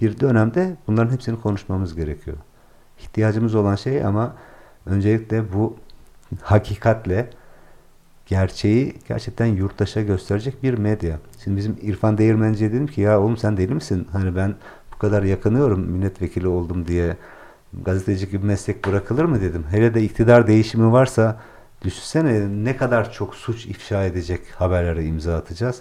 bir 0.00 0.20
dönemde 0.20 0.76
bunların 0.86 1.12
hepsini 1.12 1.40
konuşmamız 1.40 1.94
gerekiyor. 1.94 2.36
İhtiyacımız 2.98 3.54
olan 3.54 3.74
şey 3.74 4.04
ama 4.04 4.34
öncelikle 4.86 5.52
bu 5.52 5.76
hakikatle 6.42 7.30
gerçeği 8.26 8.94
gerçekten 9.08 9.46
yurttaşa 9.46 10.02
gösterecek 10.02 10.62
bir 10.62 10.78
medya. 10.78 11.18
Şimdi 11.44 11.56
bizim 11.56 11.76
İrfan 11.82 12.18
Değirmenci'ye 12.18 12.72
dedim 12.72 12.86
ki 12.86 13.00
ya 13.00 13.20
oğlum 13.20 13.36
sen 13.36 13.56
deli 13.56 13.74
misin? 13.74 14.08
Hani 14.12 14.36
ben 14.36 14.54
bu 14.94 14.98
kadar 14.98 15.22
yakınıyorum 15.22 15.80
milletvekili 15.80 16.48
oldum 16.48 16.86
diye 16.86 17.16
gazeteci 17.84 18.30
gibi 18.30 18.46
meslek 18.46 18.86
bırakılır 18.86 19.24
mı 19.24 19.40
dedim. 19.40 19.64
Hele 19.70 19.94
de 19.94 20.02
iktidar 20.02 20.46
değişimi 20.46 20.92
varsa 20.92 21.40
düşünsene 21.82 22.64
ne 22.64 22.76
kadar 22.76 23.12
çok 23.12 23.34
suç 23.34 23.66
ifşa 23.66 24.04
edecek 24.04 24.40
haberlere 24.54 25.04
imza 25.04 25.36
atacağız. 25.36 25.80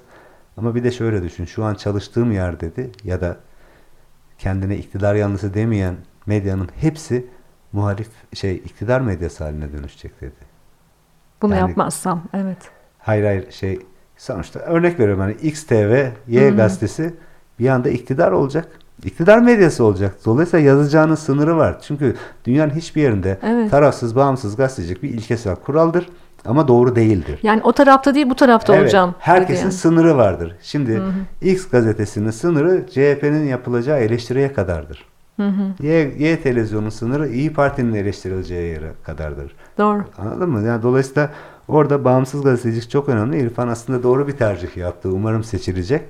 Ama 0.57 0.75
bir 0.75 0.83
de 0.83 0.91
şöyle 0.91 1.23
düşün. 1.23 1.45
Şu 1.45 1.63
an 1.63 1.75
çalıştığım 1.75 2.31
yer 2.31 2.59
dedi 2.59 2.91
ya 3.03 3.21
da 3.21 3.37
kendine 4.37 4.77
iktidar 4.77 5.15
yanlısı 5.15 5.53
demeyen 5.53 5.95
medyanın 6.25 6.69
hepsi 6.75 7.27
muhalif 7.75 8.07
şey 8.33 8.55
iktidar 8.55 9.01
medyası 9.01 9.43
haline 9.43 9.73
dönüşecek 9.73 10.21
dedi. 10.21 10.31
Bunu 11.41 11.55
Yani- 11.55 11.69
yapmazsam 11.69 12.21
evet. 12.33 12.57
Hayır 12.99 13.23
hayır 13.25 13.51
şey 13.51 13.79
sonuçta 14.17 14.59
örnek 14.59 14.99
veriyorum 14.99 15.21
hani 15.21 15.33
XTV, 15.33 16.07
Y 16.27 16.49
gazetesi 16.49 17.13
bir 17.59 17.69
anda 17.69 17.89
iktidar 17.89 18.31
olacak. 18.31 18.67
İktidar 19.03 19.37
medyası 19.39 19.83
olacak. 19.83 20.15
Dolayısıyla 20.25 20.65
yazacağının 20.69 21.15
sınırı 21.15 21.57
var. 21.57 21.77
Çünkü 21.81 22.15
dünyanın 22.45 22.71
hiçbir 22.75 23.01
yerinde 23.01 23.39
Evet. 23.43 23.71
tarafsız, 23.71 24.15
bağımsız 24.15 24.55
gazetecilik 24.55 25.03
bir 25.03 25.09
ilkesel 25.09 25.55
kuraldır 25.55 26.09
ama 26.45 26.67
doğru 26.67 26.95
değildir. 26.95 27.39
Yani 27.43 27.61
o 27.63 27.71
tarafta 27.71 28.15
değil 28.15 28.29
bu 28.29 28.35
tarafta 28.35 28.73
Evet, 28.73 28.83
olacağım. 28.83 29.15
herkesin 29.19 29.63
yani. 29.63 29.71
sınırı 29.73 30.17
vardır. 30.17 30.55
Şimdi 30.61 31.01
X 31.41 31.69
gazetesinin 31.69 32.31
sınırı 32.31 32.85
CHP'nin 32.91 33.43
yapılacağı 33.45 33.99
eleştiriye 33.99 34.53
kadardır. 34.53 35.05
Y, 35.79 36.13
y 36.17 36.41
televizyonun 36.41 36.89
sınırı 36.89 37.29
İyi 37.29 37.53
Parti'nin 37.53 37.93
eleştirileceği 37.93 38.73
yere 38.73 38.91
kadardır. 39.03 39.55
Doğru. 39.77 40.03
Anladın 40.17 40.49
mı? 40.49 40.67
Yani 40.67 40.83
dolayısıyla 40.83 41.31
orada 41.67 42.05
bağımsız 42.05 42.43
gazetecilik 42.43 42.89
çok 42.89 43.09
önemli. 43.09 43.39
İrfan 43.39 43.67
aslında 43.67 44.03
doğru 44.03 44.27
bir 44.27 44.31
tercih 44.31 44.77
yaptı. 44.77 45.09
Umarım 45.09 45.43
seçilecek. 45.43 46.01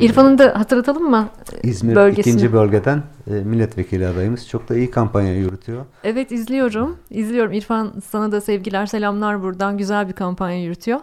İrfan'ın 0.00 0.38
da 0.38 0.58
hatırlatalım 0.58 1.10
mı? 1.10 1.28
İzmir 1.62 1.94
bölgesini? 1.94 2.34
ikinci 2.34 2.52
bölgeden 2.52 3.02
e, 3.26 3.30
milletvekili 3.30 4.06
adayımız. 4.06 4.48
Çok 4.48 4.68
da 4.68 4.76
iyi 4.76 4.90
kampanya 4.90 5.34
yürütüyor. 5.34 5.84
Evet 6.04 6.32
izliyorum. 6.32 6.96
İzliyorum. 7.10 7.52
İrfan 7.52 7.92
sana 8.06 8.32
da 8.32 8.40
sevgiler, 8.40 8.86
selamlar 8.86 9.42
buradan. 9.42 9.78
Güzel 9.78 10.08
bir 10.08 10.12
kampanya 10.12 10.62
yürütüyor. 10.62 11.00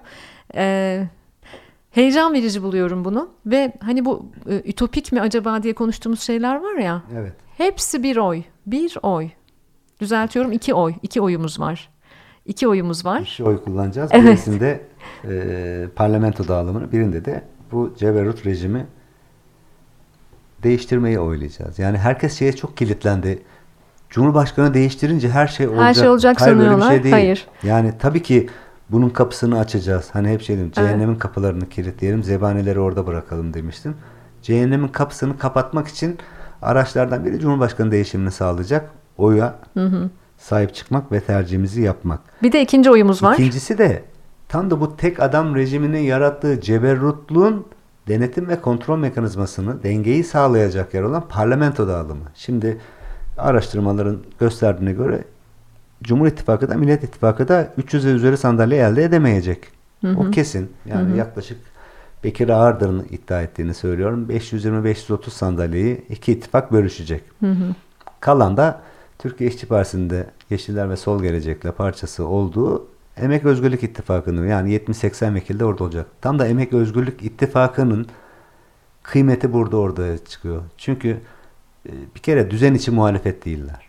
Ee, 0.56 1.08
heyecan 1.92 2.34
verici 2.34 2.64
buluyorum 2.64 3.06
bunu. 3.06 3.30
Ve 3.46 3.74
hani 3.80 4.06
bu 4.06 4.26
e, 4.50 4.62
ütopik 4.70 5.12
mi 5.12 5.22
acaba 5.22 5.64
diye 5.64 5.74
konuştuğumuz 5.74 6.22
şeyler 6.22 6.56
var 6.56 6.76
ya. 6.76 7.04
Evet. 7.20 7.34
Hepsi 7.62 8.04
bir 8.04 8.18
oy. 8.18 8.44
Bir 8.66 8.98
oy. 9.04 9.30
Düzeltiyorum 10.00 10.52
iki 10.52 10.74
oy. 10.74 10.94
İki 11.02 11.22
oyumuz 11.22 11.60
var. 11.60 11.90
İki 12.46 12.68
oyumuz 12.68 13.06
var. 13.06 13.22
İki 13.22 13.44
oy 13.44 13.64
kullanacağız. 13.64 14.10
Evet. 14.14 14.26
Birisinde 14.26 14.82
e, 15.30 15.88
parlamento 15.96 16.48
dağılımını, 16.48 16.92
birinde 16.92 17.26
de 17.26 17.44
bu 17.72 17.94
Ceberut 17.98 18.46
rejimi 18.46 18.88
değiştirmeyi 20.64 21.20
oylayacağız. 21.20 21.80
Yani 21.80 21.98
herkes 21.98 22.40
şeye 22.40 22.56
çok 22.56 22.78
kilitlendi. 22.78 23.44
Cumhurbaşkanı 24.10 24.74
değiştirince 24.74 25.30
her 25.30 25.48
şey 25.48 25.68
olacak. 25.68 25.84
Her 25.84 25.94
şey 25.94 26.10
olacak 26.10 26.42
Hayır, 26.42 26.58
böyle 26.58 26.62
bir 26.62 26.66
sanıyorlar. 26.66 26.92
şey 26.92 27.04
değil. 27.04 27.14
Hayır. 27.14 27.48
Yani 27.64 27.94
tabii 28.00 28.24
ki 28.24 28.50
bunun 28.90 29.10
kapısını 29.10 29.60
açacağız. 29.60 30.10
Hani 30.14 30.30
hep 30.30 30.42
şey 30.42 30.56
dedim. 30.56 30.66
Evet. 30.66 30.76
Cehennemin 30.76 31.16
kapılarını 31.16 31.70
kilitleyelim. 31.70 32.24
Zebanileri 32.24 32.80
orada 32.80 33.08
bırakalım 33.08 33.54
demiştim. 33.54 33.96
Cehennemin 34.42 34.88
kapısını 34.88 35.38
kapatmak 35.38 35.88
için 35.88 36.18
araçlardan 36.62 37.26
biri 37.26 37.40
Cumhurbaşkanı 37.40 37.92
değişimini 37.92 38.32
sağlayacak. 38.32 38.90
Oya 39.18 39.56
sahip 40.38 40.74
çıkmak 40.74 41.12
ve 41.12 41.20
tercihimizi 41.20 41.82
yapmak. 41.82 42.20
Bir 42.44 42.52
de 42.52 42.62
ikinci 42.62 42.92
oyumuz 42.92 43.24
var. 43.24 43.34
İkincisi 43.34 43.78
de 43.78 44.04
tam 44.50 44.72
da 44.72 44.80
bu 44.80 44.98
tek 44.98 45.20
adam 45.20 45.56
rejiminin 45.56 46.00
yarattığı 46.02 46.62
ceberrutluğun 46.62 47.66
denetim 48.08 48.48
ve 48.48 48.62
kontrol 48.62 48.98
mekanizmasını 48.98 49.84
dengeyi 49.84 50.24
sağlayacak 50.24 50.94
yer 50.94 51.04
olan 51.04 51.28
parlamento 51.28 51.88
dağılımı. 51.88 52.26
Şimdi 52.36 52.78
araştırmaların 53.38 54.18
gösterdiğine 54.40 54.94
göre 54.94 55.24
Cumhur 56.04 56.28
İttifakı 56.28 56.70
da 56.70 56.76
Millet 56.76 57.04
İttifakı 57.04 57.48
da 57.48 57.74
300 57.78 58.06
ve 58.06 58.10
üzeri 58.10 58.38
sandalye 58.38 58.78
elde 58.84 59.04
edemeyecek. 59.04 59.68
O 60.18 60.32
kesin. 60.32 60.72
Yani 60.86 61.18
yaklaşık 61.18 61.58
Bekir 62.24 62.50
Ağırdır'ın 62.50 63.08
iddia 63.10 63.42
ettiğini 63.42 63.74
söylüyorum. 63.74 64.28
520-530 64.30 65.30
sandalyeyi 65.30 66.06
iki 66.10 66.32
ittifak 66.32 66.72
bölüşecek. 66.72 67.24
Kalan 68.20 68.58
da 68.58 68.82
Türkiye 69.20 69.50
İşçi 69.50 69.68
Partisi'nde 69.68 70.26
Yeşiller 70.50 70.90
ve 70.90 70.98
Sol 70.98 71.22
Gelecek'le 71.22 71.78
parçası 71.78 72.26
olduğu 72.26 72.88
Emek 73.18 73.46
Özgürlük 73.46 73.84
İttifakı'nın 73.84 74.48
yani 74.48 74.76
70-80 74.78 75.34
vekilde 75.34 75.66
orada 75.66 75.84
olacak. 75.84 76.06
Tam 76.22 76.40
da 76.40 76.48
Emek 76.48 76.74
Özgürlük 76.74 77.24
İttifakı'nın 77.24 78.08
kıymeti 79.04 79.54
burada 79.54 79.78
orada 79.78 80.26
çıkıyor. 80.26 80.62
Çünkü 80.78 81.18
e, 81.90 81.92
bir 82.16 82.20
kere 82.20 82.52
düzen 82.52 82.74
içi 82.74 82.92
muhalefet 82.92 83.46
değiller. 83.46 83.88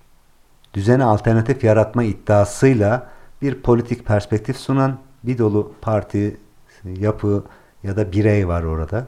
Düzene 0.75 1.05
alternatif 1.05 1.65
yaratma 1.65 2.03
iddiasıyla 2.03 3.11
bir 3.43 3.55
politik 3.55 4.07
perspektif 4.07 4.57
sunan 4.57 4.99
bir 5.25 5.39
dolu 5.39 5.73
parti, 5.81 6.37
yapı 6.85 7.45
ya 7.83 7.97
da 7.97 8.13
birey 8.13 8.49
var 8.49 8.63
orada. 8.63 9.07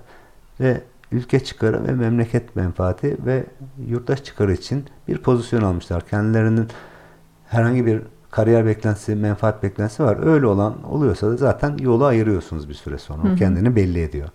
Ve 0.60 0.80
ülke 1.12 1.44
çıkarı 1.44 1.86
ve 1.86 1.92
memleket 1.92 2.56
menfaati 2.56 3.16
ve 3.26 3.44
yurttaş 3.86 4.24
çıkarı 4.24 4.52
için 4.52 4.84
bir 5.09 5.18
pozisyon 5.18 5.62
almışlar. 5.62 6.09
Kendilerinin 6.09 6.68
herhangi 7.48 7.86
bir 7.86 8.02
kariyer 8.30 8.66
beklentisi, 8.66 9.14
menfaat 9.14 9.62
beklentisi 9.62 10.02
var. 10.02 10.26
Öyle 10.26 10.46
olan 10.46 10.84
oluyorsa 10.84 11.30
da 11.30 11.36
zaten 11.36 11.78
yolu 11.78 12.05
ayırıyorsunuz 12.05 12.68
bir 12.68 12.74
süre 12.74 12.98
sonra. 12.98 13.32
O 13.32 13.36
kendini 13.36 13.76
belli 13.76 14.02
ediyor. 14.02 14.28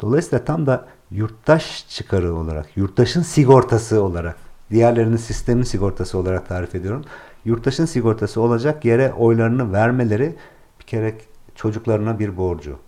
Dolayısıyla 0.00 0.44
tam 0.44 0.66
da 0.66 0.86
yurttaş 1.10 1.88
çıkarı 1.88 2.34
olarak, 2.34 2.76
yurttaşın 2.76 3.22
sigortası 3.22 4.02
olarak, 4.02 4.36
diğerlerinin 4.70 5.16
sistemin 5.16 5.62
sigortası 5.62 6.18
olarak 6.18 6.48
tarif 6.48 6.74
ediyorum. 6.74 7.04
Yurttaşın 7.44 7.84
sigortası 7.84 8.40
olacak 8.40 8.84
yere 8.84 9.12
oylarını 9.12 9.72
vermeleri 9.72 10.36
bir 10.80 10.84
kere 10.84 11.14
çocuklarına 11.54 12.18
bir 12.18 12.36
borcu. 12.36 12.78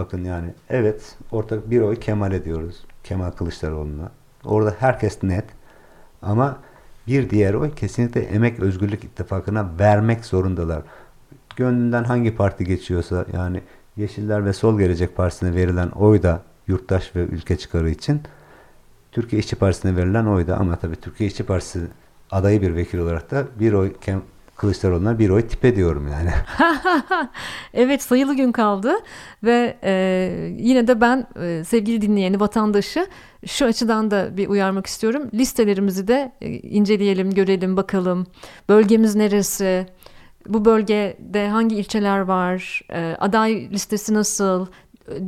Bakın 0.00 0.24
yani 0.24 0.54
evet 0.70 1.16
ortak 1.30 1.70
bir 1.70 1.80
oy 1.80 1.96
Kemal 1.96 2.32
ediyoruz. 2.32 2.84
Kemal 3.04 3.30
Kılıçdaroğlu'na. 3.30 4.10
Orada 4.44 4.74
herkes 4.78 5.22
net. 5.22 5.44
Ama 6.22 6.58
bir 7.06 7.30
diğer 7.30 7.54
oy 7.54 7.74
kesinlikle 7.74 8.20
Emek 8.20 8.60
Özgürlük 8.60 9.04
İttifakı'na 9.04 9.70
vermek 9.78 10.24
zorundalar. 10.24 10.82
Gönlünden 11.56 12.04
hangi 12.04 12.36
parti 12.36 12.64
geçiyorsa 12.64 13.24
yani 13.32 13.60
Yeşiller 13.96 14.44
ve 14.44 14.52
Sol 14.52 14.78
Gelecek 14.78 15.16
Partisi'ne 15.16 15.54
verilen 15.54 15.88
oy 15.88 16.22
da 16.22 16.42
yurttaş 16.66 17.16
ve 17.16 17.20
ülke 17.20 17.58
çıkarı 17.58 17.90
için 17.90 18.20
Türkiye 19.12 19.40
İşçi 19.40 19.56
Partisi'ne 19.56 19.96
verilen 19.96 20.26
oy 20.26 20.46
da 20.46 20.56
ama 20.56 20.76
tabii 20.76 20.96
Türkiye 20.96 21.28
İşçi 21.28 21.44
Partisi 21.44 21.80
adayı 22.30 22.62
bir 22.62 22.76
vekil 22.76 22.98
olarak 22.98 23.30
da 23.30 23.44
bir 23.60 23.72
oy 23.72 23.92
Kem 24.00 24.22
Kılıçdaroğlu'na 24.60 25.18
bir 25.18 25.30
oy 25.30 25.42
tipe 25.42 25.76
diyorum 25.76 26.08
yani. 26.08 26.30
evet 27.74 28.02
sayılı 28.02 28.34
gün 28.34 28.52
kaldı 28.52 28.94
ve 29.42 29.76
e, 29.84 30.54
yine 30.58 30.86
de 30.86 31.00
ben 31.00 31.26
e, 31.42 31.64
sevgili 31.64 32.02
dinleyeni 32.02 32.40
vatandaşı 32.40 33.06
şu 33.46 33.66
açıdan 33.66 34.10
da 34.10 34.36
bir 34.36 34.48
uyarmak 34.48 34.86
istiyorum. 34.86 35.30
Listelerimizi 35.34 36.08
de 36.08 36.32
e, 36.40 36.50
inceleyelim, 36.50 37.34
görelim, 37.34 37.76
bakalım. 37.76 38.26
Bölgemiz 38.68 39.16
neresi? 39.16 39.86
Bu 40.48 40.64
bölgede 40.64 41.48
hangi 41.48 41.76
ilçeler 41.76 42.20
var? 42.20 42.82
E, 42.92 43.16
aday 43.18 43.70
listesi 43.70 44.14
nasıl? 44.14 44.66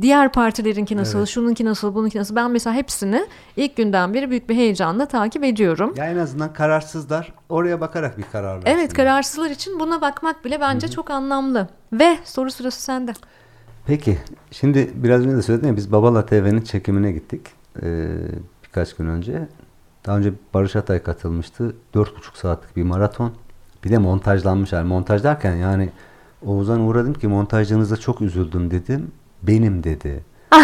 Diğer 0.01 0.31
partilerinki 0.31 0.97
nasıl, 0.97 1.17
Evet. 1.19 1.27
şununki 1.27 1.65
nasıl, 1.65 1.95
bununki 1.95 2.19
nasıl? 2.19 2.35
Ben 2.35 2.51
mesela 2.51 2.75
hepsini 2.75 3.25
ilk 3.57 3.75
günden 3.77 4.13
beri 4.13 4.29
büyük 4.29 4.49
bir 4.49 4.55
heyecanla 4.55 5.05
takip 5.05 5.43
ediyorum. 5.43 5.93
Ya 5.97 6.05
en 6.05 6.17
azından 6.17 6.53
kararsızlar 6.53 7.33
oraya 7.49 7.81
bakarak 7.81 8.17
bir 8.17 8.23
karar 8.31 8.55
versinler. 8.55 8.75
Evet 8.75 8.93
kararsızlar 8.93 9.49
için 9.49 9.79
buna 9.79 10.01
bakmak 10.01 10.45
bile 10.45 10.61
bence 10.61 10.87
çok 10.87 11.11
anlamlı. 11.11 11.67
Ve 11.93 12.17
soru 12.23 12.51
sırası 12.51 12.81
sende. 12.81 13.13
Peki 13.85 14.17
şimdi 14.51 14.91
biraz 14.95 15.21
önce 15.25 15.37
de 15.37 15.41
söyledim 15.41 15.69
ya 15.69 15.75
biz 15.77 15.91
Babala 15.91 16.25
TV'nin 16.25 16.61
çekimine 16.61 17.11
gittik 17.11 17.41
ee, 17.81 18.07
birkaç 18.63 18.95
gün 18.95 19.07
önce. 19.07 19.47
Daha 20.05 20.17
önce 20.17 20.33
Barış 20.53 20.75
Atay 20.75 21.03
katılmıştı. 21.03 21.75
Dört 21.93 22.17
buçuk 22.17 22.37
saatlik 22.37 22.75
bir 22.75 22.83
maraton. 22.83 23.31
Bir 23.83 23.89
de 23.89 23.97
montajlanmış 23.97 24.73
hali. 24.73 24.83
Montaj 24.83 25.23
derken 25.23 25.55
yani 25.55 25.89
Oğuzhan 26.45 26.79
uğradım 26.79 27.13
ki 27.13 27.27
montajlarınızda 27.27 27.97
çok 27.97 28.21
üzüldüm 28.21 28.71
dedim. 28.71 29.11
Benim 29.47 29.83
dedi. 29.83 30.23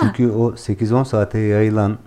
Çünkü 0.00 0.30
o 0.30 0.50
8-10 0.50 1.04
saate 1.04 1.38
yayılan 1.38 1.98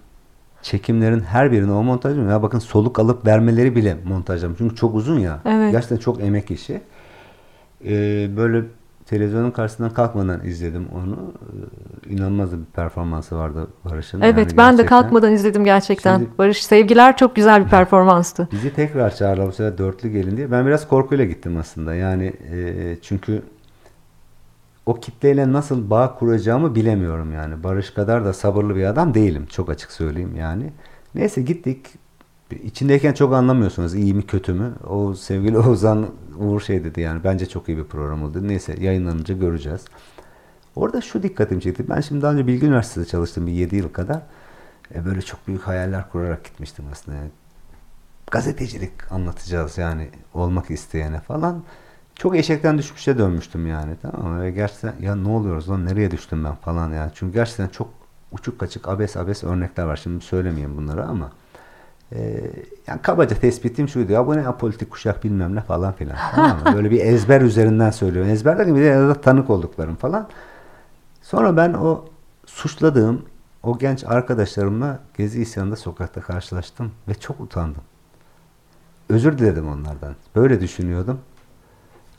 çekimlerin 0.62 1.20
her 1.20 1.52
birine 1.52 1.72
o 1.72 1.84
montaj 1.84 2.18
ya 2.18 2.44
bakın 2.44 2.60
soluk 2.60 3.00
alıp 3.00 3.26
vermeleri 3.28 3.76
bile 3.76 3.98
montajlamış. 4.06 4.58
Çünkü 4.58 4.76
çok 4.76 4.96
uzun 4.96 5.20
ya. 5.20 5.40
Evet. 5.46 5.72
Gerçekten 5.72 5.98
çok 5.98 6.22
emek 6.22 6.52
işi. 6.52 6.82
Ee, 7.86 8.30
böyle 8.38 8.64
televizyonun 9.06 9.52
karşısından 9.52 9.94
kalkmadan 9.94 10.46
izledim 10.46 10.88
onu. 10.96 11.34
Ee, 12.10 12.14
inanılmaz 12.14 12.52
bir 12.52 12.66
performansı 12.66 13.38
vardı 13.38 13.68
Barış'ın. 13.86 14.22
Evet 14.22 14.38
Yani 14.38 14.58
ben 14.58 14.78
de 14.78 14.86
kalkmadan 14.86 15.34
izledim 15.34 15.66
gerçekten. 15.66 16.18
Şimdi- 16.18 16.30
Barış 16.38 16.64
sevgiler 16.66 17.18
çok 17.18 17.36
güzel 17.36 17.66
bir 17.66 17.70
performanstı. 17.70 18.48
Bizi 18.52 18.74
tekrar 18.74 19.16
çağırdılar 19.16 19.48
bu 19.48 19.52
sefer 19.52 19.78
dörtlü 19.78 20.10
gelin 20.10 20.38
diye. 20.38 20.52
Ben 20.52 20.66
biraz 20.66 20.88
korkuyla 20.88 21.26
gittim 21.26 21.58
aslında. 21.58 21.96
Yani 21.96 22.34
e, 22.54 22.98
çünkü 23.02 23.42
o 24.92 25.00
kitleyle 25.00 25.54
nasıl 25.54 25.90
bağ 25.90 26.16
kuracağımı 26.16 26.76
bilemiyorum 26.76 27.34
yani. 27.34 27.64
Barış 27.64 27.90
kadar 27.90 28.26
da 28.26 28.34
sabırlı 28.34 28.76
bir 28.76 28.84
adam 28.84 29.14
değilim. 29.14 29.46
Çok 29.46 29.70
açık 29.70 29.92
söyleyeyim 29.92 30.36
yani. 30.36 30.74
Neyse 31.16 31.42
gittik. 31.42 31.88
İçindeyken 32.64 33.14
çok 33.14 33.34
anlamıyorsunuz 33.34 33.94
iyi 33.94 34.14
mi 34.14 34.28
kötü 34.28 34.54
mü. 34.54 34.74
O 34.88 35.14
sevgili 35.14 35.58
Ozan 35.70 36.08
Uğur 36.40 36.62
şey 36.62 36.84
dedi 36.84 37.02
yani 37.02 37.24
bence 37.24 37.46
çok 37.46 37.70
iyi 37.70 37.78
bir 37.78 37.84
program 37.84 38.24
oldu. 38.24 38.48
Neyse 38.48 38.76
yayınlanınca 38.80 39.36
göreceğiz. 39.36 39.82
Orada 40.76 41.02
şu 41.02 41.24
dikkatimi 41.24 41.62
çekti. 41.62 41.90
Ben 41.90 42.02
şimdi 42.02 42.22
daha 42.22 42.34
önce 42.34 42.48
Bilgi 42.48 42.66
Üniversitesi'de 42.66 43.12
çalıştım 43.12 43.48
bir 43.48 43.52
7 43.52 43.76
yıl 43.76 43.90
kadar. 43.90 44.22
E, 44.96 45.06
böyle 45.06 45.22
çok 45.22 45.48
büyük 45.48 45.62
hayaller 45.62 46.10
kurarak 46.10 46.44
gitmiştim 46.44 46.86
aslında. 46.92 47.18
Gazetecilik 48.32 49.12
anlatacağız 49.12 49.78
yani 49.78 50.10
olmak 50.34 50.72
isteyene 50.72 51.20
falan. 51.20 51.64
Çok 52.16 52.36
eşekten 52.36 52.78
düşmüşe 52.78 53.18
dönmüştüm 53.18 53.68
yani 53.68 53.92
tamam 54.02 54.32
mı? 54.32 54.42
Ve 54.42 54.52
gerçekten 54.52 54.94
ya 55.00 55.16
ne 55.16 55.30
oluyoruz 55.30 55.70
lan 55.70 55.86
nereye 55.86 56.12
düştüm 56.12 56.44
ben 56.44 56.56
falan 56.56 56.94
yani. 56.94 57.12
Çünkü 57.16 57.34
gerçekten 57.34 57.68
çok 57.68 57.90
uçuk 58.32 58.60
kaçık 58.60 58.88
abes 58.88 59.18
abes 59.18 59.44
örnekler 59.44 59.84
var. 59.84 59.96
Şimdi 59.96 60.24
söylemeyeyim 60.24 60.78
bunları 60.78 61.06
ama 61.06 61.32
e, 62.16 62.42
yani 62.88 63.02
kabaca 63.02 63.36
tespitim 63.36 63.88
şuydu. 63.88 64.12
Ya 64.12 64.28
bu 64.28 64.38
ne 64.38 64.48
apolitik 64.48 64.92
kuşak 64.92 65.24
bilmem 65.24 65.56
ne 65.56 65.62
falan 65.62 65.94
filan. 65.94 66.16
Tamam 66.36 66.60
mı? 66.60 66.76
Böyle 66.76 66.92
bir 66.92 67.00
ezber 67.06 67.42
üzerinden 67.42 67.92
söylüyorum. 67.92 68.32
Ezber 68.32 68.58
derken 68.58 68.76
bir 68.76 68.82
de 68.82 68.86
ya 68.86 69.10
da 69.10 69.14
tanık 69.14 69.50
olduklarım 69.50 69.96
falan. 69.96 70.28
Sonra 71.22 71.58
ben 71.58 71.74
o 71.74 72.06
suçladığım 72.46 73.26
o 73.64 73.78
genç 73.78 74.04
arkadaşlarımla 74.04 75.00
Gezi 75.18 75.42
isyanında 75.42 75.76
sokakta 75.76 76.22
karşılaştım 76.22 76.92
ve 77.08 77.14
çok 77.14 77.40
utandım. 77.40 77.82
Özür 79.10 79.38
diledim 79.38 79.68
onlardan. 79.68 80.16
Böyle 80.36 80.62
düşünüyordum. 80.62 81.20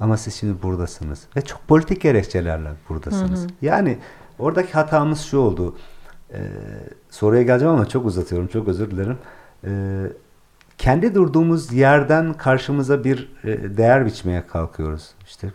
Ama 0.03 0.17
siz 0.17 0.35
şimdi 0.35 0.63
buradasınız. 0.63 1.27
Ve 1.37 1.41
çok 1.41 1.69
politik 1.69 2.01
gerekçelerle 2.01 2.69
buradasınız. 2.89 3.47
Yani 3.63 3.99
oradaki 4.39 4.73
hatamız 4.73 5.21
şu 5.21 5.39
oldu. 5.39 5.77
Ee, 6.33 6.39
soruya 7.11 7.43
geleceğim 7.43 7.75
ama 7.75 7.89
çok 7.89 8.07
uzatıyorum. 8.07 8.49
Çok 8.49 8.69
özür 8.69 8.91
dilerim. 8.91 9.19
Ee, 9.65 10.03
kendi 10.79 11.15
durduğumuz 11.15 11.73
yerden 11.73 12.33
karşımıza 12.33 13.05
bir 13.05 13.33
e, 13.45 13.77
değer 13.77 14.07
biçmeye 14.07 14.47
kalkıyoruz. 14.47 15.11
İşte 15.27 15.53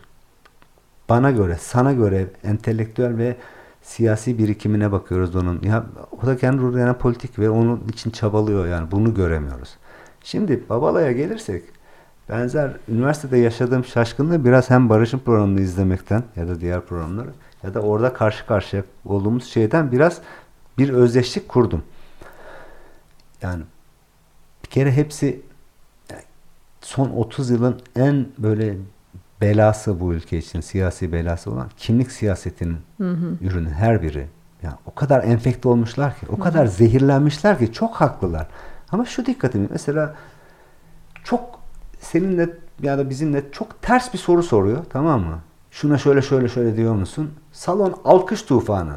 bana 1.08 1.30
göre, 1.30 1.56
sana 1.60 1.92
göre 1.92 2.26
entelektüel 2.44 3.16
ve 3.16 3.36
siyasi 3.82 4.38
birikimine 4.38 4.92
bakıyoruz 4.92 5.36
onun. 5.36 5.62
Ya 5.62 5.86
o 6.22 6.26
da 6.26 6.36
kendi 6.36 6.78
yerden 6.78 6.98
politik 6.98 7.38
ve 7.38 7.50
onun 7.50 7.88
için 7.88 8.10
çabalıyor 8.10 8.66
yani 8.66 8.90
bunu 8.90 9.14
göremiyoruz. 9.14 9.76
Şimdi 10.24 10.64
Babala'ya 10.68 11.12
gelirsek 11.12 11.77
benzer 12.28 12.70
üniversitede 12.88 13.38
yaşadığım 13.38 13.84
şaşkınlığı 13.84 14.44
biraz 14.44 14.70
hem 14.70 14.88
Barış'ın 14.88 15.18
programını 15.18 15.60
izlemekten 15.60 16.22
ya 16.36 16.48
da 16.48 16.60
diğer 16.60 16.80
programları 16.80 17.30
ya 17.62 17.74
da 17.74 17.80
orada 17.80 18.12
karşı 18.12 18.46
karşıya 18.46 18.82
olduğumuz 19.04 19.44
şeyden 19.44 19.92
biraz 19.92 20.20
bir 20.78 20.88
özdeşlik 20.88 21.48
kurdum. 21.48 21.82
yani 23.42 23.62
bir 24.64 24.68
kere 24.68 24.92
hepsi 24.92 25.42
son 26.80 27.10
30 27.10 27.50
yılın 27.50 27.80
en 27.96 28.26
böyle 28.38 28.76
belası 29.40 30.00
bu 30.00 30.14
ülke 30.14 30.38
için 30.38 30.60
siyasi 30.60 31.12
belası 31.12 31.50
olan 31.50 31.70
kimlik 31.76 32.12
siyasetinin 32.12 32.78
hı 32.98 33.10
hı. 33.10 33.36
ürünü 33.40 33.70
her 33.70 34.02
biri. 34.02 34.28
Yani 34.62 34.74
o 34.86 34.94
kadar 34.94 35.24
enfekte 35.24 35.68
olmuşlar 35.68 36.20
ki, 36.20 36.26
o 36.32 36.36
hı 36.36 36.40
kadar 36.40 36.66
zehirlenmişler 36.66 37.58
ki 37.58 37.72
çok 37.72 37.94
haklılar. 37.94 38.46
Ama 38.92 39.04
şu 39.04 39.26
dikkatimi 39.26 39.68
mesela 39.70 40.14
çok 41.24 41.57
seninle 42.00 42.48
ya 42.82 42.98
da 42.98 43.10
bizimle 43.10 43.44
çok 43.52 43.82
ters 43.82 44.12
bir 44.12 44.18
soru 44.18 44.42
soruyor 44.42 44.84
tamam 44.90 45.20
mı? 45.20 45.38
Şuna 45.70 45.98
şöyle 45.98 46.22
şöyle 46.22 46.48
şöyle 46.48 46.76
diyor 46.76 46.94
musun? 46.94 47.30
Salon 47.52 47.94
alkış 48.04 48.42
tufanı. 48.42 48.96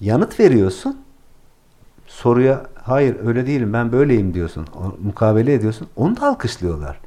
Yanıt 0.00 0.40
veriyorsun. 0.40 1.00
Soruya 2.06 2.66
hayır 2.82 3.16
öyle 3.26 3.46
değilim 3.46 3.72
ben 3.72 3.92
böyleyim 3.92 4.34
diyorsun. 4.34 4.66
O, 4.74 5.04
mukabele 5.04 5.54
ediyorsun. 5.54 5.88
Onu 5.96 6.16
da 6.16 6.26
alkışlıyorlar. 6.26 7.00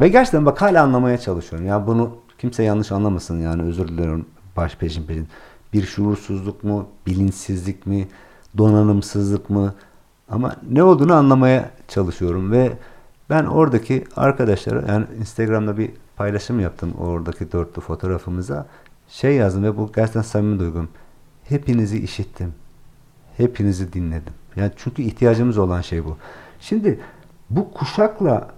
Ve 0.00 0.08
gerçekten 0.08 0.46
bak 0.46 0.62
hala 0.62 0.82
anlamaya 0.82 1.18
çalışıyorum. 1.18 1.68
Ya 1.68 1.86
bunu 1.86 2.16
kimse 2.38 2.62
yanlış 2.62 2.92
anlamasın 2.92 3.40
yani 3.40 3.62
özür 3.62 3.88
diliyorum 3.88 4.26
baş 4.56 4.76
peşin 4.76 5.02
peşin. 5.02 5.28
Bir 5.72 5.82
şuursuzluk 5.82 6.64
mu, 6.64 6.86
bilinçsizlik 7.06 7.86
mi, 7.86 8.08
donanımsızlık 8.58 9.50
mı? 9.50 9.74
Ama 10.28 10.56
ne 10.70 10.82
olduğunu 10.82 11.14
anlamaya 11.14 11.70
çalışıyorum 11.88 12.52
ve 12.52 12.72
ben 13.32 13.44
oradaki 13.44 14.04
arkadaşlara 14.16 14.92
yani 14.92 15.06
Instagram'da 15.20 15.78
bir 15.78 15.90
paylaşım 16.16 16.60
yaptım 16.60 16.94
oradaki 16.98 17.52
dörtlü 17.52 17.82
fotoğrafımıza. 17.82 18.66
Şey 19.08 19.34
yazdım 19.34 19.64
ve 19.64 19.76
bu 19.76 19.92
gerçekten 19.92 20.22
samimi 20.22 20.58
duygum. 20.58 20.88
Hepinizi 21.44 21.98
işittim. 21.98 22.54
Hepinizi 23.36 23.92
dinledim. 23.92 24.32
Yani 24.56 24.72
çünkü 24.76 25.02
ihtiyacımız 25.02 25.58
olan 25.58 25.80
şey 25.80 26.04
bu. 26.04 26.16
Şimdi 26.60 27.00
bu 27.50 27.72
kuşakla 27.72 28.48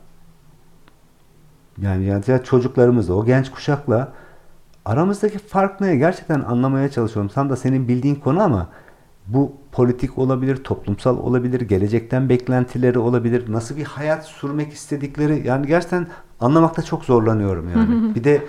yani, 1.79 2.05
yani 2.05 2.25
çocuklarımızla, 2.45 3.15
o 3.15 3.25
genç 3.25 3.51
kuşakla 3.51 4.13
aramızdaki 4.85 5.39
fark 5.39 5.81
ne? 5.81 5.97
Gerçekten 5.97 6.41
anlamaya 6.41 6.91
çalışıyorum. 6.91 7.31
Tam 7.35 7.51
da 7.51 7.57
senin 7.57 7.89
bildiğin 7.89 8.15
konu 8.15 8.43
ama 8.43 8.69
bu 9.27 9.53
politik 9.73 10.19
olabilir, 10.19 10.57
toplumsal 10.57 11.19
olabilir, 11.19 11.61
gelecekten 11.61 12.29
beklentileri 12.29 12.99
olabilir, 12.99 13.53
nasıl 13.53 13.77
bir 13.77 13.85
hayat 13.85 14.25
sürmek 14.25 14.73
istedikleri 14.73 15.47
yani 15.47 15.67
gerçekten 15.67 16.07
anlamakta 16.41 16.83
çok 16.83 17.05
zorlanıyorum 17.05 17.71
yani. 17.77 18.15
bir 18.15 18.25
de 18.25 18.43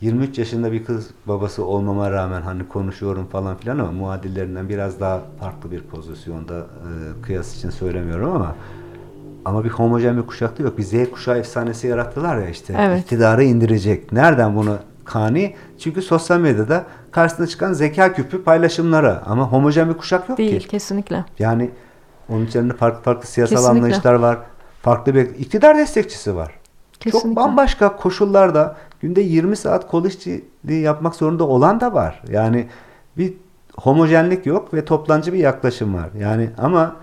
23 0.00 0.38
yaşında 0.38 0.72
bir 0.72 0.84
kız 0.84 1.10
babası 1.26 1.64
olmama 1.64 2.10
rağmen 2.10 2.42
hani 2.42 2.68
konuşuyorum 2.68 3.26
falan 3.26 3.56
filan 3.56 3.78
ama 3.78 3.92
muadillerinden 3.92 4.68
biraz 4.68 5.00
daha 5.00 5.22
farklı 5.40 5.70
bir 5.70 5.80
pozisyonda 5.80 6.58
e, 6.58 7.22
kıyas 7.22 7.56
için 7.56 7.70
söylemiyorum 7.70 8.32
ama 8.32 8.54
ama 9.44 9.64
bir 9.64 9.70
homojen 9.70 10.16
bir 10.16 10.22
kuşakta 10.26 10.62
yok. 10.62 10.78
Bir 10.78 10.82
Z 10.82 11.10
kuşağı 11.10 11.38
efsanesi 11.38 11.86
yarattılar 11.86 12.38
ya 12.38 12.48
işte. 12.48 12.74
Evet. 12.78 13.02
İktidarı 13.02 13.44
indirecek. 13.44 14.12
Nereden 14.12 14.56
bunu 14.56 14.76
kani? 15.04 15.54
Çünkü 15.78 16.02
sosyal 16.02 16.40
medyada 16.40 16.86
karşısına 17.10 17.46
çıkan 17.46 17.72
zeka 17.72 18.12
küpü 18.12 18.44
paylaşımları. 18.44 19.20
Ama 19.26 19.52
homojen 19.52 19.88
bir 19.88 19.94
kuşak 19.94 20.28
yok 20.28 20.38
Değil, 20.38 20.50
ki. 20.50 20.54
Değil 20.54 20.68
kesinlikle. 20.68 21.24
Yani 21.38 21.70
onun 22.28 22.46
içerisinde 22.46 22.76
farklı 22.76 23.02
farklı 23.02 23.28
siyasal 23.28 23.56
kesinlikle. 23.56 23.78
anlayışlar 23.78 24.14
var. 24.14 24.38
Farklı 24.82 25.14
bir 25.14 25.24
iktidar 25.24 25.78
destekçisi 25.78 26.36
var. 26.36 26.54
Kesinlikle. 27.00 27.28
Çok 27.28 27.36
bambaşka 27.36 27.96
koşullarda 27.96 28.76
günde 29.00 29.20
20 29.20 29.56
saat 29.56 29.88
kol 29.88 30.04
işçiliği 30.04 30.82
yapmak 30.82 31.14
zorunda 31.14 31.44
olan 31.44 31.80
da 31.80 31.94
var. 31.94 32.22
Yani 32.30 32.68
bir 33.16 33.34
homojenlik 33.76 34.46
yok 34.46 34.74
ve 34.74 34.84
toplancı 34.84 35.32
bir 35.32 35.38
yaklaşım 35.38 35.94
var. 35.94 36.08
Yani 36.18 36.50
ama 36.58 36.96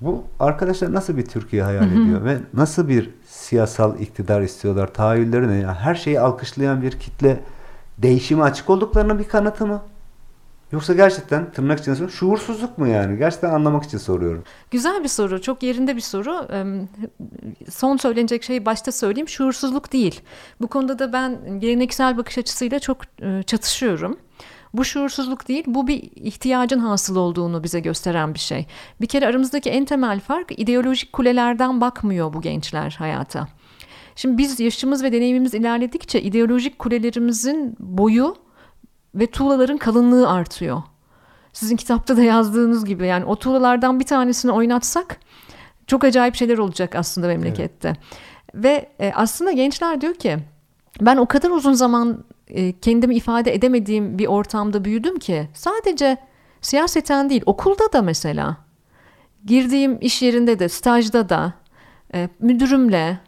bu 0.00 0.24
arkadaşlar 0.40 0.94
nasıl 0.94 1.16
bir 1.16 1.26
Türkiye 1.26 1.62
hayal 1.62 1.92
ediyor 1.92 2.24
ve 2.24 2.36
nasıl 2.54 2.88
bir 2.88 3.10
siyasal 3.26 4.00
iktidar 4.00 4.40
istiyorlar? 4.40 4.94
Tahayyülleri 4.94 5.48
ne? 5.48 5.54
Yani 5.54 5.76
her 5.78 5.94
şeyi 5.94 6.20
alkışlayan 6.20 6.82
bir 6.82 6.90
kitle 6.90 7.40
değişime 7.98 8.42
açık 8.42 8.70
olduklarının 8.70 9.18
bir 9.18 9.28
kanıtı 9.28 9.66
mı? 9.66 9.82
Yoksa 10.72 10.94
gerçekten 10.94 11.52
tırnak 11.52 11.80
içinde 11.80 11.94
soruyorum 11.94 12.16
şuursuzluk 12.16 12.78
mu 12.78 12.88
yani? 12.88 13.18
Gerçekten 13.18 13.50
anlamak 13.50 13.84
için 13.84 13.98
soruyorum. 13.98 14.44
Güzel 14.70 15.02
bir 15.02 15.08
soru. 15.08 15.42
Çok 15.42 15.62
yerinde 15.62 15.96
bir 15.96 16.00
soru. 16.00 16.48
Son 17.70 17.96
söylenecek 17.96 18.42
şeyi 18.42 18.66
başta 18.66 18.92
söyleyeyim. 18.92 19.28
Şuursuzluk 19.28 19.92
değil. 19.92 20.20
Bu 20.60 20.66
konuda 20.66 20.98
da 20.98 21.12
ben 21.12 21.60
geleneksel 21.60 22.16
bakış 22.16 22.38
açısıyla 22.38 22.78
çok 22.78 22.98
çatışıyorum. 23.46 24.18
Bu 24.74 24.84
şuursuzluk 24.84 25.48
değil, 25.48 25.64
bu 25.66 25.86
bir 25.86 26.02
ihtiyacın 26.16 26.78
hasıl 26.78 27.16
olduğunu 27.16 27.64
bize 27.64 27.80
gösteren 27.80 28.34
bir 28.34 28.38
şey. 28.38 28.66
Bir 29.00 29.06
kere 29.06 29.26
aramızdaki 29.26 29.70
en 29.70 29.84
temel 29.84 30.20
fark 30.20 30.58
ideolojik 30.58 31.12
kulelerden 31.12 31.80
bakmıyor 31.80 32.32
bu 32.32 32.40
gençler 32.40 32.96
hayata. 32.98 33.48
Şimdi 34.16 34.38
biz 34.38 34.60
yaşımız 34.60 35.02
ve 35.02 35.12
deneyimimiz 35.12 35.54
ilerledikçe 35.54 36.22
ideolojik 36.22 36.78
kulelerimizin 36.78 37.76
boyu 37.78 38.36
ve 39.14 39.26
tuğlaların 39.26 39.78
kalınlığı 39.78 40.30
artıyor. 40.30 40.82
Sizin 41.52 41.76
kitapta 41.76 42.16
da 42.16 42.22
yazdığınız 42.22 42.84
gibi 42.84 43.06
yani 43.06 43.24
o 43.24 43.36
tuğlalardan 43.36 44.00
bir 44.00 44.04
tanesini 44.04 44.52
oynatsak 44.52 45.20
çok 45.86 46.04
acayip 46.04 46.34
şeyler 46.34 46.58
olacak 46.58 46.94
aslında 46.94 47.26
memlekette. 47.26 47.88
Evet. 47.88 47.98
Ve 48.54 48.90
e, 49.00 49.12
aslında 49.14 49.52
gençler 49.52 50.00
diyor 50.00 50.14
ki 50.14 50.38
ben 51.00 51.16
o 51.16 51.26
kadar 51.26 51.50
uzun 51.50 51.72
zaman 51.72 52.24
e, 52.48 52.72
kendimi 52.72 53.14
ifade 53.14 53.54
edemediğim 53.54 54.18
bir 54.18 54.26
ortamda 54.26 54.84
büyüdüm 54.84 55.18
ki 55.18 55.48
sadece 55.54 56.16
siyaseten 56.60 57.30
değil 57.30 57.42
okulda 57.46 57.92
da 57.92 58.02
mesela 58.02 58.56
girdiğim 59.44 59.98
iş 60.00 60.22
yerinde 60.22 60.58
de 60.58 60.68
stajda 60.68 61.28
da 61.28 61.52
e, 62.14 62.28
müdürümle 62.40 63.18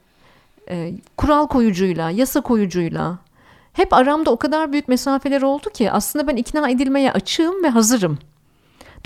e, 0.71 0.95
kural 1.17 1.47
koyucuyla 1.47 2.11
yasa 2.11 2.41
koyucuyla 2.41 3.19
hep 3.73 3.93
aramda 3.93 4.31
o 4.31 4.37
kadar 4.37 4.73
büyük 4.73 4.89
mesafeler 4.89 5.43
oldu 5.43 5.71
ki 5.71 5.91
aslında 5.91 6.27
ben 6.27 6.37
ikna 6.37 6.71
edilmeye 6.71 7.13
açığım 7.13 7.65
ve 7.65 7.69
hazırım. 7.69 8.19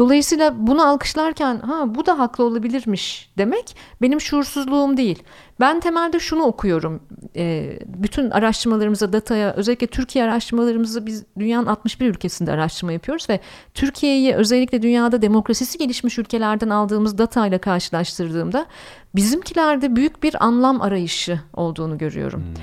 Dolayısıyla 0.01 0.67
bunu 0.67 0.87
alkışlarken 0.87 1.61
ha 1.61 1.95
bu 1.95 2.07
da 2.07 2.19
haklı 2.19 2.45
olabilirmiş 2.45 3.33
demek 3.39 3.77
benim 4.03 4.21
şuursuzluğum 4.21 4.97
değil. 4.97 5.23
Ben 5.61 5.81
temelde 5.81 6.21
şunu 6.21 6.43
okuyorum. 6.43 7.03
E, 7.37 7.79
bütün 7.87 8.31
araştırmalarımıza, 8.31 9.13
dataya, 9.13 9.53
özellikle 9.53 9.87
Türkiye 9.87 10.25
araştırmalarımızı 10.25 11.07
biz 11.07 11.25
dünyanın 11.39 11.67
61 11.67 12.07
ülkesinde 12.07 12.53
araştırma 12.53 12.93
yapıyoruz 12.93 13.31
ve 13.31 13.41
Türkiye'yi 13.75 14.35
özellikle 14.35 14.83
dünyada 14.83 15.23
demokrasisi 15.23 15.79
gelişmiş 15.79 16.19
ülkelerden 16.19 16.71
aldığımız 16.71 17.19
datayla 17.19 17.59
karşılaştırdığımda 17.59 18.67
bizimkilerde 19.15 19.97
büyük 19.97 20.23
bir 20.23 20.45
anlam 20.45 20.83
arayışı 20.83 21.41
olduğunu 21.55 21.99
görüyorum. 21.99 22.41
Hmm. 22.41 22.55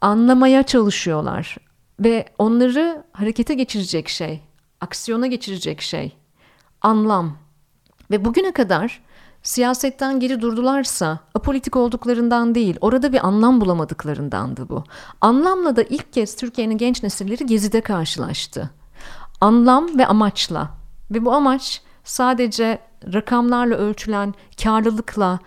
Anlamaya 0.00 0.62
çalışıyorlar 0.62 1.56
ve 2.00 2.24
onları 2.38 3.04
harekete 3.12 3.54
geçirecek 3.54 4.08
şey, 4.08 4.40
aksiyona 4.80 5.26
geçirecek 5.26 5.80
şey 5.80 6.16
anlam 6.82 7.38
ve 8.10 8.24
bugüne 8.24 8.52
kadar 8.52 9.02
siyasetten 9.42 10.20
geri 10.20 10.40
durdularsa 10.40 11.18
apolitik 11.34 11.76
olduklarından 11.76 12.54
değil 12.54 12.76
orada 12.80 13.12
bir 13.12 13.26
anlam 13.26 13.60
bulamadıklarındandı 13.60 14.68
bu. 14.68 14.84
Anlamla 15.20 15.76
da 15.76 15.82
ilk 15.82 16.12
kez 16.12 16.36
Türkiye'nin 16.36 16.78
genç 16.78 17.02
nesilleri 17.02 17.46
Gezi'de 17.46 17.80
karşılaştı. 17.80 18.70
Anlam 19.40 19.98
ve 19.98 20.06
amaçla 20.06 20.70
ve 21.10 21.24
bu 21.24 21.32
amaç 21.32 21.82
sadece 22.04 22.78
rakamlarla 23.12 23.76
ölçülen 23.76 24.34
karlılıkla, 24.62 25.38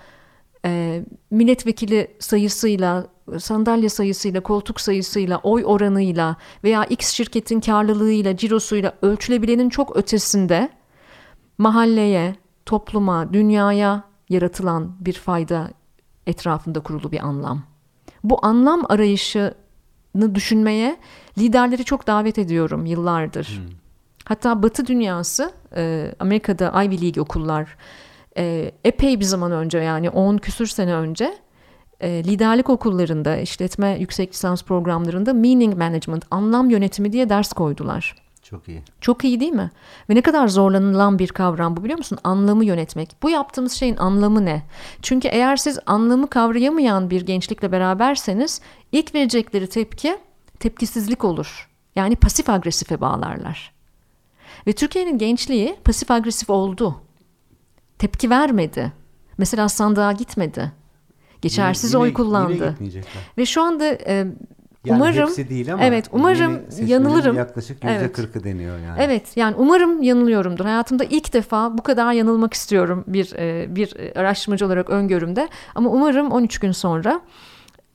e, 0.65 1.03
milletvekili 1.31 2.15
sayısıyla, 2.19 3.07
sandalye 3.39 3.89
sayısıyla, 3.89 4.41
koltuk 4.41 4.81
sayısıyla, 4.81 5.37
oy 5.37 5.63
oranıyla 5.65 6.35
veya 6.63 6.85
X 6.85 7.13
şirketin 7.13 7.59
karlılığıyla, 7.59 8.37
cirosuyla 8.37 8.93
ölçülebilenin 9.01 9.69
çok 9.69 9.97
ötesinde 9.97 10.69
mahalleye, 11.59 12.35
topluma, 12.65 13.33
dünyaya 13.33 14.03
yaratılan 14.29 14.95
bir 14.99 15.13
fayda 15.13 15.69
etrafında 16.27 16.79
kurulu 16.79 17.11
bir 17.11 17.25
anlam. 17.25 17.63
Bu 18.23 18.45
anlam 18.45 18.83
arayışını 18.89 20.35
düşünmeye 20.35 20.97
liderleri 21.37 21.85
çok 21.85 22.07
davet 22.07 22.37
ediyorum 22.37 22.85
yıllardır. 22.85 23.45
Hmm. 23.45 23.75
Hatta 24.25 24.63
Batı 24.63 24.87
dünyası, 24.87 25.51
e, 25.75 26.13
Amerika'da 26.19 26.83
Ivy 26.83 27.01
League 27.01 27.23
okullar 27.23 27.77
e, 28.37 28.71
epey 28.83 29.19
bir 29.19 29.25
zaman 29.25 29.51
önce 29.51 29.77
yani 29.77 30.09
10 30.09 30.37
küsür 30.37 30.67
sene 30.67 30.93
önce 30.93 31.37
e, 31.99 32.23
liderlik 32.23 32.69
okullarında, 32.69 33.37
işletme 33.37 33.97
yüksek 33.99 34.33
lisans 34.33 34.63
programlarında 34.63 35.33
meaning 35.33 35.77
management, 35.77 36.25
anlam 36.31 36.69
yönetimi 36.69 37.13
diye 37.13 37.29
ders 37.29 37.53
koydular. 37.53 38.15
Çok 38.49 38.67
iyi. 38.67 38.83
Çok 39.01 39.23
iyi 39.23 39.39
değil 39.39 39.51
mi? 39.51 39.71
Ve 40.09 40.15
ne 40.15 40.21
kadar 40.21 40.47
zorlanılan 40.47 41.19
bir 41.19 41.27
kavram 41.27 41.77
bu 41.77 41.83
biliyor 41.83 41.97
musun? 41.97 42.17
Anlamı 42.23 42.65
yönetmek. 42.65 43.15
Bu 43.23 43.29
yaptığımız 43.29 43.71
şeyin 43.73 43.97
anlamı 43.97 44.45
ne? 44.45 44.63
Çünkü 45.01 45.27
eğer 45.27 45.55
siz 45.55 45.79
anlamı 45.85 46.29
kavrayamayan 46.29 47.09
bir 47.09 47.21
gençlikle 47.21 47.71
beraberseniz 47.71 48.61
ilk 48.91 49.15
verecekleri 49.15 49.67
tepki 49.69 50.17
tepkisizlik 50.59 51.23
olur. 51.25 51.69
Yani 51.95 52.15
pasif 52.15 52.49
agresife 52.49 53.01
bağlarlar. 53.01 53.71
Ve 54.67 54.73
Türkiye'nin 54.73 55.17
gençliği 55.17 55.75
pasif 55.83 56.11
agresif 56.11 56.49
oldu. 56.49 57.01
tepki 57.99 58.29
vermedi. 58.29 58.93
Mesela 59.37 59.69
sandığa 59.69 60.11
gitmedi. 60.11 60.71
Geçersiz 61.41 61.93
Yine- 61.93 62.01
oy 62.01 62.13
kullandı. 62.13 62.75
yine. 62.79 63.01
Ve 63.37 63.45
şu 63.45 63.61
anda 63.61 63.85
e, 63.85 64.27
Yani 64.85 64.97
umarım 64.97 65.27
hepsi 65.27 65.49
değil 65.49 65.73
ama 65.73 65.83
evet 65.83 66.05
umarım 66.11 66.59
yanılırım. 66.85 67.35
Yaklaşık 67.35 67.83
yüzde 67.83 67.95
Evet. 67.95 68.13
kırkı 68.13 68.43
deniyor 68.43 68.79
yani. 68.79 68.99
Evet 69.01 69.37
yani 69.37 69.55
umarım 69.57 70.03
yanılıyorumdur. 70.03 70.65
Hayatımda 70.65 71.03
ilk 71.03 71.33
defa 71.33 71.77
bu 71.77 71.83
kadar 71.83 72.13
yanılmak 72.13 72.53
istiyorum 72.53 73.03
bir 73.07 73.33
e, 73.35 73.75
bir 73.75 73.95
araştırmacı 74.15 74.65
olarak 74.65 74.89
öngörümde. 74.89 75.49
Ama 75.75 75.89
umarım 75.89 76.31
13 76.31 76.59
gün 76.59 76.71
sonra 76.71 77.21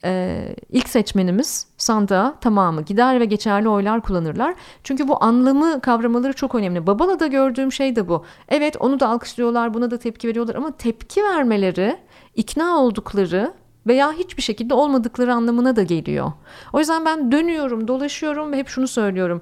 e, 0.05 0.41
ilk 0.69 0.89
seçmenimiz 0.89 1.67
sandığa 1.77 2.35
tamamı 2.41 2.81
gider 2.81 3.19
ve 3.19 3.25
geçerli 3.25 3.69
oylar 3.69 4.01
kullanırlar. 4.01 4.55
Çünkü 4.83 5.07
bu 5.07 5.23
anlamı 5.23 5.81
kavramaları 5.81 6.33
çok 6.33 6.55
önemli. 6.55 6.87
Babala'da 6.87 7.27
gördüğüm 7.27 7.71
şey 7.71 7.95
de 7.95 8.07
bu. 8.07 8.25
Evet 8.49 8.75
onu 8.79 8.99
da 8.99 9.09
alkışlıyorlar, 9.09 9.73
buna 9.73 9.91
da 9.91 9.97
tepki 9.97 10.27
veriyorlar 10.27 10.55
ama 10.55 10.71
tepki 10.71 11.23
vermeleri, 11.23 11.97
ikna 12.35 12.79
oldukları 12.79 13.53
veya 13.87 14.11
hiçbir 14.11 14.41
şekilde 14.41 14.73
olmadıkları 14.73 15.33
anlamına 15.33 15.75
da 15.75 15.83
geliyor. 15.83 16.31
O 16.73 16.79
yüzden 16.79 17.05
ben 17.05 17.31
dönüyorum, 17.31 17.87
dolaşıyorum 17.87 18.51
ve 18.51 18.57
hep 18.57 18.67
şunu 18.67 18.87
söylüyorum. 18.87 19.41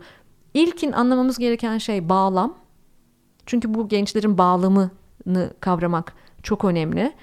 İlkin 0.54 0.92
anlamamız 0.92 1.38
gereken 1.38 1.78
şey 1.78 2.10
bağlam. 2.10 2.58
Çünkü 3.46 3.74
bu 3.74 3.88
gençlerin 3.88 4.38
bağlamını 4.38 5.54
kavramak 5.60 6.14
çok 6.44 6.66
önemli. 6.66 7.14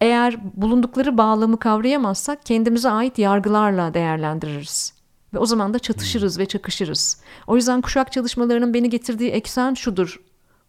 Eğer 0.00 0.36
bulundukları 0.54 1.18
bağlamı 1.18 1.58
kavrayamazsak 1.58 2.46
kendimize 2.46 2.90
ait 2.90 3.18
yargılarla 3.18 3.94
değerlendiririz. 3.94 4.94
Ve 5.34 5.38
o 5.38 5.46
zaman 5.46 5.74
da 5.74 5.78
çatışırız 5.78 6.38
ve 6.38 6.46
çakışırız. 6.46 7.22
O 7.46 7.56
yüzden 7.56 7.80
kuşak 7.80 8.12
çalışmalarının 8.12 8.74
beni 8.74 8.90
getirdiği 8.90 9.30
eksen 9.30 9.74
şudur. 9.74 10.20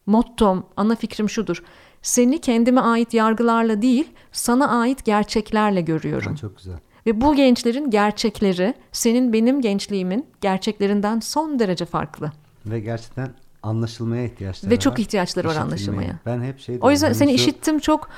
Mottom, 0.05 0.65
ana 0.77 0.95
fikrim 0.95 1.30
şudur. 1.30 1.63
Seni 2.06 2.41
kendime 2.41 2.82
ait 2.82 3.14
yargılarla 3.14 3.82
değil, 3.82 4.11
sana 4.32 4.80
ait 4.80 5.06
gerçeklerle 5.06 5.82
görüyorum. 5.82 6.32
Ha, 6.32 6.36
çok 6.38 6.57
güzel. 6.57 6.76
Ve 7.06 7.22
bu 7.22 7.36
gençlerin 7.36 7.90
gerçekleri 7.90 8.73
senin 8.91 9.34
benim 9.34 9.61
gençliğimin 9.61 10.26
gerçeklerinden 10.41 11.19
son 11.19 11.60
derece 11.60 11.86
farklı. 11.86 12.32
Ve 12.65 12.80
gerçekten 12.80 13.30
anlaşılmaya 13.64 14.23
ihtiyaçları 14.26 14.72
Ve 14.72 14.76
var. 14.76 14.82
çok 14.82 14.99
ihtiyaçları 14.99 15.48
var 15.48 15.56
anlaşılmaya. 15.56 16.19
Ben 16.26 16.44
hep 16.44 16.60
şey 16.60 16.77
O 16.82 16.91
yüzden 16.91 17.14
seni 17.14 17.27
hani 17.30 17.38
şu- 17.38 17.44
işittim 17.44 17.80
çok 17.80 18.10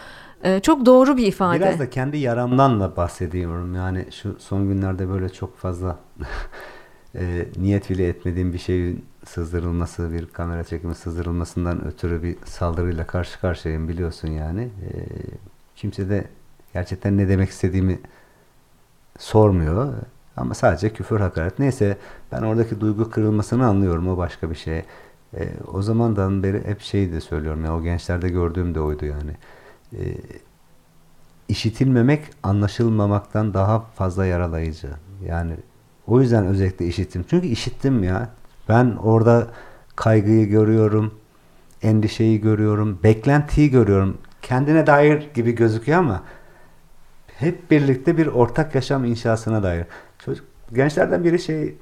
e, 0.43 0.59
çok 0.59 0.85
doğru 0.85 1.17
bir 1.17 1.27
ifade. 1.27 1.59
Biraz 1.59 1.79
da 1.79 1.89
kendi 1.89 2.17
yaramdan 2.17 2.79
da 2.79 2.95
bahsediyorum. 2.95 3.75
Yani 3.75 4.05
şu 4.11 4.35
son 4.39 4.67
günlerde 4.67 5.09
böyle 5.09 5.29
çok 5.29 5.57
fazla 5.57 5.99
e, 7.15 7.45
niyet 7.57 7.89
bile 7.89 8.07
etmediğim 8.07 8.53
bir 8.53 8.59
şeyin 8.59 9.05
sızdırılması, 9.27 10.13
bir 10.13 10.25
kamera 10.25 10.63
çekimi 10.63 10.95
sızdırılmasından 10.95 11.85
ötürü 11.85 12.23
bir 12.23 12.35
saldırıyla 12.45 13.07
karşı 13.07 13.39
karşıyayım 13.39 13.87
biliyorsun 13.87 14.27
yani. 14.27 14.61
E, 14.61 14.89
kimse 15.75 16.09
de 16.09 16.27
gerçekten 16.73 17.17
ne 17.17 17.29
demek 17.29 17.49
istediğimi 17.49 17.99
sormuyor. 19.19 19.93
Ama 20.37 20.53
sadece 20.53 20.93
küfür 20.93 21.19
hakaret. 21.19 21.59
Neyse 21.59 21.97
ben 22.31 22.41
oradaki 22.41 22.81
duygu 22.81 23.09
kırılmasını 23.09 23.67
anlıyorum. 23.67 24.07
O 24.07 24.17
başka 24.17 24.49
bir 24.49 24.55
şey. 24.55 24.77
E, 25.33 25.49
o 25.73 25.81
zamandan 25.81 26.43
beri 26.43 26.67
hep 26.67 26.81
şeyi 26.81 27.11
de 27.11 27.21
söylüyorum. 27.21 27.65
Ya, 27.65 27.75
o 27.75 27.81
gençlerde 27.83 28.29
gördüğüm 28.29 28.75
de 28.75 28.79
oydu 28.79 29.05
yani. 29.05 29.31
E, 29.93 30.17
işitilmemek 31.47 32.23
anlaşılmamaktan 32.43 33.53
daha 33.53 33.79
fazla 33.79 34.25
yaralayıcı. 34.25 34.89
Yani 35.25 35.53
o 36.07 36.21
yüzden 36.21 36.45
özellikle 36.45 36.87
işittim. 36.87 37.25
Çünkü 37.29 37.47
işittim 37.47 38.03
ya. 38.03 38.29
Ben 38.69 38.95
orada 39.03 39.47
kaygıyı 39.95 40.49
görüyorum, 40.49 41.13
endişeyi 41.81 42.41
görüyorum, 42.41 42.99
beklentiyi 43.03 43.69
görüyorum. 43.69 44.17
Kendine 44.41 44.87
dair 44.87 45.29
gibi 45.33 45.51
gözüküyor 45.51 45.99
ama 45.99 46.23
hep 47.27 47.71
birlikte 47.71 48.17
bir 48.17 48.27
ortak 48.27 48.75
yaşam 48.75 49.05
inşasına 49.05 49.63
dair. 49.63 49.85
Çocuk 50.19 50.45
gençlerden 50.73 51.23
biri 51.23 51.39
şey 51.39 51.75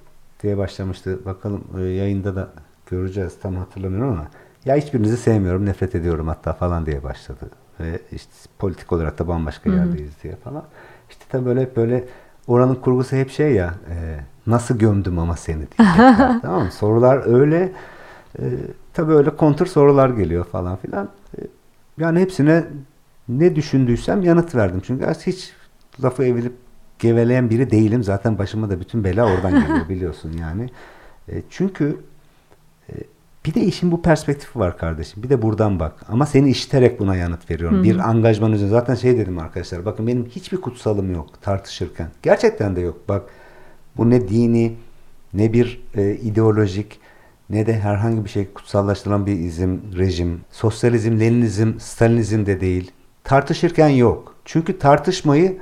diye 0.43 0.57
başlamıştı. 0.57 1.25
Bakalım 1.25 1.63
e, 1.77 1.81
yayında 1.81 2.35
da 2.35 2.49
göreceğiz. 2.89 3.39
Tam 3.41 3.55
hatırlamıyorum 3.55 4.11
ama 4.11 4.27
ya 4.65 4.75
hiçbirinizi 4.75 5.17
sevmiyorum, 5.17 5.65
nefret 5.65 5.95
ediyorum 5.95 6.27
hatta 6.27 6.53
falan 6.53 6.85
diye 6.85 7.03
başladı. 7.03 7.49
Ve 7.79 7.99
işte 8.11 8.31
politik 8.59 8.91
olarak 8.91 9.19
da 9.19 9.27
bambaşka 9.27 9.69
yerdeyiz 9.69 10.11
diye 10.23 10.35
falan. 10.35 10.63
İşte 11.09 11.25
tabii 11.29 11.45
böyle 11.45 11.75
böyle 11.75 12.03
oranın 12.47 12.75
kurgusu 12.75 13.15
hep 13.15 13.29
şey 13.29 13.53
ya 13.53 13.73
e, 13.89 14.19
nasıl 14.47 14.77
gömdüm 14.77 15.19
ama 15.19 15.35
seni 15.35 15.57
diyecekler. 15.57 16.39
tamam 16.41 16.63
mı? 16.63 16.71
Sorular 16.71 17.39
öyle 17.39 17.71
e, 18.39 18.43
tabii 18.93 19.13
öyle 19.13 19.35
kontur 19.35 19.65
sorular 19.65 20.09
geliyor 20.09 20.45
falan 20.45 20.75
filan. 20.75 21.09
E, 21.37 21.41
yani 21.97 22.19
hepsine 22.19 22.63
ne 23.29 23.55
düşündüysem 23.55 24.21
yanıt 24.21 24.55
verdim. 24.55 24.81
Çünkü 24.85 25.05
hiç 25.25 25.53
lafı 26.03 26.23
evirip 26.23 26.53
geveleyen 26.99 27.49
biri 27.49 27.71
değilim. 27.71 28.03
Zaten 28.03 28.37
başıma 28.37 28.69
da 28.69 28.79
bütün 28.79 29.03
bela 29.03 29.25
oradan 29.25 29.51
geliyor 29.51 29.89
biliyorsun 29.89 30.31
yani. 30.31 30.69
E, 31.29 31.41
çünkü 31.49 31.97
bir 33.45 33.53
de 33.53 33.61
işin 33.61 33.91
bu 33.91 34.01
perspektifi 34.01 34.59
var 34.59 34.77
kardeşim. 34.77 35.23
Bir 35.23 35.29
de 35.29 35.41
buradan 35.41 35.79
bak. 35.79 36.05
Ama 36.09 36.25
seni 36.25 36.49
işiterek 36.49 36.99
buna 36.99 37.15
yanıt 37.15 37.51
veriyorum. 37.51 37.77
Hı 37.77 37.79
hı. 37.79 37.83
Bir 37.83 38.09
angajman 38.09 38.51
üzerine. 38.51 38.71
Zaten 38.71 38.95
şey 38.95 39.17
dedim 39.17 39.39
arkadaşlar. 39.39 39.85
Bakın 39.85 40.07
benim 40.07 40.25
hiçbir 40.25 40.57
kutsalım 40.57 41.13
yok 41.13 41.41
tartışırken. 41.41 42.07
Gerçekten 42.23 42.75
de 42.75 42.81
yok. 42.81 43.09
Bak 43.09 43.23
bu 43.97 44.09
ne 44.09 44.29
dini 44.29 44.75
ne 45.33 45.53
bir 45.53 45.83
e, 45.95 46.15
ideolojik 46.15 46.99
ne 47.49 47.65
de 47.65 47.79
herhangi 47.79 48.25
bir 48.25 48.29
şey 48.29 48.53
kutsallaştırılan 48.53 49.25
bir 49.25 49.39
izim, 49.39 49.81
rejim. 49.97 50.41
Sosyalizm, 50.51 51.19
Leninizm, 51.19 51.79
Stalinizm 51.79 52.45
de 52.45 52.61
değil. 52.61 52.91
Tartışırken 53.23 53.89
yok. 53.89 54.35
Çünkü 54.45 54.79
tartışmayı 54.79 55.57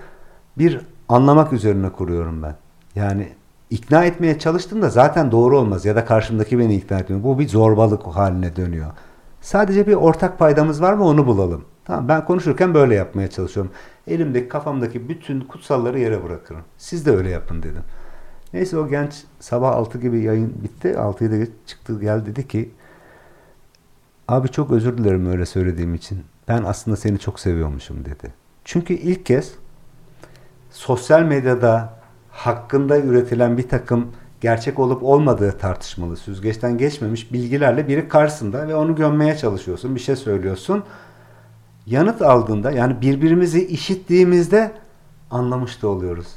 bir 0.58 0.82
anlamak 1.10 1.54
üzerine 1.54 1.90
kuruyorum 1.90 2.44
ben. 2.44 2.56
Yani 2.96 3.28
ikna 3.74 4.06
etmeye 4.06 4.40
çalıştığımda 4.40 4.90
zaten 4.90 5.32
doğru 5.32 5.60
olmaz 5.60 5.86
ya 5.86 5.96
da 5.96 6.06
karşımdaki 6.06 6.60
beni 6.60 6.76
ikna 6.76 7.00
etmiyor. 7.00 7.24
Bu 7.24 7.40
bir 7.40 7.48
zorbalık 7.48 8.08
haline 8.08 8.56
dönüyor. 8.56 8.92
Sadece 9.42 9.88
bir 9.88 9.94
ortak 9.94 10.40
paydamız 10.40 10.82
var 10.82 10.94
mı 10.94 11.04
onu 11.04 11.28
bulalım. 11.28 11.66
Tamam 11.86 12.08
ben 12.08 12.26
konuşurken 12.26 12.74
böyle 12.74 12.96
yapmaya 12.96 13.30
çalışıyorum. 13.30 13.72
Elimdeki 14.08 14.48
kafamdaki 14.48 15.10
bütün 15.10 15.42
kutsalları 15.42 16.00
yere 16.00 16.24
bırakırım. 16.24 16.62
Siz 16.78 17.06
de 17.06 17.12
öyle 17.12 17.30
yapın 17.30 17.64
dedim. 17.64 17.84
Neyse 18.54 18.78
o 18.78 18.88
genç 18.88 19.24
sabah 19.40 19.76
6 19.76 19.98
gibi 19.98 20.22
yayın 20.22 20.54
bitti. 20.64 20.88
6'yı 20.88 21.32
da 21.32 21.52
çıktı 21.66 22.00
geldi 22.02 22.26
dedi 22.26 22.48
ki 22.48 22.72
abi 24.28 24.50
çok 24.50 24.72
özür 24.72 24.98
dilerim 24.98 25.32
öyle 25.32 25.46
söylediğim 25.46 25.96
için. 25.96 26.24
Ben 26.48 26.64
aslında 26.64 26.98
seni 26.98 27.20
çok 27.20 27.40
seviyormuşum 27.40 28.06
dedi. 28.06 28.34
Çünkü 28.66 28.94
ilk 28.94 29.26
kez 29.26 29.54
sosyal 30.72 31.22
medyada 31.24 32.03
hakkında 32.34 33.00
üretilen 33.00 33.58
bir 33.58 33.70
takım 33.70 34.08
gerçek 34.42 34.80
olup 34.80 35.04
olmadığı 35.04 35.58
tartışmalı, 35.58 36.18
süzgeçten 36.18 36.78
geçmemiş 36.78 37.34
bilgilerle 37.34 37.88
biri 37.88 38.08
karşısında 38.08 38.68
ve 38.68 38.76
onu 38.76 38.96
gömmeye 38.96 39.38
çalışıyorsun, 39.38 39.96
bir 39.96 40.00
şey 40.00 40.16
söylüyorsun. 40.16 40.84
Yanıt 41.86 42.22
aldığında 42.22 42.72
yani 42.72 43.02
birbirimizi 43.02 43.68
işittiğimizde 43.68 44.72
anlamış 45.32 45.82
da 45.82 45.88
oluyoruz. 45.88 46.28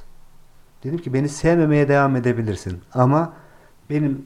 Dedim 0.85 0.99
ki 0.99 1.15
beni 1.15 1.29
sevmemeye 1.29 1.89
devam 1.89 2.17
edebilirsin 2.17 2.81
ama 2.95 3.33
benim 3.91 4.25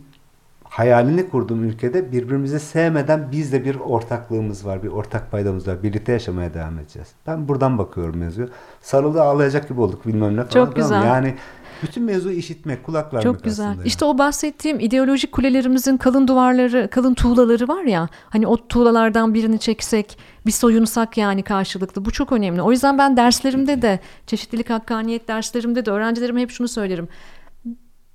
hayalini 0.64 1.28
kurduğum 1.28 1.64
ülkede 1.64 2.12
birbirimizi 2.12 2.60
sevmeden 2.60 3.32
bizde 3.32 3.64
bir 3.64 3.76
ortaklığımız 3.76 4.66
var, 4.66 4.82
bir 4.82 4.88
ortak 4.88 5.30
paydamız 5.30 5.68
var. 5.68 5.82
Birlikte 5.82 6.12
yaşamaya 6.12 6.54
devam 6.54 6.78
edeceğiz. 6.78 7.08
Ben 7.26 7.48
buradan 7.48 7.78
bakıyorum 7.78 8.16
mevzuya. 8.16 8.48
Sarıldı 8.80 9.22
ağlayacak 9.22 9.68
gibi 9.68 9.80
olduk 9.80 10.06
bilmem 10.06 10.36
ne 10.36 10.44
falan. 10.44 10.66
Çok 10.66 10.76
güzel. 10.76 11.04
Yani 11.04 11.34
bütün 11.82 12.04
mevzu 12.04 12.30
işitmek, 12.30 12.84
kulak 12.84 13.14
vermek 13.14 13.22
Çok 13.22 13.44
güzel. 13.44 13.70
aslında. 13.70 13.84
İşte 13.84 14.04
o 14.04 14.18
bahsettiğim 14.18 14.80
ideolojik 14.80 15.32
kulelerimizin 15.32 15.96
kalın 15.96 16.28
duvarları, 16.28 16.88
kalın 16.90 17.14
tuğlaları 17.14 17.68
var 17.68 17.82
ya. 17.82 18.08
Hani 18.28 18.46
o 18.46 18.68
tuğlalardan 18.68 19.34
birini 19.34 19.58
çeksek, 19.58 20.18
bir 20.46 20.52
soyunsak 20.52 21.18
yani 21.18 21.42
karşılıklı. 21.42 22.04
Bu 22.04 22.10
çok 22.10 22.32
önemli. 22.32 22.62
O 22.62 22.70
yüzden 22.70 22.98
ben 22.98 23.16
derslerimde 23.16 23.82
de, 23.82 24.00
çeşitlilik 24.26 24.70
hakkaniyet 24.70 25.28
derslerimde 25.28 25.86
de 25.86 25.90
öğrencilerime 25.90 26.40
hep 26.40 26.50
şunu 26.50 26.68
söylerim. 26.68 27.08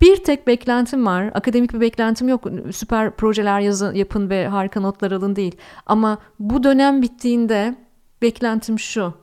Bir 0.01 0.23
tek 0.23 0.47
beklentim 0.47 1.05
var. 1.05 1.31
Akademik 1.33 1.73
bir 1.73 1.81
beklentim 1.81 2.29
yok. 2.29 2.43
Süper 2.71 3.11
projeler 3.15 3.59
yazın, 3.59 3.93
yapın 3.93 4.29
ve 4.29 4.47
harika 4.47 4.79
notlar 4.79 5.11
alın 5.11 5.35
değil. 5.35 5.55
Ama 5.85 6.17
bu 6.39 6.63
dönem 6.63 7.01
bittiğinde 7.01 7.75
beklentim 8.21 8.79
şu. 8.79 9.13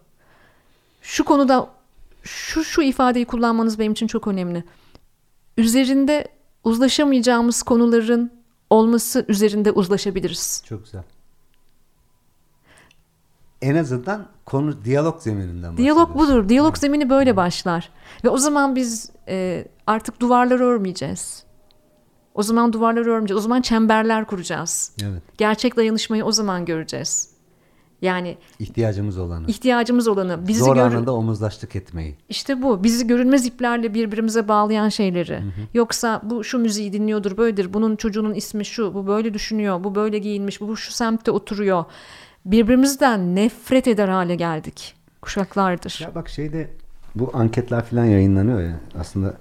Şu 1.02 1.24
konuda 1.24 1.69
şu 2.23 2.65
şu 2.65 2.82
ifadeyi 2.82 3.24
kullanmanız 3.24 3.78
benim 3.78 3.93
için 3.93 4.07
çok 4.07 4.28
önemli. 4.28 4.65
Üzerinde 5.57 6.28
uzlaşamayacağımız 6.65 7.62
konuların 7.62 8.32
olması 8.70 9.24
üzerinde 9.28 9.73
uzlaşabiliriz. 9.73 10.62
Çok 10.69 10.85
güzel. 10.85 11.03
En 13.62 13.74
azından 13.77 14.28
konu 14.47 14.85
diyalog 14.85 15.23
zemininden 15.23 15.77
Diyalog 15.77 16.19
budur. 16.19 16.49
Diyalog 16.49 16.77
zemini 16.77 17.11
böyle 17.11 17.36
başlar. 17.36 17.90
Ve 18.24 18.28
o 18.28 18.39
zaman 18.39 18.77
biz 18.77 19.11
e, 19.28 19.65
artık 19.86 20.20
duvarlar 20.20 20.61
örmeyeceğiz. 20.61 21.44
O 22.35 22.43
zaman 22.43 22.73
duvarlar 22.73 23.07
örmeyeceğiz. 23.07 23.39
O 23.39 23.43
zaman 23.43 23.62
çemberler 23.62 24.27
kuracağız. 24.27 24.93
Evet. 25.03 25.23
Gerçek 25.39 25.77
dayanışmayı 25.77 26.24
o 26.24 26.32
zaman 26.32 26.65
göreceğiz. 26.65 27.31
Yani 28.02 28.36
ihtiyacımız 28.58 29.18
olanı. 29.18 29.46
ihtiyacımız 29.46 30.08
olanı. 30.08 30.48
Bizi 30.48 30.60
Zor 30.60 30.76
anında 30.76 31.14
omuzlaştık 31.14 31.76
etmeyi. 31.76 32.16
İşte 32.28 32.62
bu. 32.62 32.84
Bizi 32.84 33.06
görünmez 33.06 33.46
iplerle 33.46 33.94
birbirimize 33.94 34.48
bağlayan 34.48 34.88
şeyleri. 34.88 35.36
Hı 35.36 35.44
hı. 35.44 35.50
Yoksa 35.74 36.20
bu 36.24 36.44
şu 36.44 36.58
müziği 36.58 36.92
dinliyordur, 36.92 37.36
böyledir. 37.36 37.74
Bunun 37.74 37.96
çocuğunun 37.96 38.34
ismi 38.34 38.64
şu, 38.64 38.94
bu 38.94 39.06
böyle 39.06 39.34
düşünüyor, 39.34 39.84
bu 39.84 39.94
böyle 39.94 40.18
giyinmiş, 40.18 40.60
bu 40.60 40.76
şu 40.76 40.92
semtte 40.92 41.30
oturuyor. 41.30 41.84
Birbirimizden 42.44 43.36
nefret 43.36 43.88
eder 43.88 44.08
hale 44.08 44.34
geldik. 44.34 44.94
Kuşaklardır. 45.20 46.00
Ya 46.02 46.14
bak 46.14 46.28
şeyde 46.28 46.70
bu 47.14 47.30
anketler 47.34 47.84
falan 47.84 48.04
yayınlanıyor 48.04 48.60
ya. 48.60 48.80
Aslında 48.98 49.34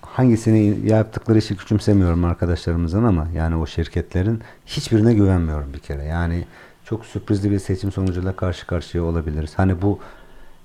hangisini 0.00 0.90
yaptıkları 0.90 1.38
işi 1.38 1.56
küçümsemiyorum 1.56 2.24
arkadaşlarımızın 2.24 3.04
ama 3.04 3.28
yani 3.34 3.56
o 3.56 3.66
şirketlerin 3.66 4.40
hiçbirine 4.66 5.14
güvenmiyorum 5.14 5.72
bir 5.74 5.78
kere. 5.78 6.04
Yani 6.04 6.44
çok 6.84 7.06
sürprizli 7.06 7.50
bir 7.50 7.58
seçim 7.58 7.92
sonucuyla 7.92 8.36
karşı 8.36 8.66
karşıya 8.66 9.04
olabiliriz. 9.04 9.52
Hani 9.56 9.82
bu 9.82 9.98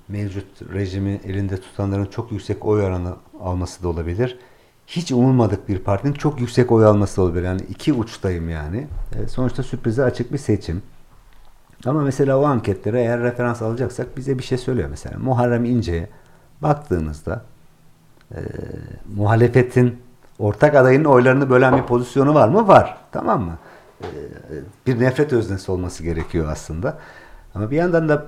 mevcut 0.07 0.73
rejimi 0.73 1.21
elinde 1.25 1.57
tutanların 1.57 2.05
çok 2.05 2.31
yüksek 2.31 2.65
oy 2.65 2.83
oranı 2.83 3.13
alması 3.41 3.83
da 3.83 3.87
olabilir. 3.87 4.37
Hiç 4.87 5.11
umulmadık 5.11 5.69
bir 5.69 5.79
partinin 5.79 6.13
çok 6.13 6.39
yüksek 6.39 6.71
oy 6.71 6.85
alması 6.85 7.17
da 7.17 7.21
olabilir. 7.21 7.43
Yani 7.43 7.61
iki 7.69 7.93
uçtayım 7.93 8.49
yani. 8.49 8.87
E, 9.15 9.27
sonuçta 9.27 9.63
sürprize 9.63 10.03
açık 10.03 10.33
bir 10.33 10.37
seçim. 10.37 10.81
Ama 11.85 12.01
mesela 12.01 12.37
o 12.37 12.45
anketlere 12.45 13.01
eğer 13.01 13.19
referans 13.19 13.61
alacaksak 13.61 14.17
bize 14.17 14.37
bir 14.37 14.43
şey 14.43 14.57
söylüyor 14.57 14.89
mesela. 14.89 15.19
Muharrem 15.19 15.65
İnce'ye 15.65 16.09
baktığınızda 16.61 17.43
e, 18.31 18.39
muhalefetin 19.15 19.97
ortak 20.39 20.75
adayın 20.75 21.03
oylarını 21.03 21.49
bölen 21.49 21.77
bir 21.77 21.83
pozisyonu 21.83 22.33
var 22.33 22.47
mı? 22.47 22.67
Var. 22.67 22.97
Tamam 23.11 23.41
mı? 23.41 23.57
Bir 24.87 24.99
nefret 24.99 25.33
öznesi 25.33 25.71
olması 25.71 26.03
gerekiyor 26.03 26.47
aslında. 26.51 26.97
Ama 27.55 27.71
bir 27.71 27.75
yandan 27.75 28.09
da 28.09 28.25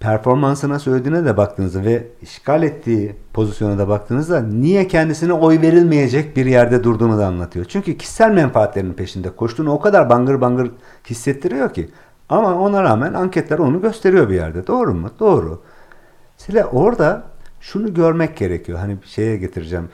performansına 0.00 0.78
söylediğine 0.78 1.24
de 1.24 1.36
baktığınızda 1.36 1.84
ve 1.84 2.06
işgal 2.22 2.62
ettiği 2.62 3.16
pozisyona 3.32 3.78
da 3.78 3.88
baktığınızda 3.88 4.40
niye 4.40 4.88
kendisine 4.88 5.32
oy 5.32 5.60
verilmeyecek 5.60 6.36
bir 6.36 6.46
yerde 6.46 6.84
durduğunu 6.84 7.18
da 7.18 7.26
anlatıyor. 7.26 7.66
Çünkü 7.68 7.98
kişisel 7.98 8.30
menfaatlerinin 8.30 8.94
peşinde 8.94 9.30
koştuğunu 9.30 9.72
o 9.72 9.80
kadar 9.80 10.10
bangır 10.10 10.40
bangır 10.40 10.70
hissettiriyor 11.10 11.74
ki. 11.74 11.90
Ama 12.28 12.54
ona 12.54 12.82
rağmen 12.82 13.14
anketler 13.14 13.58
onu 13.58 13.80
gösteriyor 13.80 14.28
bir 14.28 14.34
yerde. 14.34 14.66
Doğru 14.66 14.94
mu? 14.94 15.10
Doğru. 15.20 15.62
Sile 16.36 16.64
orada 16.64 17.22
şunu 17.60 17.94
görmek 17.94 18.36
gerekiyor. 18.36 18.78
Hani 18.78 18.96
şeye 19.04 19.36
getireceğim. 19.36 19.88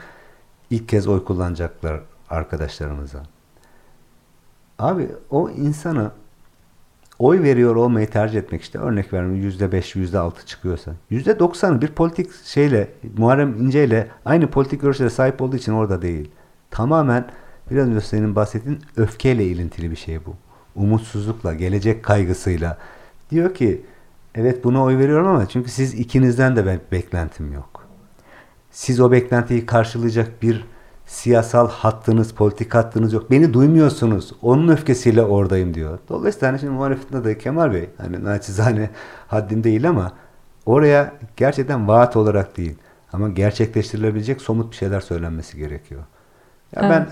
İlk 0.69 0.89
kez 0.89 1.07
oy 1.07 1.25
kullanacaklar 1.25 1.99
arkadaşlarımıza. 2.29 3.23
Abi 4.83 5.07
o 5.29 5.49
insana 5.49 6.11
oy 7.19 7.43
veriyor 7.43 7.75
olmayı 7.75 8.09
tercih 8.09 8.39
etmek 8.39 8.61
işte 8.61 8.79
örnek 8.79 9.13
veriyorum 9.13 9.35
yüzde 9.35 9.71
beş, 9.71 9.95
yüzde 9.95 10.19
altı 10.19 10.45
çıkıyorsa 10.45 10.91
yüzde 11.09 11.39
doksanı 11.39 11.81
bir 11.81 11.87
politik 11.87 12.31
şeyle 12.45 12.89
Muharrem 13.17 13.55
İnce 13.65 13.83
ile 13.85 14.07
aynı 14.25 14.47
politik 14.47 14.81
görüşlere 14.81 15.09
sahip 15.09 15.41
olduğu 15.41 15.55
için 15.55 15.71
orada 15.71 16.01
değil. 16.01 16.31
Tamamen 16.71 17.25
biraz 17.71 17.87
önce 17.87 18.01
senin 18.01 18.35
bahsettiğin 18.35 18.79
öfkeyle 18.97 19.45
ilintili 19.45 19.91
bir 19.91 19.95
şey 19.95 20.25
bu. 20.25 20.35
Umutsuzlukla, 20.75 21.53
gelecek 21.53 22.03
kaygısıyla. 22.03 22.77
Diyor 23.31 23.53
ki 23.53 23.81
Evet 24.35 24.63
buna 24.63 24.83
oy 24.83 24.97
veriyorum 24.97 25.27
ama 25.27 25.45
çünkü 25.49 25.71
siz 25.71 25.93
ikinizden 25.93 26.55
de 26.55 26.65
ben 26.65 26.79
beklentim 26.91 27.53
yok. 27.53 27.87
Siz 28.71 28.99
o 28.99 29.11
beklentiyi 29.11 29.65
karşılayacak 29.65 30.41
bir 30.41 30.65
siyasal 31.13 31.69
hattınız, 31.69 32.33
politik 32.33 32.75
hattınız 32.75 33.13
yok. 33.13 33.31
Beni 33.31 33.53
duymuyorsunuz. 33.53 34.33
Onun 34.41 34.67
öfkesiyle 34.67 35.21
oradayım 35.23 35.73
diyor. 35.73 35.99
Dolayısıyla 36.09 36.47
hani 36.47 36.59
şimdi 36.59 36.73
muhalefetinde 36.73 37.23
de 37.23 37.37
Kemal 37.37 37.73
Bey 37.73 37.89
hani 37.97 38.23
naçizane 38.23 38.89
haddim 39.27 39.63
değil 39.63 39.89
ama 39.89 40.11
oraya 40.65 41.13
gerçekten 41.37 41.87
vaat 41.87 42.15
olarak 42.15 42.57
değil 42.57 42.75
ama 43.13 43.29
gerçekleştirilebilecek 43.29 44.41
somut 44.41 44.71
bir 44.71 44.75
şeyler 44.75 45.01
söylenmesi 45.01 45.57
gerekiyor. 45.57 46.01
Ya 46.75 46.81
evet. 46.81 46.91
ben 46.91 47.07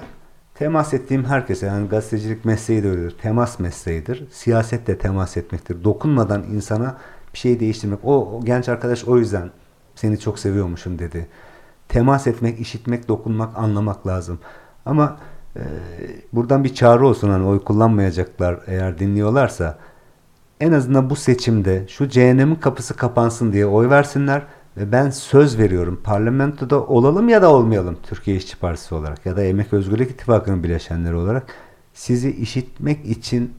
temas 0.56 0.94
ettiğim 0.94 1.26
herkese 1.26 1.66
yani 1.66 1.88
gazetecilik 1.88 2.46
mesleği 2.46 2.84
de 2.84 2.90
öyledir. 2.90 3.18
Temas 3.22 3.60
mesleğidir. 3.60 4.28
Siyaset 4.32 4.88
de 4.88 4.98
temas 4.98 5.38
etmektir. 5.38 5.84
Dokunmadan 5.84 6.44
insana 6.44 6.98
bir 7.34 7.40
şey 7.40 7.60
değiştirmek. 7.60 8.00
O, 8.04 8.38
o 8.38 8.46
genç 8.46 8.70
arkadaş 8.70 9.04
o 9.04 9.18
yüzden 9.18 9.52
seni 9.96 10.20
çok 10.20 10.40
seviyormuşum 10.40 11.00
dedi. 11.00 11.28
Temas 11.92 12.28
etmek, 12.28 12.60
işitmek, 12.60 13.08
dokunmak, 13.08 13.58
anlamak 13.58 14.08
lazım. 14.08 14.40
Ama 14.86 15.18
e, 15.56 15.62
buradan 16.34 16.64
bir 16.64 16.76
çağrı 16.76 17.08
olsun 17.08 17.30
hani 17.30 17.46
oy 17.46 17.64
kullanmayacaklar 17.64 18.60
eğer 18.68 19.00
dinliyorlarsa 19.00 19.78
en 20.60 20.72
azından 20.72 21.10
bu 21.10 21.16
seçimde 21.16 21.88
şu 21.88 22.10
cehennemin 22.10 22.56
kapısı 22.56 22.94
kapansın 22.96 23.54
diye 23.54 23.66
oy 23.66 23.90
versinler 23.90 24.42
ve 24.78 24.92
ben 24.92 25.10
söz 25.10 25.60
veriyorum 25.60 26.02
parlamentoda 26.04 26.84
olalım 26.84 27.30
ya 27.30 27.42
da 27.42 27.54
olmayalım 27.54 27.98
Türkiye 28.04 28.38
İşçi 28.38 28.58
Partisi 28.58 28.96
olarak 28.96 29.26
ya 29.26 29.38
da 29.38 29.44
Emek 29.44 29.74
Özgürlük 29.74 30.12
İttifakı'nın 30.12 30.64
bileşenleri 30.64 31.16
olarak 31.16 31.44
sizi 31.94 32.32
işitmek 32.32 33.06
için 33.06 33.54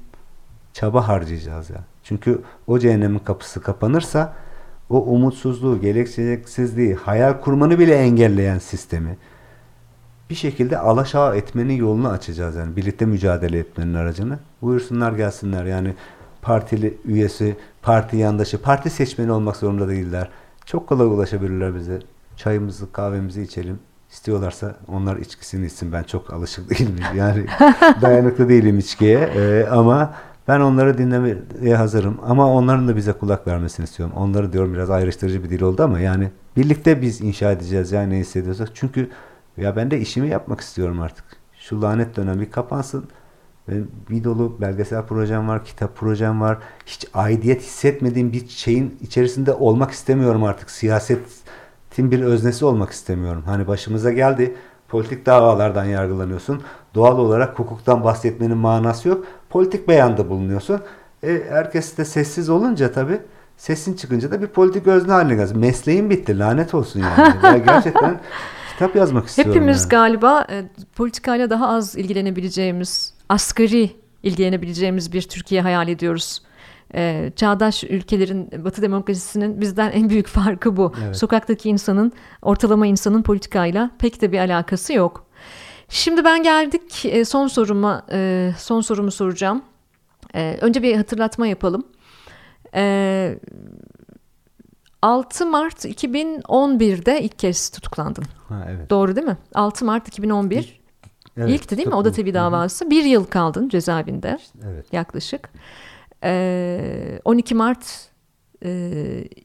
çaba 0.72 1.08
harcayacağız 1.08 1.70
ya. 1.70 1.84
Çünkü 2.04 2.42
o 2.66 2.78
cehennemin 2.78 3.18
kapısı 3.18 3.62
kapanırsa 3.62 4.34
o 4.92 4.96
umutsuzluğu, 4.98 5.80
geleceksizliği, 5.80 6.94
hayal 6.94 7.40
kurmanı 7.40 7.78
bile 7.78 7.94
engelleyen 7.94 8.58
sistemi 8.58 9.16
bir 10.32 10.36
şekilde 10.36 10.78
alaşağı 10.78 11.36
etmenin 11.36 11.74
yolunu 11.74 12.08
açacağız 12.08 12.56
yani 12.56 12.76
birlikte 12.76 13.06
mücadele 13.06 13.58
etmenin 13.58 13.94
aracını. 13.94 14.38
Buyursunlar 14.62 15.12
gelsinler 15.12 15.64
yani 15.64 15.94
partili 16.42 16.98
üyesi, 17.04 17.56
parti 17.82 18.16
yandaşı, 18.16 18.62
parti 18.62 18.90
seçmeni 18.90 19.32
olmak 19.32 19.56
zorunda 19.56 19.88
değiller. 19.88 20.28
Çok 20.66 20.86
kolay 20.86 21.06
ulaşabilirler 21.06 21.74
bize. 21.74 21.98
Çayımızı, 22.36 22.92
kahvemizi 22.92 23.42
içelim. 23.42 23.78
İstiyorlarsa 24.10 24.76
onlar 24.88 25.16
içkisini 25.16 25.66
içsin. 25.66 25.92
Ben 25.92 26.02
çok 26.02 26.32
alışık 26.32 26.70
değilim. 26.78 26.96
Yani 27.16 27.46
dayanıklı 28.02 28.48
değilim 28.48 28.78
içkiye. 28.78 29.18
Ee, 29.18 29.66
ama 29.70 30.14
ben 30.48 30.60
onları 30.60 30.98
dinlemeye 30.98 31.76
hazırım. 31.76 32.18
Ama 32.26 32.54
onların 32.54 32.88
da 32.88 32.96
bize 32.96 33.12
kulak 33.12 33.46
vermesini 33.46 33.84
istiyorum. 33.84 34.14
Onları 34.16 34.52
diyorum 34.52 34.74
biraz 34.74 34.90
ayrıştırıcı 34.90 35.44
bir 35.44 35.50
dil 35.50 35.62
oldu 35.62 35.82
ama 35.82 36.00
yani 36.00 36.30
birlikte 36.56 37.02
biz 37.02 37.20
inşa 37.20 37.52
edeceğiz 37.52 37.92
yani 37.92 38.14
ne 38.14 38.18
hissediyorsak. 38.18 38.68
Çünkü 38.74 39.10
ya 39.56 39.76
ben 39.76 39.90
de 39.90 40.00
işimi 40.00 40.28
yapmak 40.28 40.60
istiyorum 40.60 41.00
artık. 41.00 41.24
Şu 41.58 41.82
lanet 41.82 42.16
dönem 42.16 42.40
bir 42.40 42.50
kapansın. 42.50 43.04
Benim 43.68 43.90
bir 44.10 44.24
dolu 44.24 44.60
belgesel 44.60 45.02
projem 45.02 45.48
var, 45.48 45.64
kitap 45.64 45.96
projem 45.96 46.40
var. 46.40 46.58
Hiç 46.86 47.06
aidiyet 47.14 47.62
hissetmediğim 47.62 48.32
bir 48.32 48.48
şeyin 48.48 48.98
içerisinde 49.00 49.52
olmak 49.52 49.90
istemiyorum 49.90 50.44
artık. 50.44 50.70
Siyasetin 50.70 52.10
bir 52.10 52.22
öznesi 52.22 52.64
olmak 52.64 52.90
istemiyorum. 52.90 53.42
Hani 53.46 53.66
başımıza 53.66 54.12
geldi. 54.12 54.56
Politik 54.88 55.26
davalardan 55.26 55.84
yargılanıyorsun. 55.84 56.62
Doğal 56.94 57.18
olarak 57.18 57.58
hukuktan 57.58 58.04
bahsetmenin 58.04 58.56
manası 58.56 59.08
yok. 59.08 59.24
Politik 59.52 59.88
beyanda 59.88 60.28
bulunuyorsun. 60.28 60.80
E, 61.22 61.42
herkes 61.48 61.96
de 61.96 62.04
sessiz 62.04 62.48
olunca 62.48 62.92
tabii 62.92 63.18
sesin 63.56 63.94
çıkınca 63.94 64.30
da 64.30 64.42
bir 64.42 64.46
politik 64.46 64.86
özne 64.86 65.12
haline 65.12 65.34
geldi. 65.34 65.54
Mesleğin 65.54 66.10
bitti. 66.10 66.38
Lanet 66.38 66.74
olsun 66.74 67.00
yani. 67.00 67.34
ya 67.42 67.58
gerçekten 67.58 68.20
kitap 68.72 68.96
yazmak 68.96 69.26
istiyorum. 69.26 69.54
Hepimiz 69.54 69.80
yani. 69.80 69.88
galiba 69.88 70.46
e, 70.50 70.64
politikayla 70.96 71.50
daha 71.50 71.68
az 71.68 71.96
ilgilenebileceğimiz 71.96 73.14
asgari 73.28 73.90
ilgilenebileceğimiz 74.22 75.12
bir 75.12 75.22
Türkiye 75.22 75.62
hayal 75.62 75.88
ediyoruz. 75.88 76.42
Ee, 76.94 77.32
çağdaş 77.36 77.84
ülkelerin 77.84 78.64
Batı 78.64 78.82
demokrasisinin 78.82 79.60
bizden 79.60 79.90
en 79.90 80.10
büyük 80.10 80.26
farkı 80.26 80.76
bu. 80.76 80.92
Evet. 81.04 81.16
Sokaktaki 81.16 81.68
insanın, 81.68 82.12
ortalama 82.42 82.86
insanın 82.86 83.22
politikayla 83.22 83.90
pek 83.98 84.20
de 84.20 84.32
bir 84.32 84.38
alakası 84.38 84.92
yok. 84.92 85.26
Şimdi 85.92 86.24
ben 86.24 86.42
geldik 86.42 87.04
e, 87.04 87.24
son 87.24 87.46
soruma, 87.46 88.06
e, 88.12 88.50
son 88.58 88.80
sorumu 88.80 89.10
soracağım. 89.10 89.62
E, 90.34 90.58
önce 90.60 90.82
bir 90.82 90.96
hatırlatma 90.96 91.46
yapalım. 91.46 91.84
6 95.02 95.46
Mart 95.46 95.84
2011'de 95.84 97.22
ilk 97.22 97.38
kez 97.38 97.70
tutuklandın. 97.70 98.24
Ha, 98.48 98.66
evet. 98.70 98.90
Doğru 98.90 99.16
değil 99.16 99.26
mi? 99.26 99.36
6 99.54 99.84
Mart 99.84 100.08
2011. 100.08 100.80
Evet, 101.36 101.50
İlkti 101.50 101.76
değil 101.76 101.88
mi? 101.88 101.94
Oda 101.94 102.12
TV 102.12 102.34
davası. 102.34 102.90
Bir 102.90 103.04
yıl 103.04 103.24
kaldın 103.24 103.68
cezaevinde. 103.68 104.38
Evet. 104.64 104.92
Yaklaşık. 104.92 105.50
Ee, 106.24 107.20
12 107.24 107.54
Mart 107.54 108.10
e, 108.64 108.68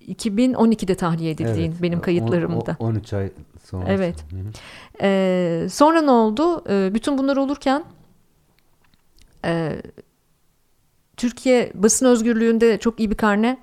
2012'de 0.07 0.95
tahliye 0.95 1.31
edildiğin 1.31 1.71
evet. 1.71 1.81
benim 1.81 2.01
kayıtlarımda. 2.01 2.77
O, 2.79 2.85
o, 2.85 2.87
13 2.87 3.13
ay 3.13 3.31
sonra. 3.68 3.85
Evet. 3.88 4.15
Hı 4.31 4.35
hı. 4.35 4.52
Ee, 5.02 5.68
sonra 5.69 6.02
ne 6.02 6.11
oldu? 6.11 6.64
Ee, 6.69 6.94
bütün 6.94 7.18
bunlar 7.18 7.38
olurken 7.38 7.84
e, 9.45 9.81
Türkiye 11.18 11.72
basın 11.73 12.06
özgürlüğünde 12.06 12.77
çok 12.77 12.99
iyi 12.99 13.11
bir 13.11 13.18
karne 13.18 13.57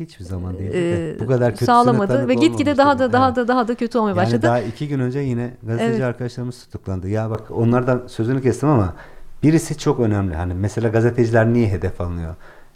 Hiçbir 0.00 0.24
zaman 0.24 0.58
değil. 0.58 0.72
De. 0.72 1.16
Bu 1.20 1.26
kadar 1.26 1.52
kötü 1.52 1.64
sağlamadı 1.64 2.28
ve 2.28 2.34
gitgide 2.34 2.76
daha 2.76 2.98
da 2.98 3.12
daha 3.12 3.26
evet. 3.26 3.36
da 3.36 3.48
daha 3.48 3.68
da 3.68 3.74
kötü 3.74 3.98
olmaya 3.98 4.08
yani 4.08 4.16
başladı. 4.16 4.42
Daha 4.42 4.60
iki 4.60 4.88
gün 4.88 5.00
önce 5.00 5.18
yine 5.18 5.54
gazeteci 5.62 5.92
evet. 5.92 6.02
arkadaşlarımız 6.02 6.64
tutuklandı. 6.64 7.08
Ya 7.08 7.30
bak 7.30 7.50
onlardan 7.50 8.02
sözünü 8.06 8.42
kestim 8.42 8.68
ama 8.68 8.94
birisi 9.42 9.78
çok 9.78 10.00
önemli. 10.00 10.34
Hani 10.34 10.54
mesela 10.54 10.88
gazeteciler 10.88 11.52
niye 11.52 11.68
hedef 11.68 12.00
alınıyor? 12.00 12.34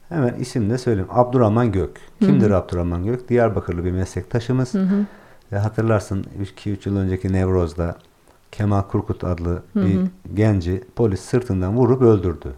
Hemen 0.09 0.35
isim 0.35 0.71
de 0.71 0.79
söyleyeyim. 0.79 1.09
Abdurrahman 1.11 1.73
Gök. 1.73 1.97
Kimdir 2.21 2.51
Abdurrahman 2.51 3.05
Gök? 3.05 3.29
Diyarbakırlı 3.29 3.85
bir 3.85 3.93
meslektaşımız. 3.93 4.75
Hı 4.75 4.83
hı. 4.83 5.05
Ve 5.53 5.59
hatırlarsın 5.59 6.27
2-3 6.57 6.89
yıl 6.89 6.97
önceki 6.97 7.33
Nevroz'da 7.33 7.97
Kemal 8.53 8.83
Kurkut 8.83 9.25
adlı 9.25 9.63
Hı 9.73 9.85
bir 9.87 10.01
hı. 10.01 10.07
genci 10.35 10.85
polis 10.97 11.21
sırtından 11.21 11.77
vurup 11.77 12.03
öldürdü. 12.03 12.55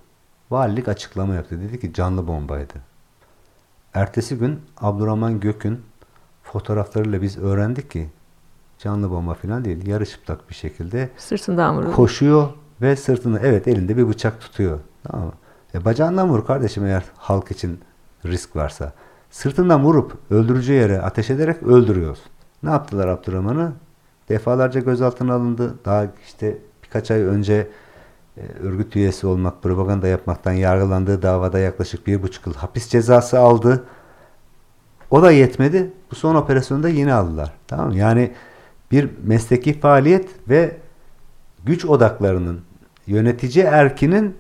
Valilik 0.51 0.89
açıklama 0.89 1.35
yaptı. 1.35 1.61
Dedi 1.61 1.81
ki 1.81 1.93
canlı 1.93 2.27
bombaydı. 2.29 2.75
Ertesi 3.95 4.39
gün 4.39 4.61
Abdurrahman 4.81 5.41
Gök'ün 5.41 5.81
fotoğraflarıyla 6.43 7.23
biz 7.23 7.39
öğrendik 7.39 7.91
ki 7.91 8.09
canlı 8.79 9.11
bomba 9.11 9.35
falan 9.35 9.65
değil. 9.65 9.87
Yarı 9.87 10.07
çıplak 10.07 10.51
bir 10.51 10.55
şekilde 10.55 11.09
Sırtından 11.17 11.77
vuruldu. 11.77 11.93
koşuyor 11.93 12.49
ve 12.81 12.97
sırtını 12.97 13.41
evet 13.43 13.69
elinde 13.69 13.97
bir 13.97 14.09
bıçak 14.09 14.41
tutuyor. 14.41 14.79
Tamam 15.05 15.27
mı? 15.27 15.33
E 15.75 15.85
bacağından 15.85 16.29
vur 16.29 16.47
kardeşim 16.47 16.85
eğer 16.87 17.05
halk 17.17 17.51
için 17.51 17.81
risk 18.27 18.57
varsa. 18.57 18.93
Sırtından 19.31 19.85
vurup 19.85 20.19
öldürücü 20.31 20.73
yere 20.73 21.01
ateş 21.03 21.31
ederek 21.31 21.62
öldürüyorsun. 21.62 22.25
Ne 22.62 22.70
yaptılar 22.70 23.09
Abdurrahman'ı? 23.09 23.73
Defalarca 24.28 24.81
gözaltına 24.81 25.35
alındı. 25.35 25.74
Daha 25.85 26.07
işte 26.27 26.59
birkaç 26.82 27.11
ay 27.11 27.20
önce 27.20 27.69
e, 28.37 28.43
örgüt 28.62 28.97
üyesi 28.97 29.27
olmak, 29.27 29.62
propaganda 29.62 30.09
yapmaktan 30.09 30.53
yargılandığı 30.53 31.23
davada 31.23 31.59
yaklaşık 31.59 32.07
bir 32.07 32.23
buçuk 32.23 32.47
yıl 32.47 32.55
hapis 32.55 32.89
cezası 32.89 33.39
aldı. 33.39 33.85
O 35.11 35.23
da 35.23 35.32
yetmedi. 35.32 35.93
Bu 36.11 36.15
son 36.15 36.35
operasyonda 36.35 36.89
yine 36.89 37.15
aldılar. 37.15 37.53
Tamam? 37.66 37.93
Yani 37.93 38.32
bir 38.91 39.11
mesleki 39.24 39.81
faaliyet 39.81 40.28
ve 40.49 40.77
güç 41.65 41.85
odaklarının 41.85 42.61
yönetici 43.07 43.65
erkinin 43.65 44.37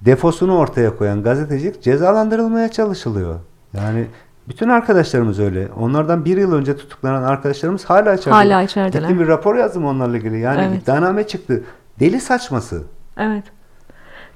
defosunu 0.00 0.58
ortaya 0.58 0.96
koyan 0.96 1.22
gazetecilik 1.22 1.82
cezalandırılmaya 1.82 2.70
çalışılıyor. 2.70 3.40
Yani 3.72 4.06
bütün 4.48 4.68
arkadaşlarımız 4.68 5.40
öyle. 5.40 5.68
Onlardan 5.80 6.24
bir 6.24 6.36
yıl 6.36 6.52
önce 6.52 6.76
tutuklanan 6.76 7.22
arkadaşlarımız 7.22 7.84
hala 7.84 8.14
içeride. 8.14 8.30
Hala 8.30 8.62
içerideler. 8.62 9.08
Gittim 9.08 9.20
bir 9.20 9.28
rapor 9.28 9.56
yazdım 9.56 9.84
onlarla 9.84 10.16
ilgili. 10.16 10.40
Yani 10.40 10.64
Evet. 10.68 10.82
iddianame 10.82 11.26
çıktı. 11.26 11.64
Deli 12.00 12.20
saçması. 12.20 12.82
Evet. 13.16 13.44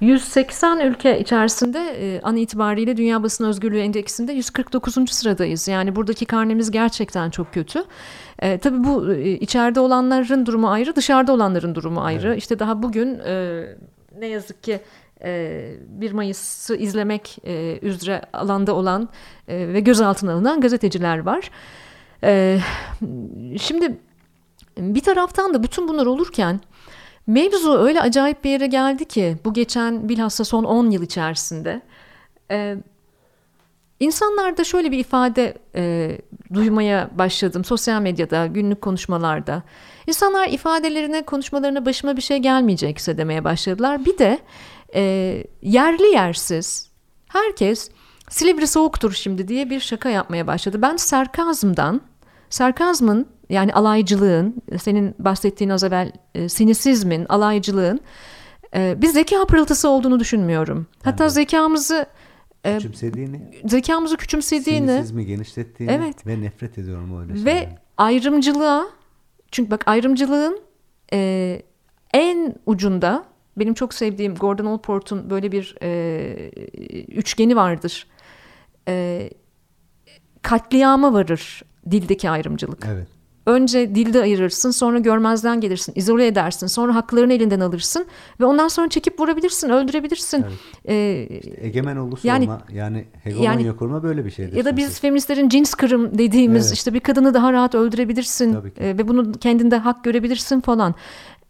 180 0.01 0.81
ülke 0.81 1.21
içerisinde 1.21 1.79
e, 1.79 2.21
an 2.21 2.37
itibariyle 2.37 2.97
Dünya 2.97 3.23
Basın 3.23 3.45
Özgürlüğü 3.45 3.79
Endeksinde 3.79 4.33
149. 4.33 5.11
sıradayız. 5.11 5.69
Yani 5.69 5.97
buradaki 5.97 6.25
karnemiz 6.25 6.71
gerçekten 6.71 7.31
çok 7.31 7.53
kötü. 7.55 7.85
E, 8.39 8.59
tabii 8.59 8.85
bu 8.85 9.13
e, 9.13 9.31
içeride 9.31 9.81
olanların 9.81 10.47
durumu 10.47 10.71
ayrı, 10.71 10.97
dışarıda 10.97 11.33
olanların 11.33 11.75
durumu 11.75 12.01
ayrı. 12.01 12.37
İşte 12.37 12.59
daha 12.59 12.83
bugün 12.83 13.19
e, 13.19 13.63
ne 14.19 14.27
yazık 14.27 14.63
ki 14.63 14.81
1 15.25 16.13
Mayıs'ı 16.13 16.77
izlemek 16.77 17.39
e, 17.45 17.79
üzere 17.83 18.23
alanda 18.33 18.75
olan 18.75 19.09
e, 19.49 19.69
ve 19.69 19.81
gözaltına 19.81 20.33
alınan 20.33 20.61
gazeteciler 20.61 21.19
var. 21.19 21.51
E, 22.25 22.59
şimdi 23.61 23.99
bir 24.79 25.01
taraftan 25.01 25.55
da 25.55 25.63
bütün 25.63 25.89
bunlar 25.89 26.07
olurken 26.07 26.61
mevzu 27.27 27.79
öyle 27.79 28.01
acayip 28.01 28.45
bir 28.45 28.51
yere 28.51 28.67
geldi 28.67 29.05
ki 29.05 29.37
bu 29.45 29.53
geçen 29.53 30.09
bilhassa 30.09 30.45
son 30.45 30.65
10 30.65 30.91
yıl 30.91 31.03
içerisinde 31.03 31.83
e, 32.51 32.77
insanlarda 34.01 34.65
şöyle 34.65 34.91
bir 34.91 34.99
ifade 34.99 35.57
duymaya 36.55 37.11
başladım 37.13 37.65
sosyal 37.65 38.01
medyada 38.01 38.47
günlük 38.47 38.81
konuşmalarda. 38.81 39.63
İnsanlar 40.07 40.49
ifadelerine 40.49 41.23
konuşmalarına 41.23 41.87
başıma 41.87 42.17
bir 42.17 42.23
şey 42.23 42.39
gelmeyecekse 42.39 43.19
demeye 43.19 43.45
başladılar. 43.45 44.05
Bir 44.05 44.19
de 44.19 44.39
e, 44.95 45.45
yerli 45.63 46.07
yersiz 46.15 46.91
herkes 47.29 47.91
Silivri 48.31 48.67
soğuktur 48.67 49.13
şimdi 49.13 49.49
diye 49.49 49.71
bir 49.71 49.81
şaka 49.81 50.09
yapmaya 50.09 50.47
başladı. 50.47 50.83
Ben 50.83 50.97
sarkazmdan 50.97 52.01
sarkazmın 52.51 53.27
yani 53.49 53.73
alaycılığın, 53.75 54.63
senin 54.83 55.15
bahsettiğin 55.19 55.71
az 55.71 55.85
evvel 55.85 56.13
e, 56.35 56.49
sinisizmin, 56.49 57.27
alaycılığın 57.29 58.01
e, 58.75 59.03
bir 59.03 59.07
zeka 59.07 59.45
pırıltısı 59.45 59.89
olduğunu 59.89 60.21
düşünmüyorum. 60.21 60.87
Hatta 61.03 61.25
de. 61.25 61.29
zekamızı 61.29 62.07
e, 62.65 62.77
Küçümsediğini, 62.77 63.41
zekamızı 63.65 64.17
küçümsediğini 64.17 64.87
sinisizmi 64.87 65.27
genişlettiğini 65.27 65.93
Evet. 65.93 66.27
ve 66.27 66.41
nefret 66.41 66.79
ediyorum 66.79 67.21
öyle 67.21 67.33
ve 67.33 67.39
şeylerden. 67.39 67.79
ayrımcılığa 67.97 68.87
çünkü 69.51 69.71
bak 69.71 69.85
ayrımcılığın 69.87 70.61
e, 71.13 71.63
en 72.15 72.55
ucunda 72.67 73.25
benim 73.61 73.75
çok 73.75 73.95
sevdiğim 73.95 74.35
Gordon 74.35 74.67
Allport'un 74.67 75.31
böyle 75.31 75.53
bir 75.53 75.77
e, 75.83 76.51
üçgeni 77.09 77.57
vardır. 77.57 78.07
E, 78.89 79.31
katliama 80.43 81.13
varır 81.13 81.63
dildeki 81.91 82.31
ayrımcılık. 82.31 82.87
Evet. 82.93 83.07
Önce 83.47 83.95
dilde 83.95 84.23
ayırırsın, 84.23 84.71
sonra 84.71 84.99
görmezden 84.99 85.61
gelirsin, 85.61 85.93
izole 85.97 86.27
edersin, 86.27 86.67
sonra 86.67 86.95
haklarını 86.95 87.33
elinden 87.33 87.61
alırsın 87.61 88.07
ve 88.41 88.45
ondan 88.45 88.69
sonra 88.69 88.89
çekip 88.89 89.21
vurabilirsin, 89.21 89.69
öldürebilirsin. 89.69 90.45
Ee, 90.89 91.29
Egemen 91.61 91.97
ulusu 91.97 92.27
Yani- 92.29 92.45
olma 92.45 92.63
yani 92.73 93.05
hegemonya 93.25 93.51
yani- 93.53 93.77
kurma 93.77 94.03
böyle 94.03 94.25
bir 94.25 94.31
şeydir. 94.31 94.57
ya 94.57 94.65
da 94.65 94.77
biz 94.77 95.01
feministlerin 95.01 95.49
cins 95.49 95.75
kırım 95.75 96.19
dediğimiz 96.19 96.67
Evet. 96.67 96.77
işte 96.77 96.95
bir 96.95 97.01
kadını 97.01 97.35
daha 97.35 97.53
rahat 97.53 97.75
öldürebilirsin 97.75 98.55
e, 98.79 98.99
ve 98.99 99.09
bunu 99.09 99.33
kendinde 99.33 99.77
hak 99.77 100.05
görebilirsin 100.05 100.61
falan. 100.61 100.95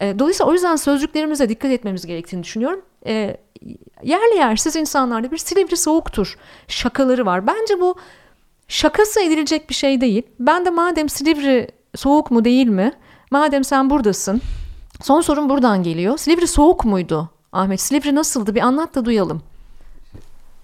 E, 0.01 0.19
dolayısıyla 0.19 0.51
o 0.51 0.53
yüzden 0.53 0.77
sözcüklerimize 0.77 1.49
dikkat 1.49 1.71
etmemiz 1.71 2.07
gerektiğini 2.07 2.43
düşünüyorum. 2.43 2.81
E, 3.07 3.37
yerli 4.03 4.37
yersiz 4.37 4.77
insanlarda 4.77 5.31
bir 5.31 5.39
Silivri 5.39 5.77
soğuktur 5.77 6.39
şakaları 6.69 7.27
var. 7.27 7.47
Bence 7.47 7.81
bu 7.81 7.95
şakası 8.69 9.21
edilecek 9.21 9.69
bir 9.71 9.75
şey 9.75 10.01
değil. 10.01 10.23
Ben 10.41 10.65
de 10.65 10.71
madem 10.71 11.09
Silivri 11.09 11.69
soğuk 11.95 12.31
mu 12.31 12.45
değil 12.45 12.67
mi? 12.67 12.93
Madem 13.31 13.65
sen 13.65 13.91
buradasın. 13.91 14.41
Son 15.03 15.21
sorun 15.21 15.49
buradan 15.49 15.83
geliyor. 15.83 16.19
Silivri 16.19 16.47
soğuk 16.47 16.85
muydu? 16.85 17.31
Ahmet 17.53 17.81
Silivri 17.81 18.15
nasıldı? 18.15 18.55
Bir 18.55 18.61
anlat 18.61 18.95
da 18.95 19.05
duyalım. 19.05 19.43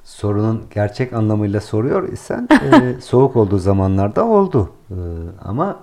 sorunun 0.05 0.65
gerçek 0.75 1.13
anlamıyla 1.13 1.61
soruyor 1.61 2.13
isen 2.13 2.49
e, 2.73 3.01
soğuk 3.01 3.37
olduğu 3.37 3.59
zamanlarda 3.59 4.25
oldu. 4.25 4.71
E, 4.91 4.97
ama 5.45 5.77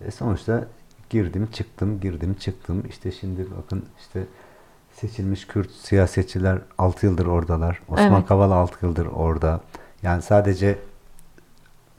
e, 0.00 0.10
sonuçta 0.10 0.64
girdim 1.10 1.48
çıktım 1.52 2.00
girdim 2.00 2.34
çıktım 2.34 2.82
işte 2.88 3.12
şimdi 3.12 3.46
bakın 3.58 3.84
işte 3.98 4.26
seçilmiş 4.92 5.46
Kürt 5.46 5.70
siyasetçiler 5.70 6.58
6 6.78 7.06
yıldır 7.06 7.26
oradalar. 7.26 7.80
Osman 7.88 8.12
Evet. 8.12 8.26
Kavala 8.26 8.54
6 8.54 8.86
yıldır 8.86 9.06
orada. 9.06 9.60
Yani 10.02 10.22
sadece 10.22 10.78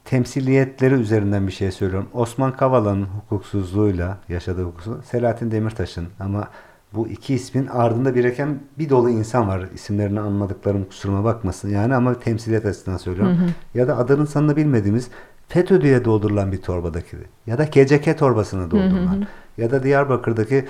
temsiliyetleri 0.06 0.94
üzerinden 0.94 1.48
bir 1.48 1.52
şey 1.52 1.72
söylüyorum. 1.72 2.10
Osman 2.14 2.58
Kavala'nın 2.58 3.06
hukuksuzluğuyla 3.06 4.18
yaşadığı 4.30 4.64
hukuksuzluğu 4.64 5.02
Selahattin 5.04 5.52
Demirtaş'ın 5.52 6.08
ama 6.20 6.48
bu 6.94 7.08
iki 7.08 7.34
ismin 7.34 7.68
ardında 7.68 8.16
biriken 8.16 8.60
bir 8.80 8.90
dolu 8.90 9.10
insan 9.10 9.48
var. 9.48 9.66
İsimlerini 9.74 10.20
anladıklarım 10.20 10.86
kusuruma 10.86 11.24
bakmasın 11.24 11.70
yani 11.70 11.96
ama 11.96 12.20
temsiliyet 12.20 12.66
açısından 12.66 12.98
söylüyorum. 12.98 13.38
Ya 13.74 13.88
da 13.88 13.98
adının 13.98 14.26
sanını 14.26 14.56
bilmediğimiz 14.56 15.10
FETÖ 15.48 15.82
diye 15.82 16.06
doldurulan 16.06 16.52
bir 16.52 16.62
torbadaki 16.62 17.18
ya 17.48 17.58
da 17.58 17.64
GCK 17.64 18.18
torbasını 18.20 18.72
doldurulan 18.72 19.28
ya 19.58 19.72
da 19.72 19.84
Diyarbakır'daki 19.84 20.66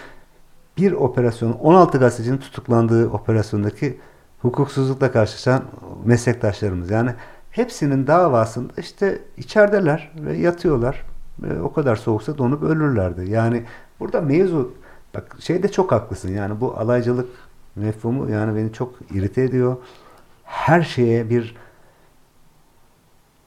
bir 0.78 0.92
operasyon 0.92 1.52
16 1.52 1.98
gazetecinin 1.98 2.38
tutuklandığı 2.38 3.10
operasyondaki 3.10 3.98
hukuksuzlukla 4.42 5.12
karşılaşan 5.12 5.64
meslektaşlarımız. 6.06 6.92
Yani 6.92 7.14
hepsinin 7.52 8.08
davasında 8.08 8.74
işte 8.78 9.22
içerideler 9.38 10.12
ve 10.16 10.38
yatıyorlar. 10.38 11.04
Ve 11.40 11.62
o 11.62 11.74
kadar 11.74 11.96
soğuksa 11.96 12.38
donup 12.38 12.64
ölürlerdi. 12.64 13.30
Yani 13.30 13.64
burada 14.00 14.22
mevzu 14.22 14.74
bak 15.16 15.36
şeyde 15.40 15.72
çok 15.72 15.92
haklısın. 15.92 16.30
Yani 16.30 16.62
bu 16.62 16.78
alaycılık 16.78 17.30
mefhumu 17.76 18.30
yani 18.30 18.56
beni 18.58 18.74
çok 18.74 18.94
irite 19.14 19.44
ediyor. 19.44 19.78
Her 20.44 20.82
şeye 20.82 21.30
bir 21.30 21.56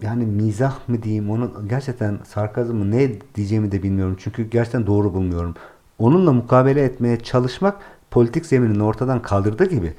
yani 0.03 0.27
mizah 0.27 0.89
mı 0.89 1.03
diyeyim 1.03 1.31
onu 1.31 1.53
gerçekten 1.69 2.19
sarkazm 2.25 2.75
mı 2.75 2.91
ne 2.91 3.11
diyeceğimi 3.35 3.73
de 3.73 3.83
bilmiyorum. 3.83 4.17
Çünkü 4.21 4.51
gerçekten 4.51 4.87
doğru 4.87 5.15
bulmuyorum. 5.15 5.55
Onunla 5.99 6.33
mukabele 6.33 6.85
etmeye 6.85 7.21
çalışmak 7.21 7.77
politik 8.11 8.47
zeminini 8.47 8.83
ortadan 8.83 9.23
kaldırdığı 9.23 9.65
gibi 9.65 9.95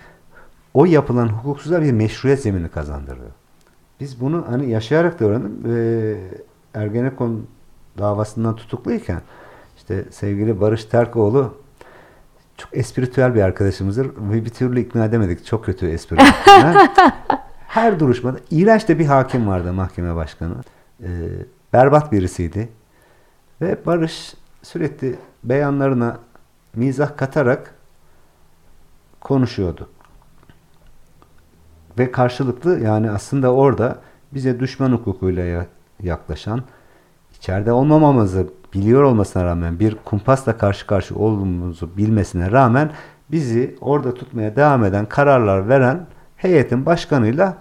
o 0.74 0.86
yapılan 0.86 1.28
hukuksuzluğa 1.28 1.82
bir 1.82 1.92
meşruiyet 1.92 2.42
zemini 2.42 2.70
kazandırıyor. 2.70 3.32
Biz 4.00 4.22
bunu 4.22 4.46
hani 4.50 4.70
yaşayarak 4.70 5.20
da 5.20 5.26
öğrendim. 5.26 5.60
Ee, 5.68 6.18
Ergenekon 6.74 7.46
davasından 7.98 8.56
tutukluyken 8.56 9.22
işte 9.78 10.06
sevgili 10.12 10.62
Barış 10.62 10.86
Terkoğlu 10.86 11.54
çok 12.58 12.78
espritüel 12.78 13.36
bir 13.36 13.42
arkadaşımızdır 13.42 14.12
ve 14.32 14.46
bir 14.46 14.50
türlü 14.50 14.80
ikna 14.80 15.06
edemedik. 15.06 15.46
Çok 15.46 15.66
kötü 15.66 15.88
espri. 15.88 16.18
Her 17.72 18.00
duruşmada 18.00 18.38
iğrenç 18.52 18.88
de 18.88 19.00
bir 19.00 19.06
hakim 19.06 19.48
vardı 19.48 19.74
mahkeme 19.74 20.16
başkanı. 20.16 20.56
Ee, 21.04 21.08
berbat 21.74 22.12
birisiydi. 22.12 22.70
Ve 23.62 23.86
Barış 23.86 24.34
sürekli 24.64 25.16
beyanlarına 25.44 26.20
mizah 26.76 27.18
katarak 27.18 27.76
konuşuyordu. 29.22 29.90
ve 32.00 32.12
karşılıklı 32.12 32.80
yani 32.80 33.12
aslında 33.12 33.54
orada 33.54 34.02
bize 34.34 34.60
düşman 34.60 34.92
hukukuyla 34.92 35.66
yaklaşan, 36.04 36.64
içeride 37.36 37.72
olmamamızı 37.72 38.48
biliyor 38.74 39.04
olmasına 39.04 39.46
rağmen 39.46 39.80
bir 39.80 39.96
kumpasla 40.06 40.58
karşı 40.58 40.88
karşı 40.88 41.16
olduğumuzu 41.16 41.98
bilmesine 41.98 42.52
rağmen 42.52 42.92
bizi 43.32 43.76
orada 43.82 44.14
tutmaya 44.14 44.56
devam 44.56 44.86
eden 44.86 45.06
kararlar 45.06 45.70
veren 45.70 46.08
heyetin 46.42 46.86
başkanıyla 46.86 47.58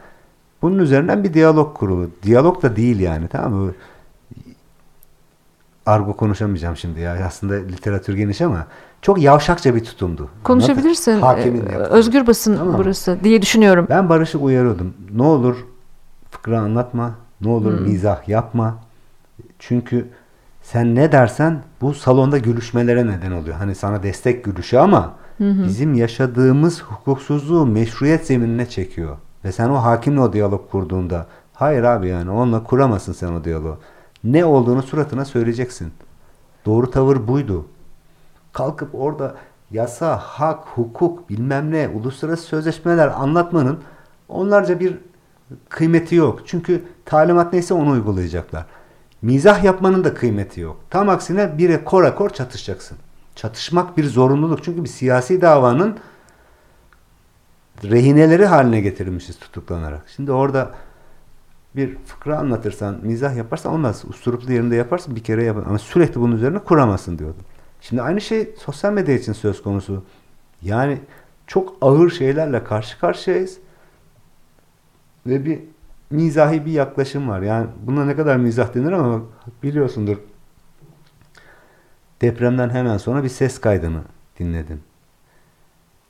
bunun 0.62 0.78
üzerinden 0.78 1.24
bir 1.24 1.35
diyalog 1.35 1.77
kurulu. 1.77 2.11
Diyalog 2.23 2.62
da 2.62 2.77
değil 2.77 3.01
yani 3.01 3.28
tamam 3.28 3.52
mı? 3.52 3.73
Argo 5.86 6.16
konuşamayacağım 6.16 6.77
şimdi 6.77 7.01
ya. 7.01 7.27
Aslında 7.27 7.55
literatür 7.55 8.15
geniş 8.15 8.40
ama 8.40 8.66
çok 9.02 9.23
yavşakça 9.23 9.74
bir 9.74 9.85
tutumdu. 9.85 10.28
Konuşabilirsin. 10.44 11.20
Hakimin 11.20 11.66
ee, 11.66 11.77
özgür 11.77 12.27
basın 12.27 12.57
tamam. 12.57 12.78
burası 12.78 13.19
diye 13.24 13.43
düşünüyorum. 13.43 13.86
Ben 13.90 14.09
Barış'ı 14.09 14.39
uyarıyordum. 14.39 14.94
Ne 15.15 15.23
olur 15.23 15.57
fıkra 16.31 16.61
anlatma. 16.61 17.15
Ne 17.40 17.48
olur 17.48 17.78
hmm. 17.78 17.86
mizah 17.86 18.28
yapma. 18.28 18.77
Çünkü 19.59 20.09
sen 20.62 20.94
ne 20.94 21.12
dersen 21.12 21.62
bu 21.81 21.94
salonda 21.94 22.39
gülüşmelere 22.39 23.07
neden 23.07 23.32
oluyor. 23.32 23.57
Hani 23.57 23.74
sana 23.74 24.02
destek 24.02 24.44
gülüşü 24.44 24.77
ama 24.77 25.15
hı 25.40 25.64
bizim 25.66 25.94
yaşadığımız 25.94 26.82
hukuksuzluğu 26.82 27.66
meşruiyet 27.66 28.26
zeminine 28.26 28.68
çekiyor. 28.68 29.16
Ve 29.44 29.52
sen 29.52 29.68
o 29.68 29.74
hakimle 29.74 30.20
o 30.20 30.32
diyalog 30.32 30.70
kurduğunda 30.70 31.26
hayır 31.52 31.82
abi 31.82 32.08
yani 32.08 32.30
onunla 32.30 32.64
kuramazsın 32.64 33.12
sen 33.12 33.32
o 33.32 33.44
diyaloğu. 33.44 33.78
Ne 34.24 34.44
olduğunu 34.44 34.82
suratına 34.82 35.24
söyleyeceksin. 35.24 35.92
Doğru 36.66 36.90
tavır 36.90 37.28
buydu. 37.28 37.66
Kalkıp 38.52 38.94
orada 38.94 39.34
yasa, 39.70 40.16
hak, 40.16 40.64
hukuk, 40.64 41.30
bilmem 41.30 41.70
ne, 41.70 41.88
uluslararası 41.88 42.42
sözleşmeler 42.42 43.08
anlatmanın 43.08 43.78
onlarca 44.28 44.80
bir 44.80 44.98
kıymeti 45.68 46.14
yok. 46.14 46.40
Çünkü 46.46 46.84
talimat 47.04 47.52
neyse 47.52 47.74
onu 47.74 47.90
uygulayacaklar. 47.90 48.66
Mizah 49.22 49.64
yapmanın 49.64 50.04
da 50.04 50.14
kıymeti 50.14 50.60
yok. 50.60 50.76
Tam 50.90 51.08
aksine 51.08 51.58
bire 51.58 51.84
kor 51.84 52.30
çatışacaksın. 52.30 52.98
Çatışmak 53.40 53.96
bir 53.96 54.04
zorunluluk. 54.04 54.64
Çünkü 54.64 54.84
bir 54.84 54.88
siyasi 54.88 55.40
davanın 55.40 55.98
rehineleri 57.84 58.46
haline 58.46 58.80
getirilmişiz 58.80 59.38
tutuklanarak. 59.38 60.08
Şimdi 60.16 60.32
orada 60.32 60.74
bir 61.76 61.96
fıkra 61.96 62.38
anlatırsan, 62.38 62.98
mizah 63.02 63.36
yaparsan 63.36 63.72
olmaz. 63.72 64.04
Usturuplu 64.08 64.52
yerinde 64.52 64.76
yaparsın 64.76 65.16
bir 65.16 65.24
kere 65.24 65.44
yapar. 65.44 65.62
Ama 65.66 65.78
sürekli 65.78 66.20
bunun 66.20 66.36
üzerine 66.36 66.58
kuramazsın 66.58 67.18
diyordu. 67.18 67.38
Şimdi 67.80 68.02
aynı 68.02 68.20
şey 68.20 68.54
sosyal 68.58 68.92
medya 68.92 69.14
için 69.14 69.32
söz 69.32 69.62
konusu. 69.62 70.04
Yani 70.62 70.98
çok 71.46 71.74
ağır 71.80 72.10
şeylerle 72.10 72.64
karşı 72.64 72.98
karşıyayız. 72.98 73.58
Ve 75.26 75.44
bir 75.44 75.58
mizahi 76.10 76.66
bir 76.66 76.72
yaklaşım 76.72 77.28
var. 77.28 77.40
Yani 77.40 77.66
buna 77.86 78.04
ne 78.04 78.16
kadar 78.16 78.36
mizah 78.36 78.74
denir 78.74 78.92
ama 78.92 79.22
biliyorsundur. 79.62 80.16
Depremden 82.20 82.70
hemen 82.70 82.97
sonra 82.97 83.24
bir 83.24 83.28
ses 83.28 83.59
kaydını 83.60 84.01
dinledim. 84.38 84.80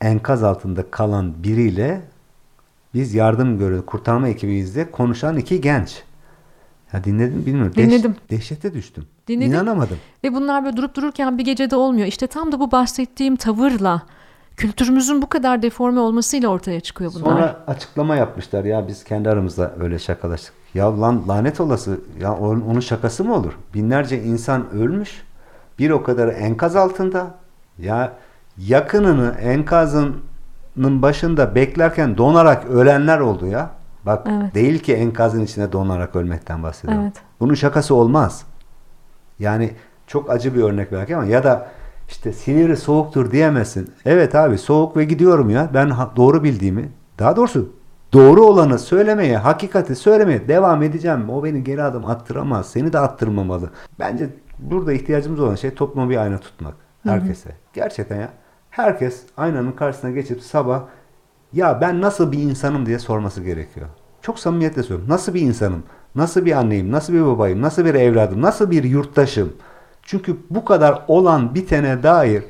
Enkaz 0.01 0.43
altında 0.43 0.91
kalan 0.91 1.43
biriyle 1.43 2.01
biz 2.93 3.13
yardım 3.13 3.59
görüyoruz. 3.59 3.85
Kurtarma 3.85 4.27
ekibiyiz 4.27 4.75
de 4.75 4.91
konuşan 4.91 5.37
iki 5.37 5.61
genç. 5.61 6.03
Ya 6.93 7.03
dinledim 7.03 7.45
bilmiyorum. 7.45 7.73
Dinledim. 7.75 8.15
Deş, 8.29 8.39
dehşete 8.39 8.73
düştüm. 8.73 9.05
Dinledim. 9.27 9.51
İnanamadım. 9.53 9.97
Ve 10.23 10.33
bunlar 10.33 10.65
böyle 10.65 10.77
durup 10.77 10.95
dururken 10.95 11.37
bir 11.37 11.45
gecede 11.45 11.75
olmuyor. 11.75 12.07
İşte 12.07 12.27
tam 12.27 12.51
da 12.51 12.59
bu 12.59 12.71
bahsettiğim 12.71 13.35
tavırla 13.35 14.01
kültürümüzün 14.57 15.21
bu 15.21 15.29
kadar 15.29 15.61
deforme 15.61 15.99
olmasıyla 15.99 16.49
ortaya 16.49 16.79
çıkıyor 16.79 17.11
bunlar. 17.15 17.25
Sonra 17.25 17.63
açıklama 17.67 18.15
yapmışlar 18.15 18.63
ya 18.65 18.87
biz 18.87 19.03
kendi 19.03 19.29
aramızda 19.29 19.75
öyle 19.79 19.99
şakalaştık. 19.99 20.53
Ya 20.73 21.01
lan 21.01 21.23
lanet 21.27 21.59
olası 21.59 21.99
ya 22.21 22.37
onun, 22.37 22.61
onun 22.61 22.79
şakası 22.79 23.23
mı 23.23 23.35
olur? 23.35 23.57
Binlerce 23.73 24.23
insan 24.23 24.71
ölmüş. 24.71 25.21
Bir 25.81 25.89
o 25.89 26.03
kadar 26.03 26.27
enkaz 26.27 26.75
altında. 26.75 27.27
Ya 27.79 28.13
yakınını 28.57 29.35
enkazın 29.41 30.15
başında 30.77 31.55
beklerken 31.55 32.17
donarak 32.17 32.65
ölenler 32.65 33.19
oldu 33.19 33.47
ya. 33.47 33.69
Bak 34.05 34.27
evet. 34.29 34.55
değil 34.55 34.79
ki 34.79 34.93
enkazın 34.93 35.41
içinde 35.41 35.71
donarak 35.71 36.15
ölmekten 36.15 36.63
bahsediyorum. 36.63 37.03
Evet. 37.03 37.13
Bunun 37.39 37.53
şakası 37.53 37.95
olmaz. 37.95 38.43
Yani 39.39 39.71
çok 40.07 40.29
acı 40.29 40.55
bir 40.55 40.63
örnek 40.63 40.91
belki 40.91 41.15
ama 41.15 41.25
ya 41.25 41.43
da 41.43 41.67
işte 42.09 42.33
siniri 42.33 42.77
soğuktur 42.77 43.31
diyemezsin. 43.31 43.91
Evet 44.05 44.35
abi 44.35 44.57
soğuk 44.57 44.97
ve 44.97 45.05
gidiyorum 45.05 45.49
ya. 45.49 45.69
Ben 45.73 45.93
doğru 46.15 46.43
bildiğimi, 46.43 46.89
daha 47.19 47.35
doğrusu 47.35 47.69
doğru 48.13 48.45
olanı 48.45 48.79
söylemeye, 48.79 49.37
hakikati 49.37 49.95
söylemeye 49.95 50.47
devam 50.47 50.83
edeceğim. 50.83 51.29
O 51.29 51.43
beni 51.43 51.63
geri 51.63 51.83
adım 51.83 52.05
attıramaz. 52.05 52.69
Seni 52.69 52.93
de 52.93 52.99
attırmamalı. 52.99 53.69
Bence 53.99 54.29
burada 54.61 54.93
ihtiyacımız 54.93 55.39
olan 55.39 55.55
şey 55.55 55.73
topluma 55.73 56.09
bir 56.09 56.17
ayna 56.17 56.37
tutmak. 56.37 56.73
Herkese. 57.03 57.49
Hı 57.49 57.53
hı. 57.53 57.57
Gerçekten 57.73 58.15
ya. 58.15 58.29
Herkes 58.69 59.23
aynanın 59.37 59.71
karşısına 59.71 60.11
geçip 60.11 60.41
sabah 60.41 60.81
ya 61.53 61.81
ben 61.81 62.01
nasıl 62.01 62.31
bir 62.31 62.37
insanım 62.37 62.85
diye 62.85 62.99
sorması 62.99 63.43
gerekiyor. 63.43 63.87
Çok 64.21 64.39
samimiyetle 64.39 64.83
söylüyorum. 64.83 65.09
Nasıl 65.09 65.33
bir 65.33 65.41
insanım? 65.41 65.83
Nasıl 66.15 66.45
bir 66.45 66.51
anneyim? 66.51 66.91
Nasıl 66.91 67.13
bir 67.13 67.25
babayım? 67.25 67.61
Nasıl 67.61 67.85
bir 67.85 67.93
evladım? 67.93 68.41
Nasıl 68.41 68.71
bir 68.71 68.83
yurttaşım? 68.83 69.53
Çünkü 70.03 70.37
bu 70.49 70.65
kadar 70.65 71.05
olan 71.07 71.55
bitene 71.55 72.03
dair 72.03 72.43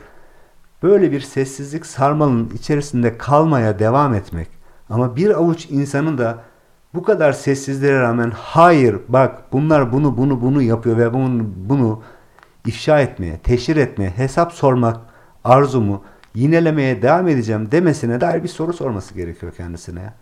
böyle 0.84 1.12
bir 1.12 1.22
sessizlik 1.22 1.86
sarmalının 1.86 2.50
içerisinde 2.50 3.18
kalmaya 3.18 3.80
devam 3.80 4.14
etmek 4.14 4.48
ama 4.90 5.16
bir 5.16 5.30
avuç 5.30 5.68
insanın 5.70 6.18
da 6.18 6.38
bu 6.94 7.04
kadar 7.04 7.34
sessizliğe 7.34 8.00
rağmen 8.00 8.32
hayır 8.36 8.98
bak 9.08 9.42
bunlar 9.52 9.92
bunu 9.92 10.18
bunu 10.18 10.42
bunu 10.42 10.62
yapıyor 10.62 10.98
ve 10.98 11.14
bunu, 11.14 11.44
bunu 11.56 12.02
ifşa 12.66 13.00
etmeye, 13.00 13.38
teşhir 13.38 13.76
etmeye, 13.76 14.10
hesap 14.10 14.54
sormak 14.54 14.98
arzumu 15.44 16.04
yinelemeye 16.36 17.02
devam 17.02 17.28
edeceğim 17.28 17.72
demesine 17.72 18.22
dair 18.22 18.44
bir 18.44 18.48
soru 18.48 18.74
sorması 18.74 19.14
gerekiyor 19.14 19.54
kendisine. 19.58 20.14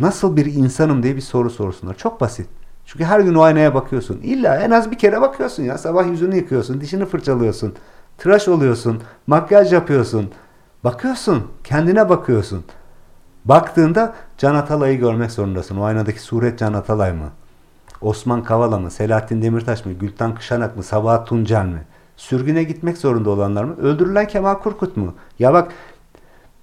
Nasıl 0.00 0.36
bir 0.36 0.46
insanım 0.46 1.02
diye 1.02 1.16
bir 1.16 1.20
soru 1.20 1.50
sorsunlar. 1.50 1.96
Çok 1.96 2.20
basit. 2.20 2.48
Çünkü 2.86 3.04
her 3.04 3.20
gün 3.20 3.34
o 3.34 3.42
aynaya 3.42 3.74
bakıyorsun. 3.74 4.20
İlla 4.22 4.56
en 4.56 4.70
az 4.70 4.90
bir 4.90 4.98
kere 4.98 5.20
bakıyorsun 5.20 5.62
ya. 5.62 5.78
Sabah 5.78 6.06
yüzünü 6.06 6.36
yıkıyorsun, 6.36 6.80
dişini 6.80 7.06
fırçalıyorsun, 7.06 7.74
tıraş 8.18 8.48
oluyorsun, 8.48 9.02
makyaj 9.26 9.72
yapıyorsun. 9.72 10.30
Bakıyorsun, 10.84 11.42
kendine 11.64 12.08
bakıyorsun. 12.08 12.64
Baktığında 13.44 14.14
Can 14.38 14.54
Atalay'ı 14.54 14.98
görmek 14.98 15.30
zorundasın. 15.30 15.76
O 15.76 15.84
aynadaki 15.84 16.20
suret 16.20 16.58
Can 16.58 16.72
Atalay 16.72 17.12
mı? 17.12 17.30
Osman 18.00 18.42
Kavala 18.42 18.78
mı? 18.78 18.90
Selahattin 18.90 19.42
Demirtaş 19.42 19.84
mı? 19.84 19.92
Gülten 19.92 20.34
Kışanak 20.34 20.76
mı? 20.76 20.82
Sabahat 20.82 21.26
Tuncel 21.26 21.64
mi? 21.64 21.82
Sürgüne 22.16 22.62
gitmek 22.62 22.98
zorunda 22.98 23.30
olanlar 23.30 23.64
mı? 23.64 23.76
Öldürülen 23.76 24.26
Kemal 24.26 24.54
Kurkut 24.54 24.96
mu? 24.96 25.14
Ya 25.38 25.52
bak 25.52 25.72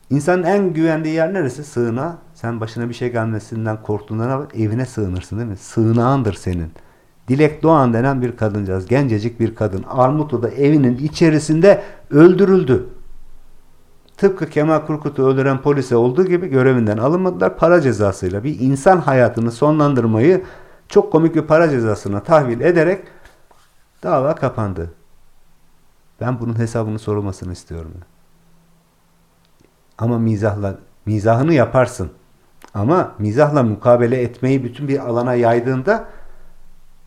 insanın 0.09 0.43
en 0.43 0.73
güvendiği 0.73 1.15
yer 1.15 1.33
neresi? 1.33 1.63
Sığınağı. 1.63 2.15
Sen 2.33 2.59
başına 2.59 2.89
bir 2.89 2.93
şey 2.93 3.11
gelmesinden 3.11 3.81
korktuğundan 3.81 4.47
evine 4.57 4.85
sığınırsın 4.85 5.37
değil 5.37 5.49
mi? 5.49 5.57
Sığınağındır 5.57 6.33
senin. 6.33 6.71
Dilek 7.27 7.63
Doğan 7.63 7.93
denen 7.93 8.21
bir 8.21 8.37
kadıncağız. 8.37 8.87
Gencecik 8.87 9.39
bir 9.39 9.55
kadın. 9.55 9.83
Armutlu'da 9.89 10.49
evinin 10.49 10.97
içerisinde 10.97 11.81
öldürüldü. 12.11 12.87
Tıpkı 14.21 14.49
Kemal 14.49 14.79
Kurkut'u 14.79 15.27
öldüren 15.27 15.61
polise 15.61 15.95
olduğu 15.95 16.25
gibi 16.25 16.47
görevinden 16.47 16.97
alınmadılar. 16.97 17.57
Para 17.57 17.81
cezasıyla 17.81 18.43
bir 18.43 18.59
insan 18.59 18.97
hayatını 18.97 19.51
sonlandırmayı 19.51 20.43
çok 20.87 21.11
komik 21.11 21.35
bir 21.35 21.41
para 21.41 21.69
cezasına 21.69 22.23
tahvil 22.23 22.61
ederek 22.61 23.03
dava 24.03 24.35
kapandı. 24.35 24.93
Ben 26.19 26.39
bunun 26.39 26.59
hesabını 26.59 26.99
sorulmasını 26.99 27.53
istiyorum. 27.53 27.91
Ama 29.97 30.19
mizahla, 30.19 30.75
mizahını 31.05 31.53
yaparsın. 31.53 32.11
Ama 32.73 33.11
mizahla 33.19 33.63
mukabele 33.63 34.21
etmeyi 34.21 34.63
bütün 34.63 34.87
bir 34.87 34.99
alana 34.99 35.33
yaydığında 35.33 36.07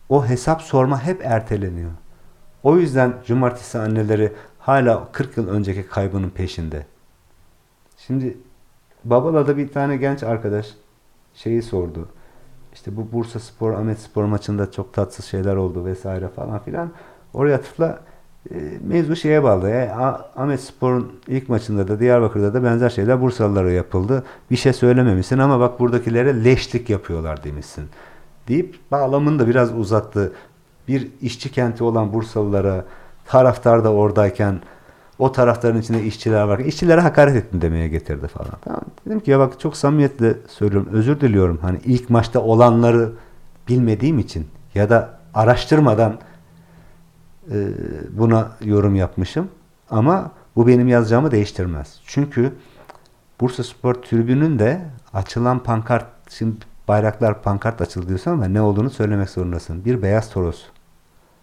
o 0.09 0.25
hesap 0.25 0.61
sorma 0.61 1.03
hep 1.03 1.25
erteleniyor. 1.25 1.91
O 2.63 2.77
yüzden 2.77 3.13
cumartesi 3.25 3.79
anneleri 3.79 4.33
hala 4.59 5.11
40 5.11 5.37
yıl 5.37 5.47
önceki 5.47 5.87
kaybının 5.87 6.29
peşinde. 6.29 6.85
Şimdi 8.07 8.37
Babala'da 9.05 9.57
bir 9.57 9.67
tane 9.67 9.97
genç 9.97 10.23
arkadaş 10.23 10.67
şeyi 11.33 11.61
sordu. 11.61 12.07
İşte 12.73 12.97
bu 12.97 13.11
Bursa 13.11 13.39
Spor, 13.39 13.73
Ahmet 13.73 13.99
Spor 13.99 14.23
maçında 14.23 14.71
çok 14.71 14.93
tatsız 14.93 15.25
şeyler 15.25 15.55
oldu 15.55 15.85
vesaire 15.85 16.27
falan 16.27 16.59
filan. 16.59 16.91
Oraya 17.33 17.61
tıkla 17.61 17.99
e, 18.51 18.55
mevzu 18.87 19.15
şeye 19.15 19.43
bağlı. 19.43 19.69
E, 19.69 19.89
Ahmet 20.35 20.61
Spor'un 20.61 21.11
ilk 21.27 21.49
maçında 21.49 21.87
da 21.87 21.99
Diyarbakır'da 21.99 22.53
da 22.53 22.63
benzer 22.63 22.89
şeyler 22.89 23.21
Bursalılara 23.21 23.71
yapıldı. 23.71 24.23
Bir 24.51 24.55
şey 24.55 24.73
söylememişsin 24.73 25.39
ama 25.39 25.59
bak 25.59 25.79
buradakilere 25.79 26.43
leşlik 26.43 26.89
yapıyorlar 26.89 27.43
demişsin. 27.43 27.85
Deyip 28.47 28.79
bağlamını 28.91 29.39
da 29.39 29.47
biraz 29.47 29.77
uzattı. 29.77 30.33
Bir 30.87 31.07
işçi 31.21 31.51
kenti 31.51 31.83
olan 31.83 32.13
Bursalılara 32.13 32.85
taraftar 33.25 33.83
da 33.83 33.93
oradayken 33.93 34.61
o 35.19 35.31
tarafların 35.31 35.81
içinde 35.81 36.03
işçiler 36.03 36.43
var. 36.43 36.59
İşçilere 36.59 37.01
hakaret 37.01 37.35
ettim 37.35 37.61
demeye 37.61 37.87
getirdi 37.87 38.27
falan. 38.27 38.53
Tamam. 38.63 38.81
Dedim 39.05 39.19
ki 39.19 39.31
ya 39.31 39.39
bak 39.39 39.59
çok 39.59 39.77
samimiyetle 39.77 40.33
söylüyorum. 40.47 40.89
Özür 40.91 41.21
diliyorum. 41.21 41.59
Hani 41.61 41.79
ilk 41.85 42.09
maçta 42.09 42.39
olanları 42.41 43.11
bilmediğim 43.67 44.19
için 44.19 44.47
ya 44.75 44.89
da 44.89 45.19
araştırmadan 45.33 46.19
e, 47.51 47.67
buna 48.11 48.51
yorum 48.61 48.95
yapmışım. 48.95 49.47
Ama 49.89 50.31
bu 50.55 50.67
benim 50.67 50.87
yazacağımı 50.87 51.31
değiştirmez. 51.31 51.99
Çünkü 52.05 52.53
Bursa 53.41 53.63
Spor 53.63 53.93
Tribünün 53.93 54.59
de 54.59 54.81
açılan 55.13 55.63
pankart, 55.63 56.05
şimdi 56.29 56.55
bayraklar 56.87 57.41
pankart 57.41 57.81
açıldı 57.81 58.07
diyorsun 58.07 58.31
ama 58.31 58.45
ne 58.45 58.61
olduğunu 58.61 58.89
söylemek 58.89 59.29
zorundasın. 59.29 59.85
Bir 59.85 60.01
beyaz 60.01 60.29
toros 60.29 60.63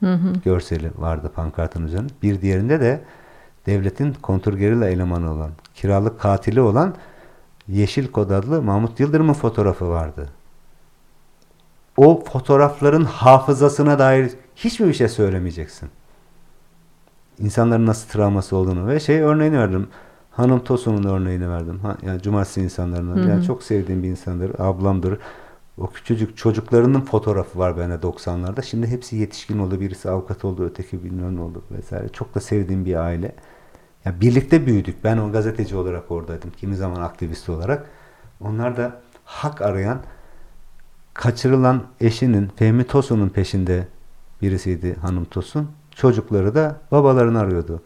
hı 0.01 0.15
hı. 0.15 0.32
görseli 0.44 0.90
vardı 0.99 1.31
pankartın 1.35 1.86
üzerinde. 1.86 2.12
Bir 2.23 2.40
diğerinde 2.40 2.81
de 2.81 3.01
devletin 3.67 4.13
kontrgerilla 4.13 4.89
elemanı 4.89 5.33
olan, 5.33 5.51
kiralık 5.75 6.21
katili 6.21 6.61
olan 6.61 6.95
Yeşil 7.69 8.09
Kod 8.09 8.31
adlı 8.31 8.63
Mahmut 8.63 9.01
Yıldırım'ın 9.01 9.33
fotoğrafı 9.33 9.89
vardı. 9.89 10.29
O 11.97 12.25
fotoğrafların 12.25 13.05
hafızasına 13.05 13.99
dair 13.99 14.33
hiçbir 14.57 14.89
bir 14.89 14.95
şey 14.95 15.09
söylemeyeceksin. 15.09 15.89
İnsanların 17.39 17.87
nasıl 17.87 18.09
travması 18.09 18.57
olduğunu 18.57 18.87
ve 18.87 19.01
şey 19.01 19.21
örneğini 19.21 19.59
verdim. 19.59 19.89
Hanım 20.31 20.65
Tosun'un 20.65 21.05
örneğini 21.05 21.51
verdim. 21.51 21.79
Ha, 21.79 21.97
yani 22.03 22.23
cumartesi 22.23 22.61
insanlarından. 22.61 23.17
Hı 23.17 23.25
hı. 23.25 23.29
Yani 23.29 23.45
çok 23.45 23.63
sevdiğim 23.63 24.03
bir 24.03 24.09
insandır. 24.09 24.61
Ablamdır. 24.61 25.19
O 25.79 25.87
küçücük 25.91 26.37
çocuklarının 26.37 27.01
fotoğrafı 27.01 27.59
var 27.59 27.79
bende 27.79 27.95
90'larda. 27.95 28.63
Şimdi 28.63 28.87
hepsi 28.87 29.17
yetişkin 29.17 29.59
oldu. 29.59 29.81
Birisi 29.81 30.11
avukat 30.11 30.45
oldu, 30.45 30.65
öteki 30.65 31.05
bilmem 31.05 31.37
ne 31.37 31.41
oldu 31.41 31.63
vesaire. 31.71 32.09
Çok 32.09 32.35
da 32.35 32.41
sevdiğim 32.41 32.85
bir 32.85 32.95
aile. 32.95 33.35
Yani 34.05 34.20
birlikte 34.20 34.66
büyüdük. 34.66 35.05
Ben 35.05 35.19
o 35.19 35.33
gazeteci 35.33 35.77
olarak 35.77 36.11
oradaydım. 36.11 36.51
Kimi 36.57 36.77
zaman 36.77 37.01
aktivist 37.01 37.49
olarak. 37.49 37.87
Onlar 38.41 38.77
da 38.77 39.01
hak 39.24 39.62
arayan, 39.62 40.01
kaçırılan 41.15 41.83
eşinin 42.01 42.51
Fehmi 42.57 42.85
Tosun'un 42.85 43.29
peşinde 43.29 43.87
birisiydi 44.43 44.95
Hanım 44.95 45.24
Tosun. 45.24 45.70
Çocukları 45.91 46.55
da 46.55 46.77
babalarını 46.91 47.41
arıyordu. 47.41 47.83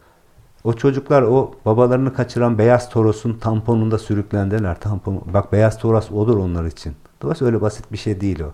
O 0.63 0.73
çocuklar 0.73 1.21
o 1.21 1.55
babalarını 1.65 2.13
kaçıran 2.13 2.57
beyaz 2.57 2.89
torosun 2.89 3.33
tamponunda 3.33 3.97
sürüklendiler. 3.97 4.79
Tampon, 4.79 5.23
bak 5.33 5.51
beyaz 5.51 5.79
toros 5.79 6.11
odur 6.11 6.37
onlar 6.37 6.65
için. 6.65 6.93
Dolayısıyla 7.21 7.53
öyle 7.53 7.61
basit 7.61 7.91
bir 7.91 7.97
şey 7.97 8.21
değil 8.21 8.39
o. 8.39 8.53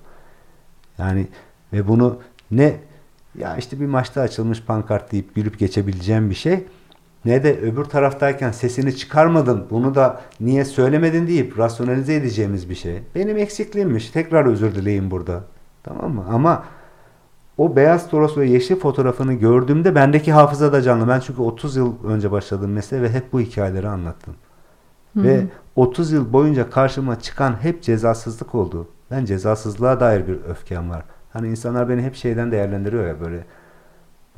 Yani 0.98 1.28
ve 1.74 1.88
bunu 1.88 2.20
ne 2.52 2.80
ya 3.36 3.58
işte 3.58 3.80
bir 3.80 3.86
maçta 3.86 4.22
açılmış 4.22 4.64
pankart 4.64 5.12
deyip 5.12 5.36
gülüp 5.36 5.60
geçebileceğim 5.60 6.30
bir 6.30 6.36
şey 6.36 6.66
ne 7.26 7.44
de 7.44 7.60
öbür 7.60 7.84
taraftayken 7.84 8.52
sesini 8.52 8.96
çıkarmadın 8.96 9.66
bunu 9.70 9.96
da 9.96 10.22
niye 10.40 10.66
söylemedin 10.66 11.28
deyip 11.28 11.60
rasyonalize 11.60 12.16
edeceğimiz 12.16 12.70
bir 12.70 12.76
şey. 12.76 13.04
Benim 13.16 13.38
eksikliğimmiş. 13.38 14.10
Tekrar 14.10 14.46
özür 14.46 14.76
dileyim 14.76 15.12
burada. 15.12 15.44
Tamam 15.84 16.14
mı? 16.14 16.26
Ama 16.30 16.64
o 17.58 17.76
beyaz 17.76 18.10
toros 18.10 18.38
ve 18.38 18.46
yeşil 18.48 18.76
fotoğrafını 18.76 19.34
gördüğümde 19.34 19.96
bendeki 19.96 20.32
hafıza 20.32 20.74
da 20.74 20.82
canlı. 20.82 21.08
Ben 21.08 21.20
çünkü 21.20 21.42
30 21.42 21.76
yıl 21.76 22.06
önce 22.06 22.32
başladım 22.32 22.72
mesleğe 22.72 23.04
ve 23.04 23.10
hep 23.10 23.34
bu 23.34 23.40
hikayeleri 23.40 23.88
anlattım. 23.88 24.36
Hı-hı. 25.14 25.24
Ve 25.24 25.44
30 25.76 26.12
yıl 26.12 26.34
boyunca 26.34 26.70
karşıma 26.70 27.20
çıkan 27.20 27.64
hep 27.64 27.84
cezasızlık 27.84 28.56
oldu. 28.56 28.88
Ben 29.12 29.26
cezasızlığa 29.26 30.00
dair 30.00 30.28
bir 30.28 30.38
öfkem 30.50 30.90
var. 30.90 31.04
Hani 31.34 31.48
insanlar 31.48 31.90
beni 31.90 32.02
hep 32.02 32.16
şeyden 32.16 32.52
değerlendiriyor 32.52 33.08
ya 33.08 33.22
böyle. 33.22 33.46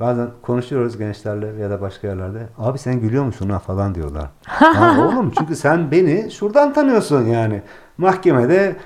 Bazen 0.00 0.28
konuşuyoruz 0.42 0.98
gençlerle 0.98 1.62
ya 1.62 1.70
da 1.70 1.80
başka 1.80 2.08
yerlerde. 2.08 2.46
Abi 2.58 2.78
sen 2.78 3.00
gülüyor 3.00 3.24
musun 3.24 3.48
ha 3.48 3.58
falan 3.58 3.94
diyorlar. 3.94 4.30
oğlum 4.98 5.32
çünkü 5.38 5.56
sen 5.56 5.90
beni 5.90 6.30
şuradan 6.30 6.72
tanıyorsun 6.72 7.26
yani. 7.26 7.62
Mahkemede 7.98 8.76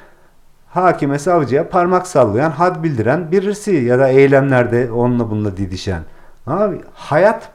hakime 0.69 1.19
savcıya 1.19 1.69
parmak 1.69 2.07
sallayan, 2.07 2.51
had 2.51 2.82
bildiren 2.82 3.32
birisi 3.32 3.73
ya 3.73 3.99
da 3.99 4.09
eylemlerde 4.09 4.93
onunla 4.93 5.31
bununla 5.31 5.57
didişen. 5.57 6.03
Abi 6.47 6.81
hayat 6.95 7.51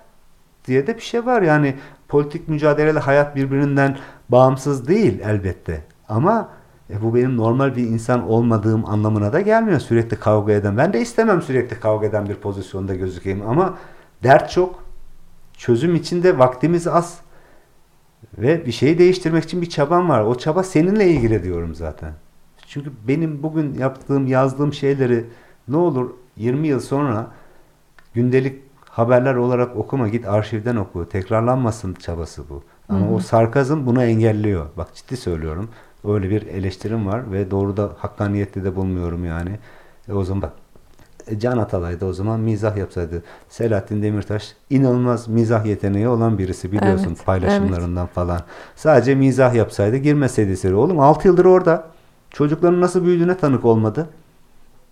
diye 0.68 0.88
de 0.88 0.95
bir 0.95 1.02
şey 1.02 1.26
var 1.26 1.41
yani 1.41 1.76
politik 2.07 2.48
mücadeleyle 2.48 2.99
hayat 2.99 3.36
birbirinden 3.36 3.98
bağımsız 4.30 4.88
değil 4.88 5.19
elbette. 5.19 5.82
Ama 6.10 6.49
e, 6.90 7.02
bu 7.02 7.16
benim 7.16 7.38
normal 7.38 7.76
bir 7.76 7.84
insan 7.84 8.30
olmadığım 8.30 8.86
anlamına 8.86 9.34
da 9.34 9.41
gelmiyor 9.41 9.80
sürekli 9.80 10.20
kavga 10.20 10.53
eden. 10.53 10.78
Ben 10.78 10.94
de 10.94 11.02
istemem 11.02 11.41
sürekli 11.41 11.80
kavga 11.80 12.07
eden 12.07 12.30
bir 12.30 12.36
pozisyonda 12.36 12.95
gözükeyim 12.95 13.49
ama 13.49 13.78
dert 14.24 14.52
çok. 14.52 14.86
Çözüm 15.57 15.95
içinde 15.95 16.40
vaktimiz 16.40 16.88
az. 16.88 17.20
Ve 18.38 18.66
bir 18.66 18.72
şeyi 18.72 18.98
değiştirmek 18.98 19.44
için 19.44 19.62
bir 19.62 19.70
çabam 19.70 20.10
var. 20.10 20.22
O 20.22 20.36
çaba 20.36 20.64
seninle 20.64 21.07
ilgili 21.07 21.44
diyorum 21.44 21.76
zaten. 21.76 22.14
Çünkü 22.68 22.91
benim 23.07 23.44
bugün 23.44 23.74
yaptığım, 23.74 24.28
yazdığım 24.28 24.74
şeyleri 24.74 25.26
ne 25.68 25.78
olur 25.78 26.10
20 26.38 26.68
yıl 26.68 26.80
sonra 26.80 27.28
gündelik 28.14 28.64
haberler 28.90 29.36
olarak 29.36 29.76
okuma 29.76 30.07
git 30.07 30.28
arşivden 30.28 30.76
oku. 30.76 31.10
Tekrarlanmasın 31.10 31.94
çabası 31.94 32.49
bu. 32.49 32.64
Ama 32.90 33.06
Hı-hı. 33.06 33.14
o 33.14 33.20
sarkazm 33.20 33.86
bunu 33.86 34.03
engelliyor. 34.03 34.66
Bak 34.78 34.95
ciddi 34.95 35.18
söylüyorum. 35.18 35.70
Öyle 36.07 36.30
bir 36.30 36.48
eleştirim 36.48 37.07
var 37.07 37.32
ve 37.32 37.52
doğru 37.52 37.77
da 37.77 37.91
hakkaniyetli 37.98 38.64
de 38.64 38.76
bulmuyorum 38.76 39.26
yani. 39.26 39.60
E 40.10 40.14
o 40.14 40.23
zaman 40.23 40.52
e, 41.27 41.40
Can 41.40 41.57
Atalay 41.57 42.02
da 42.02 42.06
o 42.06 42.14
zaman 42.14 42.40
mizah 42.40 42.77
yapsaydı. 42.77 43.23
Selahattin 43.49 44.03
Demirtaş 44.03 44.56
inanılmaz 44.69 45.27
mizah 45.27 45.65
yeteneği 45.65 46.07
olan 46.07 46.38
birisi 46.38 46.72
biliyorsun 46.72 47.07
evet, 47.07 47.26
paylaşımlarından 47.26 48.06
evet. 48.06 48.15
falan. 48.15 48.41
Sadece 48.76 49.15
mizah 49.15 49.53
yapsaydı 49.53 49.98
girmeseydi 49.98 50.57
seri. 50.57 50.76
Oğlum 50.76 50.99
6 50.99 51.27
yıldır 51.27 51.45
orada. 51.45 51.88
Çocukların 52.30 52.82
nasıl 52.82 53.06
büyüdüğüne 53.06 53.38
tanık 53.38 53.65
olmadı. 53.65 54.10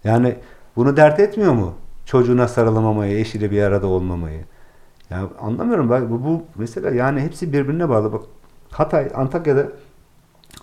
Yani 0.04 0.36
bunu 0.76 0.98
dert 0.98 1.20
etmiyor 1.20 1.54
mu? 1.54 1.74
Çocuğuna 2.06 2.48
sarılamamayı, 2.48 3.20
eşiyle 3.20 3.52
bir 3.52 3.64
arada 3.64 3.88
olmamayı. 3.88 4.40
Yani 5.10 5.30
anlamıyorum. 5.42 5.90
Bak, 5.90 6.10
bu, 6.10 6.24
bu 6.24 6.44
mesela 6.56 6.90
yani 6.90 7.22
hepsi 7.22 7.54
birbirine 7.54 7.90
bağlı. 7.90 8.14
Bak 8.14 8.22
Hatay, 8.72 9.12
Antakya'da 9.16 9.68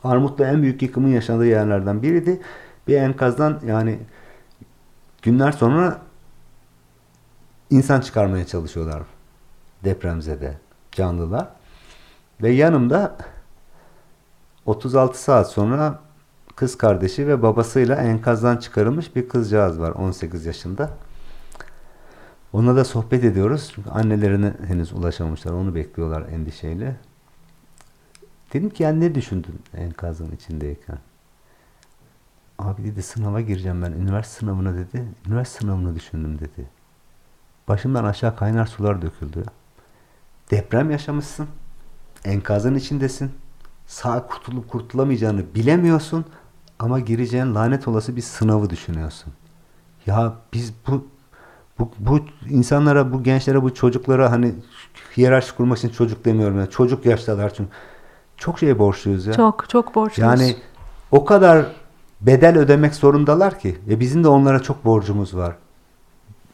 Armut'ta 0.04 0.46
en 0.46 0.62
büyük 0.62 0.82
yıkımın 0.82 1.08
yaşandığı 1.08 1.46
yerlerden 1.46 2.02
biriydi. 2.02 2.40
Bir 2.88 2.96
enkazdan 2.96 3.60
yani 3.66 3.98
günler 5.22 5.52
sonra 5.52 5.98
insan 7.70 8.00
çıkarmaya 8.00 8.46
çalışıyorlar 8.46 9.02
depremzede 9.84 10.58
canlılar. 10.92 11.48
Ve 12.42 12.50
yanımda 12.50 13.16
36 14.66 15.22
saat 15.22 15.50
sonra 15.50 15.98
kız 16.56 16.78
kardeşi 16.78 17.28
ve 17.28 17.42
babasıyla 17.42 17.96
enkazdan 17.96 18.56
çıkarılmış 18.56 19.16
bir 19.16 19.28
kızcağız 19.28 19.80
var 19.80 19.90
18 19.90 20.46
yaşında. 20.46 20.90
Ona 22.52 22.76
da 22.76 22.84
sohbet 22.84 23.24
ediyoruz. 23.24 23.72
Çünkü 23.74 23.90
annelerine 23.90 24.52
henüz 24.66 24.92
ulaşamamışlar. 24.92 25.52
Onu 25.52 25.74
bekliyorlar 25.74 26.22
endişeyle. 26.28 26.96
Dedim 28.52 28.70
ki 28.70 28.82
yani 28.82 29.00
ne 29.00 29.14
düşündün 29.14 29.60
enkazın 29.74 30.32
içindeyken? 30.32 30.98
Abi 32.58 32.84
dedi 32.84 33.02
sınava 33.02 33.40
gireceğim 33.40 33.82
ben. 33.82 33.92
Üniversite 33.92 34.38
sınavına 34.38 34.74
dedi. 34.74 35.04
Üniversite 35.26 35.60
sınavını 35.60 35.96
düşündüm 35.96 36.38
dedi. 36.38 36.66
Başımdan 37.68 38.04
aşağı 38.04 38.36
kaynar 38.36 38.66
sular 38.66 39.02
döküldü. 39.02 39.44
Deprem 40.50 40.90
yaşamışsın. 40.90 41.46
Enkazın 42.24 42.74
içindesin. 42.74 43.30
Sağ 43.86 44.26
kurtulup 44.26 44.70
kurtulamayacağını 44.70 45.54
bilemiyorsun. 45.54 46.24
Ama 46.78 47.00
gireceğin 47.00 47.54
lanet 47.54 47.88
olası 47.88 48.16
bir 48.16 48.22
sınavı 48.22 48.70
düşünüyorsun. 48.70 49.32
Ya 50.06 50.34
biz 50.52 50.72
bu 50.86 51.06
bu, 51.78 51.90
bu 51.98 52.20
insanlara, 52.48 53.12
bu 53.12 53.22
gençlere, 53.22 53.62
bu 53.62 53.74
çocuklara 53.74 54.30
hani 54.30 54.54
hiyerarşi 55.16 55.56
kurmak 55.56 55.78
için 55.78 55.88
çocuk 55.88 56.24
demiyorum. 56.24 56.58
Yani 56.58 56.70
çocuk 56.70 57.06
yaştalar 57.06 57.54
çünkü 57.54 57.70
çok 58.40 58.58
şey 58.58 58.78
borçluyuz 58.78 59.26
ya. 59.26 59.32
Çok, 59.32 59.68
çok 59.68 59.94
borçluyuz. 59.94 60.40
Yani 60.40 60.56
o 61.10 61.24
kadar 61.24 61.66
bedel 62.20 62.58
ödemek 62.58 62.94
zorundalar 62.94 63.58
ki. 63.58 63.78
Ve 63.88 64.00
bizim 64.00 64.24
de 64.24 64.28
onlara 64.28 64.62
çok 64.62 64.84
borcumuz 64.84 65.36
var. 65.36 65.54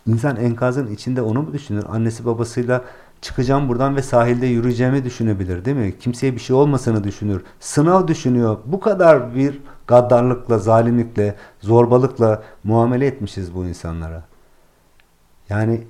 İnsan 0.06 0.36
enkazın 0.36 0.86
içinde 0.86 1.22
onu 1.22 1.42
mu 1.42 1.52
düşünür? 1.52 1.84
Annesi 1.88 2.26
babasıyla 2.26 2.84
çıkacağım 3.20 3.68
buradan 3.68 3.96
ve 3.96 4.02
sahilde 4.02 4.46
yürüyeceğimi 4.46 5.04
düşünebilir 5.04 5.64
değil 5.64 5.76
mi? 5.76 5.98
Kimseye 5.98 6.34
bir 6.34 6.40
şey 6.40 6.56
olmasını 6.56 7.04
düşünür. 7.04 7.42
Sınav 7.60 8.08
düşünüyor. 8.08 8.58
Bu 8.64 8.80
kadar 8.80 9.34
bir 9.34 9.60
gaddarlıkla, 9.86 10.58
zalimlikle, 10.58 11.36
zorbalıkla 11.60 12.42
muamele 12.64 13.06
etmişiz 13.06 13.54
bu 13.54 13.64
insanlara. 13.64 14.22
Yani 15.48 15.86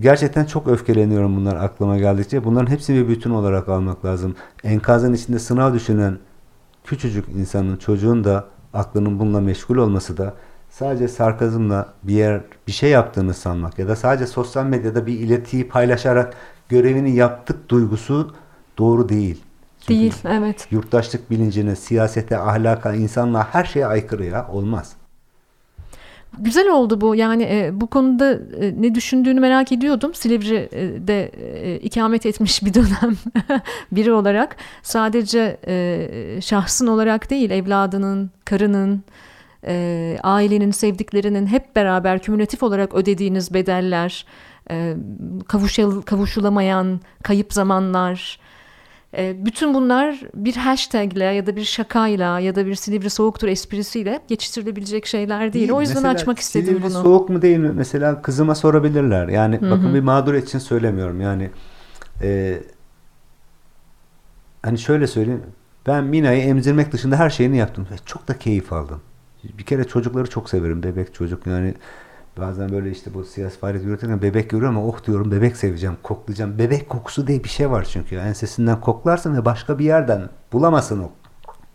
gerçekten 0.00 0.44
çok 0.44 0.68
öfkeleniyorum 0.68 1.36
bunlar 1.36 1.56
aklıma 1.56 1.98
geldikçe. 1.98 2.44
Bunların 2.44 2.70
hepsini 2.70 2.96
bir 2.96 3.08
bütün 3.08 3.30
olarak 3.30 3.68
almak 3.68 4.04
lazım. 4.04 4.36
Enkazın 4.64 5.12
içinde 5.12 5.38
sınav 5.38 5.74
düşünen 5.74 6.18
küçücük 6.84 7.28
insanın, 7.28 7.76
çocuğun 7.76 8.24
da 8.24 8.44
aklının 8.74 9.18
bununla 9.18 9.40
meşgul 9.40 9.76
olması 9.76 10.16
da 10.16 10.34
sadece 10.70 11.08
sarkazmla 11.08 11.92
bir 12.02 12.14
yer 12.14 12.40
bir 12.66 12.72
şey 12.72 12.90
yaptığını 12.90 13.34
sanmak 13.34 13.78
ya 13.78 13.88
da 13.88 13.96
sadece 13.96 14.26
sosyal 14.26 14.64
medyada 14.64 15.06
bir 15.06 15.12
iletiyi 15.12 15.68
paylaşarak 15.68 16.34
görevini 16.68 17.16
yaptık 17.16 17.68
duygusu 17.68 18.34
doğru 18.78 19.08
değil. 19.08 19.42
Çünkü 19.80 20.00
değil, 20.00 20.14
evet. 20.24 20.68
Yurttaşlık 20.70 21.30
bilincine, 21.30 21.76
siyasete, 21.76 22.38
ahlaka, 22.38 22.94
insanlığa 22.94 23.54
her 23.54 23.64
şeye 23.64 23.86
aykırı 23.86 24.24
ya. 24.24 24.48
Olmaz. 24.48 24.96
Güzel 26.38 26.68
oldu 26.68 27.00
bu. 27.00 27.14
Yani 27.14 27.42
e, 27.42 27.70
bu 27.72 27.86
konuda 27.86 28.32
e, 28.32 28.74
ne 28.82 28.94
düşündüğünü 28.94 29.40
merak 29.40 29.72
ediyordum. 29.72 30.14
Silivri'de 30.14 31.24
e, 31.24 31.76
ikamet 31.76 32.26
etmiş 32.26 32.64
bir 32.64 32.74
dönem 32.74 33.16
biri 33.92 34.12
olarak. 34.12 34.56
Sadece 34.82 35.56
e, 35.66 36.08
şahsın 36.40 36.86
olarak 36.86 37.30
değil, 37.30 37.50
evladının, 37.50 38.30
karının, 38.44 39.02
e, 39.66 40.16
ailenin, 40.22 40.70
sevdiklerinin 40.70 41.46
hep 41.46 41.76
beraber 41.76 42.18
kümülatif 42.18 42.62
olarak 42.62 42.94
ödediğiniz 42.94 43.54
bedeller, 43.54 44.26
e, 44.70 44.94
kavuşul, 45.48 46.02
kavuşulamayan 46.02 47.00
kayıp 47.22 47.52
zamanlar, 47.52 48.38
bütün 49.16 49.74
bunlar 49.74 50.20
bir 50.34 50.56
hashtagle 50.56 51.24
ya 51.24 51.46
da 51.46 51.56
bir 51.56 51.64
şakayla 51.64 52.40
ya 52.40 52.54
da 52.54 52.66
bir 52.66 52.74
Silivri 52.74 53.10
soğuktur 53.10 53.48
esprisiyle 53.48 54.20
geçiştirilebilecek 54.28 55.06
şeyler 55.06 55.52
değil. 55.52 55.70
O 55.70 55.80
yüzden 55.80 55.96
Mesela 55.96 56.14
açmak 56.14 56.38
istedim 56.38 56.66
Silivri 56.66 56.82
bunu. 56.82 57.02
soğuk 57.02 57.28
mu 57.28 57.42
değil 57.42 57.58
mi? 57.58 57.72
Mesela 57.74 58.22
kızıma 58.22 58.54
sorabilirler. 58.54 59.28
Yani 59.28 59.60
Hı-hı. 59.60 59.70
bakın 59.70 59.94
bir 59.94 60.00
mağdur 60.00 60.34
için 60.34 60.58
söylemiyorum. 60.58 61.20
Yani 61.20 61.50
e, 62.22 62.58
hani 64.62 64.78
şöyle 64.78 65.06
söyleyeyim. 65.06 65.42
Ben 65.86 66.04
Mina'yı 66.04 66.42
emzirmek 66.42 66.92
dışında 66.92 67.16
her 67.16 67.30
şeyini 67.30 67.56
yaptım. 67.56 67.86
Ve 67.92 67.96
çok 68.06 68.28
da 68.28 68.38
keyif 68.38 68.72
aldım. 68.72 69.00
Bir 69.44 69.64
kere 69.64 69.84
çocukları 69.84 70.30
çok 70.30 70.50
severim. 70.50 70.82
Bebek 70.82 71.14
çocuk 71.14 71.46
yani 71.46 71.74
Bazen 72.36 72.72
böyle 72.72 72.90
işte 72.90 73.14
bu 73.14 73.24
siyasi 73.24 73.58
faaliyet 73.58 73.84
yürütürken 73.84 74.22
bebek 74.22 74.50
görüyorum 74.50 74.76
ama 74.76 74.86
oh 74.86 75.04
diyorum 75.06 75.30
bebek 75.30 75.56
seveceğim, 75.56 75.96
koklayacağım. 76.02 76.58
Bebek 76.58 76.88
kokusu 76.88 77.26
diye 77.26 77.44
bir 77.44 77.48
şey 77.48 77.70
var 77.70 77.88
çünkü. 77.92 78.16
Ensesinden 78.16 78.80
koklarsın 78.80 79.36
ve 79.36 79.44
başka 79.44 79.78
bir 79.78 79.84
yerden 79.84 80.28
bulamazsın 80.52 81.02
o 81.02 81.10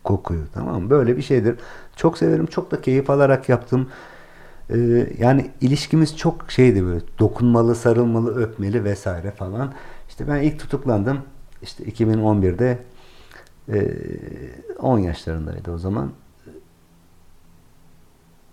kokuyu. 0.04 0.44
Tamam 0.54 0.82
mı? 0.82 0.90
Böyle 0.90 1.16
bir 1.16 1.22
şeydir. 1.22 1.56
Çok 1.96 2.18
severim. 2.18 2.46
Çok 2.46 2.70
da 2.70 2.80
keyif 2.80 3.10
alarak 3.10 3.48
yaptım. 3.48 3.88
Ee, 4.70 5.08
yani 5.18 5.50
ilişkimiz 5.60 6.16
çok 6.16 6.50
şeydi 6.50 6.84
böyle 6.84 7.00
dokunmalı, 7.18 7.74
sarılmalı, 7.74 8.34
öpmeli 8.34 8.84
vesaire 8.84 9.30
falan. 9.30 9.72
İşte 10.08 10.28
ben 10.28 10.42
ilk 10.42 10.58
tutuklandım. 10.58 11.18
İşte 11.62 11.84
2011'de 11.84 12.78
e, 13.68 13.96
10 14.78 14.98
yaşlarındaydı 14.98 15.72
o 15.72 15.78
zaman. 15.78 16.10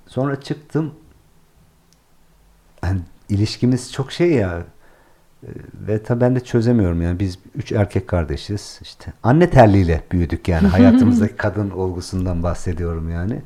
Sonra 0.07 0.41
çıktım 0.41 0.91
yani 2.83 2.99
ilişkimiz 3.29 3.91
çok 3.91 4.11
şey 4.11 4.31
ya 4.31 4.63
e, 5.43 5.47
ve 5.87 6.03
tabii 6.03 6.21
ben 6.21 6.35
de 6.35 6.39
çözemiyorum 6.39 7.01
yani. 7.01 7.19
Biz 7.19 7.39
üç 7.55 7.71
erkek 7.71 8.07
kardeşiz. 8.07 8.79
İşte 8.81 9.13
anne 9.23 9.49
terliğiyle 9.49 10.03
büyüdük 10.11 10.47
yani. 10.47 10.67
Hayatımızdaki 10.77 11.35
kadın 11.35 11.69
olgusundan 11.69 12.43
bahsediyorum 12.43 13.09
yani. 13.09 13.41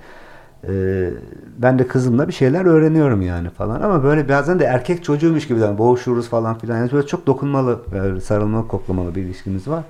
Ee, 0.67 1.09
ben 1.57 1.79
de 1.79 1.87
kızımla 1.87 2.27
bir 2.27 2.33
şeyler 2.33 2.65
öğreniyorum 2.65 3.21
yani 3.21 3.49
falan. 3.49 3.81
Ama 3.81 4.03
böyle 4.03 4.29
bazen 4.29 4.59
de 4.59 4.63
erkek 4.65 5.03
çocuğuymuş 5.03 5.47
gibi 5.47 5.59
yani 5.59 5.77
boğuşuruz 5.77 6.29
falan 6.29 6.57
filan. 6.57 6.77
Yani 6.77 6.91
böyle 6.91 7.07
çok 7.07 7.27
dokunmalı 7.27 7.81
böyle 7.91 8.21
sarılmalı 8.21 8.67
koklamalı 8.67 9.15
bir 9.15 9.21
ilişkimiz 9.21 9.67
var. 9.67 9.83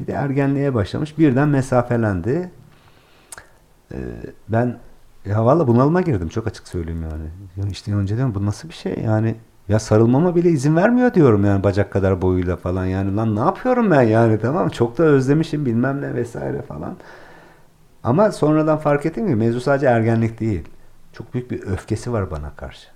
Bir 0.00 0.06
de 0.06 0.12
ergenliğe 0.12 0.74
başlamış. 0.74 1.18
Birden 1.18 1.48
mesafelendi. 1.48 2.50
Ee, 3.92 3.96
ben 4.48 4.78
ya 5.26 5.44
valla 5.44 5.66
bunalıma 5.68 6.00
girdim 6.00 6.28
çok 6.28 6.46
açık 6.46 6.68
söyleyeyim 6.68 7.02
yani. 7.02 7.24
Ya 7.56 7.70
işte 7.70 7.94
önce 7.94 8.16
diyorum 8.16 8.34
bu 8.34 8.46
nasıl 8.46 8.68
bir 8.68 8.74
şey 8.74 8.98
yani 9.04 9.34
ya 9.68 9.78
sarılmama 9.78 10.36
bile 10.36 10.50
izin 10.50 10.76
vermiyor 10.76 11.14
diyorum 11.14 11.44
yani 11.44 11.64
bacak 11.64 11.90
kadar 11.92 12.22
boyuyla 12.22 12.56
falan 12.56 12.86
yani 12.86 13.16
lan 13.16 13.36
ne 13.36 13.40
yapıyorum 13.40 13.90
ben 13.90 14.02
yani 14.02 14.40
tamam 14.40 14.68
çok 14.68 14.98
da 14.98 15.02
özlemişim 15.04 15.66
bilmem 15.66 16.00
ne 16.00 16.14
vesaire 16.14 16.62
falan. 16.62 16.96
Ama 18.04 18.32
sonradan 18.32 18.78
fark 18.78 19.06
ettim 19.06 19.28
ki 19.28 19.34
mevzu 19.34 19.60
sadece 19.60 19.86
ergenlik 19.86 20.40
değil. 20.40 20.68
Çok 21.12 21.34
büyük 21.34 21.50
bir 21.50 21.62
öfkesi 21.62 22.12
var 22.12 22.30
bana 22.30 22.50
karşı. 22.56 22.88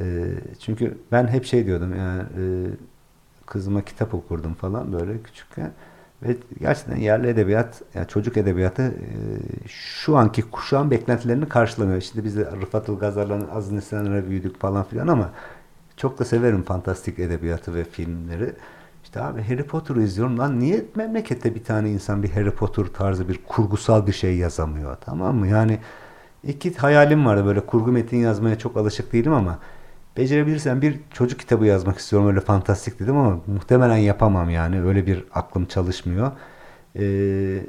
Ee, 0.00 0.34
çünkü 0.60 0.98
ben 1.12 1.26
hep 1.28 1.44
şey 1.44 1.66
diyordum 1.66 1.96
yani 1.96 2.22
e, 2.22 2.42
kızıma 3.46 3.82
kitap 3.82 4.14
okurdum 4.14 4.54
falan 4.54 4.92
böyle 4.92 5.22
küçükken. 5.22 5.72
Ve 6.22 6.36
gerçekten 6.60 6.96
yerli 6.96 7.28
edebiyat, 7.28 7.82
yani 7.94 8.08
çocuk 8.08 8.36
edebiyatı 8.36 8.82
e, 8.82 8.88
şu 9.68 10.16
anki 10.16 10.42
kuşağın 10.42 10.90
beklentilerini 10.90 11.48
karşılamıyor. 11.48 11.98
İşte 11.98 12.24
biz 12.24 12.36
de 12.36 12.44
Rıfat 12.60 12.88
Ilgazar'la 12.88 13.38
Aziz 13.54 13.72
Nesinler'e 13.72 14.28
büyüdük 14.28 14.60
falan 14.60 14.84
filan 14.84 15.08
ama 15.08 15.30
çok 15.96 16.18
da 16.18 16.24
severim 16.24 16.62
fantastik 16.62 17.18
edebiyatı 17.18 17.74
ve 17.74 17.84
filmleri. 17.84 18.52
İşte 19.04 19.22
abi 19.22 19.42
Harry 19.42 19.62
Potter'ı 19.62 20.02
izliyorum. 20.02 20.38
Lan 20.38 20.60
niye 20.60 20.84
memlekette 20.94 21.54
bir 21.54 21.64
tane 21.64 21.90
insan 21.90 22.22
bir 22.22 22.30
Harry 22.30 22.50
Potter 22.50 22.84
tarzı 22.84 23.28
bir 23.28 23.40
kurgusal 23.48 24.06
bir 24.06 24.12
şey 24.12 24.36
yazamıyor? 24.36 24.96
Tamam 25.00 25.36
mı? 25.36 25.46
Yani 25.46 25.78
iki 26.44 26.74
hayalim 26.74 27.26
vardı 27.26 27.46
böyle 27.46 27.60
kurgu 27.60 27.92
metin 27.92 28.16
yazmaya 28.16 28.58
çok 28.58 28.76
alışık 28.76 29.12
değilim 29.12 29.32
ama 29.32 29.58
becerebilirsem 30.20 30.82
bir 30.82 31.00
çocuk 31.12 31.40
kitabı 31.40 31.66
yazmak 31.66 31.98
istiyorum 31.98 32.28
öyle 32.28 32.40
fantastik 32.40 33.00
dedim 33.00 33.16
ama 33.16 33.40
muhtemelen 33.46 33.96
yapamam 33.96 34.50
yani 34.50 34.82
öyle 34.82 35.06
bir 35.06 35.24
aklım 35.34 35.66
çalışmıyor. 35.66 36.32
Ee, 36.98 37.66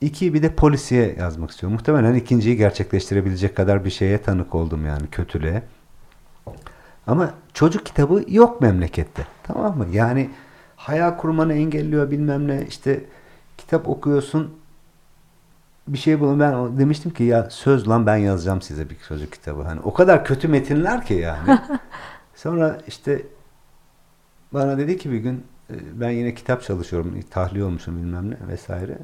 iki 0.00 0.34
bir 0.34 0.42
de 0.42 0.54
polisiye 0.54 1.14
yazmak 1.18 1.50
istiyorum. 1.50 1.74
Muhtemelen 1.74 2.14
ikinciyi 2.14 2.56
gerçekleştirebilecek 2.56 3.56
kadar 3.56 3.84
bir 3.84 3.90
şeye 3.90 4.22
tanık 4.22 4.54
oldum 4.54 4.86
yani 4.86 5.06
kötülüğe. 5.10 5.62
Ama 7.06 7.34
çocuk 7.54 7.86
kitabı 7.86 8.24
yok 8.28 8.60
memlekette. 8.60 9.26
Tamam 9.42 9.78
mı? 9.78 9.86
Yani 9.92 10.30
hayal 10.76 11.16
kurmanı 11.16 11.54
engelliyor 11.54 12.10
bilmem 12.10 12.48
ne 12.48 12.66
işte 12.68 13.04
kitap 13.58 13.88
okuyorsun 13.88 14.57
bir 15.92 15.98
şey 15.98 16.20
bulun. 16.20 16.40
Ben 16.40 16.78
demiştim 16.78 17.12
ki 17.12 17.24
ya 17.24 17.50
söz 17.50 17.88
lan 17.88 18.06
ben 18.06 18.16
yazacağım 18.16 18.62
size 18.62 18.90
bir 18.90 18.96
çocuk 19.08 19.32
kitabı. 19.32 19.62
Hani 19.62 19.80
o 19.80 19.94
kadar 19.94 20.24
kötü 20.24 20.48
metinler 20.48 21.04
ki 21.06 21.14
yani. 21.14 21.58
Sonra 22.34 22.78
işte 22.86 23.22
bana 24.52 24.78
dedi 24.78 24.98
ki 24.98 25.12
bir 25.12 25.18
gün 25.18 25.46
e, 25.70 25.74
ben 26.00 26.10
yine 26.10 26.34
kitap 26.34 26.62
çalışıyorum. 26.62 27.20
Tahliye 27.30 27.64
olmuşum 27.64 27.96
bilmem 27.96 28.30
ne 28.30 28.36
vesaire. 28.48 28.98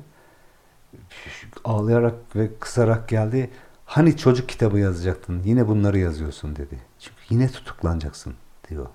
Ağlayarak 1.64 2.14
ve 2.36 2.50
kısarak 2.60 3.08
geldi. 3.08 3.50
Hani 3.86 4.16
çocuk 4.16 4.48
kitabı 4.48 4.78
yazacaktın. 4.78 5.42
Yine 5.44 5.68
bunları 5.68 5.98
yazıyorsun 5.98 6.56
dedi. 6.56 6.78
Çünkü 7.00 7.20
yine 7.30 7.48
tutuklanacaksın 7.48 8.34
diyor. 8.70 8.86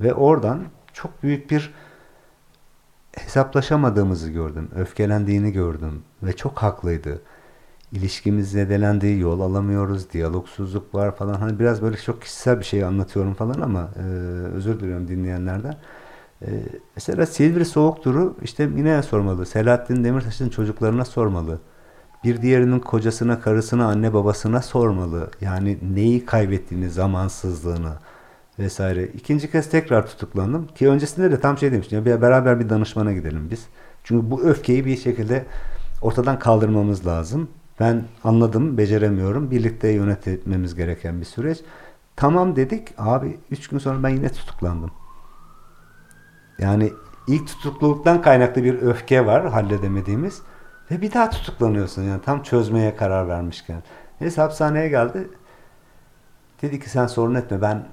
Ve 0.00 0.14
oradan 0.14 0.64
çok 0.92 1.22
büyük 1.22 1.50
bir 1.50 1.74
hesaplaşamadığımızı 3.16 4.30
gördüm. 4.30 4.68
Öfkelendiğini 4.76 5.52
gördüm. 5.52 6.02
Ve 6.22 6.36
çok 6.36 6.58
haklıydı 6.58 7.22
ilişkimiz 7.92 8.50
zedelendi, 8.50 9.06
yol 9.06 9.40
alamıyoruz, 9.40 10.12
diyalogsuzluk 10.12 10.94
var 10.94 11.16
falan. 11.16 11.34
Hani 11.34 11.58
biraz 11.58 11.82
böyle 11.82 11.96
çok 11.96 12.22
kişisel 12.22 12.58
bir 12.58 12.64
şey 12.64 12.84
anlatıyorum 12.84 13.34
falan 13.34 13.60
ama 13.60 13.90
e, 13.96 14.02
özür 14.54 14.80
diliyorum 14.80 15.08
dinleyenlerden. 15.08 15.76
E, 16.42 16.48
mesela 16.96 17.26
Silivri 17.26 17.64
soğuk 17.64 18.04
duru 18.04 18.36
işte 18.42 18.62
yine 18.76 19.02
sormalı. 19.02 19.46
Selahattin 19.46 20.04
Demirtaş'ın 20.04 20.48
çocuklarına 20.48 21.04
sormalı. 21.04 21.58
Bir 22.24 22.42
diğerinin 22.42 22.80
kocasına, 22.80 23.40
karısına, 23.40 23.86
anne 23.86 24.12
babasına 24.14 24.62
sormalı. 24.62 25.30
Yani 25.40 25.78
neyi 25.94 26.26
kaybettiğini, 26.26 26.90
zamansızlığını 26.90 27.92
vesaire. 28.58 29.06
İkinci 29.06 29.50
kez 29.50 29.70
tekrar 29.70 30.06
tutuklandım. 30.06 30.66
Ki 30.66 30.88
öncesinde 30.88 31.30
de 31.30 31.40
tam 31.40 31.58
şey 31.58 31.72
demiştim. 31.72 32.06
Ya 32.06 32.22
beraber 32.22 32.60
bir 32.60 32.68
danışmana 32.68 33.12
gidelim 33.12 33.48
biz. 33.50 33.66
Çünkü 34.04 34.30
bu 34.30 34.42
öfkeyi 34.42 34.86
bir 34.86 34.96
şekilde 34.96 35.44
ortadan 36.02 36.38
kaldırmamız 36.38 37.06
lazım. 37.06 37.48
Ben 37.80 38.04
anladım, 38.24 38.78
beceremiyorum. 38.78 39.50
Birlikte 39.50 39.88
yönetmemiz 39.88 40.74
gereken 40.74 41.20
bir 41.20 41.26
süreç. 41.26 41.60
Tamam 42.16 42.56
dedik. 42.56 42.88
Abi 42.98 43.38
üç 43.50 43.68
gün 43.68 43.78
sonra 43.78 44.02
ben 44.02 44.08
yine 44.08 44.28
tutuklandım. 44.28 44.90
Yani 46.58 46.92
ilk 47.26 47.46
tutukluluktan 47.46 48.22
kaynaklı 48.22 48.64
bir 48.64 48.82
öfke 48.82 49.26
var 49.26 49.50
halledemediğimiz. 49.50 50.42
Ve 50.90 51.00
bir 51.00 51.12
daha 51.12 51.30
tutuklanıyorsun 51.30 52.02
yani 52.02 52.22
tam 52.22 52.42
çözmeye 52.42 52.96
karar 52.96 53.28
vermişken. 53.28 53.82
Neyse 54.20 54.40
hapishaneye 54.40 54.88
geldi. 54.88 55.28
Dedi 56.62 56.80
ki 56.80 56.90
sen 56.90 57.06
sorun 57.06 57.34
etme 57.34 57.62
ben 57.62 57.86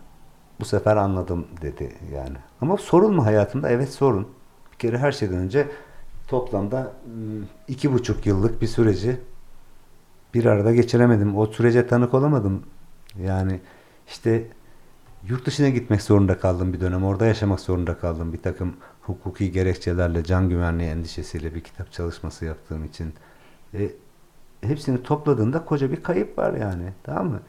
bu 0.59 0.65
sefer 0.65 0.95
anladım 0.95 1.47
dedi 1.61 1.95
yani. 2.15 2.37
Ama 2.61 2.77
sorun 2.77 3.15
mu 3.15 3.25
hayatımda? 3.25 3.69
Evet 3.69 3.89
sorun. 3.89 4.27
Bir 4.71 4.77
kere 4.77 4.97
her 4.97 5.11
şeyden 5.11 5.37
önce 5.37 5.67
toplamda 6.27 6.91
iki 7.67 7.93
buçuk 7.93 8.25
yıllık 8.25 8.61
bir 8.61 8.67
süreci 8.67 9.19
bir 10.33 10.45
arada 10.45 10.73
geçiremedim. 10.73 11.37
O 11.37 11.45
sürece 11.45 11.87
tanık 11.87 12.13
olamadım. 12.13 12.63
Yani 13.23 13.59
işte 14.07 14.47
yurt 15.27 15.45
dışına 15.45 15.69
gitmek 15.69 16.01
zorunda 16.01 16.39
kaldım 16.39 16.73
bir 16.73 16.79
dönem. 16.79 17.03
Orada 17.03 17.25
yaşamak 17.25 17.59
zorunda 17.59 17.97
kaldım. 17.97 18.33
Bir 18.33 18.41
takım 18.41 18.75
hukuki 19.01 19.51
gerekçelerle, 19.51 20.23
can 20.23 20.49
güvenliği 20.49 20.89
endişesiyle 20.89 21.55
bir 21.55 21.61
kitap 21.61 21.91
çalışması 21.91 22.45
yaptığım 22.45 22.85
için. 22.85 23.13
E, 23.73 23.91
hepsini 24.61 25.03
topladığında 25.03 25.65
koca 25.65 25.91
bir 25.91 26.03
kayıp 26.03 26.37
var 26.37 26.53
yani. 26.53 26.93
Tamam 27.03 27.27
mı? 27.27 27.39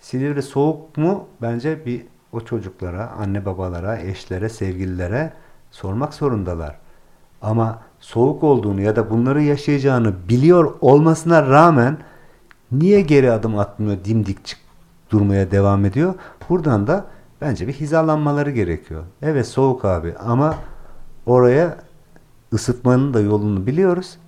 Silivri 0.00 0.42
soğuk 0.42 0.96
mu? 0.96 1.28
Bence 1.42 1.86
bir 1.86 2.06
o 2.32 2.40
çocuklara, 2.40 3.10
anne 3.10 3.44
babalara, 3.44 3.98
eşlere, 3.98 4.48
sevgililere 4.48 5.32
Sormak 5.76 6.14
zorundalar. 6.14 6.76
Ama 7.42 7.82
soğuk 8.00 8.44
olduğunu 8.44 8.80
ya 8.80 8.96
da 8.96 9.10
bunları 9.10 9.42
yaşayacağını 9.42 10.14
biliyor 10.28 10.74
olmasına 10.80 11.46
rağmen 11.46 11.98
niye 12.72 13.00
geri 13.00 13.32
adım 13.32 13.58
atmıyor, 13.58 14.04
dimdik 14.04 14.56
durmaya 15.10 15.50
devam 15.50 15.84
ediyor? 15.84 16.14
Buradan 16.48 16.86
da 16.86 17.04
bence 17.40 17.68
bir 17.68 17.72
hizalanmaları 17.72 18.50
gerekiyor. 18.50 19.04
Evet 19.22 19.46
soğuk 19.46 19.84
abi 19.84 20.14
ama 20.18 20.54
oraya 21.26 21.76
ısıtmanın 22.52 23.14
da 23.14 23.20
yolunu 23.20 23.66
biliyoruz. 23.66 24.18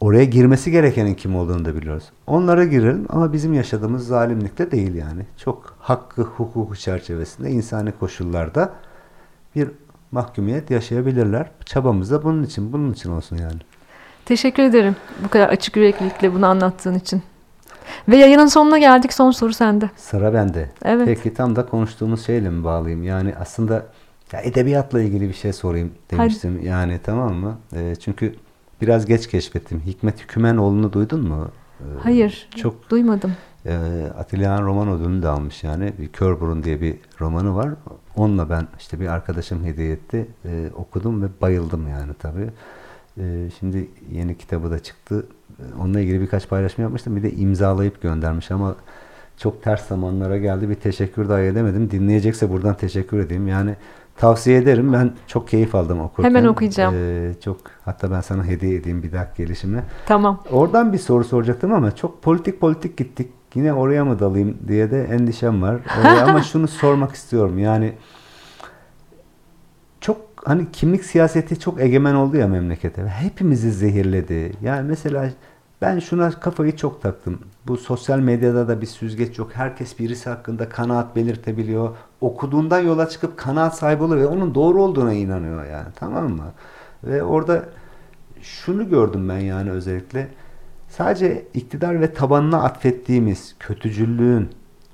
Oraya 0.00 0.24
girmesi 0.24 0.70
gerekenin 0.70 1.14
kim 1.14 1.36
olduğunu 1.36 1.64
da 1.64 1.74
biliyoruz. 1.74 2.04
Onlara 2.26 2.64
girelim 2.64 3.06
ama 3.08 3.32
bizim 3.32 3.54
yaşadığımız 3.54 4.06
zalimlikte 4.06 4.70
değil 4.70 4.94
yani. 4.94 5.26
Çok 5.36 5.76
hakkı, 5.78 6.22
hukuku 6.22 6.76
çerçevesinde 6.76 7.50
insani 7.50 7.92
koşullarda 7.92 8.72
bir 9.54 9.70
mahkumiyet 10.12 10.70
yaşayabilirler. 10.70 11.50
Çabamız 11.64 12.10
da 12.10 12.24
bunun 12.24 12.42
için, 12.42 12.72
bunun 12.72 12.92
için 12.92 13.10
olsun 13.10 13.36
yani. 13.36 13.60
Teşekkür 14.30 14.62
ederim 14.62 14.96
bu 15.24 15.28
kadar 15.28 15.48
açık 15.48 15.76
yüreklilikle 15.76 16.34
bunu 16.34 16.46
anlattığın 16.46 16.94
için. 16.94 17.22
Ve 18.08 18.16
yayının 18.16 18.46
sonuna 18.46 18.78
geldik. 18.78 19.12
Son 19.12 19.30
soru 19.30 19.52
sende. 19.52 19.90
Sıra 19.96 20.34
bende. 20.34 20.70
Evet. 20.84 21.06
Peki 21.06 21.34
tam 21.34 21.56
da 21.56 21.66
konuştuğumuz 21.66 22.26
şeyle 22.26 22.50
mi 22.50 22.64
bağlayayım? 22.64 23.02
Yani 23.02 23.34
aslında 23.40 23.86
ya 24.32 24.40
edebiyatla 24.40 25.00
ilgili 25.02 25.28
bir 25.28 25.34
şey 25.34 25.52
sorayım 25.52 25.92
demiştim. 26.10 26.56
Hadi. 26.56 26.66
Yani 26.66 27.00
tamam 27.04 27.34
mı? 27.34 27.58
E, 27.76 27.94
çünkü 27.96 28.34
biraz 28.80 29.06
geç 29.06 29.26
keşfettim. 29.28 29.82
Hikmet 29.86 30.20
Hükümenoğlu'nu 30.20 30.92
duydun 30.92 31.28
mu? 31.28 31.48
E, 31.80 31.84
Hayır. 32.02 32.48
Çok 32.56 32.90
duymadım. 32.90 33.32
E, 33.66 33.74
Atilla 34.18 34.62
roman 34.62 34.88
ödülünü 34.88 35.22
de 35.22 35.28
almış 35.28 35.64
yani. 35.64 35.92
Bir 35.98 36.08
Kör 36.08 36.40
Burun 36.40 36.64
diye 36.64 36.80
bir 36.80 36.96
romanı 37.20 37.56
var. 37.56 37.68
Onunla 38.16 38.50
ben 38.50 38.68
işte 38.78 39.00
bir 39.00 39.06
arkadaşım 39.08 39.64
hediye 39.64 39.92
etti. 39.92 40.26
E, 40.44 40.70
okudum 40.76 41.22
ve 41.22 41.26
bayıldım 41.40 41.88
yani 41.88 42.12
tabii. 42.18 42.50
E, 43.18 43.48
şimdi 43.58 43.88
yeni 44.12 44.38
kitabı 44.38 44.70
da 44.70 44.78
çıktı. 44.78 45.26
E, 45.58 45.62
onunla 45.80 46.00
ilgili 46.00 46.20
birkaç 46.20 46.48
paylaşım 46.48 46.84
yapmıştım. 46.84 47.16
Bir 47.16 47.22
de 47.22 47.32
imzalayıp 47.32 48.02
göndermiş 48.02 48.50
ama 48.50 48.76
çok 49.36 49.62
ters 49.62 49.88
zamanlara 49.88 50.38
geldi. 50.38 50.68
Bir 50.68 50.74
teşekkür 50.74 51.28
daha 51.28 51.40
edemedim. 51.40 51.90
Dinleyecekse 51.90 52.50
buradan 52.50 52.76
teşekkür 52.76 53.18
edeyim. 53.18 53.48
Yani 53.48 53.76
tavsiye 54.16 54.58
ederim. 54.58 54.92
Ben 54.92 55.12
çok 55.26 55.48
keyif 55.48 55.74
aldım 55.74 56.00
okurken. 56.00 56.24
Hemen 56.24 56.44
okuyacağım. 56.44 56.94
Ee, 56.96 57.32
çok 57.44 57.56
hatta 57.84 58.10
ben 58.10 58.20
sana 58.20 58.44
hediye 58.44 58.74
edeyim 58.74 59.02
bir 59.02 59.12
dakika 59.12 59.42
gelişime. 59.42 59.84
Tamam. 60.06 60.42
Oradan 60.50 60.92
bir 60.92 60.98
soru 60.98 61.24
soracaktım 61.24 61.72
ama 61.72 61.96
çok 61.96 62.22
politik 62.22 62.60
politik 62.60 62.96
gittik. 62.96 63.30
Yine 63.54 63.72
oraya 63.72 64.04
mı 64.04 64.18
dalayım 64.18 64.58
diye 64.68 64.90
de 64.90 65.04
endişem 65.04 65.62
var. 65.62 65.76
Ee, 66.04 66.08
ama 66.08 66.42
şunu 66.52 66.68
sormak 66.68 67.14
istiyorum. 67.14 67.58
Yani 67.58 67.92
hani 70.44 70.72
kimlik 70.72 71.04
siyaseti 71.04 71.60
çok 71.60 71.80
egemen 71.80 72.14
oldu 72.14 72.36
ya 72.36 72.48
memlekete. 72.48 73.06
Hepimizi 73.06 73.72
zehirledi. 73.72 74.52
Yani 74.62 74.88
mesela 74.88 75.30
ben 75.82 75.98
şuna 75.98 76.30
kafayı 76.30 76.76
çok 76.76 77.02
taktım. 77.02 77.38
Bu 77.66 77.76
sosyal 77.76 78.18
medyada 78.18 78.68
da 78.68 78.80
bir 78.80 78.86
süzgeç 78.86 79.38
yok. 79.38 79.50
Herkes 79.54 79.98
birisi 79.98 80.30
hakkında 80.30 80.68
kanaat 80.68 81.16
belirtebiliyor. 81.16 81.96
Okuduğundan 82.20 82.80
yola 82.80 83.08
çıkıp 83.08 83.36
kanaat 83.36 83.78
sahibi 83.78 84.02
oluyor 84.02 84.20
ve 84.20 84.26
onun 84.26 84.54
doğru 84.54 84.82
olduğuna 84.82 85.12
inanıyor 85.12 85.64
yani. 85.64 85.88
Tamam 85.96 86.30
mı? 86.30 86.52
Ve 87.04 87.22
orada 87.22 87.64
şunu 88.42 88.88
gördüm 88.90 89.28
ben 89.28 89.38
yani 89.38 89.70
özellikle. 89.70 90.28
Sadece 90.88 91.46
iktidar 91.54 92.00
ve 92.00 92.14
tabanına 92.14 92.62
atfettiğimiz 92.62 93.54
kötücüllüğün, 93.58 94.48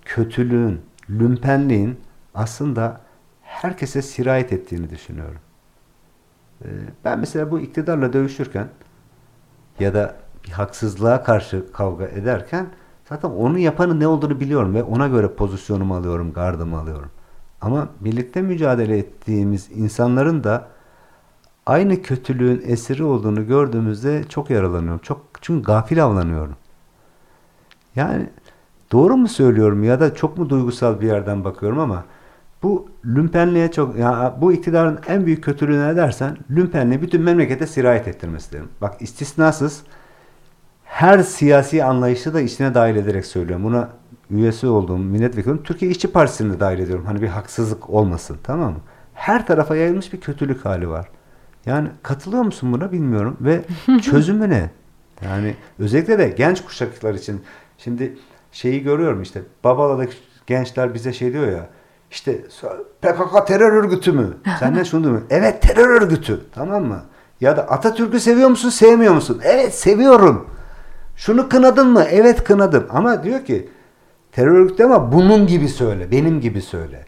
kötülüğün, 0.05 0.81
lümpenliğin 1.11 1.97
aslında 2.35 3.01
herkese 3.47 4.03
sirayet 4.03 4.53
ettiğini 4.53 4.91
düşünüyorum. 4.91 5.41
Ee, 6.65 6.69
ben 7.05 7.19
mesela 7.19 7.51
bu 7.51 7.61
iktidarla 7.61 8.13
dövüşürken 8.13 8.69
ya 9.81 9.95
da 9.95 10.17
bir 10.45 10.51
haksızlığa 10.51 11.23
karşı 11.23 11.73
kavga 11.73 12.05
ederken 12.05 12.67
zaten 13.09 13.29
onu 13.31 13.59
yapanın 13.59 14.01
ne 14.01 14.07
olduğunu 14.07 14.41
biliyorum 14.41 14.75
ve 14.75 14.83
ona 14.83 15.09
göre 15.09 15.29
pozisyonumu 15.29 15.97
alıyorum, 15.97 16.33
gardımı 16.33 16.79
alıyorum. 16.79 17.11
Ama 17.61 17.89
birlikte 18.01 18.43
mücadele 18.43 18.99
ettiğimiz 18.99 19.71
insanların 19.75 20.45
da 20.45 20.69
aynı 21.67 22.03
kötülüğün 22.03 22.63
esiri 22.67 23.05
olduğunu 23.05 23.47
gördüğümüzde 23.47 24.25
çok 24.29 24.51
yaralanıyorum. 24.51 25.01
Çok 25.03 25.23
çünkü 25.41 25.63
gafil 25.65 26.05
avlanıyorum. 26.05 26.57
Yani 27.97 28.31
doğru 28.93 29.17
mu 29.17 29.29
söylüyorum 29.29 29.85
ya 29.85 30.01
da 30.01 30.15
çok 30.15 30.39
mu 30.39 30.51
duygusal 30.51 31.01
bir 31.01 31.07
yerden 31.07 31.45
bakıyorum 31.45 31.79
ama 31.79 32.05
bu 32.67 32.89
lümpenliğe 33.05 33.71
çok 33.71 33.99
ya 33.99 34.37
bu 34.41 34.53
iktidarın 34.53 34.99
en 35.09 35.27
büyük 35.27 35.45
kötülüğü 35.45 35.89
ne 35.89 35.97
dersen 35.97 36.37
lümpenliği 36.51 37.03
bütün 37.03 37.23
memlekete 37.23 37.67
sirayet 37.67 38.09
ettirmesi 38.09 38.53
derim. 38.53 38.69
Bak 38.81 39.03
istisnasız 39.03 39.83
her 40.85 41.19
siyasi 41.19 41.85
anlayışı 41.85 42.35
da 42.35 42.41
içine 42.41 42.75
dahil 42.75 42.97
ederek 42.97 43.27
söylüyorum. 43.27 43.65
Buna 43.65 43.89
üyesi 44.31 44.67
olduğum 44.67 44.99
milletvekilim 44.99 45.63
Türkiye 45.63 45.91
İşçi 45.91 46.13
Partisi'ni 46.13 46.53
de 46.53 46.61
dahil 46.61 46.79
ediyorum. 46.79 47.05
Hani 47.07 47.23
bir 47.23 47.29
haksızlık 47.29 47.91
olmasın 47.91 48.39
tamam 48.43 48.73
mı? 48.73 48.81
Her 49.15 49.47
tarafa 49.47 49.77
yayılmış 49.77 50.13
bir 50.13 50.21
kötülük 50.21 50.65
hali 50.65 50.89
var. 50.89 51.09
Yani 51.67 51.89
katılıyor 52.03 52.43
musun 52.43 52.73
buna 52.73 52.93
bilmiyorum 52.93 53.37
ve 53.41 53.61
çözümü 54.03 54.51
ne? 54.51 54.71
Yani 55.25 55.55
özellikle 55.79 56.19
de 56.19 56.29
genç 56.29 56.65
kuşaklar 56.65 57.15
için 57.15 57.43
şimdi 57.79 58.17
şeyi 58.53 58.83
görüyorum 58.83 59.23
işte 59.23 59.43
Babala'daki 59.65 60.17
gençler 60.47 60.95
bize 60.95 61.13
şey 61.13 61.33
diyor 61.33 61.53
ya 61.53 61.69
işte 62.17 62.43
PKK 63.03 63.47
terör 63.47 63.73
örgütü 63.73 64.13
mü? 64.13 64.37
Sen 64.59 64.75
ne 64.75 64.85
şunu 64.85 65.05
diyorsun? 65.05 65.27
Evet 65.31 65.63
terör 65.63 65.89
örgütü. 65.89 66.41
Tamam 66.55 66.85
mı? 66.85 67.03
Ya 67.41 67.57
da 67.57 67.63
Atatürk'ü 67.63 68.21
seviyor 68.21 68.49
musun, 68.49 68.69
sevmiyor 68.69 69.15
musun? 69.15 69.41
Evet 69.45 69.75
seviyorum. 69.75 70.51
Şunu 71.17 71.49
kınadın 71.49 71.89
mı? 71.89 72.05
Evet 72.11 72.45
kınadım. 72.45 72.87
Ama 72.91 73.23
diyor 73.25 73.45
ki 73.45 73.69
terör 74.33 74.51
örgütü 74.51 74.85
ama 74.85 75.13
bunun 75.13 75.47
gibi 75.47 75.69
söyle. 75.69 76.11
Benim 76.11 76.41
gibi 76.41 76.63
söyle. 76.63 77.07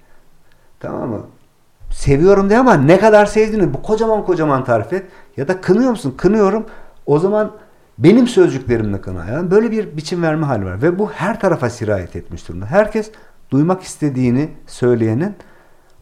Tamam 0.80 1.08
mı? 1.08 1.26
Seviyorum 1.90 2.50
de 2.50 2.58
ama 2.58 2.74
ne 2.74 2.98
kadar 2.98 3.26
sevdiğini 3.26 3.74
bu 3.74 3.82
kocaman 3.82 4.24
kocaman 4.24 4.64
tarif 4.64 4.92
et. 4.92 5.06
Ya 5.36 5.48
da 5.48 5.60
kınıyor 5.60 5.90
musun? 5.90 6.14
Kınıyorum. 6.16 6.66
O 7.06 7.18
zaman 7.18 7.52
benim 7.98 8.26
sözcüklerimle 8.28 9.00
kına. 9.00 9.26
Yani 9.26 9.50
böyle 9.50 9.70
bir 9.70 9.96
biçim 9.96 10.22
verme 10.22 10.46
hali 10.46 10.64
var. 10.64 10.82
Ve 10.82 10.98
bu 10.98 11.10
her 11.10 11.40
tarafa 11.40 11.70
sirayet 11.70 12.16
etmiş 12.16 12.48
durumda. 12.48 12.66
Herkes 12.66 13.10
duymak 13.50 13.82
istediğini 13.82 14.50
söyleyenin, 14.66 15.34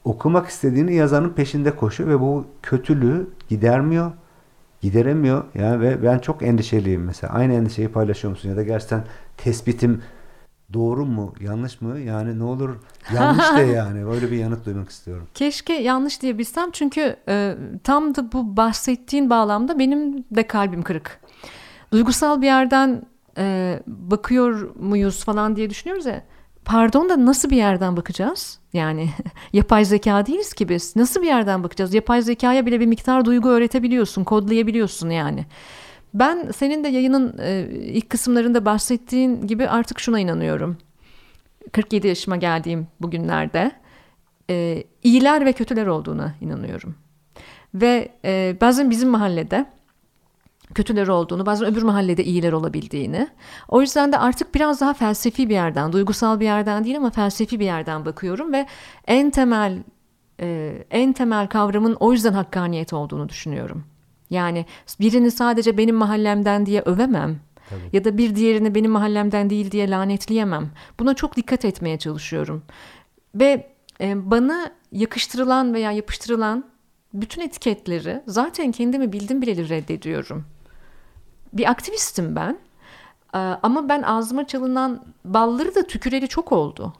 okumak 0.05 0.48
istediğini 0.48 0.94
yazanın 0.94 1.31
peşinde 1.31 1.77
koşuyor 1.77 2.10
ve 2.10 2.20
bu 2.20 2.47
kötülüğü 2.62 3.28
gidermiyor 3.48 4.12
gideremiyor. 4.81 5.44
Yani 5.55 5.81
ve 5.81 6.02
ben 6.02 6.18
çok 6.18 6.43
endişeliyim 6.43 7.05
mesela. 7.05 7.32
Aynı 7.32 7.52
endişeyi 7.52 7.89
paylaşıyor 7.89 8.31
musun? 8.31 8.48
Ya 8.48 8.56
da 8.56 8.62
gerçekten 8.62 9.05
tespitim 9.36 10.02
doğru 10.73 11.06
mu, 11.06 11.35
yanlış 11.40 11.81
mı? 11.81 11.98
Yani 11.98 12.39
ne 12.39 12.44
olur 12.44 12.77
yanlış 13.14 13.56
de 13.56 13.62
yani. 13.77 14.06
Böyle 14.06 14.31
bir 14.31 14.36
yanıt 14.36 14.66
duymak 14.66 14.90
istiyorum. 14.90 15.27
Keşke 15.35 15.73
yanlış 15.73 16.23
diyebilsem 16.23 16.70
çünkü 16.70 17.16
e, 17.28 17.55
tam 17.85 18.14
da 18.14 18.32
bu 18.32 18.56
bahsettiğin 18.56 19.31
bağlamda 19.31 19.78
benim 19.78 20.24
de 20.31 20.47
kalbim 20.47 20.82
kırık. 20.82 21.20
Duygusal 21.93 22.43
bir 22.43 22.47
yerden 22.47 23.02
e, 23.39 23.78
bakıyor 23.86 24.74
muyuz 24.74 25.24
falan 25.24 25.56
diye 25.56 25.70
düşünüyoruz 25.70 26.06
ya. 26.06 26.23
Pardon 26.66 27.09
da 27.09 27.26
nasıl 27.26 27.51
bir 27.51 27.56
yerden 27.56 27.97
bakacağız? 27.97 28.59
Yani 28.72 29.10
yapay 29.52 29.84
zeka 29.84 30.26
değiliz 30.26 30.55
ki 30.55 30.68
biz. 30.68 30.97
Nasıl 30.97 31.22
bir 31.22 31.26
yerden 31.26 31.64
bakacağız? 31.64 31.94
Yapay 31.94 32.22
zekaya 32.22 32.66
bile 32.66 32.80
bir 32.80 32.86
miktar 32.86 33.24
duygu 33.24 33.48
öğretebiliyorsun, 33.48 34.24
kodlayabiliyorsun 34.24 35.10
yani. 35.10 35.47
Ben 36.14 36.51
senin 36.56 36.84
de 36.84 36.88
yayının 36.88 37.38
e, 37.38 37.68
ilk 37.70 38.10
kısımlarında 38.10 38.64
bahsettiğin 38.64 39.47
gibi 39.47 39.68
artık 39.68 40.01
şuna 40.01 40.20
inanıyorum. 40.20 40.76
47 41.72 42.09
yaşıma 42.09 42.36
geldiğim 42.36 42.86
bugünlerde 43.01 43.72
e, 44.51 44.84
iyiler 45.02 45.47
ve 45.47 45.52
kötüler 45.52 45.86
olduğuna 45.86 46.34
inanıyorum. 46.40 46.94
Ve 47.74 48.09
e, 48.24 48.56
bazen 48.60 48.90
bizim 48.90 49.09
mahallede 49.09 49.66
kötüler 50.74 51.09
olduğunu, 51.09 51.47
bazen 51.47 51.68
öbür 51.68 51.82
mahallede 51.82 52.24
iyiler 52.24 52.52
olabildiğini. 52.52 53.28
O 53.68 53.80
yüzden 53.80 54.12
de 54.12 54.18
artık 54.18 54.55
biraz 54.55 54.80
daha 54.80 54.94
felsefi 54.94 55.48
bir 55.48 55.55
yerden, 55.55 55.93
duygusal 55.93 56.40
bir 56.40 56.44
yerden 56.44 56.84
değil 56.84 56.97
ama 56.97 57.10
felsefi 57.10 57.60
bir 57.60 57.64
yerden 57.64 58.05
bakıyorum 58.05 58.52
ve 58.52 58.66
en 59.06 59.30
temel 59.30 59.78
e, 60.40 60.78
en 60.90 61.12
temel 61.12 61.47
kavramın 61.47 61.97
o 62.01 62.12
yüzden 62.12 62.32
hakkaniyet 62.32 62.93
olduğunu 62.93 63.28
düşünüyorum. 63.28 63.84
Yani 64.30 64.66
birini 65.01 65.30
sadece 65.30 65.78
benim 65.78 65.97
mahallemden 65.97 66.66
diye 66.66 66.80
övemem. 66.80 67.40
Tabii. 67.70 67.80
Ya 67.93 68.05
da 68.05 68.18
bir 68.18 68.36
diğerini 68.36 68.74
benim 68.74 68.90
mahallemden 68.90 69.51
değil 69.51 69.70
diye 69.70 69.90
lanetleyemem. 69.90 70.70
Buna 71.01 71.14
çok 71.14 71.36
dikkat 71.36 71.64
etmeye 71.64 71.98
çalışıyorum. 71.98 72.62
Ve 73.34 73.70
e, 74.01 74.30
bana 74.30 74.70
yakıştırılan 74.93 75.74
veya 75.74 75.93
yapıştırılan 75.93 76.64
bütün 77.14 77.43
etiketleri 77.43 78.22
zaten 78.26 78.72
kendimi 78.72 79.12
bildim 79.12 79.43
bileli 79.43 79.68
reddediyorum 79.68 80.44
bir 81.52 81.70
aktivistim 81.70 82.36
ben. 82.36 82.59
Ee, 83.35 83.39
ama 83.39 83.89
ben 83.89 84.02
ağzıma 84.02 84.47
çalınan 84.47 85.05
balları 85.24 85.74
da 85.74 85.82
tüküreli 85.82 86.28
çok 86.28 86.52
oldu. 86.52 86.93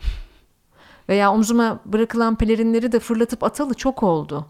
Veya 1.09 1.33
omzuma 1.33 1.81
bırakılan 1.85 2.37
pelerinleri 2.37 2.93
de 2.93 2.99
fırlatıp 3.01 3.45
atalı 3.45 3.75
çok 3.75 4.03
oldu. 4.03 4.47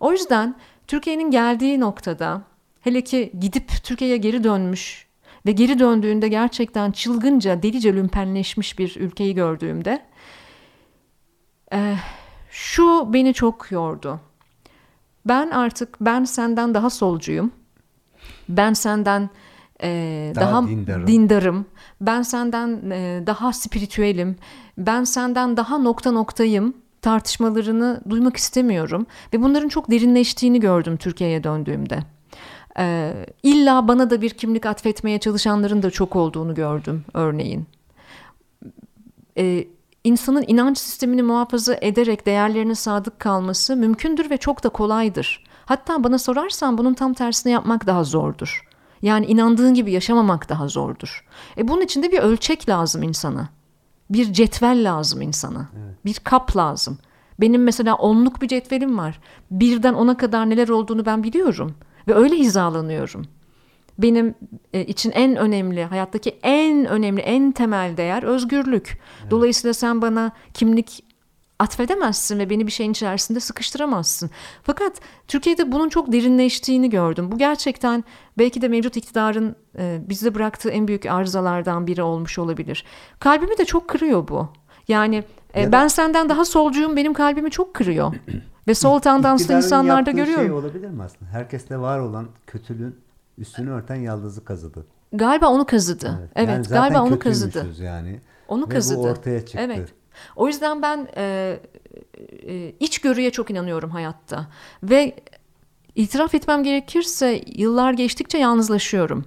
O 0.00 0.12
yüzden 0.12 0.56
Türkiye'nin 0.86 1.30
geldiği 1.30 1.80
noktada 1.80 2.42
hele 2.80 3.04
ki 3.04 3.32
gidip 3.40 3.70
Türkiye'ye 3.84 4.16
geri 4.16 4.44
dönmüş 4.44 5.06
ve 5.46 5.52
geri 5.52 5.78
döndüğünde 5.78 6.28
gerçekten 6.28 6.92
çılgınca, 6.92 7.62
delice 7.62 7.94
lümpenleşmiş 7.94 8.78
bir 8.78 8.96
ülkeyi 8.96 9.34
gördüğümde 9.34 10.06
e, 11.72 11.96
şu 12.50 13.12
beni 13.12 13.34
çok 13.34 13.72
yordu. 13.72 14.20
Ben 15.26 15.50
artık 15.50 15.96
ben 16.00 16.24
senden 16.24 16.74
daha 16.74 16.90
solcuyum. 16.90 17.52
Ben 18.48 18.72
senden 18.72 19.30
e, 19.82 20.32
daha, 20.34 20.50
daha 20.50 20.68
dindarım. 20.68 21.06
dindarım. 21.06 21.66
Ben 22.00 22.22
senden 22.22 22.90
e, 22.90 23.22
daha 23.26 23.52
spiritüelim. 23.52 24.36
Ben 24.78 25.04
senden 25.04 25.56
daha 25.56 25.78
nokta 25.78 26.10
noktayım 26.10 26.74
tartışmalarını 27.02 28.00
duymak 28.10 28.36
istemiyorum 28.36 29.06
ve 29.32 29.42
bunların 29.42 29.68
çok 29.68 29.90
derinleştiğini 29.90 30.60
gördüm 30.60 30.96
Türkiye'ye 30.96 31.44
döndüğümde. 31.44 31.98
Ee, 32.78 33.12
illa 33.42 33.88
bana 33.88 34.10
da 34.10 34.22
bir 34.22 34.30
kimlik 34.30 34.66
atfetmeye 34.66 35.18
çalışanların 35.18 35.82
da 35.82 35.90
çok 35.90 36.16
olduğunu 36.16 36.54
gördüm 36.54 37.04
örneğin. 37.14 37.66
Ee, 39.38 39.64
insanın 40.04 40.44
inanç 40.46 40.78
sistemini 40.78 41.22
muhafaza 41.22 41.76
ederek 41.80 42.26
değerlerine 42.26 42.74
sadık 42.74 43.20
kalması 43.20 43.76
mümkündür 43.76 44.30
ve 44.30 44.36
çok 44.36 44.64
da 44.64 44.68
kolaydır. 44.68 45.43
Hatta 45.66 46.04
bana 46.04 46.18
sorarsan 46.18 46.78
bunun 46.78 46.94
tam 46.94 47.14
tersini 47.14 47.52
yapmak 47.52 47.86
daha 47.86 48.04
zordur. 48.04 48.68
Yani 49.02 49.26
inandığın 49.26 49.74
gibi 49.74 49.92
yaşamamak 49.92 50.48
daha 50.48 50.68
zordur. 50.68 51.24
E 51.56 51.68
bunun 51.68 51.80
için 51.80 52.02
de 52.02 52.12
bir 52.12 52.18
ölçek 52.18 52.68
lazım 52.68 53.02
insana. 53.02 53.48
Bir 54.10 54.32
cetvel 54.32 54.84
lazım 54.84 55.22
insana. 55.22 55.68
Evet. 55.76 56.04
Bir 56.04 56.14
kap 56.14 56.56
lazım. 56.56 56.98
Benim 57.40 57.62
mesela 57.62 57.94
onluk 57.94 58.42
bir 58.42 58.48
cetvelim 58.48 58.98
var. 58.98 59.20
Birden 59.50 59.94
ona 59.94 60.16
kadar 60.16 60.50
neler 60.50 60.68
olduğunu 60.68 61.06
ben 61.06 61.22
biliyorum. 61.22 61.74
Ve 62.08 62.14
öyle 62.14 62.36
hizalanıyorum. 62.36 63.26
Benim 63.98 64.34
e, 64.72 64.84
için 64.84 65.10
en 65.10 65.36
önemli, 65.36 65.84
hayattaki 65.84 66.38
en 66.42 66.86
önemli, 66.86 67.20
en 67.20 67.52
temel 67.52 67.96
değer 67.96 68.22
özgürlük. 68.22 69.00
Evet. 69.20 69.30
Dolayısıyla 69.30 69.74
sen 69.74 70.02
bana 70.02 70.30
kimlik 70.54 71.04
atfedemezsin 71.64 72.38
ve 72.38 72.50
beni 72.50 72.66
bir 72.66 72.72
şeyin 72.72 72.90
içerisinde 72.90 73.40
sıkıştıramazsın. 73.40 74.30
Fakat 74.62 75.00
Türkiye'de 75.28 75.72
bunun 75.72 75.88
çok 75.88 76.12
derinleştiğini 76.12 76.90
gördüm. 76.90 77.32
Bu 77.32 77.38
gerçekten 77.38 78.04
belki 78.38 78.62
de 78.62 78.68
mevcut 78.68 78.96
iktidarın 78.96 79.56
e, 79.78 80.00
bizde 80.08 80.34
bıraktığı 80.34 80.70
en 80.70 80.88
büyük 80.88 81.06
arızalardan 81.06 81.86
biri 81.86 82.02
olmuş 82.02 82.38
olabilir. 82.38 82.84
Kalbimi 83.18 83.58
de 83.58 83.64
çok 83.64 83.88
kırıyor 83.88 84.28
bu. 84.28 84.48
Yani 84.88 85.24
e, 85.56 85.72
ben 85.72 85.88
senden 85.88 86.28
daha 86.28 86.44
solcuyum 86.44 86.96
benim 86.96 87.14
kalbimi 87.14 87.50
çok 87.50 87.74
kırıyor. 87.74 88.14
ve 88.68 88.74
sol 88.84 88.98
tandanslı 88.98 89.54
insanlarda 89.54 90.10
şey 90.10 90.20
görüyorum. 90.20 90.44
şey 90.44 90.52
olabilir 90.52 90.90
mi 90.90 91.02
aslında? 91.02 91.30
Herkeste 91.30 91.78
var 91.78 91.98
olan 91.98 92.26
kötülüğün 92.46 92.96
üstünü 93.38 93.70
örten 93.70 93.96
yaldızı 93.96 94.44
kazıdı. 94.44 94.86
Galiba 95.12 95.46
onu 95.46 95.66
kazıdı. 95.66 96.18
Evet, 96.20 96.30
evet 96.36 96.48
yani 96.48 96.66
galiba 96.68 97.02
onu 97.02 97.18
kazıdı. 97.18 97.66
yani. 97.82 98.20
Onu 98.48 98.64
ve 98.64 98.74
kazıdı. 98.74 98.98
bu 98.98 99.02
ortaya 99.02 99.40
çıktı. 99.40 99.58
Evet. 99.62 99.94
O 100.36 100.48
yüzden 100.48 100.82
ben 100.82 101.08
e, 101.16 101.56
e, 102.46 102.74
içgörüye 102.80 103.30
çok 103.30 103.50
inanıyorum 103.50 103.90
hayatta. 103.90 104.46
Ve 104.82 105.16
itiraf 105.94 106.34
etmem 106.34 106.62
gerekirse 106.62 107.44
yıllar 107.46 107.92
geçtikçe 107.92 108.38
yalnızlaşıyorum. 108.38 109.24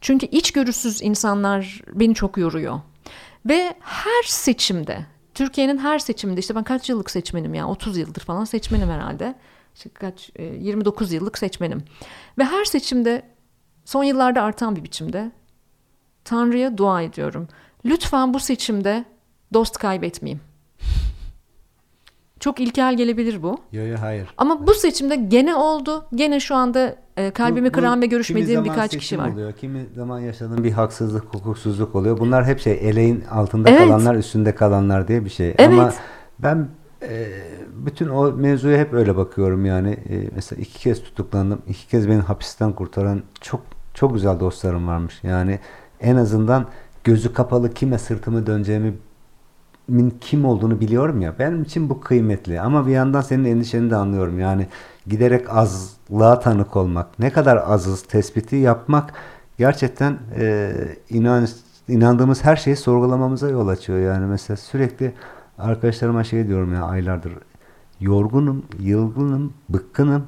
Çünkü 0.00 0.26
içgörüsüz 0.26 1.02
insanlar 1.02 1.82
beni 1.92 2.14
çok 2.14 2.38
yoruyor. 2.38 2.80
Ve 3.46 3.74
her 3.80 4.22
seçimde, 4.24 5.06
Türkiye'nin 5.34 5.78
her 5.78 5.98
seçiminde 5.98 6.40
işte 6.40 6.54
ben 6.54 6.64
kaç 6.64 6.88
yıllık 6.88 7.10
seçmenim 7.10 7.54
ya 7.54 7.68
30 7.68 7.96
yıldır 7.96 8.20
falan 8.20 8.44
seçmenim 8.44 8.88
herhalde. 8.88 9.34
İşte 9.74 9.90
kaç 9.90 10.30
29 10.38 11.12
e, 11.12 11.16
yıllık 11.16 11.38
seçmenim. 11.38 11.84
Ve 12.38 12.44
her 12.44 12.64
seçimde 12.64 13.22
son 13.84 14.04
yıllarda 14.04 14.42
artan 14.42 14.76
bir 14.76 14.84
biçimde 14.84 15.30
Tanrı'ya 16.24 16.78
dua 16.78 17.02
ediyorum. 17.02 17.48
Lütfen 17.84 18.34
bu 18.34 18.40
seçimde 18.40 19.04
dost 19.52 19.78
kaybetmeyeyim. 19.78 20.40
Çok 22.40 22.60
ilkel 22.60 22.96
gelebilir 22.96 23.42
bu. 23.42 23.58
Yok 23.72 23.88
yok 23.88 23.98
hayır. 24.00 24.28
Ama 24.36 24.66
bu 24.66 24.74
seçimde 24.74 25.16
gene 25.16 25.54
oldu. 25.54 26.04
Gene 26.14 26.40
şu 26.40 26.54
anda 26.54 26.96
e, 27.16 27.30
kalbimi 27.30 27.68
bu, 27.68 27.72
kıran 27.72 28.02
ve 28.02 28.06
görüşmediğim 28.06 28.64
birkaç 28.64 28.96
kişi 28.98 29.18
var. 29.18 29.32
Oluyor, 29.32 29.52
kimi 29.52 29.86
zaman 29.94 30.20
yaşadığım 30.20 30.64
bir 30.64 30.72
haksızlık, 30.72 31.34
hukuksuzluk 31.34 31.94
oluyor. 31.94 32.18
Bunlar 32.18 32.44
hep 32.44 32.60
şey 32.60 32.78
eleğin 32.82 33.24
altında 33.30 33.70
evet. 33.70 33.80
kalanlar, 33.80 34.14
üstünde 34.14 34.54
kalanlar 34.54 35.08
diye 35.08 35.24
bir 35.24 35.30
şey. 35.30 35.54
Evet. 35.58 35.68
Ama 35.68 35.92
ben 36.38 36.68
e, 37.02 37.28
bütün 37.86 38.08
o 38.08 38.32
mevzuya 38.32 38.78
hep 38.78 38.92
öyle 38.92 39.16
bakıyorum 39.16 39.66
yani. 39.66 39.90
E, 39.90 40.28
mesela 40.34 40.62
iki 40.62 40.78
kez 40.78 41.02
tutuklandım. 41.02 41.62
iki 41.68 41.88
kez 41.88 42.08
beni 42.08 42.20
hapisten 42.20 42.72
kurtaran 42.72 43.22
çok 43.40 43.60
çok 43.94 44.14
güzel 44.14 44.40
dostlarım 44.40 44.88
varmış. 44.88 45.20
Yani 45.22 45.58
en 46.00 46.16
azından 46.16 46.66
gözü 47.04 47.32
kapalı 47.32 47.74
kime 47.74 47.98
sırtımı 47.98 48.46
döneceğimi 48.46 48.94
kim 50.20 50.44
olduğunu 50.44 50.80
biliyorum 50.80 51.20
ya. 51.20 51.38
Benim 51.38 51.62
için 51.62 51.90
bu 51.90 52.00
kıymetli. 52.00 52.60
Ama 52.60 52.86
bir 52.86 52.92
yandan 52.92 53.20
senin 53.20 53.44
endişeni 53.44 53.90
de 53.90 53.96
anlıyorum. 53.96 54.40
Yani 54.40 54.66
giderek 55.06 55.50
azlığa 55.50 56.40
tanık 56.40 56.76
olmak, 56.76 57.18
ne 57.18 57.30
kadar 57.30 57.56
azız 57.56 58.02
tespiti 58.02 58.56
yapmak 58.56 59.14
gerçekten 59.58 60.18
e, 60.36 60.72
inan, 61.10 61.48
inandığımız 61.88 62.44
her 62.44 62.56
şeyi 62.56 62.76
sorgulamamıza 62.76 63.48
yol 63.48 63.68
açıyor. 63.68 63.98
Yani 63.98 64.26
mesela 64.26 64.56
sürekli 64.56 65.12
arkadaşlarıma 65.58 66.24
şey 66.24 66.46
diyorum 66.46 66.74
ya 66.74 66.82
aylardır. 66.82 67.32
Yorgunum, 68.00 68.64
yılgınım, 68.80 69.52
bıkkınım 69.68 70.26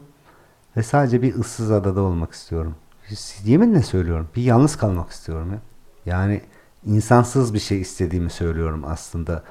ve 0.77 0.83
sadece 0.83 1.23
bir 1.23 1.35
ıssız 1.35 1.71
adada 1.71 2.01
olmak 2.01 2.33
istiyorum. 2.33 2.75
Yeminle 3.45 3.83
söylüyorum. 3.83 4.29
Bir 4.37 4.43
yalnız 4.43 4.77
kalmak 4.77 5.11
istiyorum 5.11 5.49
ya. 5.53 5.59
Yani 6.07 6.41
insansız 6.87 7.55
bir 7.55 7.59
şey 7.59 7.81
istediğimi 7.81 8.31
söylüyorum 8.31 8.83
aslında. 8.87 9.43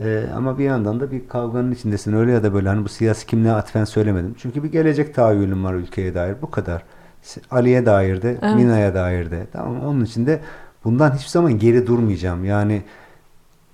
Ee, 0.00 0.24
ama 0.36 0.58
bir 0.58 0.64
yandan 0.64 1.00
da 1.00 1.10
bir 1.10 1.28
kavganın 1.28 1.72
içindesin 1.72 2.12
öyle 2.12 2.32
ya 2.32 2.42
da 2.42 2.54
böyle 2.54 2.68
hani 2.68 2.84
bu 2.84 2.88
siyasi 2.88 3.26
kimliğe 3.26 3.52
atfen 3.54 3.84
söylemedim. 3.84 4.34
Çünkü 4.38 4.62
bir 4.62 4.72
gelecek 4.72 5.14
tahayyülüm 5.14 5.64
var 5.64 5.74
ülkeye 5.74 6.14
dair 6.14 6.36
bu 6.42 6.50
kadar. 6.50 6.82
Ali'ye 7.50 7.86
dair 7.86 8.22
de, 8.22 8.38
evet. 8.42 8.54
Mina'ya 8.54 8.94
dair 8.94 9.30
de. 9.30 9.46
Tamam 9.52 9.80
onun 9.80 10.04
için 10.04 10.26
de 10.26 10.40
bundan 10.84 11.12
hiçbir 11.14 11.30
zaman 11.30 11.58
geri 11.58 11.86
durmayacağım. 11.86 12.44
Yani 12.44 12.82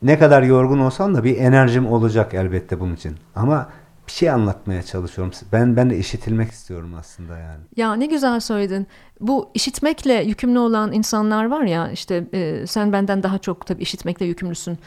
ne 0.03 0.19
kadar 0.19 0.43
yorgun 0.43 0.79
olsam 0.79 1.15
da 1.15 1.25
bir 1.25 1.37
enerjim 1.39 1.87
olacak 1.87 2.35
elbette 2.35 2.81
bunun 2.81 2.95
için. 2.95 3.17
Ama 3.37 3.69
bir 4.11 4.15
şey 4.15 4.31
anlatmaya 4.31 4.83
çalışıyorum. 4.83 5.35
Ben 5.53 5.77
ben 5.77 5.91
de 5.91 5.99
işitilmek 5.99 6.51
istiyorum 6.51 6.95
aslında 6.99 7.39
yani. 7.39 7.61
Ya 7.77 7.95
ne 7.95 8.07
güzel 8.07 8.41
söyledin. 8.41 8.87
Bu 9.21 9.51
işitmekle 9.55 10.15
yükümlü 10.15 10.59
olan 10.59 10.93
insanlar 10.93 11.45
var 11.45 11.63
ya 11.63 11.91
işte 11.91 12.25
e, 12.35 12.67
sen 12.67 12.93
benden 12.93 13.23
daha 13.23 13.39
çok 13.39 13.67
tabii 13.67 13.83
işitmekle 13.83 14.27
yükümlüsün. 14.27 14.79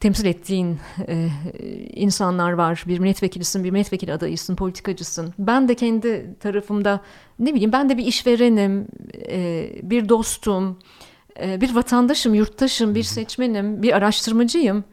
Temsil 0.00 0.26
ettiğin 0.26 0.78
e, 1.08 1.28
insanlar 1.94 2.52
var. 2.52 2.84
Bir 2.86 2.98
milletvekilisin, 2.98 3.64
bir 3.64 3.70
milletvekili 3.70 4.12
adayısın, 4.12 4.56
politikacısın. 4.56 5.34
Ben 5.38 5.68
de 5.68 5.74
kendi 5.74 6.34
tarafımda 6.40 7.00
ne 7.38 7.54
bileyim 7.54 7.72
ben 7.72 7.88
de 7.88 7.96
bir 7.96 8.06
işverenim, 8.06 8.86
e, 9.28 9.70
bir 9.82 10.08
dostum, 10.08 10.78
e, 11.42 11.60
bir 11.60 11.74
vatandaşım, 11.74 12.34
yurttaşım, 12.34 12.94
bir 12.94 13.02
seçmenim, 13.02 13.82
bir 13.82 13.96
araştırmacıyım 13.96 14.84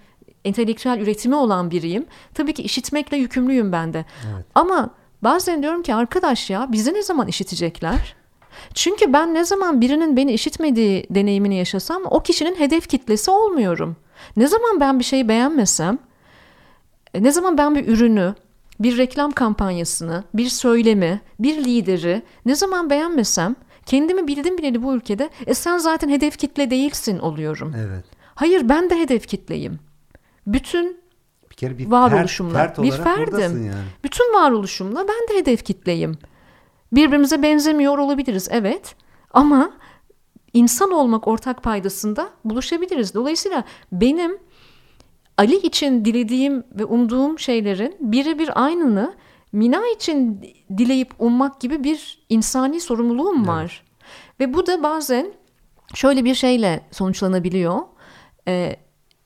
entelektüel 0.45 0.99
üretimi 0.99 1.35
olan 1.35 1.71
biriyim. 1.71 2.05
Tabii 2.33 2.53
ki 2.53 2.63
işitmekle 2.63 3.17
yükümlüyüm 3.17 3.71
ben 3.71 3.93
de. 3.93 4.05
Evet. 4.33 4.45
Ama 4.55 4.89
bazen 5.21 5.61
diyorum 5.63 5.83
ki 5.83 5.95
arkadaş 5.95 6.49
ya 6.49 6.71
bizi 6.71 6.93
ne 6.93 7.03
zaman 7.03 7.27
işitecekler? 7.27 8.15
Çünkü 8.73 9.13
ben 9.13 9.33
ne 9.33 9.45
zaman 9.45 9.81
birinin 9.81 10.17
beni 10.17 10.33
işitmediği 10.33 11.07
deneyimini 11.09 11.55
yaşasam 11.55 12.01
o 12.09 12.19
kişinin 12.19 12.55
hedef 12.55 12.89
kitlesi 12.89 13.31
olmuyorum. 13.31 13.95
Ne 14.37 14.47
zaman 14.47 14.79
ben 14.79 14.99
bir 14.99 15.03
şeyi 15.03 15.27
beğenmesem, 15.27 15.99
e, 17.13 17.23
ne 17.23 17.31
zaman 17.31 17.57
ben 17.57 17.75
bir 17.75 17.87
ürünü, 17.87 18.35
bir 18.79 18.97
reklam 18.97 19.31
kampanyasını, 19.31 20.23
bir 20.33 20.49
söylemi, 20.49 21.21
bir 21.39 21.65
lideri 21.65 22.21
ne 22.45 22.55
zaman 22.55 22.89
beğenmesem 22.89 23.55
kendimi 23.85 24.27
bildim 24.27 24.57
bileli 24.57 24.83
bu 24.83 24.95
ülkede 24.95 25.29
e 25.47 25.53
sen 25.53 25.77
zaten 25.77 26.09
hedef 26.09 26.37
kitle 26.37 26.69
değilsin 26.69 27.19
oluyorum. 27.19 27.73
Evet. 27.77 28.05
Hayır 28.35 28.69
ben 28.69 28.89
de 28.89 28.99
hedef 28.99 29.27
kitleyim 29.27 29.79
bütün 30.47 31.01
bir 31.51 31.55
kere 31.55 31.77
bir 31.77 31.85
varoluşumla 31.85 32.57
fert, 32.57 32.75
fert 32.75 32.85
bir 32.85 32.91
ferdim. 32.91 33.65
Yani. 33.65 33.83
Bütün 34.03 34.33
varoluşumla 34.33 35.07
ben 35.07 35.35
de 35.35 35.39
hedef 35.39 35.65
kitleyim. 35.65 36.17
Birbirimize 36.91 37.43
benzemiyor 37.43 37.97
olabiliriz 37.97 38.47
evet 38.51 38.95
ama 39.33 39.71
insan 40.53 40.91
olmak 40.91 41.27
ortak 41.27 41.63
paydasında 41.63 42.29
buluşabiliriz. 42.45 43.13
Dolayısıyla 43.13 43.63
benim 43.91 44.37
Ali 45.37 45.55
için 45.55 46.05
dilediğim 46.05 46.63
ve 46.71 46.85
umduğum 46.85 47.39
şeylerin 47.39 47.95
birebir 47.99 48.63
aynını 48.65 49.15
Mina 49.55 49.87
için 49.87 50.41
dileyip 50.77 51.13
ummak 51.19 51.61
gibi 51.61 51.83
bir 51.83 52.25
insani 52.29 52.79
sorumluluğum 52.81 53.37
evet. 53.37 53.47
var. 53.47 53.83
Ve 54.39 54.53
bu 54.53 54.67
da 54.67 54.83
bazen 54.83 55.33
şöyle 55.93 56.25
bir 56.25 56.35
şeyle 56.35 56.81
sonuçlanabiliyor. 56.91 57.79
Ee, 58.47 58.75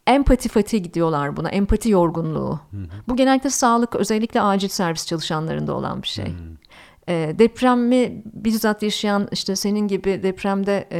empati 0.10 0.49
fatigue 0.49 0.94
diyorlar 0.94 1.38
buna. 1.38 1.49
Empati 1.49 1.90
yorgunluğu. 1.90 2.60
Hı 2.72 2.77
hı. 2.77 2.88
Bu 3.07 3.15
genellikle 3.15 3.49
sağlık 3.49 3.95
özellikle 3.95 4.41
acil 4.41 4.68
servis 4.68 5.06
çalışanlarında 5.06 5.73
olan 5.73 6.02
bir 6.02 6.07
şey. 6.07 6.26
Hı. 6.26 6.30
E, 6.30 6.69
depremi 7.14 8.23
bizzat 8.26 8.84
yaşayan 8.84 9.27
işte 9.31 9.56
senin 9.56 9.88
gibi 9.88 10.23
depremde 10.23 10.88
e, 10.91 10.99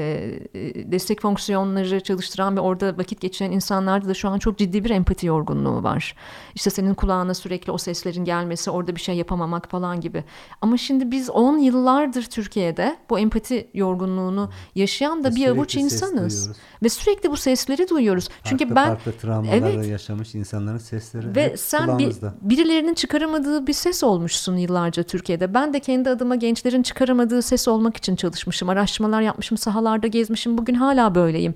e, 0.54 0.92
destek 0.92 1.22
fonksiyonları 1.22 2.00
çalıştıran 2.00 2.58
ve 2.58 2.60
orada 2.60 2.98
vakit 2.98 3.22
geçiren 3.22 3.52
insanlarda 3.52 4.10
da 4.10 4.14
şu 4.14 4.30
an 4.30 4.40
çok 4.40 4.58
ciddi 4.58 4.84
bir 4.84 4.90
empati 4.90 5.28
yorgunluğu 5.28 5.84
var. 5.84 6.16
İşte 6.56 6.70
senin 6.70 6.94
kulağına 6.94 7.34
sürekli 7.34 7.72
o 7.72 7.78
seslerin 7.78 8.26
gelmesi, 8.26 8.72
orada 8.72 8.96
bir 8.96 9.02
şey 9.02 9.16
yapamamak 9.16 9.70
falan 9.70 10.02
gibi. 10.02 10.24
Ama 10.62 10.78
şimdi 10.78 11.12
biz 11.12 11.30
10 11.30 11.58
yıllardır 11.58 12.24
Türkiye'de 12.24 12.98
bu 13.10 13.20
empati 13.20 13.70
yorgunluğunu 13.74 14.50
yaşayan 14.76 15.24
da 15.24 15.30
Ve 15.30 15.36
bir 15.36 15.48
avuç 15.48 15.76
insanız. 15.76 16.52
Ve 16.84 16.90
sürekli 16.90 17.32
bu 17.32 17.38
sesleri 17.38 17.90
duyuyoruz. 17.90 18.30
Çünkü 18.44 18.64
farklı 18.64 18.76
ben 18.76 18.88
farklı 18.88 19.12
travmaları 19.12 19.56
Evet. 19.56 19.88
yaşamış 19.88 20.36
insanların 20.36 20.78
sesleri 20.78 21.36
ve 21.36 21.58
sen 21.58 22.00
bir, 22.00 22.16
birilerinin 22.42 22.94
çıkaramadığı 22.94 23.68
bir 23.68 23.74
ses 23.74 24.04
olmuşsun 24.04 24.58
yıllarca 24.58 25.04
Türkiye'de. 25.04 25.54
Ben 25.54 25.74
de 25.74 25.80
kendi 25.80 25.99
adıma 26.06 26.36
gençlerin 26.36 26.84
çıkaramadığı 26.84 27.42
ses 27.42 27.68
olmak 27.68 27.98
için 27.98 28.16
çalışmışım. 28.16 28.70
Araştırmalar 28.70 29.22
yapmışım, 29.22 29.58
sahalarda 29.58 30.08
gezmişim. 30.08 30.58
Bugün 30.58 30.74
hala 30.74 31.16
böyleyim. 31.16 31.54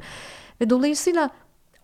Ve 0.62 0.70
dolayısıyla 0.70 1.30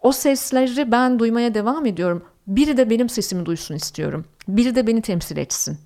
o 0.01 0.11
sesleri 0.11 0.91
ben 0.91 1.19
duymaya 1.19 1.53
devam 1.53 1.85
ediyorum. 1.85 2.23
Biri 2.47 2.77
de 2.77 2.89
benim 2.89 3.09
sesimi 3.09 3.45
duysun 3.45 3.75
istiyorum. 3.75 4.25
Biri 4.47 4.75
de 4.75 4.87
beni 4.87 5.01
temsil 5.01 5.37
etsin. 5.37 5.77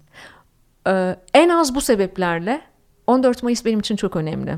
Ee, 0.88 1.16
en 1.34 1.50
az 1.50 1.76
bu 1.76 1.82
sebeplerle 1.82 2.62
14 3.08 3.44
Mayıs 3.44 3.66
benim 3.66 3.80
için 3.80 3.96
çok 3.96 4.16
önemli. 4.16 4.58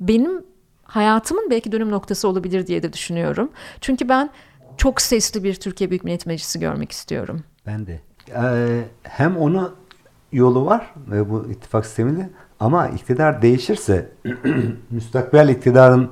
Benim 0.00 0.44
hayatımın 0.82 1.50
belki 1.50 1.72
dönüm 1.72 1.90
noktası 1.90 2.28
olabilir 2.28 2.66
diye 2.66 2.82
de 2.82 2.92
düşünüyorum. 2.92 3.50
Çünkü 3.80 4.08
ben 4.08 4.30
çok 4.76 5.00
sesli 5.00 5.44
bir 5.44 5.54
Türkiye 5.54 5.90
Büyük 5.90 6.04
Millet 6.04 6.26
Meclisi 6.26 6.60
görmek 6.60 6.92
istiyorum. 6.92 7.44
Ben 7.66 7.86
de. 7.86 8.00
Ee, 8.36 8.84
hem 9.02 9.36
onu 9.36 9.74
yolu 10.32 10.66
var 10.66 10.94
ve 11.10 11.30
bu 11.30 11.46
ittifak 11.50 11.86
sistemiyle 11.86 12.30
ama 12.60 12.88
iktidar 12.88 13.42
değişirse 13.42 14.08
müstakbel 14.90 15.48
iktidarın 15.48 16.10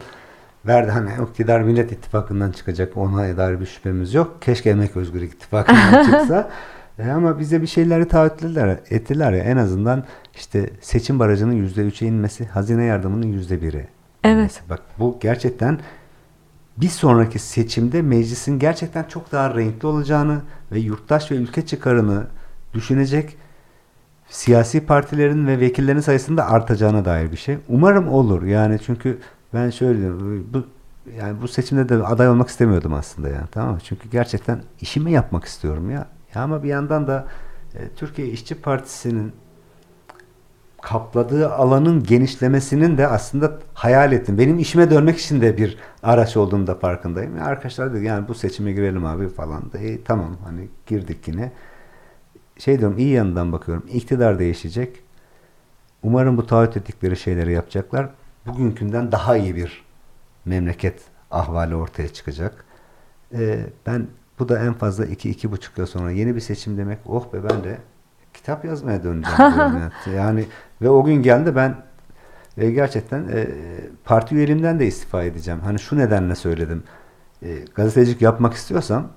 verdi 0.67 0.91
hani 0.91 1.11
o 1.21 1.25
iktidar 1.31 1.61
Millet 1.61 1.93
İttifakı'ndan 1.93 2.53
çıkacak 2.53 2.97
ona 2.97 3.37
dair 3.37 3.61
bir 3.61 3.67
şüphemiz 3.67 4.15
yok. 4.15 4.43
Keşke 4.43 4.71
Emek 4.71 4.97
Özgürlük 4.97 5.33
İttifakı'ndan 5.33 6.05
çıksa. 6.11 6.51
E, 6.99 7.11
ama 7.11 7.39
bize 7.39 7.63
bir 7.63 7.67
şeyleri 7.67 8.09
taahhütler 8.09 8.79
ettiler 8.91 9.33
ya 9.33 9.45
en 9.45 9.57
azından 9.57 10.05
işte 10.35 10.71
seçim 10.81 11.19
barajının 11.19 11.69
%3'e 11.69 12.09
inmesi, 12.09 12.47
hazine 12.47 12.85
yardımının 12.85 13.43
%1'e. 13.43 13.89
Evet. 14.25 14.63
Bak 14.71 14.83
bu 14.99 15.19
gerçekten 15.21 15.79
bir 16.77 16.89
sonraki 16.89 17.39
seçimde 17.39 18.03
meclisin 18.03 18.59
gerçekten 18.59 19.05
çok 19.05 19.33
daha 19.33 19.55
renkli 19.55 19.87
olacağını 19.87 20.41
ve 20.73 20.79
yurttaş 20.79 21.31
ve 21.31 21.35
ülke 21.35 21.67
çıkarını 21.67 22.27
düşünecek 22.75 23.37
siyasi 24.29 24.87
partilerin 24.87 25.47
ve 25.47 25.61
vekillerin 25.61 26.01
sayısının 26.01 26.37
da 26.37 26.47
artacağına 26.51 27.05
dair 27.05 27.33
bir 27.33 27.37
şey. 27.37 27.59
Umarım 27.69 28.09
olur. 28.09 28.43
Yani 28.43 28.79
çünkü 28.87 29.19
ben 29.55 29.71
şöyle 29.71 30.01
diyorum, 30.01 30.47
bu 30.55 30.65
yani 31.19 31.43
bu 31.43 31.49
seçimde 31.49 31.89
de 31.89 31.95
aday 31.95 32.29
olmak 32.29 32.49
istemiyordum 32.49 32.95
aslında 32.95 33.29
yani 33.29 33.47
tamam 33.53 33.75
mı? 33.75 33.81
Çünkü 33.85 34.09
gerçekten 34.11 34.63
işimi 34.81 35.13
yapmak 35.13 35.45
istiyorum 35.45 35.91
ya. 35.91 36.07
ya 36.35 36.43
ama 36.43 36.63
bir 36.63 36.69
yandan 36.69 37.07
da 37.07 37.27
e, 37.75 37.89
Türkiye 37.97 38.29
İşçi 38.29 38.55
Partisi'nin 38.55 39.33
kapladığı 40.83 41.53
alanın 41.53 42.03
genişlemesinin 42.03 42.99
de 42.99 43.07
aslında 43.07 43.59
hayal 43.75 44.13
ettim. 44.13 44.39
Benim 44.39 44.59
işime 44.59 44.91
dönmek 44.91 45.19
için 45.19 45.41
de 45.41 45.57
bir 45.57 45.79
araç 46.03 46.37
olduğunu 46.37 46.67
da 46.67 46.75
farkındayım. 46.75 47.37
Ya 47.37 47.45
arkadaşlar 47.45 47.95
dedi 47.95 48.05
yani 48.05 48.29
bu 48.29 48.35
seçime 48.35 48.73
girelim 48.73 49.07
abi 49.07 49.29
falan 49.29 49.73
da. 49.73 49.79
E, 49.79 50.05
tamam 50.05 50.37
hani 50.45 50.69
girdik 50.87 51.29
yine. 51.29 51.53
Şey 52.59 52.79
diyorum 52.79 52.99
iyi 52.99 53.09
yanından 53.09 53.53
bakıyorum. 53.53 53.87
İktidar 53.93 54.39
değişecek. 54.39 55.03
Umarım 56.03 56.37
bu 56.37 56.47
taahhüt 56.47 56.77
ettikleri 56.77 57.17
şeyleri 57.17 57.53
yapacaklar. 57.53 58.11
Bugünkünden 58.47 59.13
daha 59.13 59.37
iyi 59.37 59.57
bir 59.57 59.85
memleket 60.45 61.01
ahvali 61.31 61.75
ortaya 61.75 62.09
çıkacak. 62.09 62.65
E, 63.35 63.67
ben 63.87 64.07
bu 64.39 64.49
da 64.49 64.59
en 64.59 64.73
fazla 64.73 65.05
2-2,5 65.07 65.59
yıl 65.77 65.87
sonra 65.87 66.11
yeni 66.11 66.35
bir 66.35 66.41
seçim 66.41 66.79
demek. 66.79 66.99
Oh 67.07 67.33
be 67.33 67.39
ben 67.51 67.65
de 67.65 67.79
kitap 68.35 68.65
yazmaya 68.65 69.05
döneceğim. 69.05 69.39
yani. 69.39 69.91
yani 70.17 70.45
ve 70.83 70.91
o 70.91 71.05
gün 71.05 71.23
geldi 71.23 71.57
ben 71.57 71.77
e, 72.59 72.71
gerçekten 72.71 73.29
e, 73.29 73.47
parti 74.05 74.35
üyeliğimden 74.35 74.81
de 74.81 74.87
istifa 74.87 75.23
edeceğim. 75.23 75.61
Hani 75.65 75.79
şu 75.79 75.97
nedenle 75.97 76.35
söyledim. 76.35 76.83
E, 77.43 77.59
gazetecilik 77.75 78.23
yapmak 78.23 78.55
istiyorsam 78.55 79.09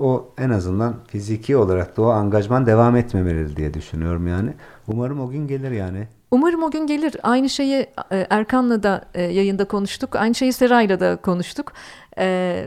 o 0.00 0.28
en 0.38 0.50
azından 0.50 0.94
fiziki 1.08 1.56
olarak 1.56 1.96
da 1.96 2.02
o 2.02 2.06
angajman 2.06 2.66
devam 2.66 2.96
etmemeli 2.96 3.56
diye 3.56 3.74
düşünüyorum 3.74 4.26
yani. 4.26 4.50
Umarım 4.88 5.20
o 5.20 5.30
gün 5.30 5.46
gelir 5.46 5.70
yani. 5.70 6.08
Umarım 6.30 6.62
o 6.62 6.70
gün 6.70 6.86
gelir. 6.86 7.16
Aynı 7.22 7.48
şeyi 7.48 7.86
e, 8.12 8.26
Erkan'la 8.30 8.82
da 8.82 9.04
e, 9.14 9.22
yayında 9.22 9.64
konuştuk. 9.64 10.16
Aynı 10.16 10.34
şeyi 10.34 10.52
Seray'la 10.52 11.00
da 11.00 11.16
konuştuk. 11.16 11.72
E, 12.18 12.64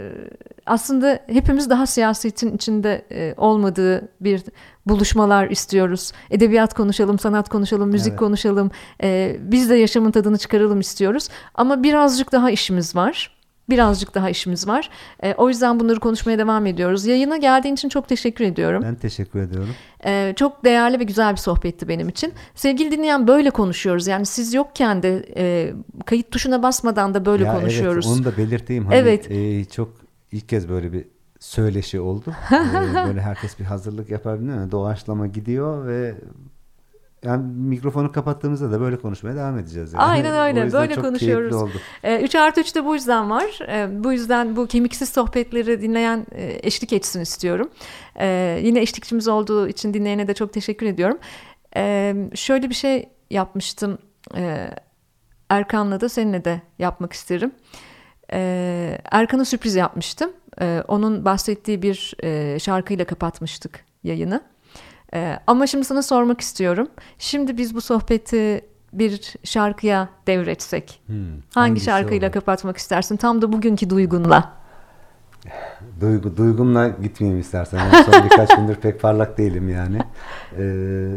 aslında 0.65 1.19
hepimiz 1.27 1.69
daha 1.69 1.85
siyasetin 1.87 2.55
içinde 2.55 3.05
olmadığı 3.37 4.09
bir 4.21 4.43
buluşmalar 4.85 5.49
istiyoruz. 5.49 6.11
Edebiyat 6.31 6.73
konuşalım, 6.73 7.19
sanat 7.19 7.49
konuşalım, 7.49 7.89
müzik 7.89 8.09
Evet. 8.11 8.19
konuşalım. 8.19 8.71
Biz 9.51 9.69
de 9.69 9.75
yaşamın 9.75 10.11
tadını 10.11 10.37
çıkaralım 10.37 10.79
istiyoruz. 10.79 11.29
Ama 11.55 11.83
birazcık 11.83 12.31
daha 12.31 12.51
işimiz 12.51 12.95
var. 12.95 13.35
Birazcık 13.69 14.15
daha 14.15 14.29
işimiz 14.29 14.67
var. 14.67 14.89
E, 15.23 15.33
o 15.33 15.49
yüzden 15.49 15.79
bunları 15.79 15.99
konuşmaya 15.99 16.37
devam 16.37 16.65
ediyoruz. 16.65 17.05
Yayına 17.05 17.37
geldiğin 17.37 17.73
için 17.75 17.89
çok 17.89 18.07
teşekkür 18.07 18.45
ediyorum. 18.45 18.83
Ben 18.85 18.95
teşekkür 18.95 19.39
ediyorum. 19.39 19.69
Ee, 20.05 20.33
çok 20.35 20.65
değerli 20.65 20.99
ve 20.99 21.03
güzel 21.03 21.31
bir 21.31 21.37
sohbetti 21.37 21.87
benim 21.87 22.09
için. 22.09 22.33
Sevgili 22.55 22.91
dinleyen 22.91 23.27
böyle 23.27 23.49
konuşuyoruz. 23.49 24.07
Yani 24.07 24.25
siz 24.25 24.53
yokken 24.53 25.03
de 25.03 25.25
e, 25.37 25.73
kayıt 26.05 26.31
tuşuna 26.31 26.63
basmadan 26.63 27.13
da 27.13 27.25
böyle 27.25 27.43
Ya 27.43 27.59
konuşuyoruz. 27.59 28.05
Evet, 28.07 28.17
onu 28.17 28.25
da 28.25 28.37
belirteyim. 28.37 28.85
Hani, 28.85 28.95
Evet. 28.95 29.31
e, 29.31 29.65
çok 29.65 29.93
ilk 30.31 30.49
kez 30.49 30.69
böyle 30.69 30.93
bir 30.93 31.05
söyleşi 31.39 31.99
oldu. 31.99 32.33
E, 32.51 33.07
böyle 33.07 33.21
herkes 33.21 33.59
bir 33.59 33.65
hazırlık 33.65 34.09
yapar? 34.09 34.39
Doğaçlama 34.71 35.27
gidiyor 35.27 35.87
ve 35.87 36.15
yani 37.25 37.53
mikrofonu 37.53 38.11
kapattığımızda 38.11 38.71
da 38.71 38.81
böyle 38.81 38.97
konuşmaya 38.97 39.35
devam 39.35 39.57
edeceğiz. 39.59 39.93
Yani. 39.93 40.03
Aynen 40.03 40.35
öyle. 40.35 40.73
Böyle 40.73 40.95
konuşuyoruz. 40.95 41.55
oldu. 41.55 41.71
Ee, 42.03 42.21
3 42.21 42.35
artı 42.35 42.61
3 42.61 42.75
de 42.75 42.85
bu 42.85 42.95
yüzden 42.95 43.29
var. 43.29 43.59
Ee, 43.69 44.03
bu 44.03 44.13
yüzden 44.13 44.55
bu 44.55 44.67
kemiksiz 44.67 45.09
sohbetleri 45.09 45.81
dinleyen 45.81 46.25
e, 46.31 46.59
eşlik 46.63 46.93
etsin 46.93 47.21
istiyorum. 47.21 47.69
Ee, 48.19 48.59
yine 48.63 48.81
eşlikçimiz 48.81 49.27
olduğu 49.27 49.67
için 49.67 49.93
dinleyene 49.93 50.27
de 50.27 50.33
çok 50.33 50.53
teşekkür 50.53 50.85
ediyorum. 50.85 51.17
Ee, 51.75 52.15
şöyle 52.35 52.69
bir 52.69 52.75
şey 52.75 53.09
yapmıştım. 53.29 53.97
Ee, 54.35 54.69
Erkan'la 55.49 56.01
da 56.01 56.09
seninle 56.09 56.45
de 56.45 56.61
yapmak 56.79 57.13
isterim. 57.13 57.51
Ee, 58.33 58.97
Erkan'a 59.11 59.45
sürpriz 59.45 59.75
yapmıştım. 59.75 60.31
Ee, 60.61 60.83
onun 60.87 61.25
bahsettiği 61.25 61.81
bir 61.81 62.13
e, 62.23 62.59
şarkıyla 62.59 63.05
kapatmıştık 63.05 63.85
yayını. 64.03 64.41
Ee, 65.13 65.39
ama 65.47 65.67
şimdi 65.67 65.85
sana 65.85 66.01
sormak 66.01 66.41
istiyorum. 66.41 66.87
Şimdi 67.19 67.57
biz 67.57 67.75
bu 67.75 67.81
sohbeti 67.81 68.61
bir 68.93 69.33
şarkıya 69.43 70.09
devretsek. 70.27 71.01
Hmm, 71.07 71.15
Hangi 71.53 71.81
şarkıyla 71.81 72.27
olur? 72.27 72.33
kapatmak 72.33 72.77
istersin? 72.77 73.17
Tam 73.17 73.41
da 73.41 73.53
bugünkü 73.53 73.89
duygunla. 73.89 74.51
Duygu, 76.01 76.37
duygumla 76.37 76.87
gitmeyeyim 76.87 77.41
istersen. 77.41 77.79
Ben 77.93 78.03
son 78.03 78.23
birkaç 78.23 78.55
gündür 78.57 78.75
pek 78.75 79.01
parlak 79.01 79.37
değilim 79.37 79.69
yani. 79.69 79.99
Ee, 80.59 81.07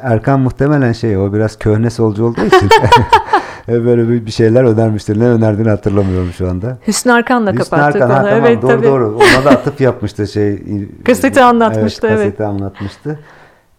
Erkan 0.00 0.40
muhtemelen 0.40 0.92
şey 0.92 1.16
o 1.16 1.32
biraz 1.32 1.58
köhne 1.58 1.90
solcu 1.90 2.24
olduğu 2.24 2.44
için 2.46 2.68
böyle 3.84 4.08
bir 4.08 4.26
bir 4.26 4.30
şeyler 4.30 4.64
önermiştir. 4.64 5.20
Ne 5.20 5.24
önerdiğini 5.24 5.70
hatırlamıyorum 5.70 6.32
şu 6.32 6.50
anda. 6.50 6.78
Hüsnü 6.86 7.12
Arkan'la 7.12 7.52
Hüsnü 7.52 7.64
kapattık 7.64 8.02
Arkan, 8.02 8.14
ha, 8.14 8.20
onu. 8.22 8.28
tamam, 8.28 8.44
evet 8.46 8.62
doğru 8.62 8.70
tabii. 8.70 8.86
doğru. 8.86 9.16
Ona 9.16 9.44
da 9.44 9.50
atıp 9.50 9.80
yapmıştı 9.80 10.26
şey. 10.26 10.62
Kaseti 11.04 11.42
anlatmıştı, 11.42 12.06
evet. 12.06 12.18
Kaseti 12.18 12.44
anlatmıştı. 12.44 13.18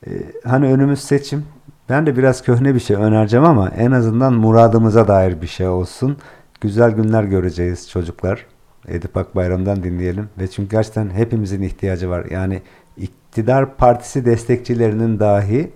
Ee, 0.07 0.11
hani 0.43 0.65
önümüz 0.65 0.99
seçim. 0.99 1.45
Ben 1.89 2.05
de 2.05 2.17
biraz 2.17 2.43
köhne 2.43 2.75
bir 2.75 2.79
şey 2.79 2.95
önereceğim 2.95 3.45
ama 3.45 3.69
en 3.69 3.91
azından 3.91 4.33
muradımıza 4.33 5.07
dair 5.07 5.41
bir 5.41 5.47
şey 5.47 5.67
olsun. 5.67 6.17
Güzel 6.61 6.91
günler 6.91 7.23
göreceğiz 7.23 7.89
çocuklar. 7.89 8.45
Edip 8.87 9.17
Akbayram'dan 9.17 9.83
dinleyelim. 9.83 10.29
Ve 10.39 10.47
çünkü 10.47 10.69
gerçekten 10.69 11.09
hepimizin 11.09 11.61
ihtiyacı 11.61 12.09
var. 12.09 12.25
Yani 12.31 12.61
iktidar 12.97 13.75
partisi 13.75 14.25
destekçilerinin 14.25 15.19
dahi 15.19 15.71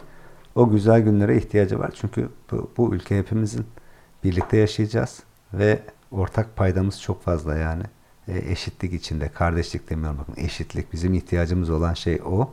o 0.55 0.69
güzel 0.69 1.01
günlere 1.01 1.37
ihtiyacı 1.37 1.79
var. 1.79 1.91
Çünkü 2.01 2.29
bu, 2.51 2.71
bu 2.77 2.95
ülke 2.95 3.17
hepimizin 3.17 3.65
birlikte 4.23 4.57
yaşayacağız 4.57 5.19
ve 5.53 5.79
ortak 6.11 6.55
paydamız 6.55 7.01
çok 7.01 7.23
fazla 7.23 7.55
yani. 7.55 7.83
E, 8.27 8.51
eşitlik 8.51 8.93
içinde, 8.93 9.29
kardeşlik 9.29 9.89
demiyorum 9.89 10.17
bakın 10.19 10.41
eşitlik 10.43 10.93
bizim 10.93 11.13
ihtiyacımız 11.13 11.69
olan 11.69 11.93
şey 11.93 12.21
o. 12.25 12.49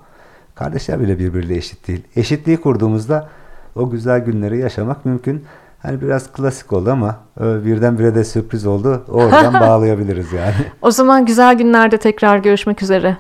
Kardeşler 0.55 1.01
bile 1.01 1.19
birbiriyle 1.19 1.57
eşit 1.57 1.89
değil. 1.89 2.05
Eşitliği 2.17 2.61
kurduğumuzda 2.61 3.29
o 3.75 3.91
güzel 3.91 4.21
günleri 4.21 4.59
yaşamak 4.59 5.05
mümkün. 5.05 5.45
Hani 5.79 6.01
biraz 6.01 6.33
klasik 6.33 6.73
oldu 6.73 6.91
ama 6.91 7.21
e, 7.41 7.65
birdenbire 7.65 8.15
de 8.15 8.25
sürpriz 8.25 8.67
oldu. 8.67 9.05
Oradan 9.09 9.55
bağlayabiliriz 9.61 10.33
yani. 10.33 10.55
O 10.83 10.91
zaman 10.91 11.27
güzel 11.27 11.59
günlerde 11.59 11.99
tekrar 11.99 12.39
görüşmek 12.39 12.83
üzere. 12.83 13.17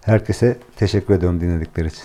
Herkese 0.00 0.56
teşekkür 0.76 1.14
ediyorum 1.14 1.40
dinledikleri 1.40 1.86
için. 1.86 2.04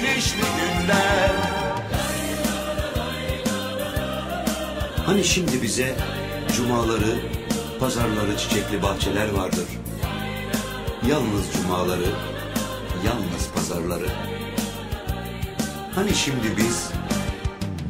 güneşli 0.00 0.38
günler 0.38 1.30
Hani 5.06 5.24
şimdi 5.24 5.62
bize 5.62 5.96
cumaları, 6.56 7.18
pazarları 7.80 8.36
çiçekli 8.36 8.82
bahçeler 8.82 9.32
vardır. 9.32 9.66
Yalnız 11.08 11.52
cumaları, 11.52 12.06
yalnız 13.06 13.48
pazarları. 13.54 14.06
Hani 15.94 16.14
şimdi 16.14 16.56
biz 16.56 16.90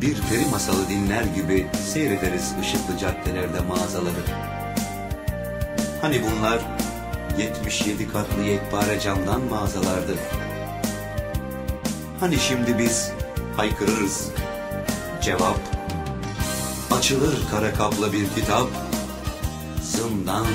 bir 0.02 0.14
peri 0.30 0.50
masalı 0.50 0.88
dinler 0.88 1.22
gibi 1.22 1.66
seyrederiz 1.92 2.54
ışıklı 2.60 2.98
caddelerde 2.98 3.60
mağazaları. 3.68 4.22
Hani 6.00 6.20
bunlar 6.22 6.58
77 7.38 8.08
katlı 8.12 8.42
yekpare 8.42 9.00
camdan 9.00 9.40
mağazalardı. 9.40 10.14
Hani 12.20 12.38
şimdi 12.38 12.78
biz 12.78 13.12
haykırırız. 13.56 14.30
Cevap 15.22 15.58
Açılır 16.90 17.38
kara 17.50 17.74
kaplı 17.74 18.12
bir 18.12 18.28
kitap. 18.34 18.68
Zindan 19.82 20.46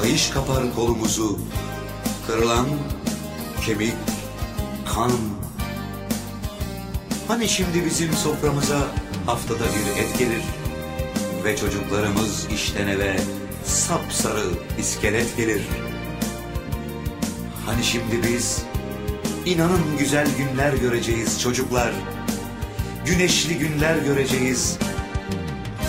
Kayış 0.00 0.30
kapar 0.30 0.74
kolumuzu. 0.74 1.38
Kırılan 2.26 2.66
kemik 3.66 3.94
Kan. 4.94 5.12
Hani 7.28 7.48
şimdi 7.48 7.84
bizim 7.84 8.12
soframıza 8.12 8.78
Haftada 9.26 9.64
bir 9.64 10.02
et 10.02 10.18
gelir? 10.18 10.42
Ve 11.44 11.56
çocuklarımız 11.56 12.46
işten 12.54 12.86
eve 12.86 13.16
Sapsarı 13.64 14.44
iskelet 14.78 15.36
gelir. 15.36 15.62
Hani 17.66 17.84
şimdi 17.84 18.22
biz 18.22 18.66
inanın 19.46 19.98
güzel 19.98 20.26
günler 20.38 20.72
göreceğiz 20.72 21.40
çocuklar 21.40 21.92
güneşli 23.06 23.58
günler 23.58 23.96
göreceğiz. 23.96 24.78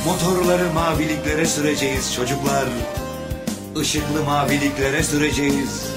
Motorları 0.06 0.74
maviliklere 0.74 1.45
süreceğiz 1.45 2.14
çocuklar. 2.16 2.66
Işıklı 3.82 4.24
maviliklere 4.24 5.03
süreceğiz. 5.03 5.97